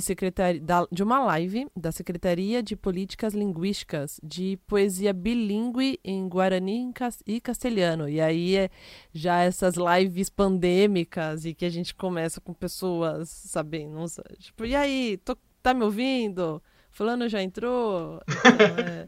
da, 0.62 0.88
de 0.90 1.02
uma 1.02 1.22
live 1.26 1.66
da 1.76 1.92
Secretaria 1.92 2.62
de 2.62 2.74
Políticas 2.74 3.34
Linguísticas 3.34 4.18
de 4.24 4.58
poesia 4.66 5.12
bilíngue 5.12 6.00
em 6.02 6.26
Guarani 6.26 6.90
e 7.26 7.38
Castelhano. 7.38 8.08
E 8.08 8.18
aí 8.18 8.56
é 8.56 8.70
já 9.12 9.42
essas 9.42 9.74
lives 9.74 10.30
pandêmicas 10.30 11.44
e 11.44 11.52
que 11.52 11.66
a 11.66 11.68
gente 11.68 11.94
começa 11.94 12.40
com 12.40 12.54
pessoas 12.54 13.28
sabendo, 13.28 14.02
tipo, 14.38 14.64
e 14.64 14.74
aí, 14.74 15.18
tô, 15.22 15.36
tá 15.62 15.74
me 15.74 15.84
ouvindo? 15.84 16.62
Fulano 16.90 17.28
já 17.28 17.42
entrou? 17.42 18.22
Então, 18.56 18.84
é... 18.86 19.06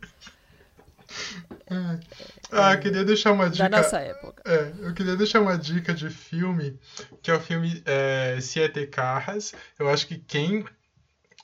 Ah, 2.50 2.76
queria 2.76 3.04
deixar 3.04 3.32
uma 3.32 3.50
dica. 3.50 3.68
Da 3.68 3.78
nossa 3.78 3.98
época. 3.98 4.42
É, 4.46 4.72
eu 4.80 4.94
queria 4.94 5.16
deixar 5.16 5.40
uma 5.40 5.56
dica 5.56 5.92
de 5.92 6.08
filme, 6.10 6.78
que 7.22 7.30
é 7.30 7.34
o 7.34 7.40
filme 7.40 7.82
é, 7.84 8.38
Siete 8.40 8.86
Carras. 8.86 9.54
Eu 9.78 9.88
acho 9.88 10.06
que 10.06 10.18
quem 10.18 10.64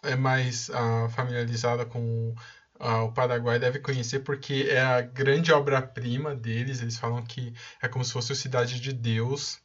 é 0.02 0.14
mais 0.14 0.68
uh, 0.68 1.08
familiarizada 1.10 1.84
com 1.84 2.34
uh, 2.80 3.04
o 3.04 3.12
Paraguai 3.12 3.58
deve 3.58 3.78
conhecer, 3.80 4.20
porque 4.20 4.66
é 4.70 4.80
a 4.80 5.00
grande 5.00 5.52
obra-prima 5.52 6.34
deles. 6.34 6.80
Eles 6.80 6.98
falam 6.98 7.22
que 7.24 7.52
é 7.82 7.88
como 7.88 8.04
se 8.04 8.12
fosse 8.12 8.32
o 8.32 8.36
Cidade 8.36 8.80
de 8.80 8.92
Deus 8.92 9.58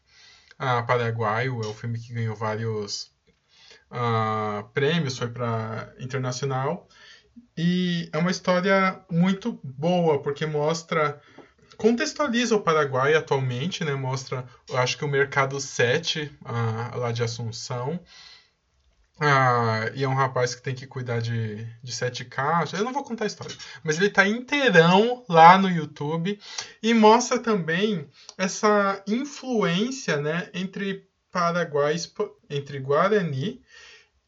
uh, 0.59 0.85
paraguaio. 0.87 1.61
É 1.61 1.67
o 1.67 1.73
filme 1.73 1.99
que 1.99 2.13
ganhou 2.13 2.35
vários 2.35 3.11
prêmios, 4.73 5.17
foi 5.17 5.29
para 5.29 5.91
internacional. 5.99 6.87
E 7.57 8.09
é 8.11 8.17
uma 8.17 8.31
história 8.31 8.99
muito 9.09 9.59
boa, 9.63 10.21
porque 10.21 10.45
mostra. 10.45 11.21
Contextualiza 11.77 12.57
o 12.57 12.61
Paraguai 12.61 13.13
atualmente, 13.13 13.85
né? 13.85 13.95
Mostra, 13.95 14.45
acho 14.73 14.97
que 14.97 15.05
o 15.05 15.07
mercado 15.07 15.61
7 15.61 16.29
ah, 16.43 16.91
lá 16.95 17.11
de 17.11 17.23
Assunção. 17.23 17.99
Ah, 19.21 19.91
e 19.93 20.03
é 20.03 20.07
um 20.07 20.13
rapaz 20.13 20.55
que 20.55 20.61
tem 20.61 20.73
que 20.73 20.87
cuidar 20.87 21.19
de, 21.19 21.67
de 21.83 21.91
sete 21.91 22.23
caixas. 22.23 22.79
Eu 22.79 22.85
não 22.85 22.93
vou 22.93 23.03
contar 23.03 23.25
a 23.25 23.27
história, 23.27 23.55
mas 23.83 23.97
ele 23.97 24.07
está 24.07 24.25
inteirão 24.25 25.25
lá 25.27 25.57
no 25.57 25.69
YouTube 25.69 26.39
e 26.81 26.93
mostra 26.93 27.37
também 27.37 28.07
essa 28.37 29.03
influência 29.05 30.17
né, 30.17 30.49
entre 30.53 31.05
Paraguai, 31.31 31.95
entre 32.49 32.79
Guarani 32.79 33.61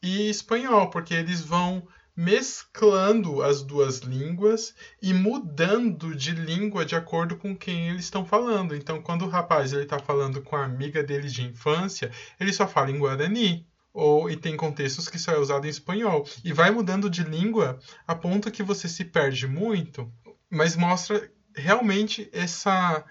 e 0.02 0.28
espanhol, 0.28 0.90
porque 0.90 1.14
eles 1.14 1.40
vão 1.40 1.88
mesclando 2.16 3.42
as 3.42 3.62
duas 3.62 3.98
línguas 4.00 4.74
e 5.00 5.14
mudando 5.14 6.14
de 6.14 6.32
língua 6.32 6.84
de 6.84 6.94
acordo 6.94 7.36
com 7.36 7.56
quem 7.56 7.88
eles 7.88 8.04
estão 8.04 8.24
falando. 8.24 8.74
Então, 8.74 9.00
quando 9.00 9.24
o 9.24 9.28
rapaz 9.28 9.72
ele 9.72 9.84
está 9.84 9.98
falando 9.98 10.42
com 10.42 10.56
a 10.56 10.64
amiga 10.64 11.02
dele 11.02 11.28
de 11.28 11.42
infância, 11.42 12.10
ele 12.38 12.52
só 12.52 12.66
fala 12.66 12.90
em 12.90 12.98
guarani. 12.98 13.66
Ou 13.94 14.30
e 14.30 14.36
tem 14.36 14.56
contextos 14.56 15.06
que 15.06 15.18
só 15.18 15.32
é 15.32 15.38
usado 15.38 15.66
em 15.66 15.70
espanhol. 15.70 16.26
E 16.42 16.52
vai 16.52 16.70
mudando 16.70 17.10
de 17.10 17.22
língua 17.22 17.78
a 18.06 18.14
ponto 18.14 18.50
que 18.50 18.62
você 18.62 18.88
se 18.88 19.04
perde 19.04 19.46
muito, 19.46 20.10
mas 20.50 20.76
mostra 20.76 21.30
realmente 21.54 22.28
essa 22.32 23.04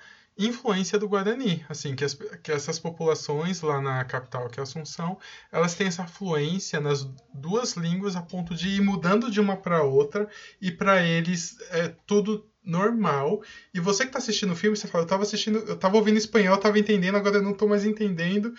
influência 0.47 0.97
do 0.97 1.07
Guarani, 1.07 1.65
assim, 1.69 1.95
que, 1.95 2.03
as, 2.03 2.13
que 2.41 2.51
essas 2.51 2.79
populações 2.79 3.61
lá 3.61 3.81
na 3.81 4.03
capital, 4.05 4.49
que 4.49 4.59
é 4.59 4.63
Assunção, 4.63 5.17
elas 5.51 5.75
têm 5.75 5.87
essa 5.87 6.05
fluência 6.05 6.79
nas 6.79 7.03
duas 7.33 7.73
línguas 7.73 8.15
a 8.15 8.21
ponto 8.21 8.55
de 8.55 8.69
ir 8.69 8.81
mudando 8.81 9.29
de 9.29 9.39
uma 9.39 9.57
para 9.57 9.83
outra 9.83 10.29
e 10.61 10.71
para 10.71 11.01
eles 11.03 11.57
é 11.71 11.93
tudo 12.05 12.47
normal. 12.63 13.41
E 13.73 13.79
você 13.79 14.03
que 14.03 14.09
está 14.09 14.19
assistindo 14.19 14.53
o 14.53 14.55
filme, 14.55 14.77
você 14.77 14.87
fala, 14.87 15.03
eu 15.03 15.05
estava 15.05 15.23
assistindo, 15.23 15.59
eu 15.59 15.73
estava 15.73 15.97
ouvindo 15.97 16.17
espanhol, 16.17 16.55
estava 16.55 16.79
entendendo, 16.79 17.15
agora 17.15 17.37
eu 17.37 17.43
não 17.43 17.51
estou 17.51 17.67
mais 17.67 17.85
entendendo, 17.85 18.53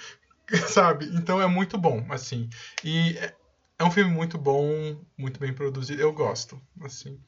sabe? 0.69 1.11
Então 1.15 1.41
é 1.41 1.47
muito 1.47 1.79
bom, 1.79 2.05
assim. 2.11 2.49
E 2.85 3.17
é, 3.19 3.35
é 3.79 3.85
um 3.85 3.91
filme 3.91 4.11
muito 4.11 4.39
bom, 4.39 5.01
muito 5.17 5.41
bem 5.41 5.53
produzido, 5.53 6.03
eu 6.03 6.13
gosto, 6.13 6.61
assim. 6.83 7.19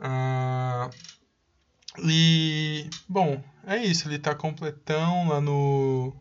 Uh, 0.00 0.90
e, 2.04 2.88
bom, 3.08 3.42
é 3.66 3.76
isso. 3.84 4.08
Ele 4.08 4.18
tá 4.18 4.34
completão 4.34 5.28
lá 5.28 5.40
no, 5.40 6.14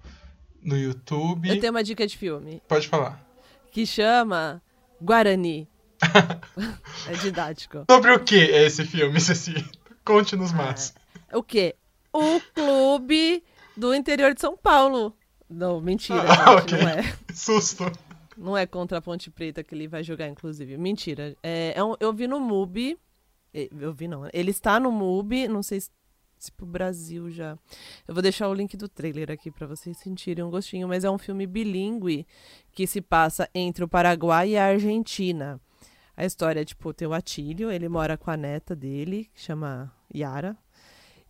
no 0.62 0.78
YouTube. 0.78 1.50
Eu 1.50 1.60
tenho 1.60 1.72
uma 1.72 1.84
dica 1.84 2.06
de 2.06 2.18
filme. 2.18 2.62
Pode 2.68 2.88
falar. 2.88 3.24
Que 3.72 3.86
chama 3.86 4.62
Guarani. 5.02 5.68
é 7.08 7.14
didático. 7.22 7.86
Sobre 7.90 8.12
o 8.12 8.20
que 8.20 8.36
é 8.36 8.66
esse 8.66 8.86
filme, 8.86 9.20
Ceci? 9.22 9.54
Conte-nos 10.04 10.52
mais. 10.52 10.94
Ah, 11.30 11.38
o 11.38 11.44
que? 11.44 11.76
O 12.12 12.40
clube 12.54 13.44
do 13.76 13.94
interior 13.94 14.34
de 14.34 14.42
São 14.42 14.58
Paulo. 14.58 15.16
Não, 15.50 15.82
mentira, 15.82 16.22
ah, 16.22 16.60
gente, 16.60 16.76
okay. 16.76 16.82
não 16.82 16.90
é. 16.90 17.16
Susto. 17.34 17.92
Não 18.38 18.58
é 18.58 18.66
contra 18.66 19.00
a 19.00 19.02
Ponte 19.02 19.30
Preta 19.30 19.64
que 19.64 19.76
ele 19.76 19.88
vai 19.88 20.04
jogar, 20.04 20.28
inclusive. 20.28 20.78
Mentira. 20.78 21.36
É, 21.44 21.74
é 21.76 21.84
um, 21.84 21.96
eu 22.00 22.14
vi 22.14 22.28
no 22.28 22.40
MUBI 22.40 22.98
eu 23.54 23.94
vi 23.94 24.08
não. 24.08 24.28
Ele 24.34 24.52
está 24.52 24.80
no 24.80 24.92
MUBI, 24.92 25.48
não 25.48 25.64
sei 25.64 25.82
se, 25.82 25.90
pro 26.56 26.66
Brasil 26.66 27.30
já. 27.30 27.58
Eu 28.08 28.14
vou 28.14 28.22
deixar 28.22 28.48
o 28.48 28.54
link 28.54 28.78
do 28.78 28.88
trailer 28.88 29.32
aqui 29.32 29.52
para 29.52 29.68
vocês 29.68 29.98
sentirem 29.98 30.44
um 30.44 30.50
gostinho, 30.50 30.88
mas 30.88 31.04
é 31.04 31.10
um 31.10 31.18
filme 31.18 31.46
bilíngue 31.46 32.26
que 32.72 32.88
se 32.88 33.02
passa 33.02 33.50
entre 33.54 33.84
o 33.84 33.88
Paraguai 33.88 34.52
e 34.52 34.58
a 34.58 34.66
Argentina. 34.66 35.60
A 36.16 36.26
história, 36.26 36.66
tipo, 36.66 36.94
tem 36.94 37.08
o 37.08 37.14
Atílio, 37.14 37.72
ele 37.72 37.88
mora 37.88 38.18
com 38.18 38.30
a 38.30 38.38
neta 38.38 38.76
dele, 38.76 39.30
que 39.34 39.42
chama 39.42 39.92
Yara. 40.14 40.58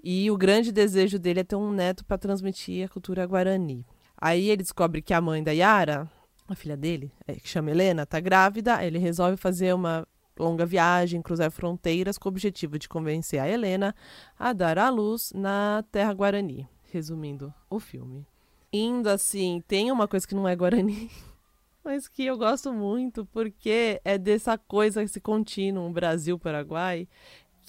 E 0.03 0.31
o 0.31 0.37
grande 0.37 0.71
desejo 0.71 1.19
dele 1.19 1.41
é 1.41 1.43
ter 1.43 1.55
um 1.55 1.71
neto 1.71 2.05
para 2.05 2.17
transmitir 2.17 2.85
a 2.85 2.89
cultura 2.89 3.25
guarani. 3.25 3.85
Aí 4.17 4.49
ele 4.49 4.63
descobre 4.63 5.01
que 5.01 5.13
a 5.13 5.21
mãe 5.21 5.43
da 5.43 5.51
Yara, 5.51 6.09
a 6.47 6.55
filha 6.55 6.75
dele, 6.75 7.11
é, 7.27 7.35
que 7.35 7.47
chama 7.47 7.71
Helena, 7.71 8.05
tá 8.05 8.19
grávida. 8.19 8.83
Ele 8.83 8.97
resolve 8.97 9.37
fazer 9.37 9.73
uma 9.73 10.07
longa 10.39 10.65
viagem, 10.65 11.21
cruzar 11.21 11.51
fronteiras 11.51 12.17
com 12.17 12.29
o 12.29 12.31
objetivo 12.31 12.79
de 12.79 12.87
convencer 12.87 13.39
a 13.39 13.47
Helena 13.47 13.93
a 14.37 14.53
dar 14.53 14.79
à 14.79 14.89
luz 14.89 15.31
na 15.35 15.83
terra 15.91 16.13
guarani. 16.13 16.67
Resumindo 16.91 17.53
o 17.69 17.79
filme. 17.79 18.25
Indo 18.73 19.09
assim, 19.09 19.63
tem 19.67 19.91
uma 19.91 20.07
coisa 20.07 20.27
que 20.27 20.33
não 20.33 20.47
é 20.47 20.55
guarani, 20.55 21.11
mas 21.83 22.07
que 22.07 22.25
eu 22.25 22.37
gosto 22.37 22.71
muito, 22.71 23.25
porque 23.25 23.99
é 24.03 24.17
dessa 24.17 24.57
coisa, 24.57 25.03
esse 25.03 25.19
contínuo 25.19 25.91
Brasil-Paraguai, 25.91 27.07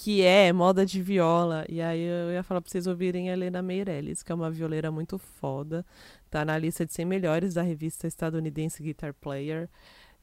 que 0.01 0.23
é 0.23 0.51
moda 0.53 0.87
de 0.87 1.03
viola. 1.03 1.67
E 1.69 1.83
aí 1.83 2.01
eu 2.01 2.33
ia 2.33 2.43
falar 2.43 2.63
pra 2.63 2.71
vocês 2.71 2.87
ouvirem 2.87 3.29
a 3.29 3.35
Helena 3.35 3.61
Meirelles, 3.61 4.23
que 4.23 4.33
é 4.33 4.35
uma 4.35 4.51
violeira 4.51 4.91
muito 4.91 5.19
foda. 5.19 5.85
Tá 6.31 6.43
na 6.43 6.57
lista 6.57 6.87
de 6.87 6.93
100 6.95 7.05
melhores 7.05 7.55
da 7.55 7.63
revista 7.63 8.07
estadunidense 8.07 8.83
Guitar 8.83 9.13
Player. 9.13 9.69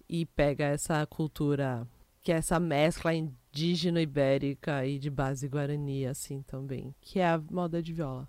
E 0.10 0.26
pega 0.26 0.66
essa 0.66 1.06
cultura 1.06 1.88
que 2.28 2.32
é 2.34 2.36
essa 2.36 2.60
mescla 2.60 3.14
indígena 3.14 4.02
ibérica 4.02 4.86
e 4.86 5.00
de 5.00 5.10
base 5.10 5.48
guarani, 5.48 6.06
assim, 6.06 6.42
também, 6.42 6.94
que 7.00 7.22
é 7.22 7.30
a 7.30 7.42
moda 7.50 7.82
de 7.82 7.94
viola. 7.94 8.28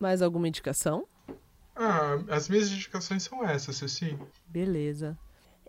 Mais 0.00 0.22
alguma 0.22 0.48
indicação? 0.48 1.06
Ah, 1.76 2.18
as 2.30 2.48
minhas 2.48 2.72
indicações 2.72 3.24
são 3.24 3.44
essas, 3.46 3.76
Ceci. 3.76 4.18
Beleza. 4.46 5.14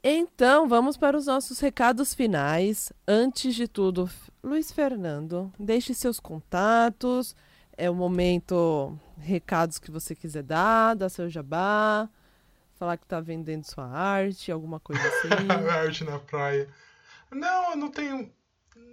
Então, 0.01 0.69
vamos 0.69 0.95
para 0.95 1.17
os 1.17 1.25
nossos 1.25 1.59
recados 1.59 2.13
finais. 2.13 2.93
Antes 3.05 3.53
de 3.53 3.67
tudo, 3.67 4.09
Luiz 4.41 4.71
Fernando, 4.71 5.51
deixe 5.59 5.93
seus 5.93 6.17
contatos. 6.17 7.35
É 7.77 7.89
o 7.89 7.93
momento, 7.93 8.97
recados 9.17 9.79
que 9.79 9.91
você 9.91 10.15
quiser 10.15 10.43
dar, 10.43 10.95
dar 10.95 11.09
seu 11.09 11.29
jabá, 11.29 12.07
falar 12.75 12.95
que 12.95 13.03
está 13.03 13.19
vendendo 13.19 13.65
sua 13.65 13.85
arte, 13.85 14.49
alguma 14.49 14.79
coisa 14.79 15.01
assim. 15.05 15.69
arte 15.69 16.05
na 16.05 16.19
praia. 16.19 16.69
Não, 17.31 17.71
eu 17.71 17.77
não 17.77 17.89
tenho 17.91 18.31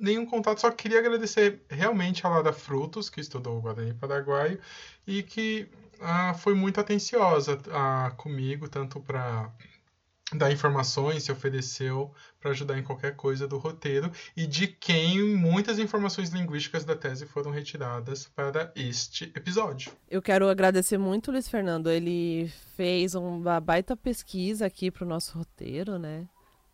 nenhum 0.01 0.27
contato, 0.27 0.61
só 0.61 0.71
queria 0.71 0.99
agradecer 0.99 1.61
realmente 1.69 2.27
a 2.27 2.31
Lada 2.31 2.53
Frutos, 2.53 3.09
que 3.09 3.21
estudou 3.21 3.59
o 3.59 3.61
Guarani 3.61 3.95
Paraguaio, 3.95 4.59
e 5.07 5.23
que 5.23 5.69
ah, 6.01 6.35
foi 6.35 6.55
muito 6.55 6.81
atenciosa 6.81 7.59
ah, 7.71 8.13
comigo, 8.17 8.69
tanto 8.69 9.01
para 9.01 9.51
dar 10.35 10.51
informações, 10.51 11.25
se 11.25 11.33
ofereceu 11.33 12.13
para 12.41 12.51
ajudar 12.51 12.79
em 12.79 12.83
qualquer 12.83 13.15
coisa 13.15 13.47
do 13.47 13.59
roteiro, 13.59 14.11
e 14.37 14.47
de 14.47 14.67
quem 14.67 15.23
muitas 15.37 15.79
informações 15.79 16.31
linguísticas 16.31 16.85
da 16.85 16.97
tese 16.97 17.27
foram 17.27 17.51
retiradas 17.51 18.27
para 18.35 18.73
este 18.75 19.25
episódio. 19.37 19.93
Eu 20.11 20.23
quero 20.23 20.49
agradecer 20.49 20.99
muito 20.99 21.31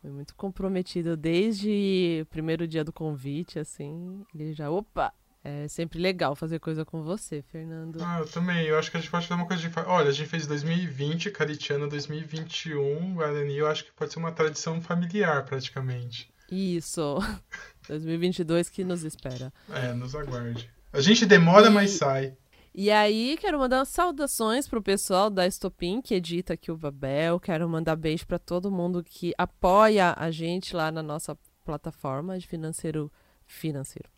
Foi 0.01 0.11
muito 0.11 0.35
comprometido 0.35 1.17
desde 1.17 2.21
o 2.23 2.27
primeiro 2.27 2.67
dia 2.69 2.85
do 2.85 2.93
convite, 2.93 3.59
assim. 3.59 4.25
Ele 4.35 4.53
já, 4.53 4.71
opa, 4.71 5.13
é 5.43 5.67
sempre 5.67 5.99
legal 5.99 6.37
fazer 6.37 6.59
coisa 6.59 6.85
com 6.85 7.03
você, 7.03 7.43
Fernando. 7.43 8.01
Ah, 8.01 8.19
eu 8.21 8.29
também. 8.29 8.67
Eu 8.67 8.79
acho 8.79 8.91
que 8.91 8.97
a 8.97 9.01
gente 9.01 9.11
pode 9.11 9.27
fazer 9.27 9.41
uma 9.41 9.47
coisa 9.47 9.69
de. 9.69 9.79
Olha, 9.87 10.09
a 10.09 10.13
gente 10.13 10.29
fez 10.29 10.47
2020, 10.47 11.31
Caritiano 11.31 11.89
2021, 11.89 13.15
Guarani. 13.15 13.57
Eu 13.57 13.67
acho 13.67 13.85
que 13.85 13.93
pode 13.93 14.13
ser 14.13 14.19
uma 14.19 14.33
tradição 14.33 14.81
familiar, 14.81 15.45
praticamente. 15.45 16.31
Isso. 16.51 17.19
2022 17.89 18.69
que 18.69 18.85
nos 18.85 19.05
espera. 19.05 19.53
É, 19.71 19.93
nos 19.93 20.15
aguarde. 20.15 20.71
A 20.93 21.01
gente 21.01 21.25
demora, 21.27 21.67
e... 21.67 21.71
mas 21.71 21.93
sai. 21.93 22.37
E 22.75 22.91
aí, 22.91 23.37
quero 23.41 23.59
mandar 23.59 23.85
saudações 23.85 24.69
pro 24.69 24.83
pessoal 24.83 25.31
da 25.31 25.47
Estopim, 25.47 26.01
que 26.01 26.15
edita 26.15 26.53
aqui 26.55 26.71
o 26.71 26.77
Babel. 26.77 27.41
Quero 27.41 27.69
mandar 27.69 27.97
beijo 27.97 28.27
para 28.27 28.39
todo 28.39 28.71
mundo 28.71 29.03
que 29.03 29.33
apoia 29.37 30.15
a 30.17 30.31
gente 30.31 30.77
lá 30.77 30.93
na 30.93 31.03
nossa 31.03 31.37
plataforma 31.65 32.39
de 32.39 32.47
financeiro 32.47 33.11
financeiro, 33.47 34.09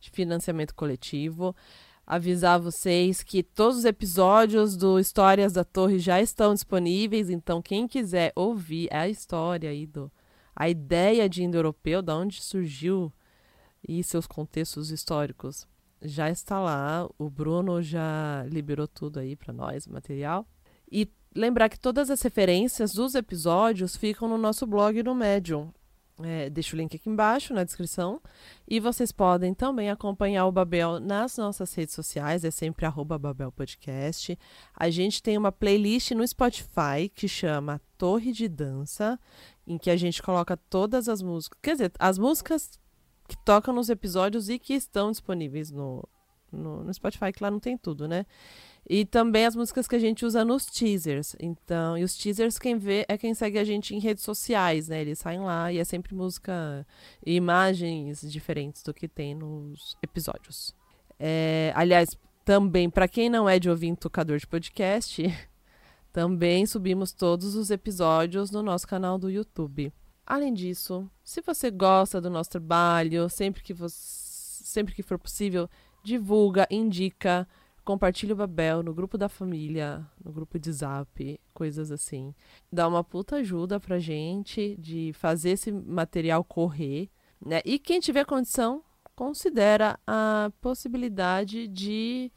de 0.00 0.10
financiamento 0.10 0.74
coletivo. 0.74 1.54
Avisar 2.06 2.60
vocês 2.60 3.22
que 3.22 3.42
todos 3.42 3.78
os 3.78 3.84
episódios 3.84 4.76
do 4.76 4.98
Histórias 4.98 5.52
da 5.52 5.64
Torre 5.64 5.98
já 5.98 6.20
estão 6.20 6.52
disponíveis, 6.52 7.30
então 7.30 7.62
quem 7.62 7.86
quiser 7.86 8.32
ouvir 8.34 8.92
a 8.92 9.08
história 9.08 9.70
aí 9.70 9.86
do 9.86 10.10
a 10.54 10.68
ideia 10.68 11.28
de 11.28 11.42
indo-europeu, 11.42 12.02
da 12.02 12.16
onde 12.16 12.42
surgiu 12.42 13.12
e 13.88 14.02
seus 14.02 14.26
contextos 14.26 14.90
históricos, 14.90 15.66
já 16.02 16.30
está 16.30 16.58
lá. 16.60 17.08
O 17.18 17.28
Bruno 17.28 17.82
já 17.82 18.44
liberou 18.48 18.88
tudo 18.88 19.18
aí 19.18 19.36
para 19.36 19.52
nós, 19.52 19.86
o 19.86 19.92
material. 19.92 20.46
E 20.90 21.08
lembrar 21.34 21.68
que 21.68 21.78
todas 21.78 22.10
as 22.10 22.22
referências 22.22 22.92
dos 22.92 23.14
episódios 23.14 23.96
ficam 23.96 24.28
no 24.28 24.38
nosso 24.38 24.66
blog 24.66 25.02
no 25.02 25.14
Medium. 25.14 25.72
É, 26.22 26.50
deixo 26.50 26.76
o 26.76 26.78
link 26.78 26.94
aqui 26.94 27.08
embaixo 27.08 27.54
na 27.54 27.64
descrição. 27.64 28.20
E 28.68 28.78
vocês 28.78 29.10
podem 29.10 29.54
também 29.54 29.90
acompanhar 29.90 30.46
o 30.46 30.52
Babel 30.52 31.00
nas 31.00 31.36
nossas 31.36 31.72
redes 31.74 31.94
sociais, 31.94 32.44
é 32.44 32.50
sempre 32.50 32.84
arroba 32.84 33.18
Babel 33.18 33.50
Podcast. 33.52 34.38
A 34.74 34.90
gente 34.90 35.22
tem 35.22 35.38
uma 35.38 35.52
playlist 35.52 36.10
no 36.12 36.26
Spotify 36.26 37.08
que 37.14 37.26
chama 37.26 37.80
Torre 37.96 38.32
de 38.32 38.48
Dança, 38.48 39.18
em 39.66 39.78
que 39.78 39.90
a 39.90 39.96
gente 39.96 40.22
coloca 40.22 40.56
todas 40.56 41.08
as 41.08 41.22
músicas. 41.22 41.58
Quer 41.62 41.72
dizer, 41.72 41.92
as 41.98 42.18
músicas 42.18 42.78
que 43.30 43.36
tocam 43.44 43.72
nos 43.72 43.88
episódios 43.88 44.48
e 44.48 44.58
que 44.58 44.74
estão 44.74 45.12
disponíveis 45.12 45.70
no, 45.70 46.06
no, 46.50 46.82
no, 46.82 46.92
Spotify, 46.92 47.32
que 47.32 47.42
lá 47.42 47.48
não 47.48 47.60
tem 47.60 47.78
tudo, 47.78 48.08
né? 48.08 48.26
E 48.88 49.04
também 49.04 49.46
as 49.46 49.54
músicas 49.54 49.86
que 49.86 49.94
a 49.94 50.00
gente 50.00 50.26
usa 50.26 50.44
nos 50.44 50.66
teasers. 50.66 51.36
Então, 51.38 51.96
e 51.96 52.02
os 52.02 52.16
teasers 52.16 52.58
quem 52.58 52.76
vê 52.76 53.04
é 53.08 53.16
quem 53.16 53.32
segue 53.34 53.56
a 53.56 53.62
gente 53.62 53.94
em 53.94 54.00
redes 54.00 54.24
sociais, 54.24 54.88
né? 54.88 55.00
Eles 55.00 55.20
saem 55.20 55.40
lá 55.40 55.72
e 55.72 55.78
é 55.78 55.84
sempre 55.84 56.12
música 56.12 56.84
e 57.24 57.36
imagens 57.36 58.20
diferentes 58.20 58.82
do 58.82 58.92
que 58.92 59.06
tem 59.06 59.32
nos 59.32 59.96
episódios. 60.02 60.74
É, 61.16 61.72
aliás, 61.76 62.18
também, 62.44 62.90
para 62.90 63.06
quem 63.06 63.30
não 63.30 63.48
é 63.48 63.60
de 63.60 63.70
ouvir 63.70 63.94
tocador 63.94 64.38
de 64.38 64.46
podcast, 64.46 65.22
também 66.12 66.66
subimos 66.66 67.12
todos 67.12 67.54
os 67.54 67.70
episódios 67.70 68.50
no 68.50 68.60
nosso 68.60 68.88
canal 68.88 69.16
do 69.18 69.30
YouTube. 69.30 69.92
Além 70.30 70.54
disso, 70.54 71.10
se 71.24 71.40
você 71.40 71.72
gosta 71.72 72.20
do 72.20 72.30
nosso 72.30 72.50
trabalho, 72.50 73.28
sempre 73.28 73.64
que, 73.64 73.74
você, 73.74 74.62
sempre 74.62 74.94
que 74.94 75.02
for 75.02 75.18
possível, 75.18 75.68
divulga, 76.04 76.68
indica, 76.70 77.48
compartilha 77.84 78.32
o 78.32 78.36
Babel 78.36 78.80
no 78.80 78.94
grupo 78.94 79.18
da 79.18 79.28
família, 79.28 80.06
no 80.24 80.30
grupo 80.30 80.56
de 80.56 80.70
zap, 80.70 81.40
coisas 81.52 81.90
assim. 81.90 82.32
Dá 82.72 82.86
uma 82.86 83.02
puta 83.02 83.38
ajuda 83.38 83.80
pra 83.80 83.98
gente 83.98 84.76
de 84.78 85.12
fazer 85.14 85.50
esse 85.50 85.72
material 85.72 86.44
correr, 86.44 87.10
né? 87.44 87.60
E 87.64 87.76
quem 87.76 87.98
tiver 87.98 88.24
condição, 88.24 88.84
considera 89.16 89.98
a 90.06 90.52
possibilidade 90.60 91.66
de 91.66 92.30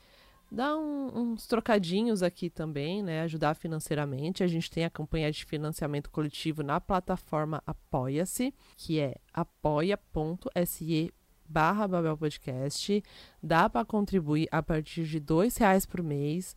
dar 0.54 0.78
um, 0.78 1.32
uns 1.32 1.48
trocadinhos 1.48 2.22
aqui 2.22 2.50
também, 2.50 3.02
né? 3.02 3.22
Ajudar 3.22 3.56
financeiramente. 3.56 4.44
A 4.44 4.48
gente 4.48 4.70
tem 4.70 4.86
a 4.86 4.90
campanha 4.90 5.32
de 5.32 5.44
financiamento 5.44 6.12
coletivo 6.12 6.62
na 6.62 6.80
plataforma 6.80 7.62
Apoia-se, 7.66 8.54
que 8.78 9.00
é 9.00 9.16
apoia.se 9.34 11.12
barra 11.46 11.88
Babel 11.88 12.18
Podcast. 12.18 13.04
Dá 13.42 13.68
para 13.68 13.86
contribuir 13.86 14.48
a 14.52 14.62
partir 14.62 15.06
de 15.06 15.20
dois 15.20 15.58
reais 15.58 15.86
por 15.86 16.04
mês. 16.04 16.56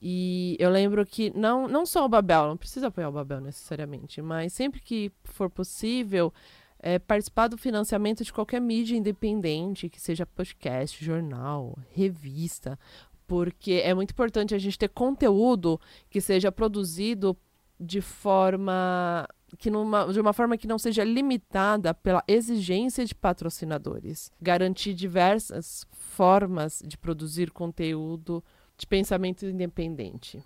E 0.00 0.56
eu 0.60 0.70
lembro 0.70 1.04
que 1.04 1.36
não, 1.36 1.66
não 1.66 1.84
só 1.84 2.04
o 2.04 2.08
Babel, 2.08 2.46
não 2.46 2.56
precisa 2.56 2.88
apoiar 2.88 3.08
o 3.08 3.12
Babel 3.12 3.40
necessariamente, 3.40 4.22
mas 4.22 4.52
sempre 4.52 4.78
que 4.80 5.10
for 5.24 5.48
possível, 5.50 6.32
é, 6.78 6.98
participar 6.98 7.48
do 7.48 7.56
financiamento 7.56 8.22
de 8.22 8.32
qualquer 8.32 8.60
mídia 8.60 8.96
independente, 8.96 9.88
que 9.88 10.00
seja 10.00 10.26
podcast, 10.26 11.02
jornal, 11.02 11.76
revista, 11.92 12.78
porque 13.26 13.82
é 13.84 13.92
muito 13.94 14.10
importante 14.10 14.54
a 14.54 14.58
gente 14.58 14.78
ter 14.78 14.88
conteúdo 14.88 15.80
que 16.08 16.20
seja 16.20 16.52
produzido 16.52 17.36
de 17.78 18.00
forma 18.00 19.28
que 19.58 19.70
numa, 19.70 20.12
de 20.12 20.20
uma 20.20 20.32
forma 20.32 20.56
que 20.56 20.66
não 20.66 20.78
seja 20.78 21.04
limitada 21.04 21.94
pela 21.94 22.22
exigência 22.26 23.04
de 23.04 23.14
patrocinadores. 23.14 24.30
Garantir 24.40 24.92
diversas 24.94 25.86
formas 25.92 26.82
de 26.84 26.98
produzir 26.98 27.50
conteúdo 27.50 28.42
de 28.76 28.86
pensamento 28.86 29.46
independente. 29.46 30.42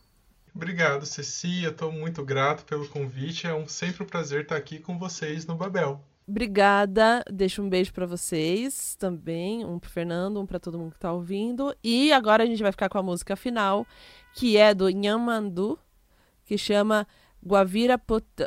Obrigado, 0.55 1.07
Ceci. 1.07 1.63
Eu 1.63 1.71
estou 1.71 1.93
muito 1.93 2.25
grato 2.25 2.65
pelo 2.65 2.89
convite. 2.89 3.47
É 3.47 3.55
um, 3.55 3.67
sempre 3.67 4.03
um 4.03 4.07
prazer 4.07 4.43
estar 4.43 4.57
aqui 4.57 4.79
com 4.79 4.99
vocês 4.99 5.47
no 5.47 5.55
Babel. 5.55 6.05
Obrigada. 6.31 7.25
Deixo 7.29 7.61
um 7.61 7.69
beijo 7.69 7.93
para 7.93 8.07
vocês 8.07 8.95
também, 8.95 9.65
um 9.65 9.81
pro 9.81 9.91
Fernando, 9.91 10.41
um 10.41 10.47
para 10.47 10.61
todo 10.61 10.79
mundo 10.79 10.93
que 10.93 11.01
tá 11.01 11.13
ouvindo. 11.13 11.75
E 11.83 12.13
agora 12.13 12.45
a 12.45 12.47
gente 12.47 12.63
vai 12.63 12.71
ficar 12.71 12.89
com 12.89 12.99
a 12.99 13.03
música 13.03 13.35
final, 13.35 13.85
que 14.33 14.57
é 14.57 14.73
do 14.73 14.89
Nhamandu, 14.89 15.77
que 16.45 16.57
chama 16.57 17.05
Guavira 17.45 17.99
Potã. 17.99 18.47